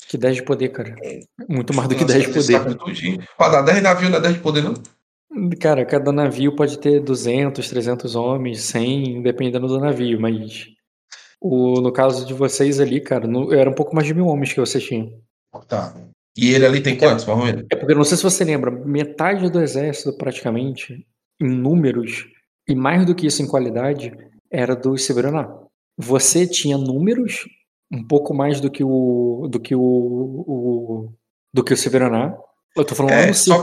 [0.09, 0.95] Que 10 de poder, cara.
[1.49, 3.27] Muito mais do que Nossa, 10 de poder.
[3.37, 4.75] Pra dar 10 navios não é 10 de poder, não?
[5.61, 10.69] Cara, cada navio pode ter 200, 300 homens, 100, dependendo do navio, mas
[11.41, 14.53] o, no caso de vocês ali, cara, no- era um pouco mais de mil homens
[14.55, 15.13] que vocês tinham.
[15.69, 15.95] Tá.
[16.37, 17.67] E ele ali tem quantos, mais ou menos?
[17.71, 21.07] É porque não sei se você lembra, metade do exército, praticamente,
[21.41, 22.27] em números,
[22.69, 24.13] e mais do que isso em qualidade,
[24.51, 25.49] era do Severaná.
[25.97, 27.45] Você tinha números
[27.91, 31.13] um pouco mais do que o do que o, o
[31.53, 32.37] do que o Severaná.
[32.77, 33.63] Eu tô falando lá É, no só-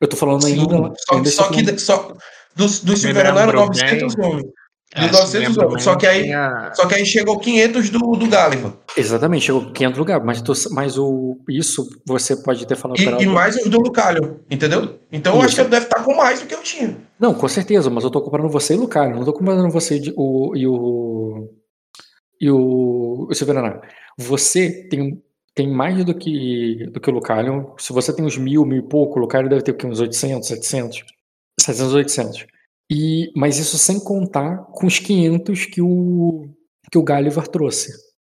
[0.00, 2.14] eu tô falando Sim, ainda, só, ainda só que falando- só,
[2.54, 4.52] dos, Silverano eram lembro 900 bem.
[4.94, 5.08] Homens.
[5.08, 5.74] É, Dos 900 lembro homens.
[5.76, 8.72] bem, Só que aí, tinha- só que aí chegou 500 do, do Gulliver.
[8.96, 13.26] Exatamente, chegou 500 lugares, mas, tu- mas o, isso você pode ter falado E, e
[13.26, 14.98] mais os do Lucalho, entendeu?
[15.10, 15.46] Então eu Isso.
[15.46, 16.96] acho que eu deve estar com mais do que eu tinha.
[17.18, 19.98] Não, com certeza, mas eu tô comparando você e o Lucario, não tô comparando você
[19.98, 21.48] de- o, e o.
[22.40, 23.28] E o, o.
[24.18, 25.22] Você tem,
[25.54, 27.72] tem mais do que, do que o Lucario.
[27.78, 29.86] Se você tem uns mil, mil e pouco, o Lucario deve ter o quê?
[29.86, 31.02] uns 800, 700?
[31.60, 32.46] 700, 800.
[32.90, 36.48] E, mas isso sem contar com os 500 que o,
[36.90, 37.90] que o Gulliver trouxe.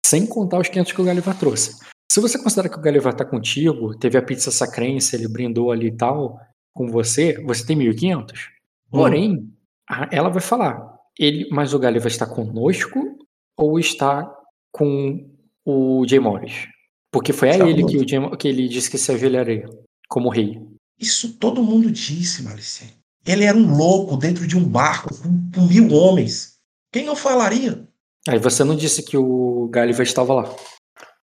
[0.06, 1.76] Sem contar os 500 que o Gulliver trouxe.
[2.10, 5.88] Se você considera que o Gulliver tá contigo, teve a pizza sacrense, ele brindou ali
[5.88, 6.40] e tal,
[6.74, 8.48] com você, você tem 1.500.
[8.90, 9.52] Porém,
[9.88, 13.18] a- ela vai falar, ele, mas o Gulliver está conosco
[13.58, 14.32] ou está
[14.72, 15.28] com
[15.66, 16.68] o Jay Morris?
[17.12, 19.68] Porque foi a Está ele que, Jay, que ele disse que se ajoelharia
[20.08, 20.58] como rei.
[20.98, 22.92] Isso todo mundo disse, Malicene.
[23.26, 25.10] Ele era um louco dentro de um barco
[25.52, 26.58] com, mil homens.
[26.92, 27.86] Quem não falaria?
[28.28, 30.56] Aí você não disse que o Gulliver estava lá.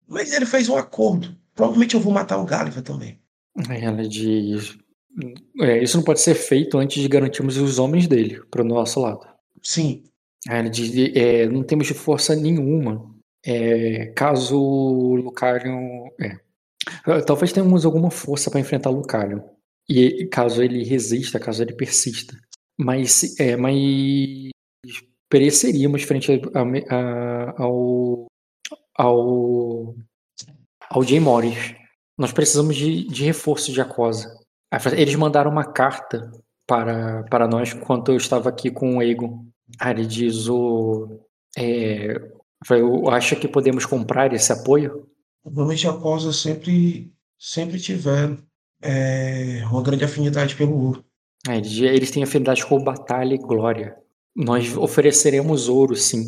[0.07, 1.35] Mas ele fez um acordo.
[1.55, 3.19] Provavelmente eu vou matar o Gulliver também.
[3.69, 4.77] Aí ela diz.
[5.61, 8.99] "É, isso não pode ser feito antes de garantirmos os homens dele para o nosso
[8.99, 9.25] lado.
[9.63, 10.03] Sim.
[10.47, 13.09] Aí ela diz: "É, não temos de força nenhuma.
[13.45, 15.71] É, caso o Lucario.
[16.19, 16.37] É,
[17.25, 19.43] talvez tenhamos alguma força para enfrentar o Lucario.
[19.89, 22.37] E caso ele resista, caso ele persista.
[22.77, 24.49] Mas, é, mas
[25.29, 28.27] pereceríamos frente a- a- ao.
[28.97, 29.95] ao.
[30.89, 31.75] ao Jay Morris.
[32.17, 34.35] Nós precisamos de, de reforço de Acosa.
[34.97, 36.31] Eles mandaram uma carta
[36.67, 39.45] para, para nós enquanto eu estava aqui com o Egon.
[39.79, 41.19] Aí ele diz o.
[41.57, 42.15] É,
[42.71, 45.07] eu acho que podemos comprar esse apoio?
[45.43, 48.37] Provavelmente a Cosa sempre, sempre tiveram
[48.81, 51.05] é, uma grande afinidade pelo ouro.
[51.61, 53.95] Diz, eles têm afinidade com batalha e glória.
[54.35, 56.25] Nós ofereceremos ouro, sim.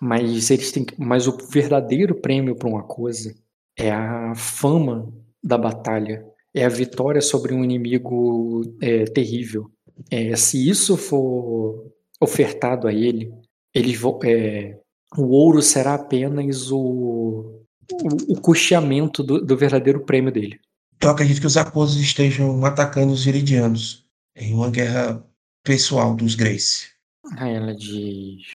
[0.00, 3.34] Mas eles têm, mas o verdadeiro prêmio para uma coisa
[3.78, 5.12] é a fama
[5.42, 6.24] da batalha,
[6.54, 9.70] é a vitória sobre um inimigo é, terrível.
[10.10, 13.32] É, se isso for ofertado a ele,
[13.74, 14.78] eles vão, é,
[15.16, 20.58] o ouro será apenas o, o, o custeamento do, do verdadeiro prêmio dele.
[21.02, 24.06] Eu acredito que os Akosas estejam atacando os Viridianos
[24.36, 25.20] em uma guerra
[25.64, 26.90] pessoal dos Grace.
[27.38, 28.52] Aí ela diz.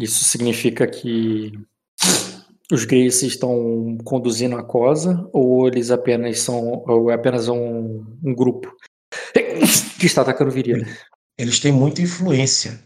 [0.00, 1.52] Isso significa que
[2.72, 6.82] os Grace estão conduzindo a cosa ou eles apenas são.
[6.88, 8.68] ou é apenas um, um grupo
[10.00, 10.84] que está atacando Virila?
[11.38, 12.80] eles têm muita influência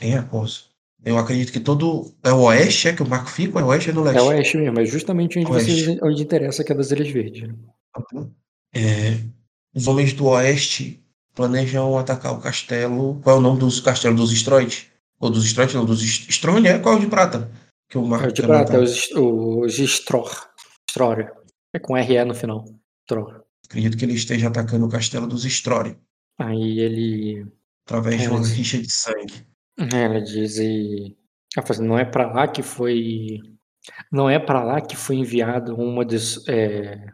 [0.00, 0.70] em Raposo.
[1.04, 2.10] Eu acredito que todo.
[2.24, 3.60] É o oeste, é que o Marco fica?
[3.60, 4.18] É o oeste é no leste?
[4.18, 5.84] É o oeste mesmo, é justamente onde, Oeste.
[5.84, 7.48] vocês, onde interessa que é das Ilhas Verdes.
[7.48, 7.54] né?
[8.74, 9.18] É,
[9.74, 11.02] os homens do oeste
[11.34, 13.20] planejam atacar o castelo.
[13.22, 14.90] Qual é o nome dos castelos dos Stroid?
[15.18, 16.78] Ou dos Stroid, não, dos Strone, é?
[16.78, 17.50] Qual é o de prata?
[17.88, 20.30] Que o É Marco o de prata, é os, os Stror.
[20.90, 21.30] Stror.
[21.74, 22.64] É com RE no final.
[23.06, 23.42] Stror.
[23.68, 25.96] Acredito que ele esteja atacando o castelo dos Strore,
[26.38, 27.46] Aí ele.
[27.86, 29.46] através de É, uma mas- rixa de sangue.
[29.78, 31.16] Ela diz e.
[31.56, 33.38] Ela fala assim, não é pra lá que foi.
[34.12, 36.46] Não é pra lá que foi enviado uma dos.
[36.48, 37.06] é,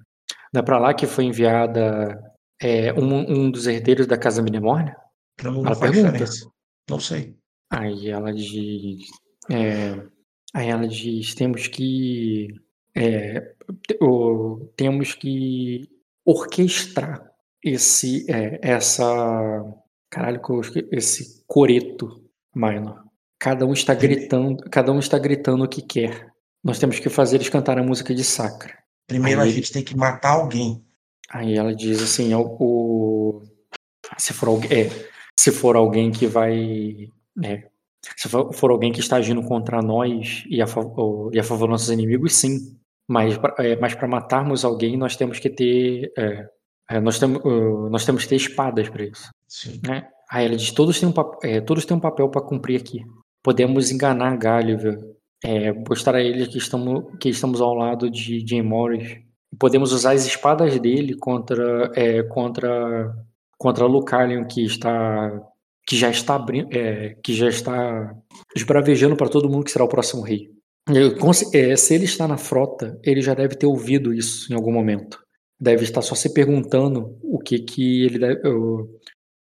[0.52, 2.18] Não é pra lá que foi enviada
[2.60, 4.42] é, um, um dos herdeiros da Casa?
[4.42, 6.08] Pra mim não Ela pergunta.
[6.12, 6.50] diferença.
[6.90, 7.34] Não sei.
[7.70, 9.08] Aí ela diz.
[9.50, 10.02] é,
[10.54, 12.48] aí ela diz: temos que.
[12.94, 13.54] é,
[14.00, 15.88] o- temos que
[16.24, 17.30] orquestrar
[17.64, 18.30] esse.
[18.30, 19.04] é, essa.
[20.10, 20.40] Caralho,
[20.90, 22.22] esse coreto
[22.54, 23.02] minor.
[23.40, 24.56] Cada um está gritando.
[24.70, 26.30] Cada um está gritando o que quer.
[26.62, 28.76] Nós temos que fazer eles cantar a música de Sacra.
[29.06, 30.82] Primeiro Aí a ele- gente tem que matar alguém.
[31.30, 33.42] Aí ela diz assim, o, o-
[34.18, 34.90] se for alguém, é,
[35.38, 37.64] se for alguém que vai, né,
[38.16, 41.44] se for, for alguém que está agindo contra nós e a, fa- ou- e a
[41.44, 42.76] favor dos nossos inimigos, sim.
[43.08, 46.46] Mas pra- é, mas para matarmos alguém nós temos que ter, é,
[46.90, 49.30] é, nós temos, uh, nós temos que ter espadas para isso.
[49.48, 49.80] Sim.
[49.86, 50.06] Né?
[50.30, 53.00] Aí ela diz, todos têm um, é, todos têm um papel para cumprir aqui.
[53.42, 54.98] Podemos enganar Gallivher,
[55.44, 59.19] é, mostrar a ele que estamos, que estamos ao lado de Jim Morris.
[59.59, 63.14] Podemos usar as espadas dele contra, é, contra,
[63.59, 65.43] contra Lucalion, que está
[65.85, 68.14] que já está é, que já está
[68.55, 70.48] esbravejando para todo mundo que será o próximo rei.
[71.52, 75.19] É, se ele está na frota, ele já deve ter ouvido isso em algum momento.
[75.60, 78.40] Deve estar só se perguntando o que que ele deve,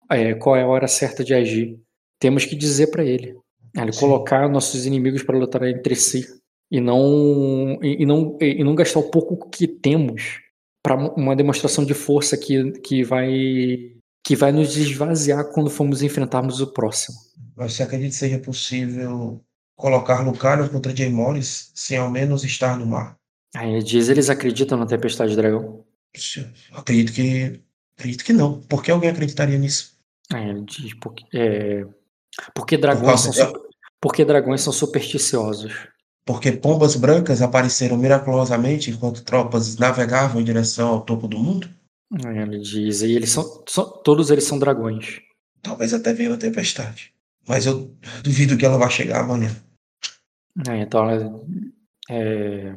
[0.10, 1.80] é, qual é a hora certa de agir.
[2.20, 3.36] Temos que dizer para ele,
[3.84, 4.00] ele Sim.
[4.00, 6.26] colocar nossos inimigos para lutar entre si
[6.72, 10.42] e não e, e não e não gastar o pouco que temos
[10.84, 16.60] para uma demonstração de força que, que vai que vai nos esvaziar quando formos enfrentarmos
[16.60, 17.18] o próximo.
[17.56, 19.42] Mas você acredita que seja possível
[19.76, 23.18] colocar Lucario contra Jay Morris sem ao menos estar no mar?
[23.56, 25.86] Aí ele diz, eles acreditam na tempestade de dragão.
[26.74, 27.62] Acredito que.
[27.98, 28.62] Acredito que não.
[28.62, 29.98] Por que alguém acreditaria nisso?
[30.32, 31.86] Aí ele diz, porque, é,
[32.54, 33.67] porque dragões causa são
[33.98, 35.74] super- porque dragões são supersticiosos.
[36.26, 41.70] Porque pombas brancas apareceram miraculosamente enquanto tropas navegavam em direção ao topo do mundo?
[42.12, 45.20] Ele diz, e eles são, são- todos eles são dragões.
[45.62, 47.14] Talvez até venha uma tempestade.
[47.48, 47.94] Mas eu
[48.24, 49.50] duvido que ela vá chegar amanhã.
[50.82, 51.10] Então
[52.10, 52.76] é,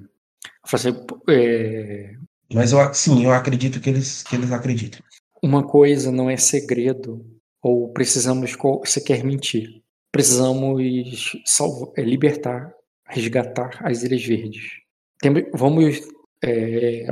[0.66, 2.14] fala assim, é,
[2.52, 5.00] Mas eu, sim, eu acredito que eles, que eles acreditam.
[5.42, 7.24] uma coisa não é segredo
[7.62, 9.82] ou precisamos sequer mentir.
[10.12, 12.72] Precisamos salvo- é, libertar,
[13.06, 14.70] resgatar as Ilhas Verdes.
[15.20, 16.00] Tem- vamos
[16.42, 17.06] é,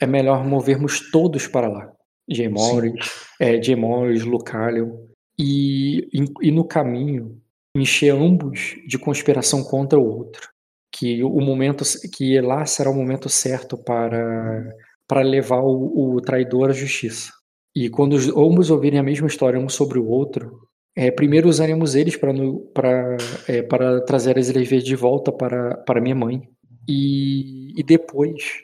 [0.00, 1.92] é melhor movermos todos para lá.
[2.28, 3.10] Jay Morris,
[3.40, 5.06] é, Jay Morris, Lucalion
[5.38, 7.40] e, e, e no caminho
[7.76, 10.48] encher ambos de conspiração contra o outro.
[10.92, 14.74] Que o momento que lá será o momento certo para
[15.06, 17.32] para levar o, o traidor à justiça.
[17.74, 21.94] E quando os ambos ouvirem a mesma história um sobre o outro, é, primeiro usaremos
[21.94, 23.16] eles para
[23.48, 26.48] é, para trazer as Ilhas Verdes de volta para, para minha mãe.
[26.88, 28.62] E, e depois.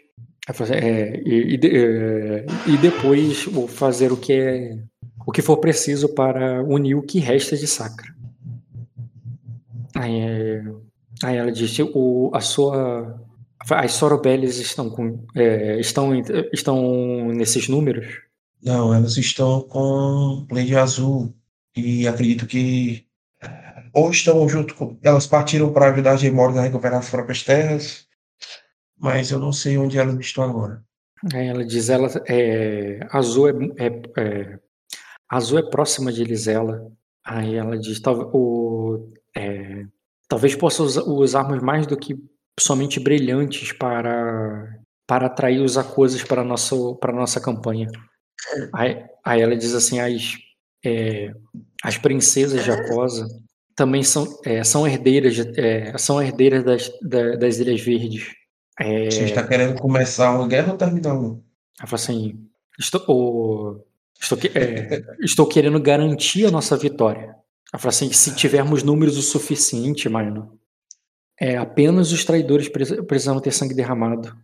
[0.70, 4.78] é, e, é, e depois vou fazer o que é
[5.26, 8.14] o que for preciso para unir o que resta de Sacra.
[9.94, 10.64] Aí, é,
[11.24, 13.20] aí ela disse: o, a sua
[13.70, 16.12] as Sorobelles estão com é, estão
[16.52, 18.06] estão nesses números?
[18.62, 21.34] Não, elas estão com Lady Azul.
[21.76, 23.06] E acredito que.
[23.92, 24.98] Ou estão junto com.
[25.02, 28.06] Elas partiram para ajudar Jay Morris a recuperar as próprias terras.
[28.98, 30.82] Mas eu não sei onde elas estão agora.
[31.34, 34.58] Ela diz: ela é, Azul é, é, é-
[35.28, 36.90] Azul é próxima de Elisela.
[37.24, 39.84] Aí ela diz: "Tal- o, é,
[40.28, 42.16] talvez possa usa- usarmos mais do que
[42.58, 47.88] somente brilhantes para para atrair os acusos para nosso para nossa campanha.
[48.74, 50.36] Aí, aí ela diz assim: as
[50.86, 51.32] é,
[51.82, 53.26] as princesas de Acosa
[53.74, 58.32] também são é, são herdeiras de- é, são herdeiras das, da- das Ilhas Verdes.
[58.78, 61.40] É, Você está querendo começar uma guerra ou terminar uma?
[61.78, 62.38] ela fala assim:
[62.78, 63.80] estou, o-
[64.20, 67.34] estou, é, estou querendo garantir a nossa vitória.
[67.72, 70.58] Ela fala assim: se tivermos números o suficiente, mano,
[71.40, 74.34] é, apenas os traidores pre- precisam ter sangue derramado.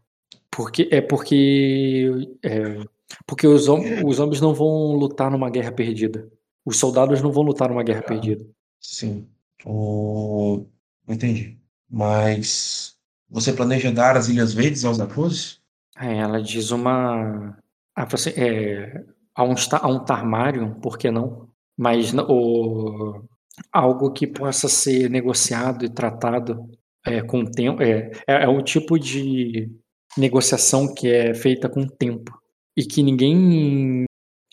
[0.50, 2.10] Porque, é porque.
[3.12, 6.28] É, porque os, hom- os homens não vão lutar numa guerra perdida.
[6.64, 8.44] Os soldados não vão lutar numa guerra perdida.
[8.80, 9.26] Sim.
[9.64, 10.66] O...
[11.08, 11.58] Entendi.
[11.90, 12.96] Mas
[13.28, 15.60] você planeja dar as Ilhas Verdes aos Akuzes?
[15.96, 17.56] Aí ela diz uma.
[17.94, 21.48] Ah, você, é, há, um, há um Tarmarion, por que não?
[21.76, 23.22] Mas o,
[23.72, 26.68] algo que possa ser negociado e tratado
[27.04, 27.82] é, com o tempo.
[27.82, 29.70] É, é, é o tipo de
[30.16, 32.32] negociação que é feita com o tempo.
[32.76, 34.04] E que ninguém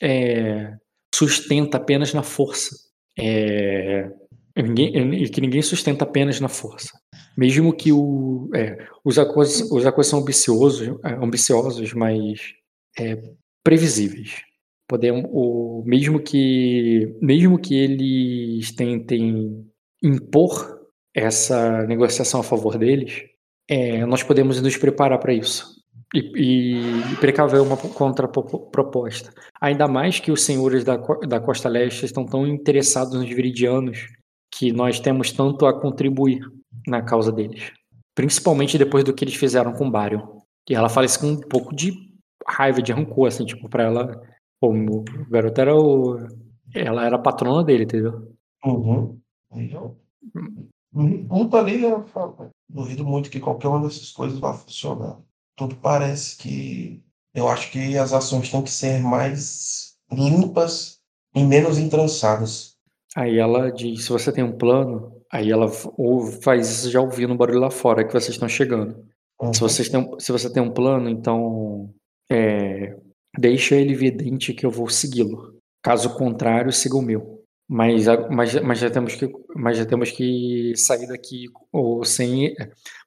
[0.01, 0.73] é,
[1.13, 2.75] sustenta apenas na força.
[3.17, 4.09] É,
[4.55, 6.97] ninguém, e que ninguém sustenta apenas na força.
[7.37, 12.53] Mesmo que o, é, os acordos, os acordos são ambiciosos, é, ambiciosos mas
[12.97, 13.17] é,
[13.63, 14.41] previsíveis.
[14.87, 19.65] Podemos, o, mesmo que mesmo que eles tentem
[20.03, 20.79] impor
[21.15, 23.23] essa negociação a favor deles,
[23.69, 25.78] é, nós podemos nos preparar para isso
[26.13, 29.31] e, e, precaver uma contraproposta.
[29.61, 34.07] Ainda mais que os senhores da, da Costa Leste estão tão interessados nos viridianos
[34.51, 36.41] que nós temos tanto a contribuir
[36.87, 37.71] na causa deles.
[38.15, 40.39] Principalmente depois do que eles fizeram com o Barion.
[40.67, 41.93] E ela fala isso com um pouco de
[42.47, 44.21] raiva, de rancor, assim, tipo, pra ela.
[44.61, 46.17] O garoto era o.
[46.73, 48.33] Ela era a patrona dele, entendeu?
[48.65, 49.17] Uhum.
[49.55, 49.97] Eu-
[50.93, 51.91] Um ali, né?
[51.91, 55.17] eu falo, Duvido muito que qualquer uma dessas coisas vá funcionar.
[55.59, 57.03] Tudo parece que.
[57.35, 60.99] Eu acho que as ações têm que ser mais limpas
[61.35, 62.77] e menos entrançadas.
[63.13, 65.67] Aí ela diz: se você tem um plano, aí ela
[66.41, 69.05] faz isso já ouvindo o barulho lá fora que vocês estão chegando.
[69.41, 69.53] Uhum.
[69.53, 71.93] Se, vocês têm, se você tem um plano, então
[72.31, 72.95] é,
[73.37, 75.59] deixa ele evidente que eu vou segui-lo.
[75.83, 77.43] Caso contrário, siga o meu.
[77.67, 82.55] Mas, mas, mas, já temos que, mas já temos que sair daqui ou sem.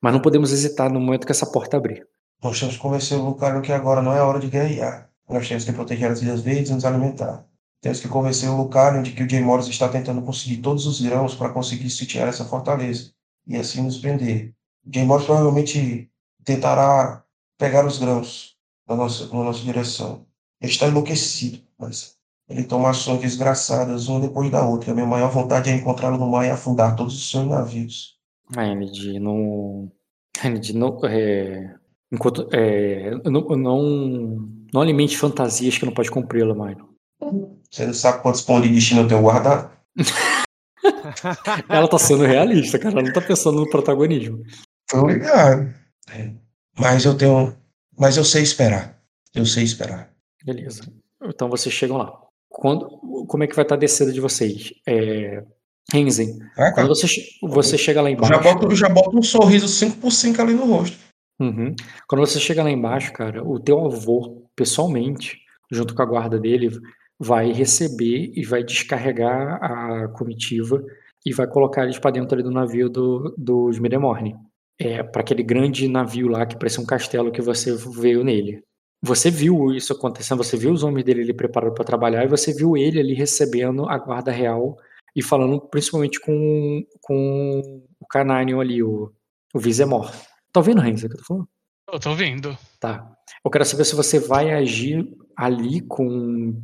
[0.03, 2.07] Mas não podemos hesitar no momento que essa porta abrir.
[2.43, 5.09] Nós temos que convencer o Lucario que agora não é hora de guerrear.
[5.29, 7.47] Nós temos que proteger as Ilhas Verdes e nos alimentar.
[7.81, 11.01] Temos que convencer o Lucario de que o Jay Morris está tentando conseguir todos os
[11.01, 13.13] grãos para conseguir sitiar essa fortaleza
[13.47, 14.55] e assim nos prender.
[14.85, 16.11] O Jay Morris provavelmente
[16.45, 17.25] tentará
[17.57, 18.57] pegar os grãos
[18.89, 20.27] na nossa, na nossa direção.
[20.61, 22.17] Ele está enlouquecido, mas
[22.49, 24.91] ele toma ações desgraçadas uma depois da outra.
[24.91, 28.19] A minha maior vontade é encontrá-lo no mar e afundar todos os seus navios.
[28.57, 29.91] A Enid não.
[30.43, 31.01] A Enid não.
[31.05, 31.75] É,
[32.13, 34.49] enquanto, é, não, não.
[34.73, 36.89] Não alimente fantasias que não pode cumpri-la, Maino.
[37.71, 39.71] Você não sabe quantos pão de destino eu tenho guardado?
[41.69, 42.95] Ela tá sendo realista, cara.
[42.95, 44.43] Ela não tá pensando no protagonismo.
[44.89, 45.73] Tô ligado.
[46.11, 46.31] É.
[46.79, 47.55] Mas eu tenho.
[47.99, 48.99] Mas eu sei esperar.
[49.35, 50.11] Eu sei esperar.
[50.45, 50.83] Beleza.
[51.23, 52.13] Então vocês chegam lá.
[52.49, 52.89] Quando,
[53.29, 54.73] como é que vai estar a descida de vocês?
[54.87, 55.43] É,
[55.93, 57.07] Renzen, Ah, quando você,
[57.43, 58.33] você chega lá embaixo.
[58.35, 60.97] já boto, eu já boto um sorriso 5 por 5 ali no rosto.
[61.43, 61.75] Uhum.
[62.07, 65.41] Quando você chega lá embaixo, cara, o teu avô, pessoalmente,
[65.73, 66.71] junto com a guarda dele,
[67.19, 70.81] vai receber e vai descarregar a comitiva
[71.27, 74.37] e vai colocar eles para dentro ali do navio do, dos Midemorne.
[74.79, 78.63] É, para aquele grande navio lá que parece um castelo que você veio nele.
[79.03, 82.55] Você viu isso acontecendo, você viu os homens dele ali preparados para trabalhar e você
[82.55, 84.77] viu ele ali recebendo a guarda real
[85.15, 89.13] e falando principalmente com, com o Cananion ali, o,
[89.55, 89.61] o.
[90.53, 91.49] Tá ouvindo, Renzo, que eu tô falando?
[91.91, 92.57] Eu tô ouvindo.
[92.79, 93.11] Tá.
[93.45, 96.55] Eu quero saber se você vai agir ali com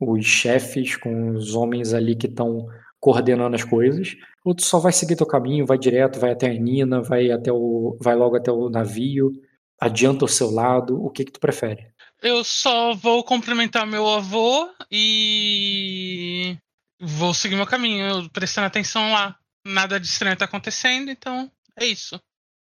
[0.00, 2.66] os chefes, com os homens ali que estão
[3.00, 6.54] coordenando as coisas, ou tu só vai seguir teu caminho, vai direto, vai até a
[6.54, 9.32] Nina, vai até o, vai logo até o navio,
[9.80, 11.92] adianta o seu lado, o que que tu prefere?
[12.20, 16.56] Eu só vou cumprimentar meu avô e
[17.00, 19.38] vou seguir meu caminho, prestando atenção lá.
[19.64, 22.20] Nada de estranho tá acontecendo, então é isso.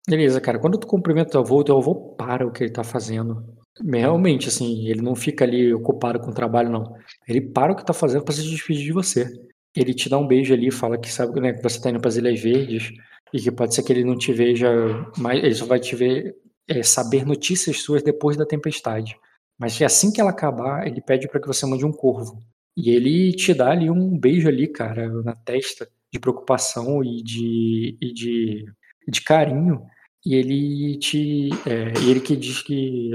[0.09, 0.57] Beleza, cara.
[0.57, 3.43] Quando tu cumprimenta teu avô, teu avô para o que ele tá fazendo.
[3.85, 6.95] Realmente, assim, ele não fica ali ocupado com o trabalho, não.
[7.27, 9.29] Ele para o que tá fazendo pra se despedir de você.
[9.75, 12.17] Ele te dá um beijo ali, fala que sabe né, que você tá indo pras
[12.17, 12.91] Ilhas Verdes
[13.33, 14.69] e que pode ser que ele não te veja
[15.17, 16.35] mais, ele só vai te ver,
[16.67, 19.15] é, saber notícias suas depois da tempestade.
[19.59, 22.41] Mas assim que ela acabar, ele pede pra que você mande um corvo.
[22.75, 27.97] E ele te dá ali um beijo ali, cara, na testa, de preocupação e de,
[28.01, 28.65] e de,
[29.07, 29.83] de carinho.
[30.27, 31.49] E ele te.
[31.65, 33.11] É, ele que diz que,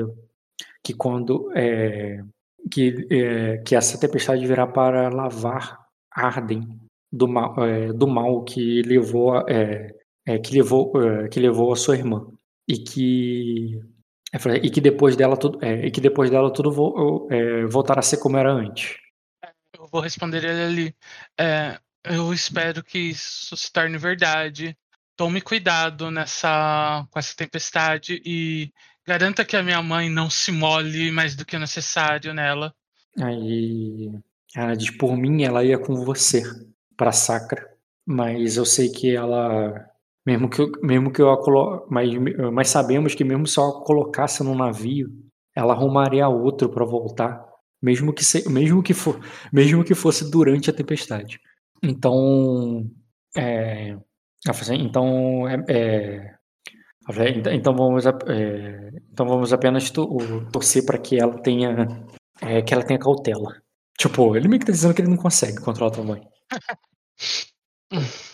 [0.83, 1.53] que quando.
[1.55, 2.25] É,
[2.71, 5.79] que, é, que essa tempestade virá para lavar
[6.11, 6.81] Arden
[7.13, 9.95] do mal, é, do mal que levou, a- é,
[10.27, 10.91] é, que, levou,
[11.31, 12.27] que levou a sua irmã.
[12.67, 13.79] E que.
[14.63, 17.29] e que depois dela tudo, e que depois dela tudo vo,
[17.69, 18.97] voltará a ser como era antes.
[19.79, 20.97] Eu vou responder ele ali.
[22.05, 24.75] Eu espero que isso se torne verdade.
[25.17, 28.71] Tome cuidado nessa com essa tempestade e
[29.07, 32.75] garanta que a minha mãe não se molhe mais do que necessário nela.
[33.21, 34.11] Aí
[34.55, 36.43] Ela diz, por mim, ela ia com você
[36.97, 37.71] pra Sacra.
[38.05, 39.89] Mas eu sei que ela.
[40.27, 41.87] Mesmo que eu, mesmo que eu a colo...
[41.91, 42.11] mas,
[42.53, 45.11] mas sabemos que mesmo se eu a colocasse no navio,
[45.55, 47.45] ela arrumaria outro pra voltar.
[47.81, 48.49] Mesmo que, se...
[48.49, 49.19] mesmo, que for...
[49.53, 51.41] mesmo que fosse durante a tempestade.
[51.83, 52.89] Então.
[53.37, 53.97] É...
[54.49, 55.49] assim, Então.
[55.49, 55.55] É...
[57.19, 58.13] é, "Então- Então vamos, é,
[59.13, 59.91] então vamos apenas
[60.53, 61.87] torcer para que ela tenha
[62.41, 63.61] é, que ela tenha cautela.
[63.99, 66.23] Tipo, ele meio que tá dizendo que ele não consegue controlar a tua mãe.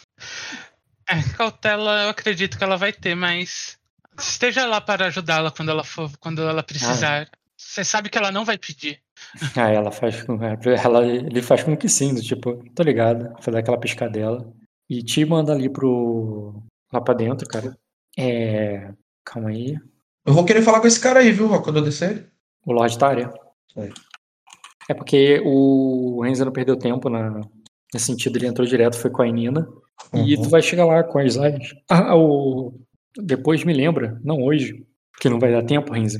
[1.11, 3.79] É, cautela eu acredito que ela vai ter, mas
[4.19, 7.29] esteja lá para ajudá-la quando ela for, quando ela precisar.
[7.57, 9.01] Você sabe que ela não vai pedir.
[9.57, 10.39] Aí ela faz com.
[10.45, 13.35] Ela, ele faz com que sim, do tipo, tô ligado.
[13.43, 14.53] Faz aquela piscadela.
[14.89, 16.63] E te manda ali pro.
[16.93, 17.77] lá pra dentro, cara.
[18.17, 18.91] É.
[19.25, 19.77] Calma aí.
[20.25, 22.31] Eu vou querer falar com esse cara aí, viu, Rock, quando eu descer.
[22.67, 23.31] O Lord Tária.
[23.73, 23.93] Sei.
[24.89, 27.41] É porque o Renzo não perdeu tempo na,
[27.93, 29.69] nesse sentido, ele entrou direto, foi com a Inina.
[30.15, 30.43] E Uhum.
[30.43, 31.75] tu vai chegar lá com as aias.
[31.91, 32.73] Ah, o...
[33.17, 34.87] depois me lembra, não hoje,
[35.21, 36.19] que não vai dar tempo, Renzo.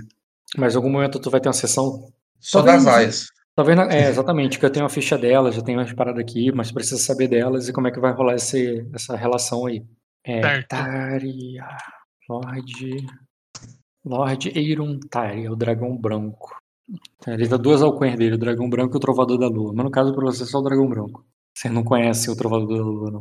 [0.57, 2.11] Mas em algum momento tu vai ter uma sessão.
[2.41, 3.27] Só Talvez- das aias.
[3.59, 3.93] Talvez na...
[3.93, 6.97] É, exatamente, que eu tenho a ficha delas, já tenho umas paradas aqui, mas precisa
[6.97, 9.85] saber delas e como é que vai rolar esse, essa relação aí.
[10.25, 10.69] É, Certo.
[10.69, 11.67] Tária,
[12.31, 13.05] Lorde.
[14.05, 16.57] Lorde Eiron Tária, o dragão branco.
[17.27, 19.73] Ele dá duas alcunhas dele, o dragão branco e o trovador da lua.
[19.75, 21.27] Mas no caso pra você é só o dragão branco.
[21.53, 23.21] Você não conhece o trovador da lua, não.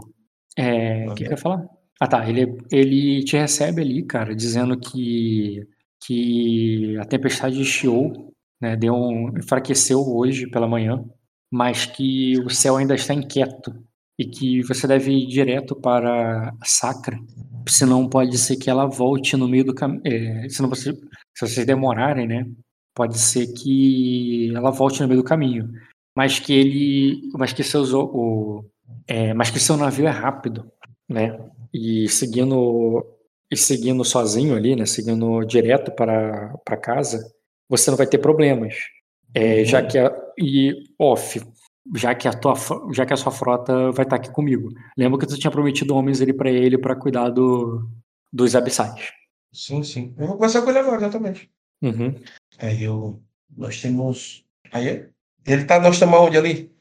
[0.55, 1.65] É, o que que eu ia falar?
[1.99, 5.67] Ah tá, ele, ele te recebe ali, cara, dizendo que,
[6.05, 8.31] que a tempestade chiou,
[8.61, 11.03] né, deu um, enfraqueceu hoje pela manhã,
[11.51, 13.73] mas que o céu ainda está inquieto
[14.19, 17.19] e que você deve ir direto para a Sacra,
[17.67, 20.01] senão pode ser que ela volte no meio do caminho,
[20.49, 22.45] senão você, se vocês demorarem, né,
[22.95, 25.71] pode ser que ela volte no meio do caminho,
[26.15, 28.65] mas que ele, mas que seus, o,
[29.07, 30.65] é, mas que seu navio é rápido,
[31.07, 31.37] né,
[31.71, 33.05] e seguindo
[33.51, 37.31] e seguindo sozinho ali, né, seguindo direto para para casa,
[37.69, 38.75] você não vai ter problemas,
[39.33, 41.41] É, já que a, e off,
[41.95, 42.55] já que a tua,
[42.93, 44.69] já que a sua frota vai estar aqui comigo.
[44.97, 47.87] Lembra que tu tinha prometido homens ali para ele para cuidar do,
[48.31, 49.11] dos abissais.
[49.53, 50.13] Sim, sim.
[50.17, 51.49] Eu vou conversar com ele agora, exatamente.
[51.81, 52.15] Uhum.
[52.59, 53.21] Aí eu.
[53.55, 54.45] Nós temos.
[54.71, 55.07] Aí
[55.45, 55.79] ele tá.
[55.79, 56.71] Nós estamos onde ali?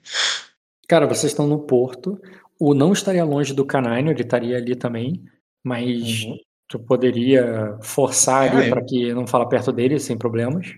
[0.89, 2.21] Cara, vocês estão no porto.
[2.59, 5.23] O não estaria longe do Canine, ele estaria ali também,
[5.63, 6.39] mas Uhum.
[6.69, 10.69] Tu poderia forçar É, eu- para que não fala perto dele sem problemas.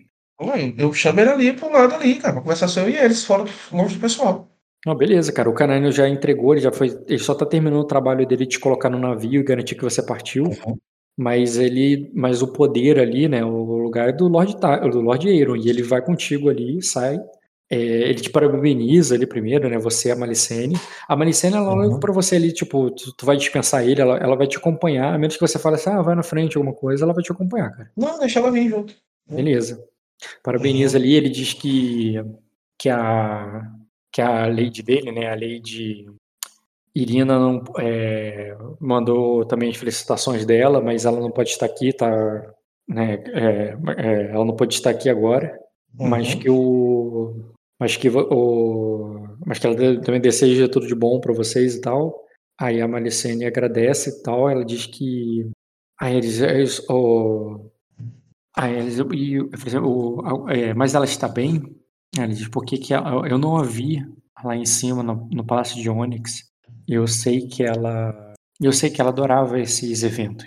[0.77, 3.45] Eu chamo ele ali pro lado ali, cara, pra conversar só eu e eles, fora
[3.73, 4.49] longe do pessoal.
[4.87, 5.51] Não, beleza, cara.
[5.51, 6.97] O Canine já entregou, ele já foi.
[7.09, 9.83] Ele só tá terminando o trabalho dele de te colocar no navio e garantir que
[9.83, 10.45] você partiu.
[10.45, 10.79] Uhum.
[11.19, 12.13] Mas ele.
[12.15, 13.45] Mas o poder ali, né?
[13.45, 14.55] O lugar é do Lord,
[14.93, 15.57] do Lord Aeron.
[15.57, 17.19] E ele vai contigo ali, sai.
[17.71, 19.79] É, ele te parabeniza ali primeiro, né?
[19.79, 20.75] Você e a Malicene.
[21.07, 21.91] A Malicene, ela Uhum.
[21.91, 25.13] olha pra você ali, tipo, tu, tu vai dispensar ele, ela, ela vai te acompanhar.
[25.15, 27.31] A menos que você fale assim, ah, vai na frente, alguma coisa, ela vai te
[27.31, 27.91] acompanhar, cara.
[27.97, 28.95] Não, deixa ela vir junto.
[29.29, 29.85] Beleza.
[30.43, 32.15] Parabeniza ali, ele diz que,
[32.79, 33.63] que a
[34.11, 36.07] que a lady dele, né, a lady
[36.95, 42.11] Irina não é, mandou também as felicitações dela, mas ela não pode estar aqui, tá,
[42.89, 45.57] né, é, é, ela não pode estar aqui agora,
[45.95, 46.41] mas Uhum.
[46.41, 47.35] que o
[47.79, 52.25] mas que o mas que ela também deseja tudo de bom para vocês e tal.
[52.61, 55.49] Aí a Malicene agradece e tal, ela diz que
[56.01, 56.83] aí eles, eles
[58.57, 61.63] Aí eles, e, eu falei o, a- é, mas ela está bem?
[62.17, 63.99] Ela diz, por que ela- eu não a vi
[64.43, 66.43] lá em cima no, no Palácio de Onyx?
[66.89, 70.45] Eu sei que ela, eu sei que ela adorava esses eventos.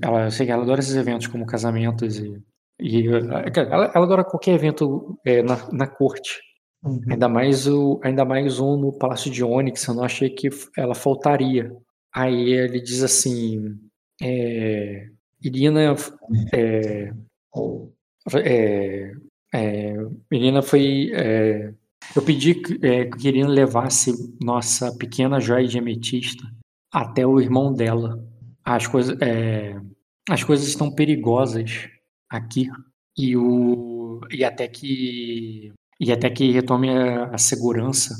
[0.00, 2.40] Ela, eu sei que ela adora esses eventos como casamentos e,
[2.80, 6.40] e ela, ela adora qualquer evento é, na, na corte.
[6.84, 7.00] Uhum.
[7.10, 9.86] Ainda mais o, ainda mais um no Palácio de Onyx.
[9.86, 11.72] Eu não achei que ela faltaria.
[12.12, 13.78] Aí ele diz assim,
[14.20, 15.08] é,
[15.42, 15.94] Irina,
[16.52, 17.12] é,
[18.36, 19.12] é,
[19.54, 19.96] é,
[20.30, 21.10] Irina foi.
[21.14, 21.72] é,
[22.16, 24.12] eu pedi que, é, que Irina levasse
[24.42, 26.44] nossa pequena joia de ametista
[26.92, 28.22] até o irmão dela.
[28.64, 29.80] As coisas, é,
[30.28, 31.88] as coisas estão perigosas
[32.28, 32.68] aqui
[33.16, 35.72] e o e até que
[36.04, 38.14] e até que retome a, a segurança.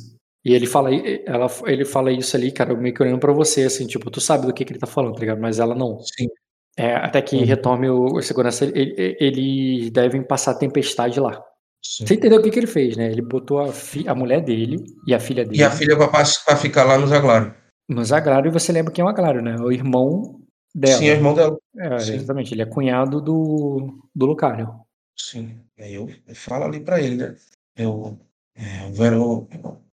[0.45, 0.91] E ele fala,
[1.27, 4.47] ela, ele fala isso ali, cara, meio que olhando pra você, assim, tipo, tu sabe
[4.47, 5.41] do que, que ele tá falando, tá ligado?
[5.41, 5.99] Mas ela não.
[6.01, 6.29] sim.
[6.77, 7.45] É, até que Uhum.
[7.45, 11.35] retome o, a segurança, ele- ele- eles devem passar a tempestade lá.
[11.85, 12.07] sim.
[12.07, 13.11] Você entendeu o que, que ele fez, né?
[13.13, 16.43] Ele botou a, fi- a mulher dele e a filha dele E a filha pass-
[16.47, 17.55] vai ficar lá no Zaglário.
[17.89, 19.57] no Zaglário, e você lembra quem é o Aglário, né?
[19.61, 20.41] O irmão
[20.75, 20.97] dela.
[20.99, 21.59] Sim, é irmão dela.
[21.77, 22.15] É, sim.
[22.15, 24.71] exatamente, ele é cunhado do, do Lucario.
[25.19, 25.61] Sim.
[25.79, 27.37] Aí eu, eu falo ali pra ele, né?
[27.77, 28.19] Eu,
[28.55, 28.89] É,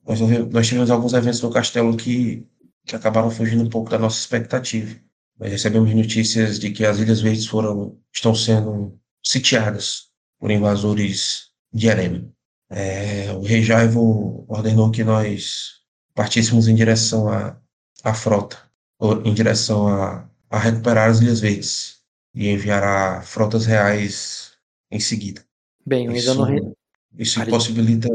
[0.05, 0.19] nós,
[0.51, 2.45] nós tivemos alguns eventos no castelo que,
[2.85, 4.95] que acabaram fugindo um pouco da nossa expectativa.
[5.39, 10.07] Nós recebemos notícias de que as Ilhas Verdes foram, estão sendo sitiadas
[10.39, 12.27] por invasores de Erema.
[12.69, 15.81] É, o rei Jaivo ordenou que nós
[16.15, 17.57] partíssemos em direção à,
[18.03, 18.57] à frota,
[18.99, 21.97] ou em direção a, a recuperar as Ilhas Verdes
[22.33, 24.53] e enviará frotas reais
[24.91, 25.45] em seguida.
[25.85, 26.75] Bem, eu ainda Isso, não.
[27.17, 27.49] Isso Ari.
[27.49, 28.09] possibilita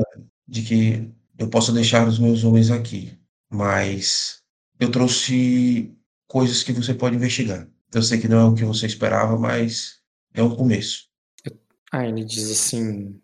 [0.47, 3.19] de que eu possa deixar os meus homens aqui,
[3.51, 4.43] mas
[4.79, 5.93] eu trouxe
[6.27, 7.69] coisas que você pode investigar.
[7.95, 10.01] Eu sei que não é o que você esperava, mas
[10.33, 11.09] é um começo.
[11.91, 13.21] Ah, ele diz assim: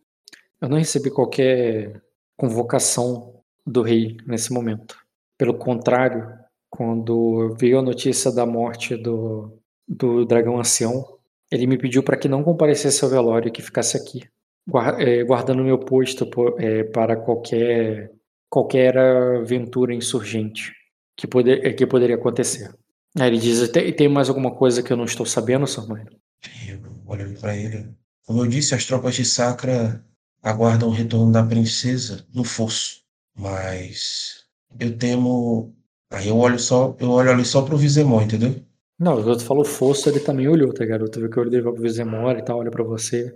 [0.60, 2.02] Eu não recebi qualquer
[2.36, 4.96] convocação do rei nesse momento.
[5.38, 6.32] Pelo contrário,
[6.68, 11.18] quando veio a notícia da morte do, do dragão ancião,
[11.50, 14.28] ele me pediu para que não comparecesse ao velório e que ficasse aqui,
[15.26, 18.12] guardando meu posto po- eh, para qualquer,
[18.50, 20.72] qualquer aventura insurgente
[21.16, 22.70] que, poder, eh, que poderia acontecer.
[23.18, 25.66] Aí ele diz: tem, tem mais alguma coisa que eu não estou sabendo?
[26.68, 27.94] Eu olhei para ele.
[28.26, 30.04] Como eu disse, as tropas de Sacra
[30.42, 33.02] aguardam o retorno da princesa no fosso,
[33.36, 34.44] mas
[34.78, 35.74] eu temo.
[36.10, 38.64] Aí eu olho só, eu olho ali só pro Vizemon, entendeu?
[38.98, 41.08] Não, o outro falou fosso, ele também olhou, tá ligado?
[41.08, 43.32] Tu viu que o olho dele vai pro Vizemora e tal, olha pra você.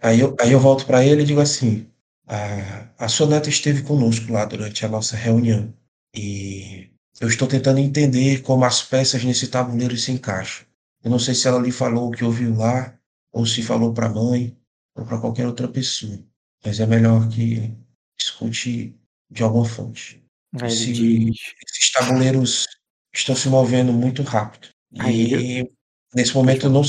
[0.00, 1.86] Aí eu, aí eu volto para ele e digo assim:
[2.26, 5.72] a, a sua neta esteve conosco lá durante a nossa reunião
[6.16, 6.88] e
[7.20, 10.66] eu estou tentando entender como as peças nesse tabuleiro se encaixam.
[11.04, 12.98] Eu não sei se ela lhe falou o que ouviu lá
[13.32, 14.56] ou se falou para a mãe
[14.96, 16.18] ou para qualquer outra pessoa,
[16.64, 17.74] mas é melhor que
[18.18, 18.98] escute
[19.30, 20.24] de alguma fonte.
[20.52, 20.88] Diz.
[20.88, 22.66] Esses tabuleiros
[23.12, 25.70] estão se movendo muito rápido Aí e
[26.14, 26.82] nesse momento não-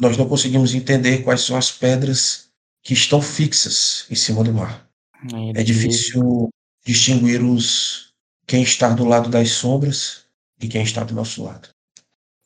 [0.00, 2.48] nós não conseguimos entender quais são as pedras
[2.82, 4.88] que estão fixas em cima do mar.
[5.34, 6.48] Aí É difícil
[6.86, 8.10] distinguir os
[8.46, 10.24] quem está do lado das sombras
[10.60, 11.68] e quem está do nosso lado.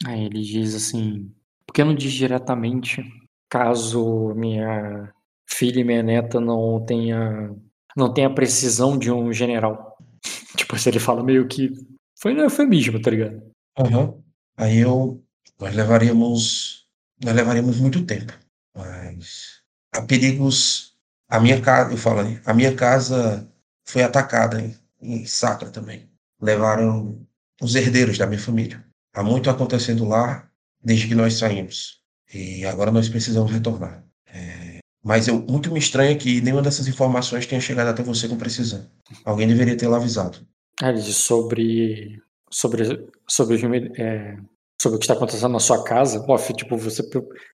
[0.07, 1.33] Aí ele diz assim:
[1.67, 3.03] por que não diz diretamente
[3.49, 5.12] caso minha
[5.49, 7.55] filha e minha neta não tenha
[7.97, 9.97] não tenha precisão de um general?
[10.57, 11.70] Tipo, se ele fala meio que
[12.18, 13.51] foi no eufemismo, tá ligado?
[13.78, 14.23] Aham.
[14.57, 15.23] Aí eu
[15.59, 16.86] nós levaríamos
[17.23, 18.33] nós levaríamos muito tempo,
[18.75, 19.62] mas
[19.93, 20.94] há perigos.
[21.28, 23.51] A minha casa, eu falei, a minha casa
[23.84, 26.09] foi atacada em, em Sacra também.
[26.41, 27.26] Levaram
[27.60, 28.84] os herdeiros da minha família.
[29.15, 30.49] Há muito acontecendo lá
[30.83, 32.01] desde que nós saímos
[32.33, 34.05] e agora nós precisamos retornar.
[34.26, 38.36] É, mas eu muito me estranha que nenhuma dessas informações tenha chegado até você com
[38.36, 38.86] precisão.
[39.25, 40.47] Alguém deveria tê-la avisado.
[40.81, 42.20] Diz sobre
[42.51, 43.57] sobre sobre,
[43.99, 44.36] é,
[44.81, 46.25] sobre o que está acontecendo na sua casa.
[46.28, 47.03] Ó, tipo, você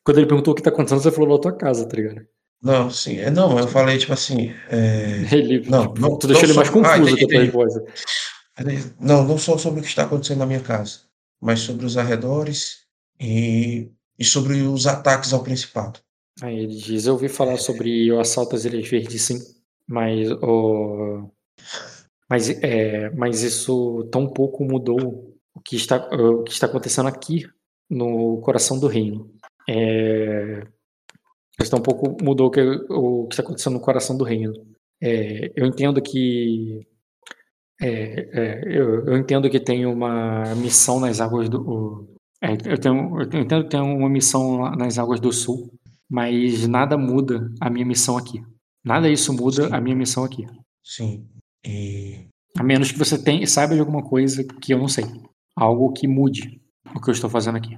[0.05, 2.27] quando ele perguntou o que está acontecendo, você falou na tua casa, tá ligado?
[2.63, 6.45] Não, sim, é, não, eu falei tipo assim, é, Ele, Não, tipo, não- tu deixou
[6.45, 7.85] ele mais sou- ah, confuso entendi, com a tua entendi.
[7.85, 8.95] resposta.
[9.01, 11.01] Não, não só sobre o que está acontecendo na minha casa,
[11.41, 12.81] mas sobre os arredores
[13.19, 16.01] e, e sobre os ataques ao Principado.
[16.43, 19.39] Aí ele diz, eu ouvi falar sobre o assalto às Ilhas Verdes, sim,
[19.89, 21.31] mas o
[22.31, 27.44] mas é, mas isso tão pouco mudou o que está o que está acontecendo aqui
[27.91, 29.31] no coração do reino.
[29.68, 30.62] É,
[31.60, 34.52] isso tão pouco mudou o que, o que está acontecendo no coração do reino.
[35.02, 36.86] É, eu entendo que
[37.81, 37.89] é,
[38.33, 43.20] é, eu, eu entendo que tem uma missão nas águas do o- é, eu, tenho,
[43.20, 45.70] eu entendo que tem uma missão nas águas do sul,
[46.09, 48.42] mas nada muda a minha missão aqui.
[48.84, 49.75] Nada disso muda Sim.
[49.75, 50.47] a minha missão aqui.
[50.83, 51.26] Sim.
[51.67, 52.27] E
[52.59, 55.05] A menos que você tenha, saiba de alguma coisa que eu não sei.
[55.57, 56.61] Algo que mude
[56.95, 57.77] o que eu estou fazendo aqui.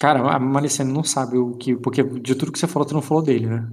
[0.00, 1.76] Cara, a Malicene não sabe o que.
[1.76, 3.68] Porque de tudo que você falou, tu não falou dele, né?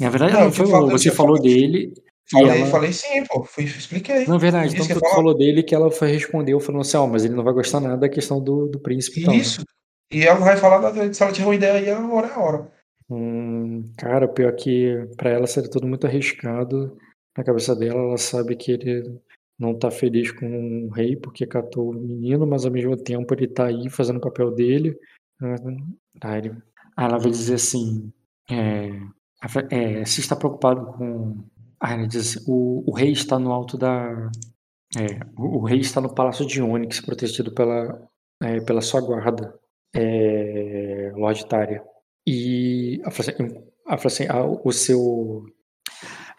[0.00, 1.92] Na verdade, Não, eu foi, você falou dele.
[1.94, 2.66] e falei, ela...
[2.70, 4.26] falei sim, pô, fui, expliquei.
[4.26, 4.74] Não, é verdade.
[4.74, 5.14] Então tu falar.
[5.14, 7.96] falou dele que ela foi respondeu falando assim, ó, mas ele não vai gostar nada
[7.96, 9.34] da questão do, do príncipe e tal.
[9.34, 9.40] né?
[9.40, 9.62] Isso.
[10.12, 12.40] E ela vai falar da- se ela tiver uma ideia aí, a hora é a
[12.40, 12.72] hora.
[13.10, 16.96] Hum, cara, pior que pra ela seria tudo muito arriscado.
[17.36, 19.20] Na cabeça dela, ela sabe que ele
[19.58, 23.46] não tá feliz com o rei porque catou o menino, mas ao mesmo tempo ele
[23.48, 24.98] tá aí fazendo o papel dele.
[26.22, 26.62] Aí ele-
[26.96, 28.12] aí ela vai dizer assim:
[28.50, 28.90] é,
[29.70, 31.44] é, você está preocupado com.
[31.80, 34.30] Aí ela diz assim, o, o rei está no alto da.
[34.96, 38.08] é, o, o rei está no palácio de Onyx, protegido pela,
[38.42, 39.54] é, pela sua guarda,
[39.94, 41.12] é,
[41.48, 41.82] Tária.
[42.26, 45.44] E ela fala assim, ah, o seu.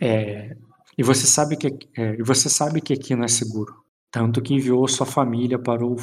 [0.01, 0.55] é,
[0.97, 1.67] e você sabe que
[1.97, 3.83] é, você sabe que aqui não é seguro.
[4.11, 5.95] Tanto que enviou sua família para o,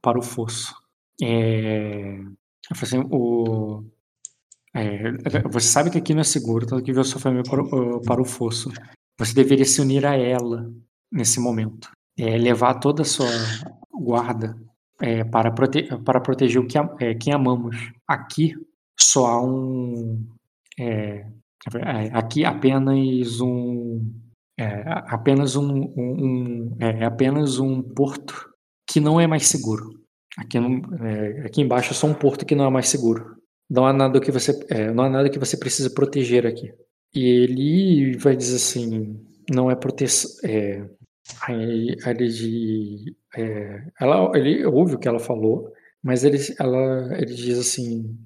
[0.00, 0.74] para o fosso.
[1.22, 2.18] É,
[2.70, 3.84] assim, o,
[4.74, 5.12] é,
[5.48, 8.22] você sabe que aqui não é seguro, tanto que enviou sua família para o, para
[8.22, 8.70] o fosso.
[9.18, 10.70] você deveria se unir a ela
[11.10, 11.90] nesse momento.
[12.16, 13.28] É, levar toda a sua
[13.92, 14.56] guarda
[15.00, 17.76] é, para, prote para proteger o que, é, quem amamos.
[18.06, 18.54] Aqui
[18.98, 20.26] só há um.
[20.78, 21.26] É,
[22.12, 24.02] aqui apenas um.
[24.58, 28.34] É, apenas um, um, um é apenas um porto
[28.86, 29.98] que não é mais seguro.
[30.36, 30.80] Aqui, não,
[31.44, 33.36] aqui embaixo é só um porto que não é mais seguro.
[33.70, 34.52] Não há nada que você,
[34.94, 36.72] não há nada que você precisa proteger aqui.
[37.14, 39.20] E ele vai dizer assim,
[39.50, 40.30] não é proteção.
[40.48, 40.84] É,
[41.42, 45.72] aí, ele, é, ela, ele ouve o que ela falou,
[46.02, 48.16] mas ele, ela, ele diz assim: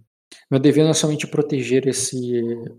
[0.50, 2.36] meu dever não é somente proteger esse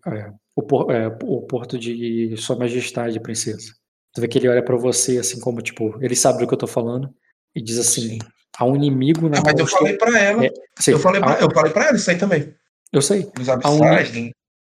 [0.08, 3.74] é, o, por, é, o, porto de Sua Majestade, princesa.
[4.14, 6.58] Tu vê que ele olha para você assim como tipo, ele sabe do que eu
[6.58, 7.14] tô falando
[7.56, 8.20] e diz assim: Sim.
[8.58, 9.40] há um inimigo na.
[9.40, 10.46] Ah, mas eu falei para ela.
[10.46, 10.52] É,
[10.88, 12.54] eu falei para eu falei para ela isso aí também.
[12.92, 13.28] Eu sei.
[13.64, 13.82] Há um,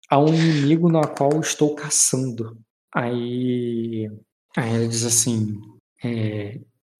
[0.09, 2.57] há um inimigo na qual estou caçando.
[2.93, 4.09] Aí,
[4.55, 5.57] aí ela diz assim:
[6.03, 6.59] é,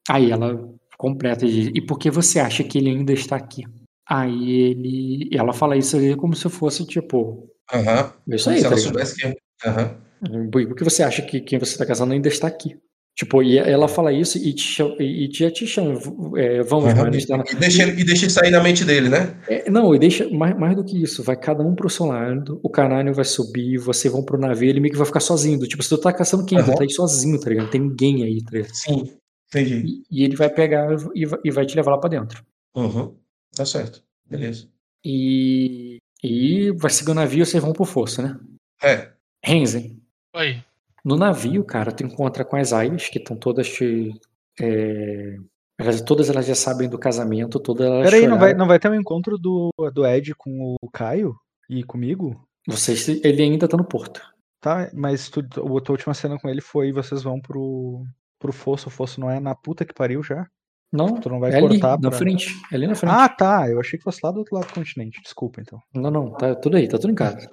[0.10, 0.58] aí ela
[0.98, 3.64] completa e diz, e por que você acha que ele ainda está aqui?
[4.10, 8.14] Aí ele, ela fala isso ali como se fosse tipo, Aham.
[8.28, 8.80] isso aí, Se tá ela ligado?
[8.80, 9.38] soubesse que.
[9.68, 9.98] Aham.
[10.52, 12.76] Por que você acha que quem você está casando ainda está aqui?
[13.16, 16.00] Tipo, e ela fala isso e te chama, e te, te chama
[16.38, 16.96] é, vamos, Aham.
[17.02, 19.36] Marlon, está na- E deixa, e deixa ele sair na mente dele, né?
[19.50, 22.60] É, não, e deixa mais, mais do que isso, vai cada um pro seu lado,
[22.62, 25.58] o canalho vai subir, vocês vão pro navio, ele meio que vai ficar sozinho.
[25.68, 26.60] Tipo, se tu tá caçando quem?
[26.60, 26.76] Tu Aham.
[26.76, 27.64] tá aí sozinho, tá ligado?
[27.66, 28.74] Não tem ninguém aí, tá ligado?
[28.76, 29.12] Sim.
[29.52, 30.04] Entendi.
[30.12, 32.44] E, e ele vai pegar e vai, e vai te levar lá pra dentro.
[32.76, 33.16] Uhum.
[33.56, 34.04] Tá certo.
[34.30, 34.68] Beleza.
[35.04, 38.40] E, e vai seguir o navio, vocês vão pro fosso, né?
[38.82, 39.12] É.
[39.44, 40.02] Renzen,
[40.36, 40.64] Oi.
[41.06, 44.14] no navio, cara, tu encontra com as aias, que estão todas te.
[44.60, 45.38] é,
[45.78, 48.90] elas, todas elas já sabem do casamento, todas elas Peraí, não vai, não vai ter
[48.90, 51.36] um encontro do, do Ed com o Caio
[51.70, 52.48] e comigo?
[52.68, 54.22] Vocês, ele ainda tá no porto.
[54.60, 58.04] Tá, mas tu, a tua última cena com ele foi vocês vão pro,
[58.40, 58.88] pro fosso.
[58.88, 60.48] O fosso não é na puta que pariu já?
[60.92, 62.48] Não, Tu não vai é ali, cortar na pra- frente.
[62.72, 63.12] É ali na frente.
[63.14, 63.70] Ah, tá.
[63.70, 65.22] Eu achei que fosse lá do outro lado do continente.
[65.22, 65.80] Desculpa, então.
[65.94, 67.50] Não, não, tá tudo aí, tá tudo em casa.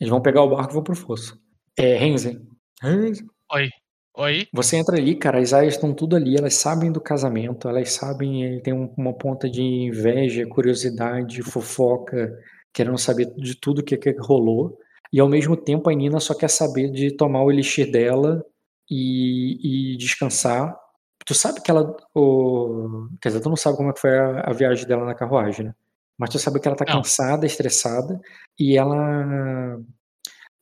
[0.00, 1.38] Eles vão pegar o barco e vão pro fosso.
[1.76, 2.40] É, Renzen.
[2.82, 3.26] Renzen.
[3.52, 3.70] Oi.
[4.18, 4.46] Oi.
[4.52, 8.60] Você entra ali, cara, as aias estão tudo ali, elas sabem do casamento, elas sabem,
[8.62, 12.32] tem um- uma ponta de inveja, curiosidade, fofoca,
[12.72, 14.78] querendo saber de tudo que, que rolou.
[15.12, 18.42] E ao mesmo tempo a Nina só quer saber de tomar o elixir dela
[18.90, 20.74] e, e descansar.
[21.26, 21.96] Tu sabe que ela.
[22.14, 23.08] O...
[23.20, 25.66] Quer dizer, tu não sabe como é que foi a, a viagem dela na carruagem,
[25.66, 25.74] né?
[26.16, 26.94] Mas tu sabe que ela tá Não.
[27.02, 28.20] cansada, estressada,
[28.58, 29.78] e ela.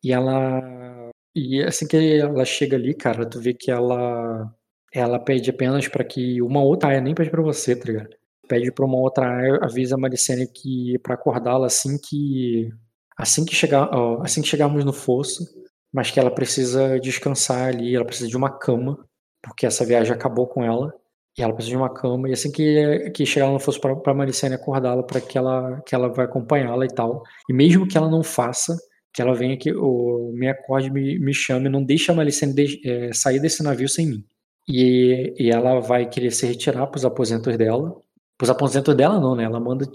[0.03, 1.11] E ela.
[1.35, 4.51] E assim que ela chega ali, cara, tu vê que ela.
[4.93, 8.17] Ela pede apenas pra que uma outra aia, nem pede pra você, tá ligado?
[8.49, 12.71] Pede pra uma outra aia, avisa a Maricene que pra acordá-la assim que.
[13.17, 15.45] Assim que chegar, ó, assim que chegarmos no fosso,
[15.93, 18.99] mas que ela precisa descansar ali, ela precisa de uma cama,
[19.45, 20.93] porque essa viagem acabou com ela.
[21.37, 24.15] E ela precisa de uma cama, e assim que, que chegar no fosso pra, pra
[24.15, 27.23] Maricene acordá-la para que ela, que ela vai acompanhá-la e tal.
[27.51, 28.77] E mesmo que ela não faça,
[29.13, 32.81] que ela venha aqui, ou me acorde, me, me chame, não deixe a Malicene de-
[32.89, 34.25] eh, sair desse navio sem mim.
[34.69, 37.97] E, e ela vai querer se retirar para os aposentos dela.
[38.39, 39.43] Para os aposentos dela não, né?
[39.45, 39.87] Ela manda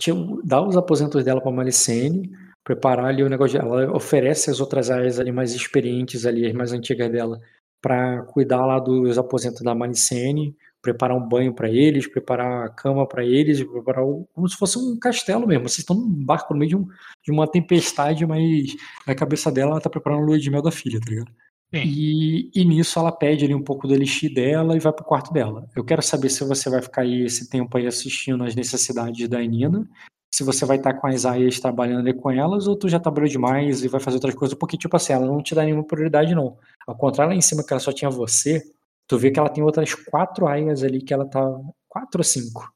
[0.44, 2.30] dar os aposentos dela para Malicene,
[2.66, 3.58] preparar ali o negócio.
[3.58, 7.40] Ela oferece as outras áreas ali mais experientes ali, as mais antigas dela,
[7.82, 13.06] para cuidar lá dos aposentos da Malicene, preparar um banho para eles, preparar a cama
[13.06, 15.68] para eles, preparar o- como se fosse um castelo mesmo.
[15.68, 16.88] Vocês estão num barco no meio de, um-
[17.24, 18.76] de uma tempestade, mas
[19.06, 21.32] na cabeça dela ela tá preparando a lua de mel da filha, tá ligado?
[21.72, 25.32] E, e nisso ela pede ali um pouco do elixir dela e vai pro quarto
[25.32, 25.68] dela.
[25.76, 29.40] Eu quero saber se você vai ficar aí esse tempo aí assistindo as necessidades da
[29.40, 29.88] Nina,
[30.32, 33.28] se você vai estar com as aias trabalhando ali com elas, ou tu já trabalhou
[33.28, 36.36] demais e vai fazer outras coisas, porque, tipo assim, ela não te dá nenhuma prioridade,
[36.36, 36.58] não.
[36.88, 38.62] Ao contrário, lá em cima que ela só tinha você,
[39.08, 41.42] tu vê que ela tem outras quatro aias ali que ela tá.
[41.88, 42.72] Quatro ou cinco.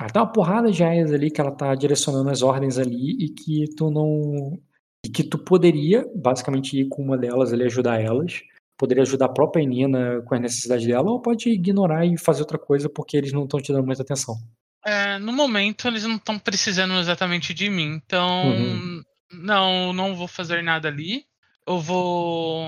[0.00, 3.28] Ela tem uma porrada de aias ali que ela tá direcionando as ordens ali e
[3.28, 4.58] que tu não.
[5.04, 8.40] E que tu poderia, basicamente, ir com uma delas ali ajudar elas.
[8.78, 12.58] Poderia ajudar a própria Nina com as necessidades dela, ou pode ignorar e fazer outra
[12.58, 14.36] coisa porque eles não estão te dando muita atenção.
[14.84, 19.02] É, no momento eles não estão precisando exatamente de mim, então Uhum.
[19.32, 21.24] não, não vou fazer nada ali.
[21.66, 22.62] Eu vou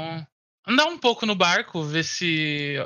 [0.66, 2.76] andar um pouco no barco, ver se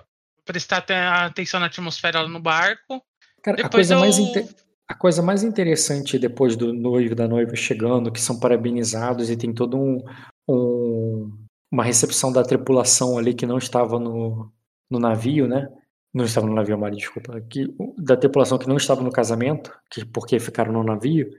[0.44, 0.84] prestar
[1.24, 3.00] atenção na atmosfera no barco.
[3.42, 4.56] Cara, a Depois coisa, mais eu- inte-
[4.88, 9.54] a coisa mais interessante depois do noivo da noiva chegando, que são parabenizados e tem
[9.54, 10.04] todo um,
[10.48, 11.32] um-
[11.70, 14.52] uma recepção da tripulação ali que não estava no,
[14.90, 15.68] no navio, né?
[16.12, 17.40] Não estava no navio, Mari, desculpa.
[17.42, 17.66] Que,
[17.98, 21.30] da tripulação que não estava no casamento, que, porque ficaram no navio.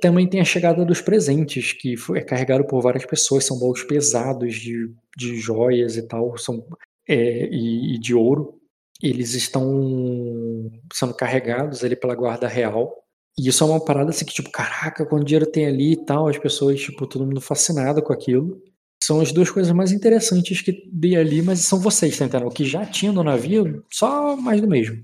[0.00, 3.82] Também tem a chegada dos presentes, que foi- é carregado por várias pessoas, são baús
[3.84, 6.66] pesados de, de joias e tal, são,
[7.08, 8.58] é, e, e de ouro.
[9.02, 12.94] Eles estão sendo carregados ali pela guarda real.
[13.38, 16.28] E isso é uma parada assim que, tipo, caraca, quando dinheiro tem ali e tal,
[16.28, 18.60] as pessoas, tipo, todo mundo fascinado com aquilo.
[19.02, 22.48] São as duas coisas mais interessantes que dei ali, mas são vocês, tá entendendo?
[22.48, 25.02] O que já tinha no navio, só mais do mesmo.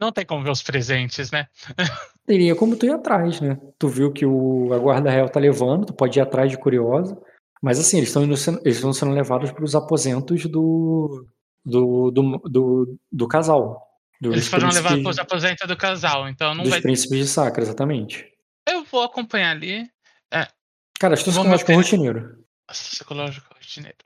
[0.00, 1.46] Não tem como ver os presentes, né?
[2.26, 3.58] Teria como tu ir atrás, né?
[3.78, 7.18] Tu viu que o, a guarda real tá levando, tu pode ir atrás de curiosa.
[7.62, 11.26] Mas assim, eles estão sendo- eles estão sendo levados para os aposentos do
[11.64, 13.82] do, do, do, do casal.
[14.20, 16.80] Dos Eles foram levados para os aposentos do casal, então não dos vai.
[16.80, 18.24] príncipes de Sacra, exatamente.
[18.68, 19.88] Eu vou acompanhar ali.
[21.00, 22.38] Cara, estou Vou com manter- rotineiro.
[22.68, 23.96] Nossa, psicológico, rotineiro.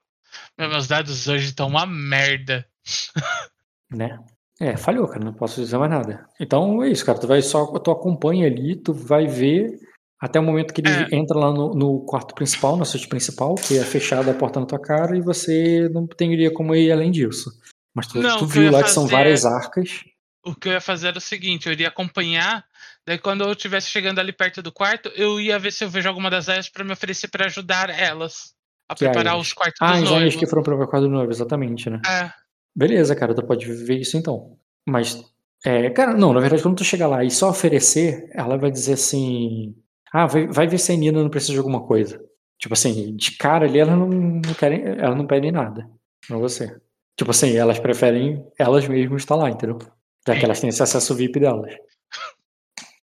[0.57, 2.67] Meu, Meus dados hoje estão uma merda.
[3.91, 4.19] né?
[4.61, 6.25] É, falhou, cara, não posso dizer mais nada.
[6.39, 9.77] Então é isso, cara, tu vai só, tu acompanha ali, tu vai ver
[10.21, 11.17] até o momento que ele É.
[11.17, 14.67] entra lá no, no quarto principal, na suíte principal, que é fechada a porta na
[14.67, 17.51] tua cara, e você não teria como ir além disso.
[17.93, 20.05] Mas tu, Não, tu que viu ia lá que são fazer várias arcas.
[20.45, 22.65] O que eu ia fazer era o seguinte, eu iria acompanhar,
[23.07, 26.09] daí quando eu estivesse chegando ali perto do quarto, eu ia ver se eu vejo
[26.09, 28.55] alguma das aias para me oferecer para ajudar elas
[28.89, 29.47] a Que preparar aias?
[29.49, 30.37] os quartos Ah, dos as áreas noivos.
[30.37, 32.01] que foram para o quadro novo, exatamente, né?
[32.07, 32.31] É,
[32.75, 34.57] Beleza, cara, tu pode ver isso então.
[34.89, 35.23] Mas,
[35.65, 38.95] é, cara, não, na verdade, quando tu chegar lá e só oferecer, ela vai dizer
[38.95, 39.75] assim:
[40.13, 42.19] ah, vai, vai ver se a Nina não precisa de alguma coisa.
[42.59, 45.87] Tipo assim, de cara ali, ela não, não querem, ela não pede nada
[46.27, 46.75] pra você.
[47.17, 49.79] Tipo assim, elas preferem elas mesmas estar lá, entendeu?
[50.27, 51.75] Já que elas têm esse acesso VIP delas.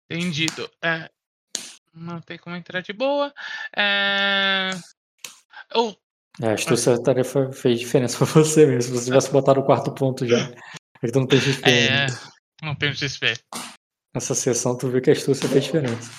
[0.09, 0.69] Entendido.
[0.83, 1.09] É,
[1.93, 3.33] não tem como entrar de boa.
[3.75, 4.71] É,
[5.73, 5.95] eu,
[6.41, 8.81] É, acho que essa tarefa fez diferença pra você mesmo.
[8.81, 10.37] Se você tivesse botado o quarto ponto já.
[11.01, 11.69] É que tu não tem XP.
[11.69, 12.07] é,
[12.61, 13.33] não tenho XP.
[14.13, 16.09] Nessa sessão tu viu que a astúcia fez diferença.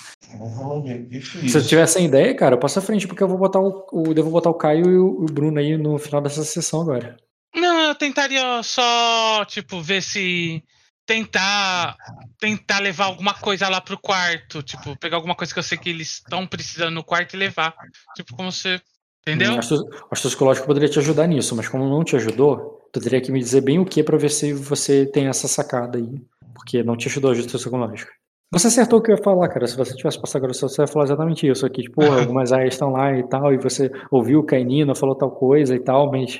[1.49, 3.87] Se eu tiver sem ideia, cara, eu passo à frente, porque eu vou botar o,
[3.91, 7.17] o- devo botar o Caio e o, o Bruno aí no final dessa sessão agora.
[7.55, 10.63] Não, eu tentaria só, tipo, ver se
[11.07, 11.95] tentar
[12.37, 15.89] tentar levar alguma coisa lá pro quarto, tipo, pegar alguma coisa que eu sei que
[15.89, 17.73] eles estão precisando no quarto e levar.
[18.15, 18.79] Tipo, como você,
[19.21, 19.55] entendeu?
[19.55, 23.31] O astúcia psicológico poderia te ajudar nisso, mas como não te ajudou, tu teria que
[23.31, 26.21] me dizer bem o que pra ver se você tem essa sacada aí.
[26.53, 28.11] Porque não te ajudou a astúcia psicológica.
[28.51, 29.67] Você acertou o que eu ia falar, cara.
[29.67, 31.83] Se você tivesse passado agora, você ia falar exatamente isso aqui.
[31.83, 35.75] Tipo, algumas áreas estão lá e tal, e você ouviu a Nina falou tal coisa
[35.75, 36.39] e tal, mas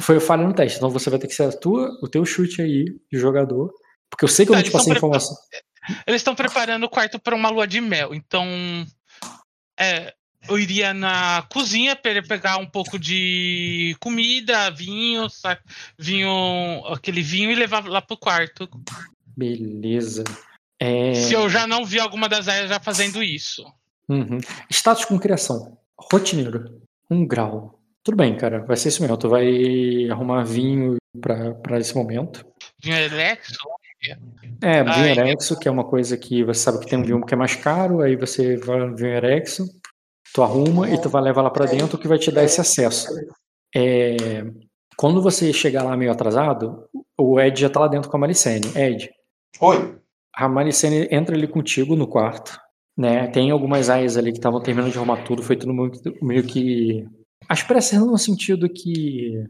[0.00, 0.78] foi falha no teste.
[0.78, 3.72] Então você vai ter que ser a tua, o teu chute aí de jogador.
[4.10, 5.36] Porque eu sei que eu Tá, não te eles tão passei prepa- informação.
[6.06, 8.46] Eles estão preparando o quarto para uma lua de mel, então
[9.78, 10.14] é,
[10.48, 15.26] eu iria na cozinha para pegar um pouco de comida, vinho,
[15.98, 18.68] vinho, aquele vinho e levar lá pro quarto.
[19.36, 20.24] Beleza.
[20.80, 23.64] É, Se eu já não vi alguma das áreas já fazendo isso.
[24.08, 24.38] uhum.
[24.70, 25.76] Status com criação.
[25.98, 26.80] Rotineiro.
[27.10, 27.78] Um grau.
[28.04, 28.60] Tudo bem, cara.
[28.66, 29.16] Vai ser isso mesmo.
[29.16, 32.44] Tu vai arrumar vinho pra, pra esse momento.
[32.82, 33.56] Vinho Elexo,
[34.62, 35.10] É, vinho Ai.
[35.12, 37.56] erexo, que é uma coisa que você sabe que tem um vinho que é mais
[37.56, 39.64] caro, aí você vai no vinho erexo,
[40.34, 43.08] tu arruma e tu vai levar lá pra dentro que vai te dar esse acesso.
[43.74, 44.44] É,
[44.96, 46.84] quando você chegar lá meio atrasado,
[47.18, 48.66] o Ed já tá lá dentro com a Malicene.
[48.76, 49.08] Ed,
[49.60, 49.96] Oi.
[50.34, 52.58] a Malicene entra ali contigo no quarto,
[52.96, 53.26] né?
[53.28, 56.42] Tem algumas aias ali que estavam terminando de arrumar tudo, foi tudo meio que- meio
[56.44, 57.06] que.
[57.48, 59.44] As pressas no sentido que.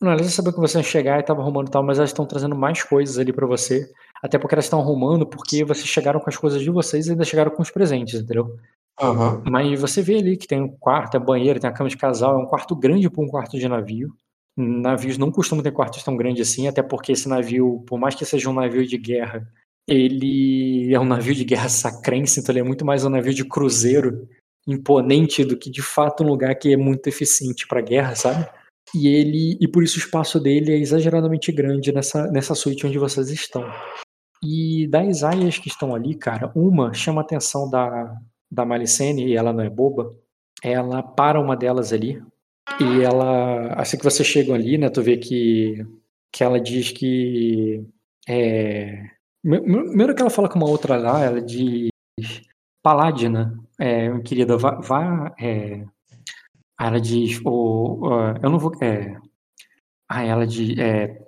[0.00, 2.26] Não, elas sabiam que você ia chegar e tava arrumando e tal, mas elas estão
[2.26, 3.90] trazendo mais coisas ali pra você.
[4.22, 7.24] Até porque elas estão arrumando, porque vocês chegaram com as coisas de vocês e ainda
[7.24, 8.56] chegaram com os presentes, entendeu?
[9.00, 9.42] Aham.
[9.46, 12.38] Mas você vê ali que tem um quarto, é banheiro, tem a cama de casal,
[12.38, 14.14] é um quarto grande para um quarto de navio.
[14.56, 18.24] Navios não costumam ter quartos tão grandes assim, até porque esse navio, por mais que
[18.24, 19.46] seja um navio de guerra,
[19.86, 23.44] ele é um navio de guerra sacrense, então ele é muito mais um navio de
[23.44, 24.26] cruzeiro
[24.66, 28.48] imponente do que de fato um lugar que é muito eficiente para guerra, sabe?
[28.94, 32.98] E ele e por isso o espaço dele é exageradamente grande nessa nessa suíte onde
[32.98, 33.64] vocês estão.
[34.42, 38.16] E das aias que estão ali, cara, uma chama a atenção da
[38.50, 40.14] da Malicene, e ela não é boba,
[40.62, 42.22] ela para uma delas ali,
[42.80, 45.84] e ela, assim que vocês chegam ali, né, tu vê que,
[46.32, 47.84] que ela diz que,
[48.28, 49.02] é,
[49.42, 51.88] me- me- primeiro que ela fala com uma outra lá, ela diz,
[52.84, 55.84] Paladina, é, querida, vá, vá é,
[56.78, 59.16] ela diz, o, ó, eu não vou, é,
[60.08, 61.18] ah, ela diz, é,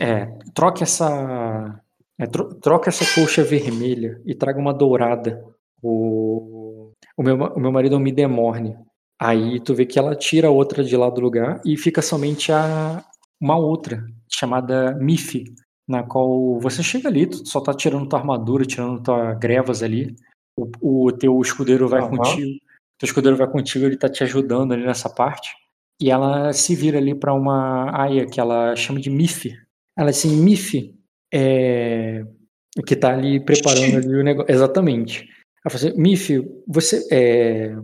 [0.00, 1.80] é, troque essa,
[2.18, 5.44] é, tro- troca essa colcha vermelha e traga uma dourada,
[5.82, 8.76] o, o, meu, o meu marido é um Midemorne.
[9.20, 12.50] Aí tu vê que ela tira a outra de lá do lugar e fica somente
[12.52, 13.04] a
[13.40, 15.44] uma outra, chamada Miff,
[15.86, 20.16] na qual você chega ali, tu só tá tirando tua armadura, tirando tua grevas ali.
[20.58, 22.10] O, o teu escudeiro vai Aham.
[22.16, 22.58] contigo,
[22.98, 25.50] teu escudeiro vai contigo, ele tá te ajudando ali nessa parte.
[26.00, 29.54] E ela se vira ali pra uma aia que ela chama de Mif.
[29.96, 30.94] Ela assim, Mif,
[31.32, 32.24] é,
[32.86, 34.52] que tá ali preparando ali o negócio.
[34.52, 35.28] Exatamente.
[35.64, 36.30] Ela fala assim, Mif,
[36.66, 37.76] você é,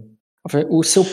[0.69, 1.05] o seu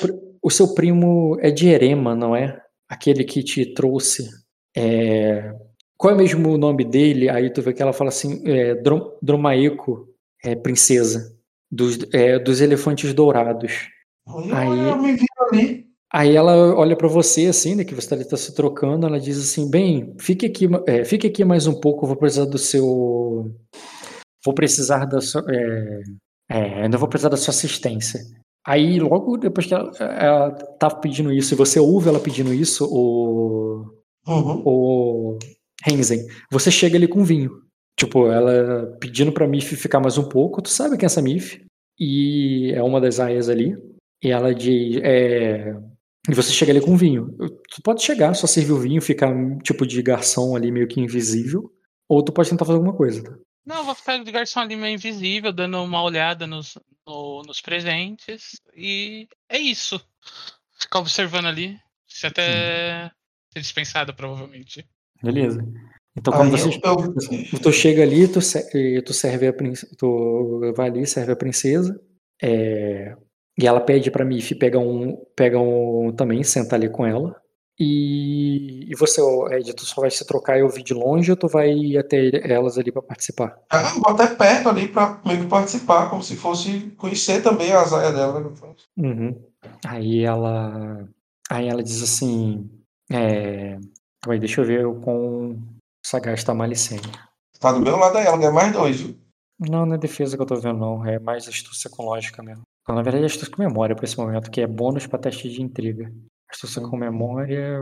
[0.41, 2.61] o seu primo é de Erema, não é?
[2.87, 4.29] Aquele que te trouxe.
[4.75, 5.53] é,
[5.97, 7.29] qual é mesmo o nome dele?
[7.29, 10.07] Aí tu vê que ela fala assim, é, Drom- Dromaeco,
[10.43, 11.34] é, princesa,
[11.71, 13.71] dos, é, dos elefantes dourados.
[14.27, 15.85] Aí, Aí- eu me vi ali.
[16.13, 19.37] Aí ela olha pra você assim, né, que você tá, tá se trocando, ela diz
[19.37, 23.51] assim, bem, fique aqui, é, fique aqui mais um pouco, eu vou precisar do seu,
[24.45, 26.01] vou precisar da sua, é,
[26.49, 28.21] é, ainda vou precisar da sua assistência.
[28.65, 32.85] Aí logo depois que ela, ela tá pedindo isso e você ouve ela pedindo isso,
[32.89, 33.85] o,
[34.27, 34.61] Uhum.
[34.65, 35.39] o
[35.83, 37.51] Renzen, você chega ali com vinho.
[37.97, 41.63] Tipo, ela pedindo pra Mif ficar mais um pouco, tu sabe quem é essa Mif?
[41.99, 43.75] E é uma das aias ali.
[44.21, 45.73] E ela diz, é,
[46.29, 47.35] e você chega ali com vinho.
[47.69, 49.31] Tu pode chegar, só servir o vinho, ficar
[49.63, 51.71] tipo de garçom ali meio que invisível,
[52.09, 53.23] ou tu pode tentar fazer alguma coisa.
[53.23, 53.37] tá?
[53.65, 57.61] Não, eu vou ficar de garçom ali meio invisível, dando uma olhada nos, no- nos
[57.61, 58.59] presentes.
[58.75, 59.99] E é isso.
[60.79, 61.77] Ficar observando ali.
[62.07, 63.11] Se até
[63.53, 64.85] ser dispensada, provavelmente.
[65.23, 65.63] Beleza.
[66.17, 66.79] Então quando Aí você
[67.53, 68.39] eu, Tu chega ali, tu,
[69.03, 71.99] tu serve a princesa, tu vai ali, serve a princesa,
[72.41, 73.15] é,
[73.57, 77.35] e ela pede pra Mif pegar um, pega um também, senta ali com ela.
[77.77, 79.21] E, e você,
[79.51, 82.29] Ed, tu só vai se trocar e ouvir de longe ou tu vai ir até
[82.49, 83.57] elas ali pra participar?
[83.69, 87.73] Ah, eu vou até perto ali pra meio que participar, como se fosse conhecer também
[87.73, 88.39] a zaia dela.
[88.39, 88.49] né?
[88.97, 89.35] Uhum.
[89.85, 91.05] Aí ela,
[91.49, 92.69] aí ela diz assim,
[93.11, 93.77] é,
[94.39, 95.59] deixa eu ver o quão
[96.05, 97.01] sagaz tá Malicene.
[97.59, 99.19] Tá do meu lado aí, ela ganha mais dois, viu?
[99.59, 101.05] Não, não é defesa que eu tô vendo, não.
[101.05, 102.63] É mais astúcia com lógica mesmo.
[102.87, 105.49] Não, na verdade, é astúcia com memória pra esse momento, que é bônus pra teste
[105.49, 106.11] de intriga.
[106.49, 107.81] Astúcia com memória.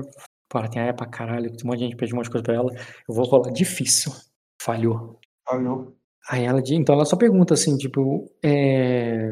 [0.50, 2.44] Porra, tem aia pra caralho, tem um monte de gente pede um monte de coisa
[2.44, 2.72] pra ela.
[3.10, 4.14] Eu vou rolar difícil.
[4.62, 5.20] Falhou.
[5.46, 5.98] Falhou.
[6.30, 9.32] Aí ela diz, então ela só pergunta assim, tipo, é...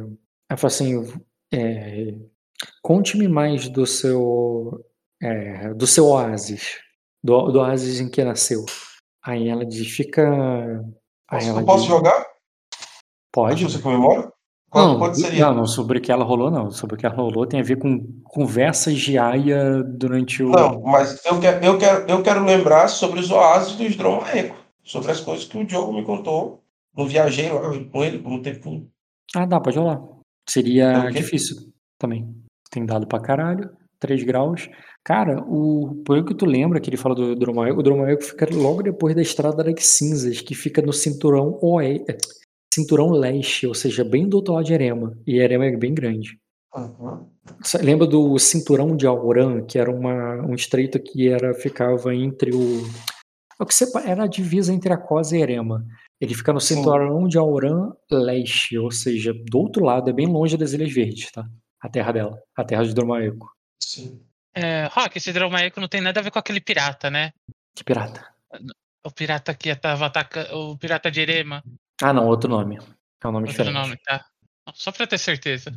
[0.49, 2.13] ela fala assim, é,
[2.81, 4.83] conte-me mais do seu,
[5.21, 6.79] é, do seu oásis,
[7.23, 8.65] do, do oásis em que nasceu.
[9.23, 10.23] Aí ela diz, fica,
[11.29, 12.25] aí ela eu posso diz, jogar?
[13.31, 14.31] pode, Astúcia com memória?
[14.69, 15.45] Qual, Não, quanto seria?
[15.47, 16.71] não, não, sobre o que ela rolou, não.
[16.71, 20.49] Sobre o que ela rolou tem a ver com conversas de Aya durante o.
[20.49, 25.11] Não, mas eu quero, eu quero, eu quero lembrar sobre os oásis do Sdromaeco, sobre
[25.11, 26.63] as coisas que o Diogo me contou.
[26.95, 28.87] Não viajei lá com ele por um tempo.
[29.35, 30.01] Ah, dá, pode rolar.
[30.49, 31.57] Seria É difícil
[31.97, 32.33] também.
[32.69, 33.69] Tem dado pra caralho,
[34.01, 34.67] 3 graus.
[35.03, 38.83] Cara, o, pelo que tu lembra que ele fala do Dromaeco, o Dromaeco fica logo
[38.83, 42.17] depois da Estrada das Cinzas, que fica no cinturão oeste,
[42.73, 45.17] cinturão leste, ou seja, bem do outro lado de Erema.
[45.25, 46.37] E Erema é bem grande.
[46.75, 47.27] Uhum.
[47.81, 52.81] Lembra do cinturão de Auran, que era uma, um estreito que era ficava entre o.
[53.59, 55.85] é O que sepa- era a divisa entre a Cosa e Erema.
[56.19, 56.75] Ele fica no Sim.
[56.75, 61.31] cinturão de Auran leste, ou seja, do outro lado, é bem longe das Ilhas Verdes,
[61.31, 61.45] tá?
[61.81, 63.49] A terra dela, a terra de Dromaeco.
[63.83, 64.21] Sim.
[64.53, 67.31] É, Rock, esse Dromaeco não tem nada a ver com aquele pirata, né?
[67.75, 68.25] Que pirata.
[69.03, 70.55] O pirata que tava atacando.
[70.55, 71.63] O pirata de Erema.
[72.01, 72.77] Ah, não, outro nome.
[73.23, 73.73] É um nome Outro diferente.
[73.73, 74.25] nome, tá?
[74.73, 75.71] Só pra ter certeza.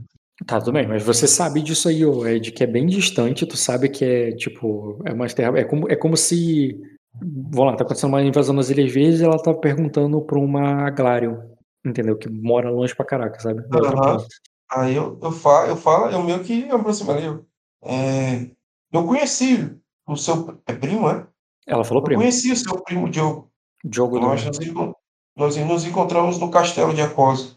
[0.47, 3.57] Tá, tudo bem, mas você sabe disso aí, ô, Ed, que é bem distante, tu
[3.57, 6.76] sabe que é, tipo, é uma terra, é como, é como se,
[7.15, 10.86] vamos lá, tá acontecendo uma invasão nas Ilhas Verdes e ela tá perguntando pra uma
[10.86, 11.39] Aglarion,
[11.86, 12.18] entendeu?
[12.18, 13.62] Que mora longe pra caraca, sabe?
[13.68, 14.26] Ponta.
[14.73, 17.24] Aí eu, eu, falo, eu falo, eu meio que me aproximo ali.
[17.26, 17.47] eu,
[17.84, 18.50] É,
[18.92, 21.26] eu conheci o seu é primo, é?
[21.66, 23.50] Ela falou Eu primo, conheci o seu primo Diogo.
[23.84, 24.94] Diogo do Nós nos, encon-
[25.36, 27.56] nós nos encontramos no castelo de Acosa.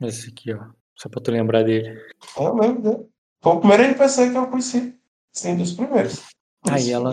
[0.00, 0.64] Esse aqui, ó,
[0.96, 1.88] só pra tu lembrar dele.
[2.36, 3.06] É, eu lembro dele.
[3.42, 4.94] Foi o primeiro NPC que eu conheci.
[5.32, 6.22] Sim, dos primeiros.
[6.68, 7.12] Aí ela-.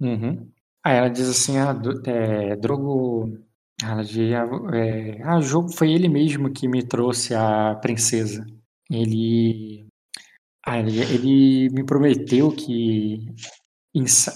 [0.00, 0.48] Uhum.
[0.84, 3.38] Aí ela diz assim, ah, do- é, Drogo,
[3.82, 4.46] ela diz, ah,
[4.76, 8.44] é, ah, jogo foi ele mesmo que me trouxe a princesa.
[8.90, 9.86] Ele,
[10.66, 13.26] ah, ele, ele me prometeu que,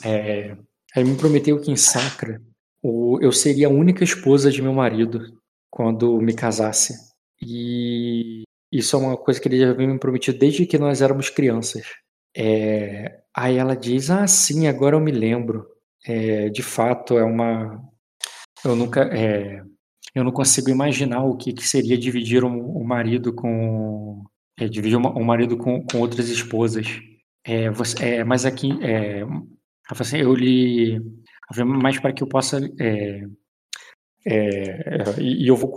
[0.05, 0.57] é,
[0.97, 2.41] ele me prometeu que em Sacra
[2.83, 5.21] o, eu seria a única esposa de meu marido
[5.71, 6.95] quando me casasse.
[7.41, 8.43] E
[8.73, 11.87] isso é uma coisa que ele já vem me prometido desde que nós éramos crianças.
[12.37, 15.67] É, aí ela diz, ah, sim, agora eu me lembro.
[16.07, 17.83] É, de fato, é uma.
[18.65, 19.03] Eu nunca.
[19.17, 19.63] é,
[20.15, 24.25] eu não consigo imaginar o que, que seria dividir um, um marido com.
[24.59, 26.87] É, dividir um marido com, com outras esposas.
[27.45, 28.71] É, você, é, mas aqui.
[28.83, 29.23] É,
[29.91, 31.01] assim, eu lhe.
[31.65, 32.59] Mas para que eu possa.
[32.81, 33.23] é,
[34.27, 35.73] É, e, eu vou,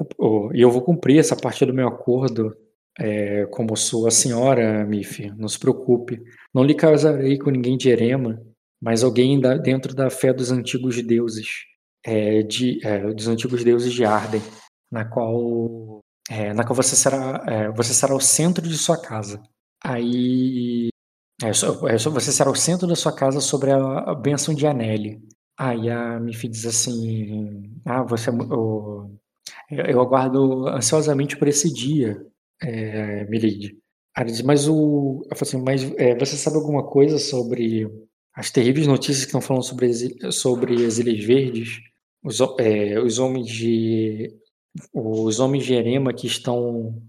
[0.53, 2.53] eu vou cumprir essa parte do meu acordo
[2.99, 5.31] é, como sua senhora, Mifi.
[5.37, 6.21] Não se preocupe.
[6.53, 8.41] Não lhe casarei com ninguém de Erema,
[8.81, 11.47] mas alguém da- dentro da fé dos antigos deuses,
[12.49, 12.79] de,
[13.15, 14.41] dos antigos deuses de Arden,
[14.91, 19.41] na qual, é, na qual você será, é, você será o centro de sua casa.
[19.83, 20.89] Aí,
[21.43, 24.13] é, é, você será o centro da sua casa sobre a, a
[24.55, 25.21] de Aneli.
[25.57, 29.11] Aí a Mifi diz assim: Ah, você é eu
[29.71, 32.21] eu aguardo ansiosamente por esse dia,
[32.61, 33.77] é, Milady.
[34.15, 35.21] Aí diz, mas o.
[35.29, 37.87] Eu falo assim, mas é, você sabe alguma coisa sobre
[38.33, 39.91] as terríveis notícias que estão falando sobre,
[40.31, 41.79] sobre as Ilhas Verdes?
[42.23, 44.29] Os, é, os homens de.
[44.93, 47.01] Os homens de Erema que estão.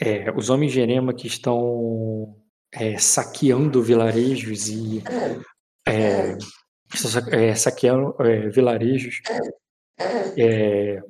[0.00, 2.36] é, os homens de Erema que estão
[2.72, 5.02] é, saqueando vilarejos e.
[5.86, 6.36] é,
[7.32, 9.20] é, saqueando é, vilarejos
[10.36, 11.02] é,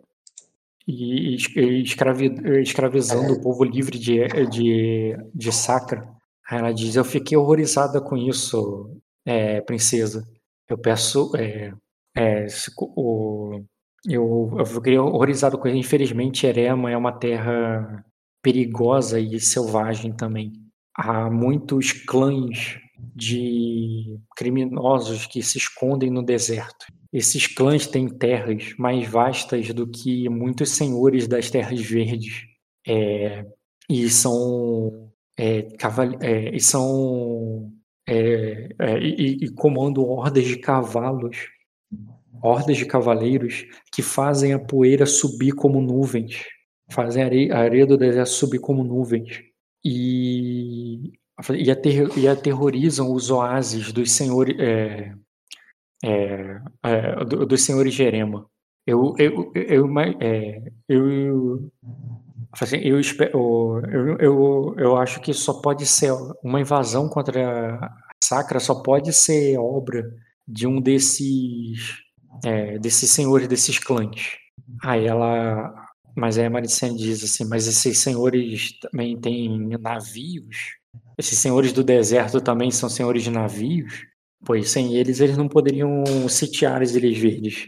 [0.86, 6.08] e, es- escravi- escravizando o povo livre de, de, de Sacra.
[6.50, 8.90] Ela diz: Eu fiquei horrorizada com isso,
[9.66, 10.26] princesa.
[10.68, 11.31] Eu peço.
[12.76, 13.65] O,
[14.07, 15.77] eu, eu fiquei horrorizado com isso.
[15.77, 18.05] Infelizmente, Erema é uma terra
[18.43, 20.53] perigosa e selvagem também.
[20.97, 22.79] Há muitos clãs
[23.15, 26.87] de criminosos que se escondem no deserto.
[27.12, 32.45] Esses clãs têm terras mais vastas do que muitos senhores das terras verdes.
[32.87, 33.45] É,
[33.89, 35.11] e são.
[35.37, 35.69] É,
[36.20, 37.73] é, e são.
[38.07, 41.37] é, é, e, e comandam hordas de cavalos,
[42.43, 46.44] hordas de cavaleiros que fazem a poeira subir como nuvens,
[46.91, 49.43] fazem a areia, do deserto subir como nuvens.
[49.85, 51.12] E,
[51.55, 54.57] e, e aterrorizam os oásis dos senhores.
[54.59, 55.15] é,
[56.05, 58.47] é, é, do- dos senhores Jerema.
[58.86, 61.70] Eu, eu, eu, ima- é, eu,
[62.60, 63.01] assim, eu,
[63.33, 66.12] eu, eu, eu acho que só pode ser
[66.43, 70.05] uma invasão contra a Sacra, só pode ser obra
[70.47, 71.99] de um desses,
[72.44, 74.36] é, desses senhores desses clãs.
[74.83, 75.75] Aí ela,
[76.17, 80.57] mas aí a Maricene diz assim, mas esses senhores também têm navios?
[81.19, 84.05] Esses senhores do deserto também são senhores de navios?
[84.44, 87.67] Pois sem eles, eles não poderiam sitiar as Ilhas Verdes.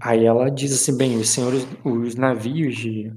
[0.00, 3.12] Aí ela diz assim, bem, os senhores, os navios de...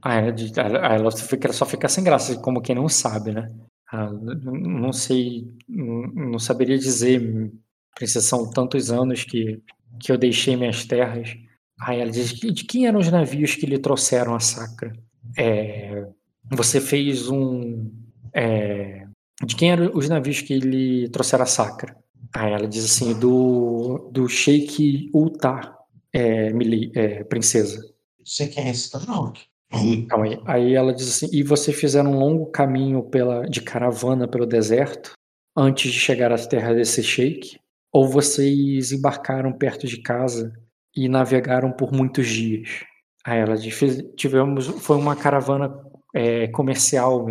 [0.00, 1.10] Aí ela, diz- aí ela
[1.52, 3.50] só fica, sem graça, como quem não sabe, né?
[3.90, 7.50] Ah, não sei, não saberia dizer,
[7.94, 9.60] princesa, são tantos anos que,
[10.00, 11.36] que eu deixei minhas terras.
[11.80, 14.92] Aí ela diz, "De- de quem eram os navios que lhe trouxeram a Sacra?
[15.36, 16.06] É,
[16.50, 17.90] você fez um...
[18.32, 19.06] é,
[19.44, 21.96] de quem eram os navios que lhe trouxeram a Sacra?
[22.34, 25.76] Aí ela diz assim, do, do Sheik Ultar,
[26.12, 27.78] é, Mili- é, princesa.
[28.18, 29.32] Não sei quem é esse, tá, não.
[30.08, 30.40] Calma aí.
[30.46, 35.12] Aí ela diz assim, e você fizeram um longo caminho pela, de caravana pelo deserto
[35.56, 37.56] antes de chegar às terras desse Sheik?
[37.94, 40.52] Ou vocês embarcaram perto de casa
[40.96, 42.84] e navegaram por muitos dias?
[43.24, 45.74] Aí ela "Fiz- tivemos, foi uma caravana
[46.14, 47.26] é, comercial.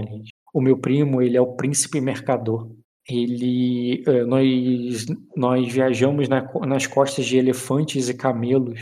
[0.54, 2.72] O meu primo, ele é o príncipe mercador.
[3.10, 8.80] Ele, eh, nós, nós viajamos na nas costas de elefantes e camelos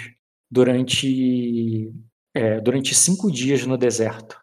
[0.50, 1.92] durante,
[2.36, 4.38] eh, durante cinco dias no deserto,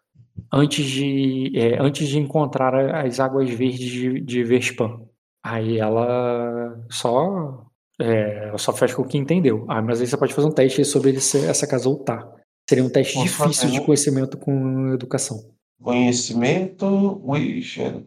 [0.51, 2.73] antes de, eh, antes de encontrar
[3.05, 5.01] as águas verdes de, de Vespan.
[5.43, 7.65] Aí ela só,
[7.99, 9.65] ela só faz com o que entendeu.
[9.69, 12.27] Ah, mas aí você pode fazer um teste sobre esse- essa casa voltar.
[12.69, 15.49] Seria um teste Posso difícil de conhecimento com educação.
[15.81, 16.85] Conhecimento.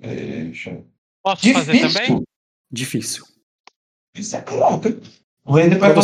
[0.02, 0.84] Education.
[1.24, 2.22] Posso fazer também?
[2.70, 3.24] Difícil.
[3.24, 3.24] Difícil.
[4.16, 4.88] Isso é louco.
[5.44, 5.94] O Ender vai Pra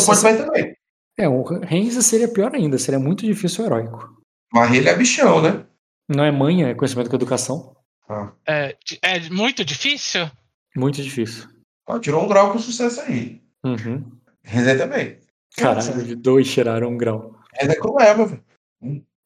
[0.44, 0.74] também.
[1.18, 4.16] É, o Renzi seria pior ainda, seria muito difícil o heróico.
[4.52, 5.65] Mas ele é bichão, né?
[6.08, 7.76] Não é manha, é conhecimento com educação.
[8.08, 8.32] Ah.
[8.47, 10.31] É, é muito difícil?
[10.78, 11.48] Muito difícil.
[11.86, 13.42] Ó, tirou um grau com sucesso aí.
[13.65, 14.10] Uhum.
[14.42, 15.18] René também.
[15.57, 17.34] Caralho, de dois tiraram um grau.
[17.55, 18.44] René como é, meu velho.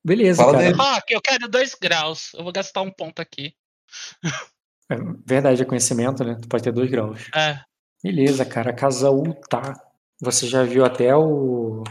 [0.05, 0.77] Beleza, Fala cara.
[0.77, 2.33] Rock, eu quero dois graus.
[2.35, 3.55] Eu vou gastar um ponto aqui.
[4.91, 6.37] É, verdade, é conhecimento, né?
[6.41, 7.31] Tu pode ter dois graus.
[7.35, 7.61] É.
[8.03, 8.71] Beleza, cara.
[8.71, 9.81] A casa Ultar.
[10.21, 11.85] Você já viu até o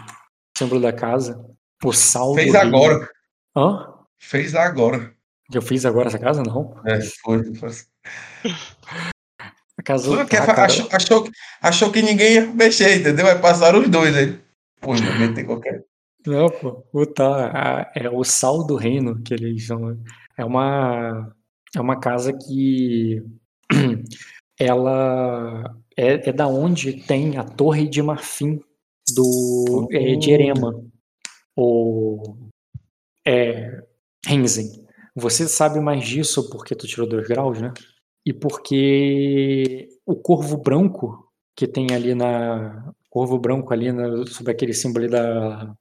[0.57, 1.43] símbolo da casa?
[1.83, 2.35] O saldo.
[2.35, 2.67] Fez dele.
[2.67, 3.09] agora.
[3.55, 3.93] Hã?
[4.19, 5.15] Fez agora.
[5.53, 6.43] Eu fiz agora essa casa?
[6.43, 6.81] Não.
[6.85, 7.55] É, foi.
[7.55, 7.69] foi.
[9.81, 10.63] A casa Foi, Ultar, que cara.
[10.65, 13.25] achou, achou, que- achou que ninguém ia mexer, entendeu?
[13.25, 14.39] Aí passaram os dois aí.
[14.79, 15.83] Pô, não meter qualquer.
[16.25, 16.83] Não, pô.
[16.93, 19.97] Ultar a- é o sal do reino que eles chamam.
[20.37, 21.35] É uma,
[21.75, 23.23] é uma casa que
[24.59, 28.61] ela é, é da onde tem a Torre de Marfim
[29.15, 30.79] do é, de Erema,
[31.57, 32.35] o
[33.25, 33.81] é,
[34.29, 34.85] Hensen.
[35.15, 37.73] Você sabe mais disso porque tu tirou dois graus, né?
[38.25, 44.73] E porque o corvo branco que tem ali na corvo branco ali na, sobre aquele
[44.73, 45.73] símbolo da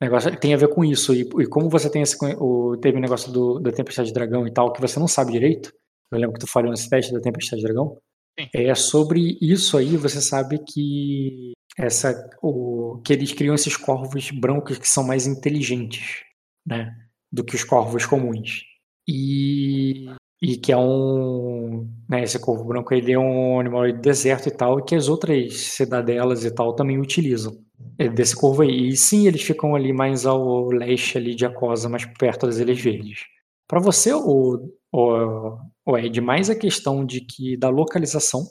[0.00, 1.14] negócio tem a ver com isso.
[1.14, 4.46] E, e como você tem esse o, teve o negócio do, da tempestade de dragão
[4.46, 5.72] e tal que você não sabe direito
[6.12, 7.98] eu lembro que tu falou nesse teste da tempestade de dragão
[8.38, 8.48] Sim.
[8.54, 14.78] é sobre isso aí você sabe que essa o que eles criam esses corvos brancos
[14.78, 16.22] que são mais inteligentes
[16.66, 16.94] né
[17.32, 18.62] do que os corvos comuns.
[19.08, 20.06] E
[20.40, 24.52] e que é um né, esse corvo branco ele é um animal de deserto e
[24.52, 27.56] tal e que as outras cidadelas e tal também utilizam
[27.98, 28.88] é desse corvo aí.
[28.88, 32.80] E sim, eles ficam ali mais ao leste ali de Acosa, mais perto das Ilhas
[32.80, 33.20] Verdes.
[33.68, 38.42] Para você, o, o, o Ed, mais a questão de que da localização,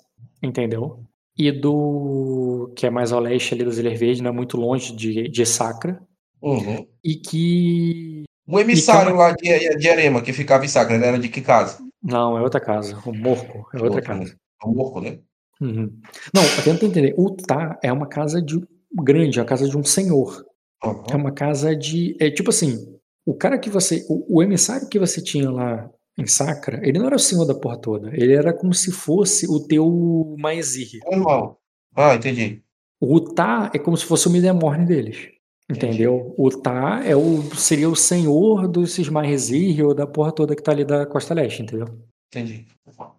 [0.44, 1.04] entendeu?
[1.38, 4.96] E do que é mais ao leste ali das Ilhas Verdes, não é muito longe
[4.96, 6.02] de, de Sacra.
[6.42, 6.86] Uhum.
[7.04, 11.30] E que O emissário lá de, de Erema, que ficava em Sacra, ele era de
[11.30, 11.80] que casa?
[12.04, 13.02] não, é outra casa.
[13.06, 14.36] O Morco é outra casa.
[14.64, 15.20] O Morco, né?
[15.60, 15.92] Uhum.
[16.34, 17.14] Não, tenta entender.
[17.18, 18.60] O Tá é uma casa de
[19.04, 20.46] grande, é a casa de um senhor.
[20.84, 21.06] É Uhum.
[21.16, 22.16] uma casa de.
[22.20, 22.78] É tipo assim,
[23.26, 24.06] o cara que você.
[24.08, 27.56] O, o emissário que você tinha lá em Sacra, ele não era o senhor da
[27.56, 28.10] porra toda.
[28.14, 31.00] Ele era como se fosse o teu Maezir.
[31.12, 31.58] Irmão.
[31.96, 32.62] Ah, entendi.
[33.00, 35.30] O Tá é como se fosse o Midemorne deles.
[35.70, 36.34] Entendeu?
[36.38, 40.72] O Tá é o, seria o senhor desses Maezir ou da porra toda que tá
[40.72, 41.88] ali da Costa Leste, entendeu?
[42.28, 42.68] Entendi.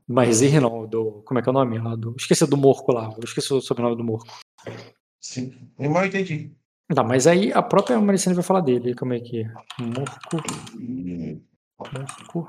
[0.06, 1.22] Maezir não, do.
[1.24, 1.78] Como é que é o nome?
[1.78, 3.12] Lá do, esqueci do Morco lá.
[3.16, 4.28] Eu esqueci o sobrenome do Morco.
[5.20, 5.52] Sim.
[5.76, 6.52] Meu irmão, entendi.
[6.94, 8.94] Tá, mas aí a própria Maricene vai falar dele.
[8.94, 9.52] Como é que é?
[9.82, 10.36] Morco.
[11.92, 12.48] Morco.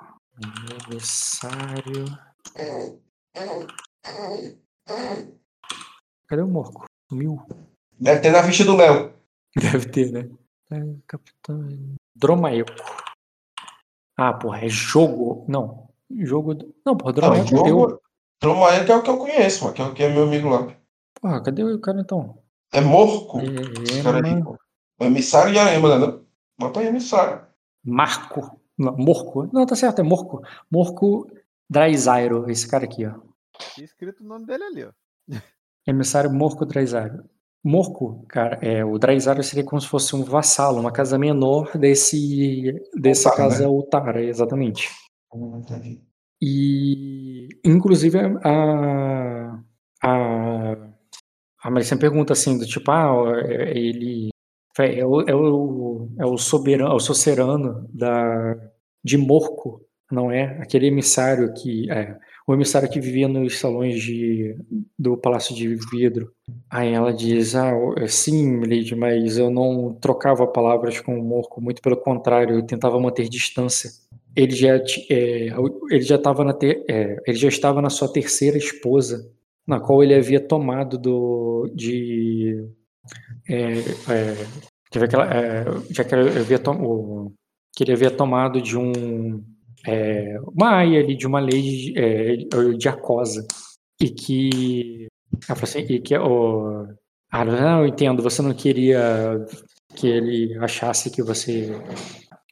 [0.91, 2.05] Emissário.
[6.27, 6.85] Cadê o Morco?
[7.09, 7.41] Sumiu.
[7.99, 9.16] Deve ter na ficha do Léo.
[9.71, 10.29] Deve ter, né?
[10.71, 11.67] É, Capitão.
[12.15, 12.71] Dromaeco.
[14.15, 15.45] Ah, porra, é jogo.
[15.47, 15.89] Não.
[16.09, 16.53] Jogo.
[16.55, 17.67] do- Não, porra, Não, Dromaeco é teu.
[17.67, 18.01] jogo.
[18.39, 20.49] Tromael que é o que eu conheço, mano, que é o que é meu amigo
[20.49, 20.75] lá.
[21.19, 22.37] Porra, cadê o cara então?
[22.71, 23.39] É Morco.
[23.39, 24.45] Esse cara aí, Ema.
[24.45, 24.57] pô.
[24.99, 26.05] O emissário de Arema, né?
[26.05, 26.25] não?
[26.59, 27.45] Bota aí emissário.
[27.83, 28.59] Marco.
[28.77, 29.49] Não, Morco.
[29.53, 30.41] Não, tá certo, é Morco.
[30.71, 31.27] Morco
[31.69, 33.13] Draizairo, esse cara aqui, ó.
[33.73, 34.91] Tinha escrito o nome dele ali, ó.
[35.87, 37.23] Emissário Morco Draizairo.
[37.67, 42.73] Morco, cara, é, o Draizairo seria como se fosse um vassalo, uma casa menor desse,
[42.95, 43.67] dessa Ultara, casa né?
[43.67, 44.89] Ultara, exatamente.
[46.41, 49.59] E, inclusive, a,
[50.01, 50.77] a,
[51.61, 54.29] a Maricena pergunta assim, do tipo, ah, é- ele
[54.79, 58.55] é o, é o, é o soberano, é o socerano da,
[59.03, 59.81] de Morco,
[60.11, 60.59] não é?
[60.61, 62.15] Aquele emissário que, é,
[62.47, 64.55] o emissário que vivia nos salões de,
[64.97, 66.31] do Palácio de Vidro.
[66.69, 67.73] Aí ela diz, ah,
[68.07, 72.99] sim, Lady, mas eu não trocava palavras com o Morco, muito pelo contrário, eu tentava
[72.99, 73.91] manter distância
[74.37, 74.75] ele já
[75.09, 75.47] é,
[75.89, 79.31] ele já estava na ter- é, ele já estava na sua terceira esposa
[79.65, 82.69] na qual ele havia tomado do de
[83.49, 83.73] é, é,
[84.09, 84.35] é,
[84.91, 86.59] já que ele havia
[87.75, 89.43] que ele havia tomado de um
[89.85, 92.35] é, uma aia ali de uma lei de, é,
[92.77, 93.45] de acosa
[94.01, 95.07] e que
[95.47, 96.87] ela falou assim, e que o
[97.29, 99.45] ah, não, eu entendo, você não queria
[99.95, 101.69] que ele achasse que você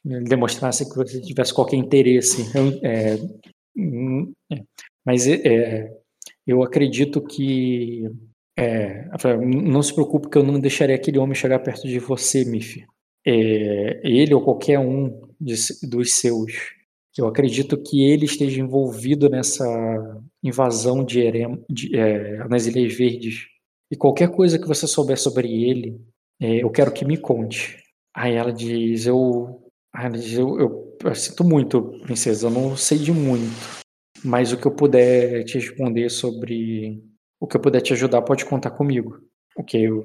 [0.04, 2.46] demonstrasse que você tivesse qualquer interesse.
[2.54, 3.16] Eu, é,
[3.76, 4.62] hum, é.
[5.04, 5.90] mas é,
[6.46, 8.04] eu acredito que
[8.58, 12.84] é, não se preocupe que eu não deixarei aquele homem chegar perto de você, Miff.
[13.26, 16.52] É, ele ou qualquer um de- dos seus.
[17.18, 19.64] Eu acredito que ele esteja envolvido nessa
[20.42, 23.46] invasão de Erem, de, é, nas Ilhas Verdes.
[23.90, 25.98] E qualquer coisa que você souber sobre ele,
[26.40, 27.82] é, eu quero que me conte.
[28.14, 29.62] Aí ela diz, eu,
[29.94, 33.76] ela diz, eu, eu, eu sinto muito, princesa, eu não sei de muito.
[34.24, 37.02] Mas o que eu puder te responder sobre
[37.40, 39.20] o que eu puder te ajudar, pode contar comigo.
[39.56, 40.04] Ok, eu,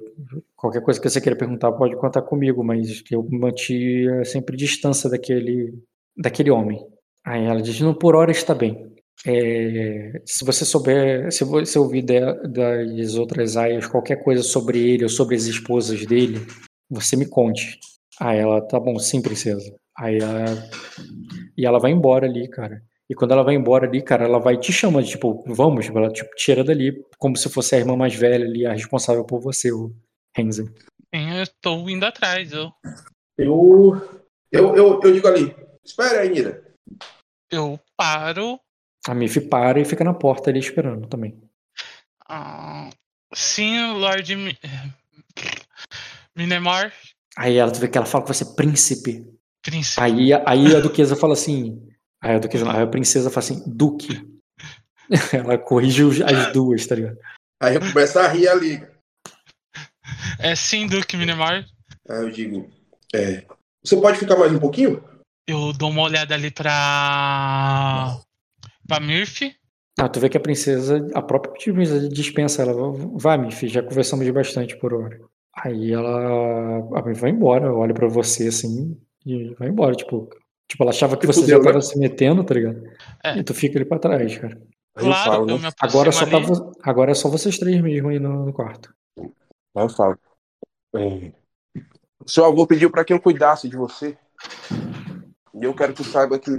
[0.56, 5.74] qualquer coisa que você queira perguntar, pode contar comigo, mas eu mantinha sempre distância daquele,
[6.16, 6.80] daquele homem.
[7.26, 8.92] Aí ela diz, não, por hora está bem.
[9.26, 15.04] É, se você souber, se você ouvir da- das outras aias qualquer coisa sobre ele
[15.04, 16.40] ou sobre as esposas dele,
[16.90, 17.80] você me conte.
[18.20, 19.72] Aí ela, tá bom, sim, princesa.
[19.98, 20.46] Aí ela,
[21.58, 22.82] e ela vai embora ali, cara.
[23.10, 26.30] E quando ela vai embora ali, cara, ela vai te chama, tipo, vamos, ela tipo,
[26.36, 29.92] tira dali, como se fosse a irmã mais velha ali, a responsável por você, o
[30.36, 30.66] Renzen.
[31.14, 32.52] Sim, eu tô indo atrás.
[32.54, 32.72] Eu,
[33.38, 34.02] Eu,
[34.52, 36.71] eu, eu, eu digo ali, espera aí, Nira.
[37.52, 38.60] Eu paro.
[39.08, 41.40] A Miff para e fica na porta ali esperando também.
[42.30, 42.90] ah,
[43.34, 44.58] sim, Lord Mi-
[46.36, 46.92] Minemor,
[47.38, 49.26] Aí ela, tu vê que ela fala com você, príncipe.
[49.64, 50.02] príncipe.
[50.02, 51.88] Aí, aí a duquesa fala assim.
[52.22, 54.30] Aí a duquesa não, aí a princesa fala assim, duque.
[55.34, 57.18] Ela corrige as duas, tá ligado?
[57.62, 58.88] Aí eu começo a rir ali.
[60.40, 61.66] É sim, Duque Minemor.
[62.08, 62.70] Aí eu digo,
[63.14, 63.46] é,
[63.84, 65.04] você pode ficar mais um pouquinho?
[65.52, 68.18] Eu dou uma olhada ali pra.
[68.88, 69.54] pra Murphy.
[70.00, 72.74] Ah, tu vê que a princesa, a própria princesa dispensa ela.
[73.16, 75.20] Vai, filha, já conversamos de bastante por hora.
[75.54, 76.80] Aí ela
[77.14, 80.30] vai embora, olha pra você assim e vai embora, tipo.
[80.70, 81.82] Tipo, ela achava que você fudeu, já tava né?
[81.82, 82.82] se metendo, tá ligado?
[83.22, 83.38] É.
[83.38, 84.56] E tu fica ali pra trás, cara.
[84.96, 85.70] Aí eu Claro, falo, eu né?
[85.82, 88.94] Agora só, tá, vo- agora é só vocês três mesmo aí no, no quarto.
[89.20, 89.28] Aí
[89.76, 90.18] eu falo.
[90.96, 91.34] é,
[92.26, 94.18] seu avô pediu para que eu cuidasse de você.
[95.54, 96.52] E eu quero que saiba que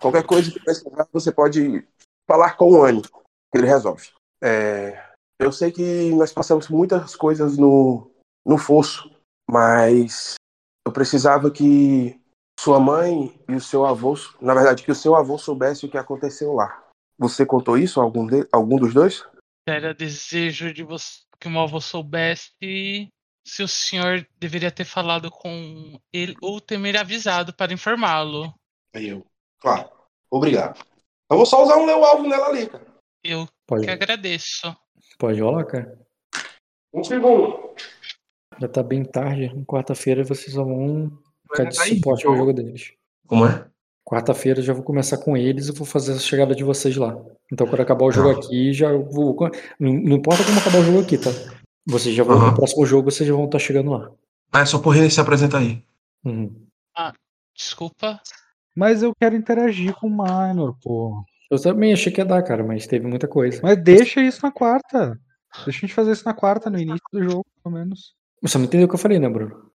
[0.00, 1.86] qualquer coisa que precisar, você pode
[2.26, 4.08] falar com o Anny, que ele resolve.
[4.42, 8.10] É, eu sei que nós passamos muitas coisas no,
[8.44, 9.10] no fosso,
[9.48, 10.34] mas
[10.86, 12.20] eu precisava que
[12.58, 15.98] sua mãe e o seu avô, na verdade, que o seu avô soubesse o que
[15.98, 16.82] aconteceu lá.
[17.18, 19.24] Você contou isso a algum, de, algum dos dois?
[19.68, 23.08] Era desejo de você que o meu avô soubesse
[23.46, 28.52] se o senhor deveria ter falado com ele ou ter me avisado para informá-lo.
[28.94, 29.24] Aí eu,
[29.60, 29.88] claro,
[30.30, 30.84] obrigado.
[31.30, 32.86] Eu vou só usar um leu alvo nela ali, cara.
[33.24, 34.76] Eu Pode, que agradeço.
[35.18, 35.98] pode rolar, cara.
[36.92, 37.74] Um segundo.
[38.60, 39.50] Já tá bem tarde.
[39.66, 41.10] Quarta-feira vocês vão
[41.50, 42.36] ficar de suporte então.
[42.36, 42.92] jogo deles.
[43.26, 43.66] Como é?
[44.06, 47.16] Quarta-feira já vou começar com eles e vou fazer a chegada de vocês lá.
[47.50, 48.40] Então, quando acabar o jogo Tá.
[48.46, 49.34] aqui, já vou.
[49.78, 51.30] Não importa como acabar o jogo aqui, tá?
[51.86, 52.36] Vocês já vão.
[52.36, 52.50] Aham.
[52.50, 54.10] No próximo jogo vocês já vão estar chegando lá.
[54.52, 55.82] Ah, é só por ele se apresenta aí.
[56.24, 56.66] Uhum.
[57.54, 58.20] Desculpa.
[58.76, 61.24] Mas eu quero interagir com o Minor, pô.
[61.50, 63.60] Eu também achei que ia dar, cara, mas teve muita coisa.
[63.62, 65.18] Mas deixa isso na quarta.
[65.64, 68.14] Deixa a gente fazer isso na quarta, no início do jogo, pelo menos.
[68.40, 69.70] Você não entendeu o que eu falei, né, Bruno?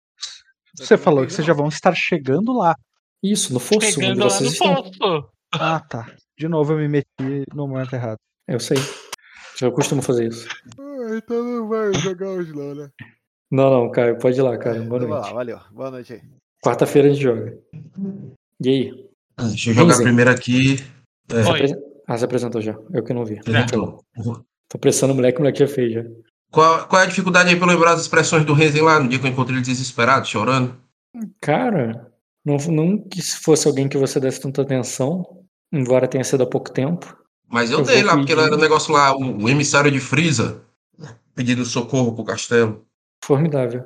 [0.76, 2.76] Você falou que vocês já vão estar chegando lá.
[3.22, 4.76] Isso, no fosso, onde Chegando lá no estão.
[4.76, 5.30] posto.
[5.54, 6.12] Ah, tá.
[6.38, 8.18] De novo eu me meti no momento errado.
[8.48, 8.78] Eu sei.
[9.62, 10.48] Eu costumo fazer isso.
[11.18, 12.90] então não vai jogar hoje não, né?
[13.52, 14.82] Não, não, Caio, pode ir lá, cara.
[14.82, 15.34] Boa Então vai lá, noite.
[15.34, 15.60] valeu.
[15.72, 16.22] Boa noite aí.
[16.64, 17.58] Quarta-feira a gente joga.
[18.62, 19.10] E aí?
[19.40, 20.78] Deixa eu jogar primeiro aqui.
[21.32, 21.72] Oi.
[22.08, 22.78] Ah, se apresentou já.
[22.94, 23.40] Eu que não vi.
[23.48, 23.66] Já.
[24.70, 26.04] Tô pressando o moleque, o moleque já fez já.
[26.52, 29.20] Qual, qual é a dificuldade aí pra lembrar as expressões do Renzen lá no dia
[29.20, 30.76] que eu encontrei ele desesperado, chorando?
[31.42, 32.12] Cara,
[32.46, 36.48] não, não que se fosse alguém que você desse tanta atenção, embora tenha sido há
[36.48, 37.18] pouco tempo.
[37.50, 38.46] Mas eu, Eu dei lá, porque pedir.
[38.46, 40.62] era o negócio lá, o, o emissário de Frieza,
[41.34, 42.86] pedindo socorro pro castelo.
[43.24, 43.84] Formidável.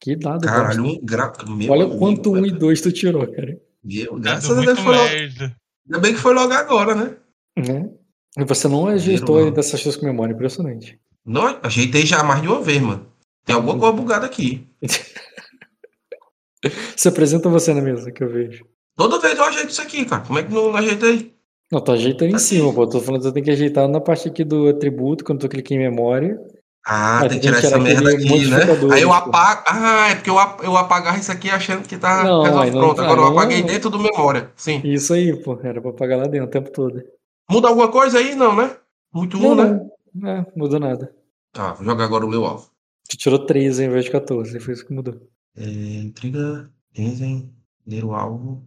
[0.00, 1.32] Que dado, Caralho, um gra...
[1.46, 2.46] Meu Olha amigo, quanto um velho.
[2.46, 3.60] e dois tu tirou, cara.
[3.84, 5.08] Meu, graças a Deus foi logo.
[5.08, 7.16] Ainda bem que foi logo agora, né?
[7.58, 7.90] Né?
[8.38, 10.98] E você não ajeitou Zero, ainda essas coisas com memória, impressionante.
[11.24, 13.06] Não, ajeitei já mais de uma vez, mano.
[13.44, 14.66] Tem alguma coisa bugada aqui.
[16.96, 18.64] Se apresenta você na mesa que eu vejo.
[19.00, 20.22] Toda vez eu ajeito isso aqui, cara.
[20.26, 21.32] Como é que não ajeitei?
[21.72, 22.74] Não, tô ajeitando em Tá cima, aqui.
[22.74, 22.86] pô.
[22.86, 25.72] Tô falando que você tem que ajeitar na parte aqui do atributo, quando tu clica
[25.72, 26.38] em memória.
[26.86, 28.58] Ah, Aí tem que tirar essa merda aqui, né?
[28.92, 29.62] Aí eu apago.
[29.66, 32.62] Ah, é porque eu, ap- eu apagava isso aqui achando que tá Não, resolvido.
[32.62, 34.50] aí não- Pronto, agora aí eu não- apaguei dentro do memória.
[34.56, 34.82] Sim.
[34.84, 35.58] Isso aí, pô.
[35.62, 37.02] Era pra pagar lá dentro o tempo todo.
[37.50, 38.34] Muda alguma coisa aí?
[38.34, 38.70] Não, né?
[39.14, 39.80] Muito Não, um, né?
[40.14, 40.28] não.
[40.30, 41.10] É, mudou nada.
[41.52, 42.68] Tá, vou jogar agora o meu alvo.
[43.08, 45.14] Tu tirou 13 ao invés de 14, foi isso que mudou.
[45.56, 47.50] É, intriga, Renzen,
[47.86, 48.62] ler o alvo.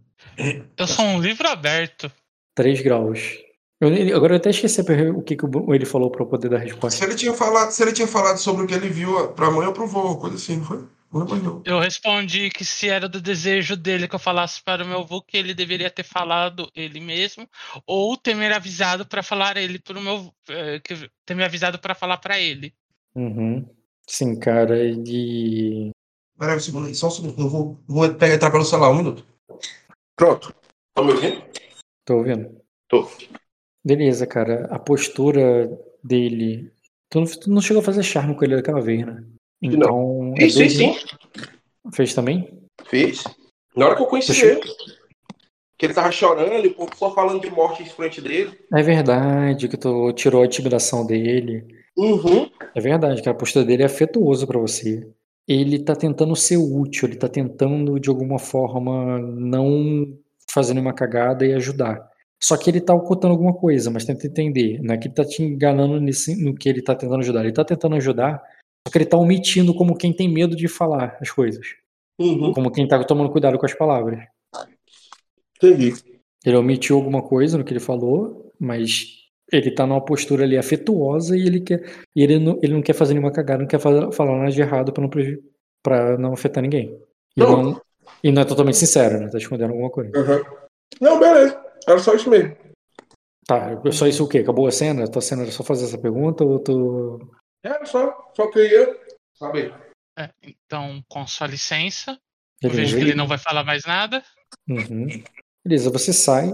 [0.76, 2.10] Eu sou um livro aberto.
[2.54, 3.38] 3 graus.
[3.80, 6.60] Eu agora eu até esqueci o que, que ele falou pra eu poder dar a
[6.60, 7.04] Se resposta.
[7.04, 9.72] ele tinha falado, se ele tinha falado sobre o que ele viu pra mãe ou
[9.72, 10.84] pro vô, coisa assim, não foi?
[11.12, 11.62] Não.
[11.64, 15.22] Eu respondi que se era do desejo dele que eu falasse para o meu avô
[15.22, 17.48] que ele deveria ter falado ele mesmo
[17.86, 21.94] ou ter me avisado para falar ele pro meu eh, que- ter me avisado para
[21.94, 22.74] falar para ele.
[23.14, 23.64] Uhum.
[24.08, 25.90] Sim, cara, e.
[26.36, 27.40] Peraí, um segundo aí, só um segundo.
[27.40, 29.24] Eu vou, vou pegar entrar pelo celular, um minuto.
[30.16, 30.54] Pronto.
[30.94, 31.42] Tá me ouvindo?
[32.04, 32.60] Tô ouvindo?
[32.88, 33.08] Tô.
[33.84, 34.66] Beleza, cara.
[34.70, 35.70] A postura
[36.02, 36.72] dele.
[37.10, 39.24] Tu não, tu não chegou a fazer charme com ele daquela vez, né?
[39.60, 40.34] Então.
[40.36, 40.96] é Fiz, fiz sim.
[41.92, 42.62] Fez também?
[42.86, 43.24] Fiz.
[43.76, 44.60] Na hora que eu conheci ele.
[45.76, 48.56] Que ele tava chorando, e o povo só falando de morte em frente dele.
[48.72, 51.66] É verdade que tu tirou a intimidação dele.
[51.96, 52.48] Uhum.
[52.74, 55.08] É verdade que a postura dele é afetuosa pra você.
[55.46, 60.16] Ele tá tentando ser útil, ele tá tentando de alguma forma não
[60.50, 62.08] fazer nenhuma cagada e ajudar.
[62.42, 64.80] Só que ele tá ocultando alguma coisa, mas tenta entender.
[64.82, 67.42] Não é que ele tá te enganando nesse- no que ele tá tentando ajudar.
[67.42, 68.42] Ele tá tentando ajudar,
[68.86, 71.66] só que ele tá omitindo como quem tem medo de falar as coisas.
[72.18, 72.52] Uhum.
[72.52, 74.20] Como quem tá tomando cuidado com as palavras.
[75.56, 75.94] Entendi.
[76.44, 79.13] Ele omitiu alguma coisa no que ele falou, mas
[79.52, 81.82] Ele tá numa postura ali afetuosa e ele quer.
[82.16, 84.60] E ele não, ele não quer fazer nenhuma cagada, não quer fazer, falar nada de
[84.60, 85.10] errado pra não,
[85.82, 86.98] pra não afetar ninguém.
[87.36, 87.62] E Não.
[87.62, 87.80] não,
[88.22, 89.28] e não é totalmente sincero, né?
[89.28, 90.10] Tá escondendo alguma coisa.
[90.16, 90.42] Aham.
[91.00, 91.62] Não, beleza.
[91.86, 92.56] Era só isso mesmo.
[93.46, 94.38] Tá, só isso o quê?
[94.38, 95.06] Acabou a cena?
[95.10, 97.20] Tua cena era só fazer essa pergunta ou tu.
[97.62, 98.96] Era só, só queria
[99.34, 99.74] saber.
[100.18, 102.18] É, então, com sua licença.
[102.62, 104.22] Eu vejo que ele ele- não vai falar mais nada.
[104.68, 105.06] Uhum.
[105.66, 106.50] Beleza, você sai.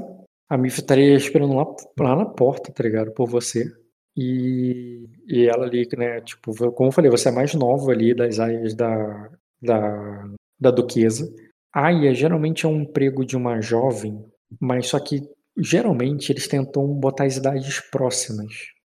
[0.50, 1.64] A Mif estaria esperando lá,
[1.98, 3.12] lá na porta, tá ligado?
[3.12, 3.70] Por você.
[4.16, 6.20] E, e ela ali, né?
[6.22, 9.30] Tipo, como eu falei, você é mais nova ali das aias da,
[9.62, 11.32] da, da duquesa.
[11.72, 14.24] Aia geralmente é um emprego de uma jovem,
[14.60, 15.22] mas só que
[15.56, 18.52] geralmente eles tentam botar as idades próximas.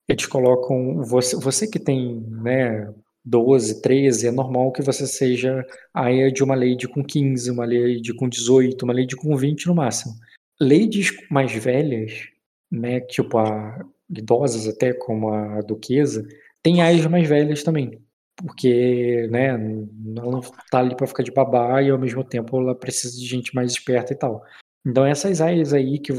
[0.09, 1.03] Eles colocam.
[1.03, 2.89] Você, você que tem, né?
[3.25, 8.15] 12, 13, é normal que você seja aia de uma lady com 15, uma lady
[8.15, 10.15] com 18, uma lady com 20 no máximo.
[10.61, 12.29] Ladies mais velhas,
[12.71, 16.27] né, tipo a idosas até como a duquesa,
[16.63, 17.99] tem aias mais velhas também.
[18.37, 20.41] Porque, né, ela não
[20.71, 23.73] tá ali pra ficar de babá e ao mesmo tempo ela precisa de gente mais
[23.73, 24.43] esperta e tal.
[24.87, 26.13] Então essas aias aí que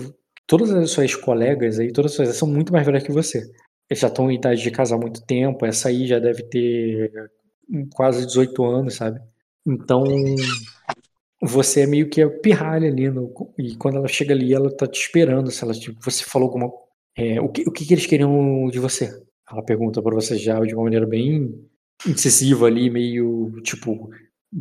[0.46, 3.40] todas as suas colegas aí, todas as suas são muito mais velhas que você.
[3.90, 7.12] Eles já estão em idade de casar há muito tempo, essa aí já deve ter
[7.94, 9.20] quase 18 anos, sabe?
[9.66, 10.04] Então,
[11.42, 14.86] você é meio que a pirralha ali, no, e quando ela chega ali, ela tá
[14.88, 16.72] te esperando, se ela, tipo, você falou alguma...
[17.18, 19.10] é, o, que, o que que eles queriam de você?
[19.52, 21.54] Ela pergunta pra você já de uma maneira bem
[22.08, 24.10] incisiva ali, meio, tipo,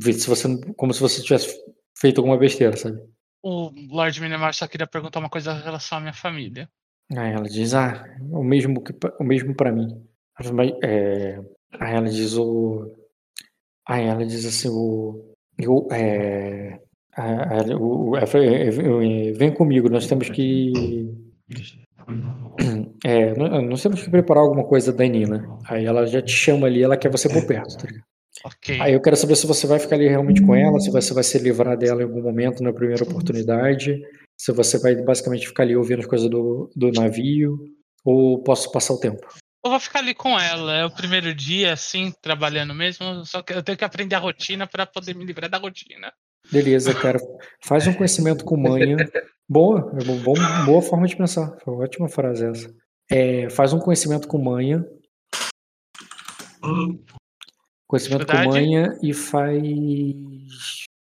[0.02, 1.55] se você, como se você tivesse
[1.99, 3.00] feito alguma besteira, sabe?
[3.42, 6.68] O Lord Minemar só queria perguntar uma coisa em relação à minha família.
[7.17, 9.89] Aí ela diz, ah, o mesmo, que, o mesmo pra mim.
[10.52, 11.41] "Mas, é...
[11.78, 12.94] Aí ela diz o...
[13.86, 15.30] Aí ela diz assim, o...
[15.60, 16.78] Eu, é...
[17.16, 21.08] a- a- o- ela fala, "É, é, Vem comigo, nós temos que...
[23.05, 25.48] É, nó- nós temos que preparar alguma coisa da Nina.
[25.68, 28.05] Aí ela já te chama ali, ela quer você por perto, tá ligado?
[28.44, 28.80] Ok.
[28.80, 31.22] Aí eu quero saber se você vai ficar ali realmente com ela, se você vai
[31.22, 34.00] se livrar dela em algum momento na primeira oportunidade,
[34.39, 37.58] se você vai basicamente ficar ali ouvindo as coisas do, do navio,
[38.05, 39.26] ou posso passar o tempo.
[39.64, 40.72] Eu vou ficar ali com ela.
[40.74, 43.24] É o primeiro dia, assim, trabalhando mesmo.
[43.26, 46.12] Só que eu tenho que aprender a rotina pra poder me livrar da rotina.
[46.50, 47.18] Beleza, cara.
[47.62, 48.97] Faz um conhecimento com manha.
[49.48, 51.55] Boa, é bom- boa forma de pensar.
[51.62, 52.74] Foi uma ótima frase essa.
[53.10, 54.84] É, faz um conhecimento com manha.
[57.86, 58.48] Conhecimento com Dificuldade?
[58.48, 59.62] manha e faz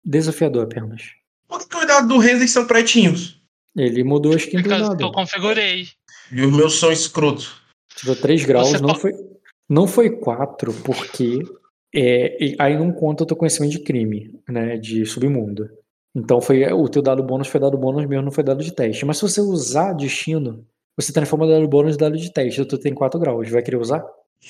[0.04, 1.02] desafiador apenas.
[1.46, 3.40] Por que cuidado do Renzi são pretinhos?
[3.76, 5.02] Ele mudou as quintas Porque eu, nada.
[5.04, 5.88] eu configurei.
[6.32, 7.59] E os meus são escroto.
[8.00, 9.12] Tirou 3 graus, Você não foi,
[9.68, 11.40] não foi 4, porque
[11.94, 14.76] é, e aí não conta o teu conhecimento de crime, né?
[14.76, 15.68] De submundo.
[16.14, 19.04] Então foi o teu dado bônus foi dado bônus mesmo, não foi dado de teste.
[19.04, 22.64] Mas se você usar destino, você transforma dado bônus em dado de teste.
[22.64, 23.48] Tu tem 4 graus.
[23.48, 24.04] Vai querer usar?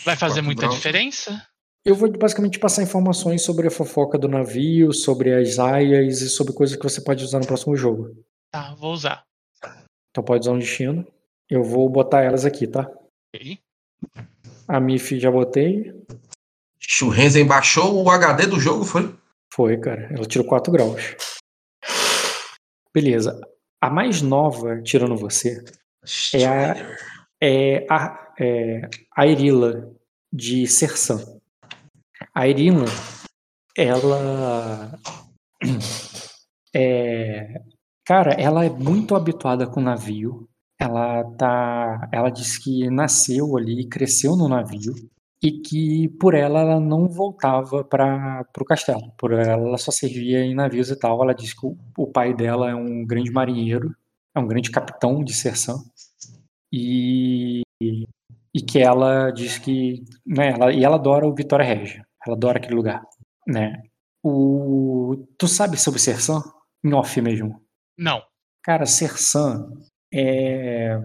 [0.05, 0.77] Vai fazer muita graus.
[0.77, 1.43] diferença?
[1.85, 6.53] Eu vou basicamente passar informações sobre a fofoca do navio, sobre as aias e sobre
[6.53, 8.15] coisas que você pode usar no próximo jogo.
[8.51, 9.25] Tá, vou usar.
[10.11, 11.07] Então pode usar um destino.
[11.49, 12.91] Eu vou botar elas aqui, tá?
[13.35, 13.59] Ok.
[14.69, 15.93] A MIF já botei.
[17.03, 19.15] O Renzi baixou o HD do jogo, foi?
[19.53, 20.09] Foi, cara.
[20.13, 21.17] Ela tirou 4 graus.
[22.95, 23.41] Beleza.
[23.81, 25.65] A mais nova, tirando você,
[26.35, 26.97] É a-
[27.43, 28.81] é a, é
[29.17, 29.91] a Irila
[30.33, 31.21] de Sersan.
[32.35, 32.85] A Irila,
[33.77, 34.99] ela
[36.75, 37.63] é,
[38.05, 40.49] cara, ela é muito habituada com navio.
[40.81, 44.95] Ela tá, ela diz que nasceu ali, cresceu no navio
[45.43, 49.13] e que por ela ela não voltava para o castelo.
[49.19, 51.23] Por ela ela só servia em navios e tal.
[51.23, 53.95] Ela diz que o, o pai dela é um grande marinheiro,
[54.35, 55.77] é um grande capitão de Sersan
[56.73, 62.37] e, e que ela diz que né, ela, e ela adora o Vitória Regia, ela
[62.37, 63.03] adora aquele lugar,
[63.47, 63.83] né?
[64.23, 66.43] O, tu sabe sobre Sersan?
[66.85, 67.61] Em off mesmo.
[67.99, 68.23] Não.
[68.63, 69.71] Cara, Sersan
[70.13, 71.01] é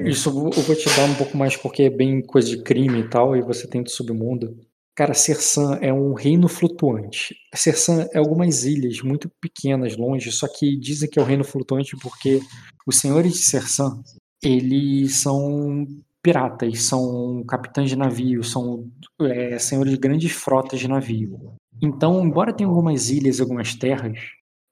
[0.00, 3.08] isso eu vou- te dar um pouco mais porque é bem coisa de crime e
[3.08, 4.56] tal, e você tem do submundo.
[4.94, 7.36] Cara, Sersan é um reino flutuante.
[7.54, 11.96] Sersan é algumas ilhas muito pequenas, longe, só que dizem que é o reino flutuante
[11.96, 12.40] porque
[12.86, 14.02] os senhores de Sersan,
[14.42, 15.86] eles são
[16.22, 18.88] piratas, são capitães de navio, são
[19.20, 21.54] é, senhores de grandes frotas de navio.
[21.80, 24.18] Então, embora tenha algumas ilhas, algumas terras,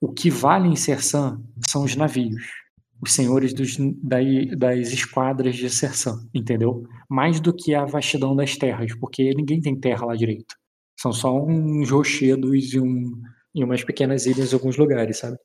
[0.01, 2.66] o que vale em Sersan são os navios
[3.03, 4.19] os senhores dos, da-
[4.57, 6.85] das esquadras de Sersan, entendeu?
[7.09, 10.55] Mais do que a vastidão das terras, porque ninguém tem terra lá direito.
[10.99, 13.13] São só uns rochedos e, um,
[13.55, 15.37] e umas pequenas ilhas em alguns lugares, sabe?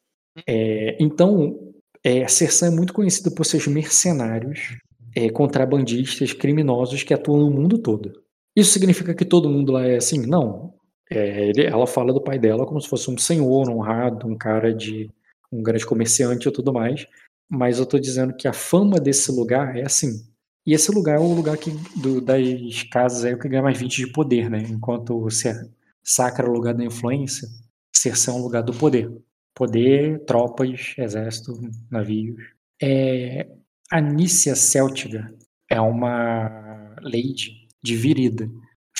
[0.47, 1.59] É, então,
[2.03, 4.77] é, Sersan é muito conhecida por seus mercenários
[5.15, 8.13] é, contrabandistas, criminosos que atuam no mundo todo.
[8.55, 10.25] Isso significa que todo mundo lá é assim?
[10.25, 10.73] Não.
[11.09, 14.73] É, ele- ela fala do pai dela como se fosse um senhor honrado, um cara
[14.73, 15.09] de
[15.51, 17.05] um grande comerciante e tudo mais.
[17.51, 20.11] Mas eu tô dizendo que a fama desse lugar é assim.
[20.65, 23.77] E esse lugar é o lugar que, do- das casas é o que ganha mais
[23.77, 24.63] 20 de poder, né?
[24.69, 25.69] Enquanto Ser-
[26.03, 27.47] Sacra é o lugar da influência,
[27.95, 29.11] Cerção é o lugar do poder.
[29.55, 31.53] Poder, tropas, exército,
[31.89, 32.41] navios.
[32.81, 33.47] É,
[33.91, 35.31] a Nícia Céltica
[35.69, 38.49] é uma lady de Virida.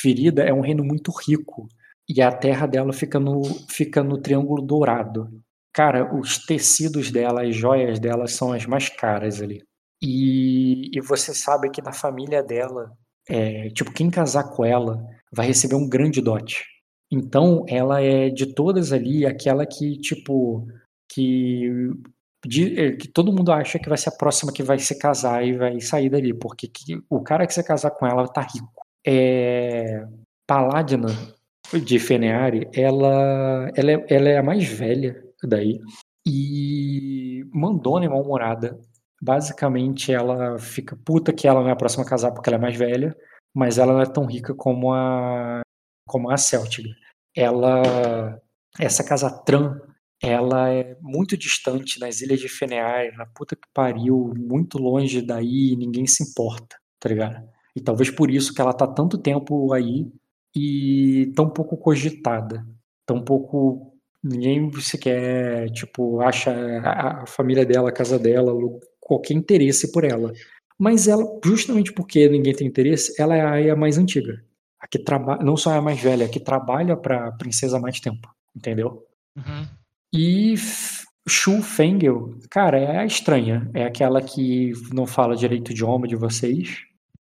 [0.04, 1.68] Virida é um reino muito rico
[2.10, 5.42] e a terra dela fica no, fica no Triângulo Dourado.
[5.74, 9.64] Cara, os tecidos dela, as joias dela são as mais caras ali.
[10.04, 12.92] E, e você sabe que na família dela,
[13.30, 15.02] é, tipo, quem casar com ela
[15.32, 16.66] vai receber um grande dote.
[17.12, 20.66] Então, ela é de todas ali aquela que, tipo,
[21.12, 21.70] que,
[22.46, 25.46] de- é, que todo mundo acha que vai ser a próxima que vai se casar
[25.46, 28.82] e vai sair dali, porque que- o cara que se casar com ela tá rico.
[29.06, 30.06] É,
[30.48, 31.08] Paladina
[31.86, 35.80] de Feneari, ela, ela, é, ela é a mais velha daí
[36.26, 38.80] e mandona e mal-humorada.
[39.22, 42.62] Basicamente, ela fica puta que ela não é a próxima a casar porque ela é
[42.62, 43.16] mais velha,
[43.54, 45.62] mas ela não é tão rica como a
[46.08, 46.90] como a Céltica.
[47.36, 48.40] Ela
[48.80, 49.80] essa casa Tran,
[50.22, 55.76] ela é muito distante nas ilhas de Feneari, na puta que pariu, muito longe daí,
[55.76, 57.44] ninguém se importa, tá ligado?
[57.76, 60.12] E talvez por isso que ela tá tanto tempo aí
[60.56, 62.66] e tão pouco cogitada,
[63.06, 63.91] tão pouco
[64.24, 66.52] ninguém sequer, tipo, acha
[66.84, 68.54] a, a família dela, a casa dela,
[69.00, 70.32] qualquer interesse por ela.
[70.78, 74.44] Mas ela, justamente porque ninguém tem interesse, ela é a Aya mais antiga.
[74.80, 77.80] A que trabalha, não só é a mais velha, a que trabalha pra princesa há
[77.80, 79.06] mais tempo, entendeu?
[79.38, 79.68] Uhum.
[80.12, 80.56] E
[81.28, 83.70] Shu Fengel, cara, é a estranha.
[83.74, 86.80] É aquela que não fala direito o idioma de vocês,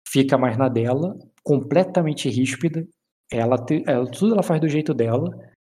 [0.09, 2.87] fica mais na dela, completamente ríspida.
[3.31, 5.31] Ela, te- ela- tudo ela faz do jeito dela,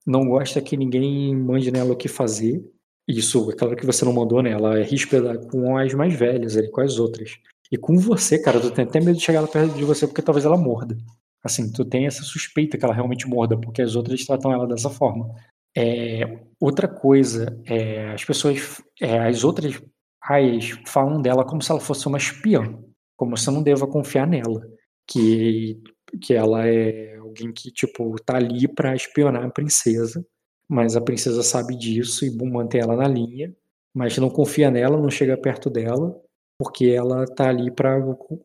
[0.08, 2.64] não gosta que ninguém mande nela o que fazer.
[3.06, 4.52] Isso, é claro que você não mandou, né?
[4.52, 7.38] Ela é ríspida com as mais velhas ali, com as outras.
[7.70, 10.22] E com você, cara, tu tem até medo de chegar lá perto de você porque
[10.22, 10.96] talvez ela morda.
[11.44, 14.88] Assim, tu tem essa suspeita que ela realmente morda, porque as outras tratam ela dessa
[14.88, 15.28] forma.
[15.76, 19.80] É, outra coisa, é, as pessoas, é, as outras
[20.22, 22.78] aias falam dela como se ela fosse uma espiã,
[23.14, 24.66] como se eu não deva confiar nela,
[25.06, 25.80] que,
[26.22, 30.24] que ela é alguém que, tipo, tá ali pra espionar a princesa,
[30.68, 33.54] mas a princesa sabe disso e bom, mantém ela na linha,
[33.94, 36.20] mas não confia nela, não chega perto dela,
[36.58, 37.70] porque ela tá ali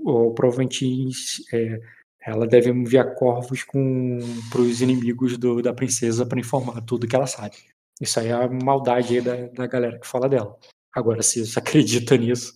[0.05, 0.85] ou, provavelmente,
[1.53, 1.79] é,
[2.25, 7.27] ela deve enviar corvos para os inimigos do- da princesa para informar tudo que ela
[7.27, 7.55] sabe.
[8.01, 10.55] Isso aí é a maldade da, da galera que fala dela.
[10.95, 12.53] Agora, se você acredita nisso,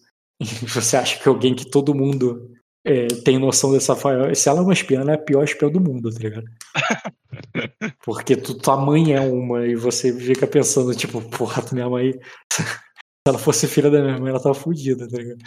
[0.68, 2.52] você acha que alguém que todo mundo
[2.88, 3.94] é, tem noção dessa.
[4.34, 6.46] Se ela é uma espiã, ela é a pior espiã do mundo, tá ligado?
[8.06, 12.14] Porque tu, tua mãe é uma e você fica pensando, tipo, porra, minha mãe.
[13.28, 15.44] Se ela fosse filha da minha mãe, ela tava fodida, tá ligado?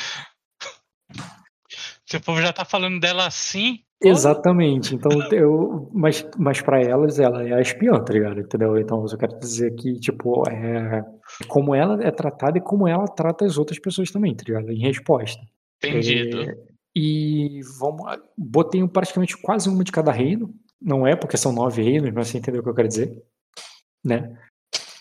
[2.05, 3.79] Se o povo já tá falando dela assim.
[4.03, 4.95] Exatamente.
[4.95, 8.41] Então, eu, mas, mas para elas, ela é a espiã, tá ligado?
[8.41, 8.77] Entendeu?
[8.77, 11.03] Então, eu quero dizer que, tipo, é
[11.49, 14.71] como ela é tratada e como ela trata as outras pessoas também, tá ligado?
[14.71, 15.41] Em resposta.
[15.83, 16.43] Entendido.
[16.43, 18.05] É, e vamos,
[18.37, 20.55] botei praticamente quase uma de cada reino.
[20.81, 23.23] Não é, porque são nove reinos, mas você entendeu o que eu quero dizer,
[24.05, 24.39] né?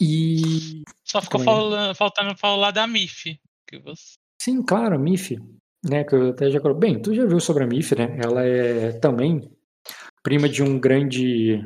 [0.01, 3.39] E Só ficou falando- faltando falar da MIF.
[3.67, 4.17] Que você...
[4.41, 5.37] Sim, claro, a Mif,
[5.85, 8.17] né, que eu até já bem, tu já viu sobre a Mif, né?
[8.23, 9.51] Ela é também
[10.23, 11.65] prima de um grande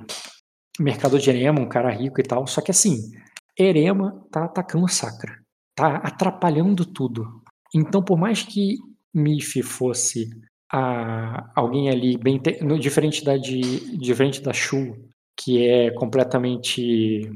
[0.80, 2.46] mercador de Erema, um cara rico e tal.
[2.48, 3.12] Só que assim,
[3.58, 5.40] Erema tá atacando Sacra,
[5.76, 7.44] tá atrapalhando tudo.
[7.74, 8.78] Então, por mais que
[9.14, 10.30] Mif fosse
[10.72, 13.62] a, alguém ali bem no- diferente da de
[13.98, 14.96] diferente da Shu,
[15.38, 17.30] que é completamente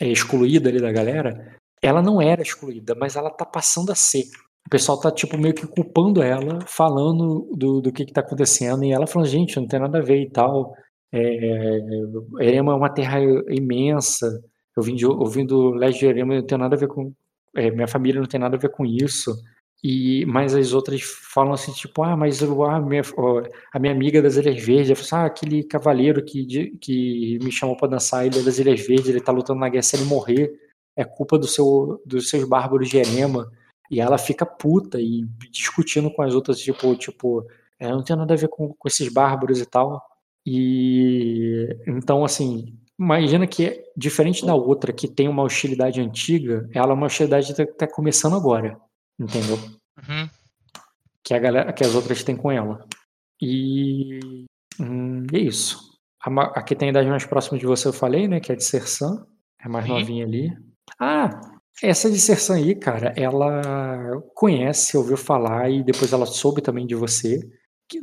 [0.00, 4.24] é, excluída ali da galera, ela não era excluída, mas ela tá passando a ser.
[4.66, 8.84] O pessoal tá, tipo, meio que culpando ela, falando do, do que que tá acontecendo,
[8.84, 10.74] e ela falando, gente, não tem nada a ver e tal.
[11.12, 11.78] É,
[12.40, 13.18] Erema é uma terra
[13.48, 14.26] imensa.
[14.76, 17.12] Eu vim, de, eu vim do leste de Erema, não tem nada a ver com.
[17.56, 19.32] é, minha família não tem nada a ver com isso.
[19.82, 23.02] E, mas as outras falam assim, tipo, ah, mas eu, ah, minha,
[23.72, 27.88] a minha amiga das Ilhas Verdes, assim, ah, aquele cavaleiro que, que me chamou pra
[27.88, 30.52] dançar a Ilha das Ilhas Verdes, ele tá lutando na guerra, se ele morrer,
[30.94, 33.50] é culpa do seu, dos seus bárbaros de Erema.
[33.90, 37.46] E ela fica puta e discutindo com as outras, tipo, tipo,
[37.78, 40.00] é, não tem nada a ver com, com esses bárbaros e tal.
[40.46, 46.94] E então, assim, imagina que diferente da outra que tem uma hostilidade antiga, ela é
[46.94, 48.78] uma hostilidade que tá, tá começando agora,
[49.20, 49.56] entendeu?
[49.56, 50.28] Uhum.
[51.22, 52.84] que, a galera, que as outras têm com ela.
[53.40, 54.46] E,
[54.80, 55.78] hum, e é isso.
[56.22, 58.40] A, a que tem a idade mais próxima de você eu falei, né?
[58.40, 59.26] Que é a de Sersan.
[59.62, 59.92] É mais Sim.
[59.92, 60.50] novinha ali.
[60.98, 61.40] Ah,
[61.82, 66.94] essa de Sersan aí, cara, ela conhece, ouviu falar e depois ela soube também de
[66.94, 67.40] você.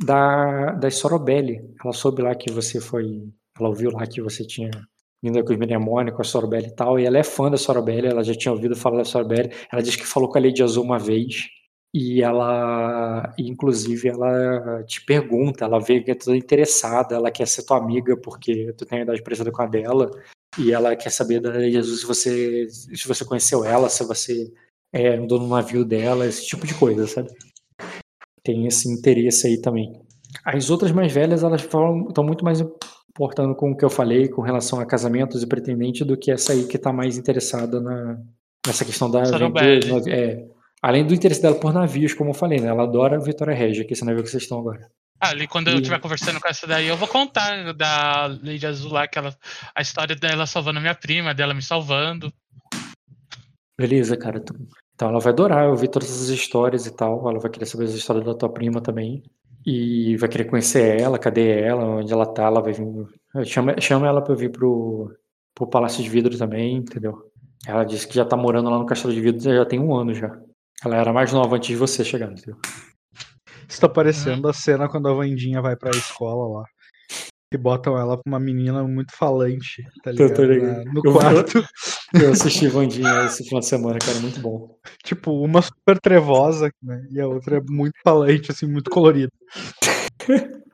[0.04, 1.60] Da, das Sorobelli.
[1.82, 3.32] Ela soube lá que você foi.
[3.58, 4.70] Ela ouviu lá que você tinha
[5.22, 6.98] vindo com os Mnemônio, com a Sorobelli e tal.
[6.98, 9.52] E ela é fã da Sorobelli, ela já tinha ouvido falar da Sorobelli.
[9.72, 11.48] Ela disse que falou com a Lady Azul uma vez.
[11.92, 17.64] E ela, inclusive, ela te pergunta, ela vê que é toda interessada, ela quer ser
[17.64, 20.10] tua amiga porque tu tem a idade parecida com a dela,
[20.58, 24.52] e ela quer saber da Lady Azul se você, se você conheceu ela, se você
[24.92, 27.30] é, andou no navio dela, esse tipo de coisa, sabe?
[28.44, 29.90] Tem esse interesse aí também.
[30.44, 32.60] As outras mais velhas, elas estão muito mais
[33.18, 36.52] importando com o que eu falei com relação a casamentos e pretendentes do que essa
[36.52, 38.16] aí que está mais interessada na,
[38.64, 40.46] nessa questão da aventura, é,
[40.80, 42.68] além do interesse dela por navios, como eu falei, né?
[42.68, 44.88] Ela adora a Vitória Regia, que é esse navio que vocês estão agora.
[45.20, 48.64] Ah, ali quando eu E- estiver conversando com essa daí, eu vou contar da Lady
[48.64, 49.34] Azul lá, que ela,
[49.74, 52.32] a história dela salvando a minha prima, dela me salvando.
[53.76, 54.40] Beleza, cara.
[54.94, 57.28] Então ela vai adorar ouvir todas essas histórias e tal.
[57.28, 59.24] Ela vai querer saber as histórias da tua prima também.
[59.70, 62.86] E vai querer conhecer ela, cadê ela, onde ela tá, ela vai vir.
[63.44, 65.14] Chama, chama ela pra eu vir pro,
[65.54, 67.30] pro Palácio de Vidro também, entendeu?
[67.66, 70.14] Ela disse que já tá morando lá no Castelo de Vidro já tem um ano
[70.14, 70.40] já.
[70.82, 72.56] Ela era mais nova antes de você chegar, entendeu?
[73.68, 76.64] Isso tá parecendo a cena quando a Vandinha vai pra escola lá.
[77.52, 80.34] E botam ela pra uma menina muito falante, tá Tô- ligado?
[80.36, 80.84] tô ligado.
[80.84, 81.64] Na- no Eu- quarto.
[82.14, 84.76] Eu assisti Vandinha esse final de semana, cara, muito bom.
[85.04, 87.06] Tipo, uma super trevosa, né?
[87.10, 89.30] E a outra é muito falante, assim, muito colorida.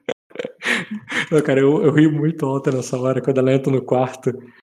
[1.30, 4.32] Não, cara, eu, eu ri muito alto nessa hora quando ela entra no quarto.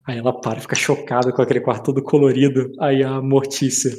[0.06, 2.72] Aí ela para, fica chocada com aquele quarto todo colorido.
[2.80, 3.92] Aí a Mortícia,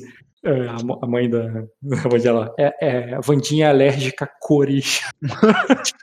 [0.44, 4.30] é, a, a mãe da, da Vandinha lá, é, é, a Vandinha é alérgica a
[4.40, 5.02] cores.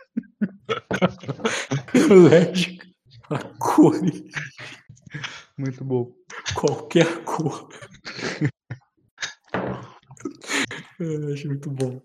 [2.10, 2.86] alérgica
[3.30, 4.24] a cores.
[5.58, 6.12] Muito bom.
[6.54, 7.70] Qualquer cor.
[11.00, 12.02] Eu acho muito bom.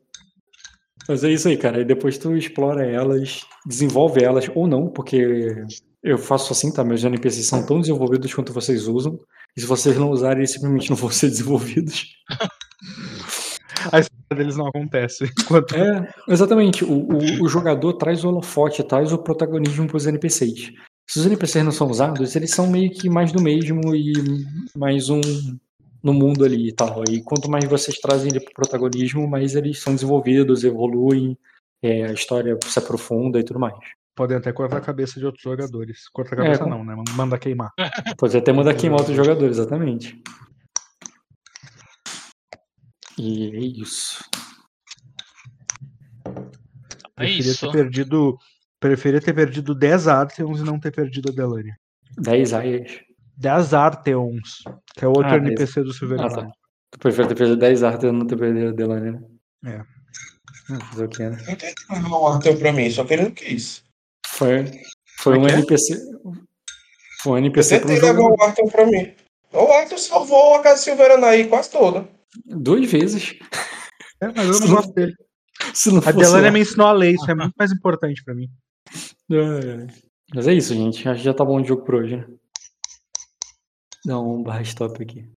[1.08, 1.80] Mas é isso aí, cara.
[1.80, 5.64] E depois tu explora elas, desenvolve elas, ou não, porque
[6.02, 6.84] eu faço assim, tá?
[6.84, 9.18] Meus NPCs são tão desenvolvidos quanto vocês usam.
[9.56, 12.06] E se vocês não usarem, eles simplesmente não vão ser desenvolvidos.
[13.92, 15.24] A história deles não acontece.
[15.40, 16.84] Enquanto É, exatamente.
[16.84, 20.70] O, o, o jogador traz o holofote, traz o protagonismo pros NPCs.
[21.10, 24.12] Se os NPCs não são usados, eles são meio que mais do mesmo e
[24.76, 25.20] mais um
[26.00, 27.02] no mundo ali e tal.
[27.10, 31.36] E quanto mais vocês trazem ele pro protagonismo, mais eles são desenvolvidos, evoluem,
[31.82, 33.74] é, a história se aprofunda e tudo mais.
[34.14, 36.08] podem até cortar a cabeça de outros jogadores.
[36.10, 36.94] Cortar a cabeça É, não, né?
[37.16, 37.72] Manda queimar.
[38.16, 40.22] Pode até mandar queimar outros jogadores, exatamente.
[43.18, 44.24] E é isso.
[46.24, 46.30] É
[47.16, 47.66] Preferia isso.
[47.66, 48.38] ter perdido.
[48.80, 51.72] Preferia ter perdido 10 Arteons e não ter perdido a Delane.
[52.18, 53.00] 10 aias.
[53.36, 54.62] 10 Arteons,
[54.96, 56.50] que é outro Ah, NPC do Silver Ah, tá.
[56.90, 59.20] Tu prefere ter perdido 10 artes e não ter perdido a Delane, né?
[59.66, 59.82] É.
[60.72, 61.36] Ah, Fazer o que, né?
[61.46, 63.84] Não tem que levar o Arthur pra mim, só que ele não quis.
[64.26, 64.64] Foi,
[65.18, 65.58] foi um é que é?
[65.58, 66.00] NPC.
[67.22, 69.14] Foi um Eu NPC pro tentei levar jogo o Arthur pra mim.
[69.52, 72.08] O Arthur salvou a casa Silverana aí quase toda.
[72.46, 73.34] duas vezes.
[74.20, 75.14] É, mas eu não gosto dele.
[75.74, 76.50] Se não A lá.
[76.50, 78.48] me ensinou a ler, isso é muito mais importante pra mim.
[80.34, 81.08] Mas é isso, gente.
[81.08, 82.26] Acho que já tá bom de jogo por hoje, né?
[84.04, 85.30] Dá um barra stop aqui.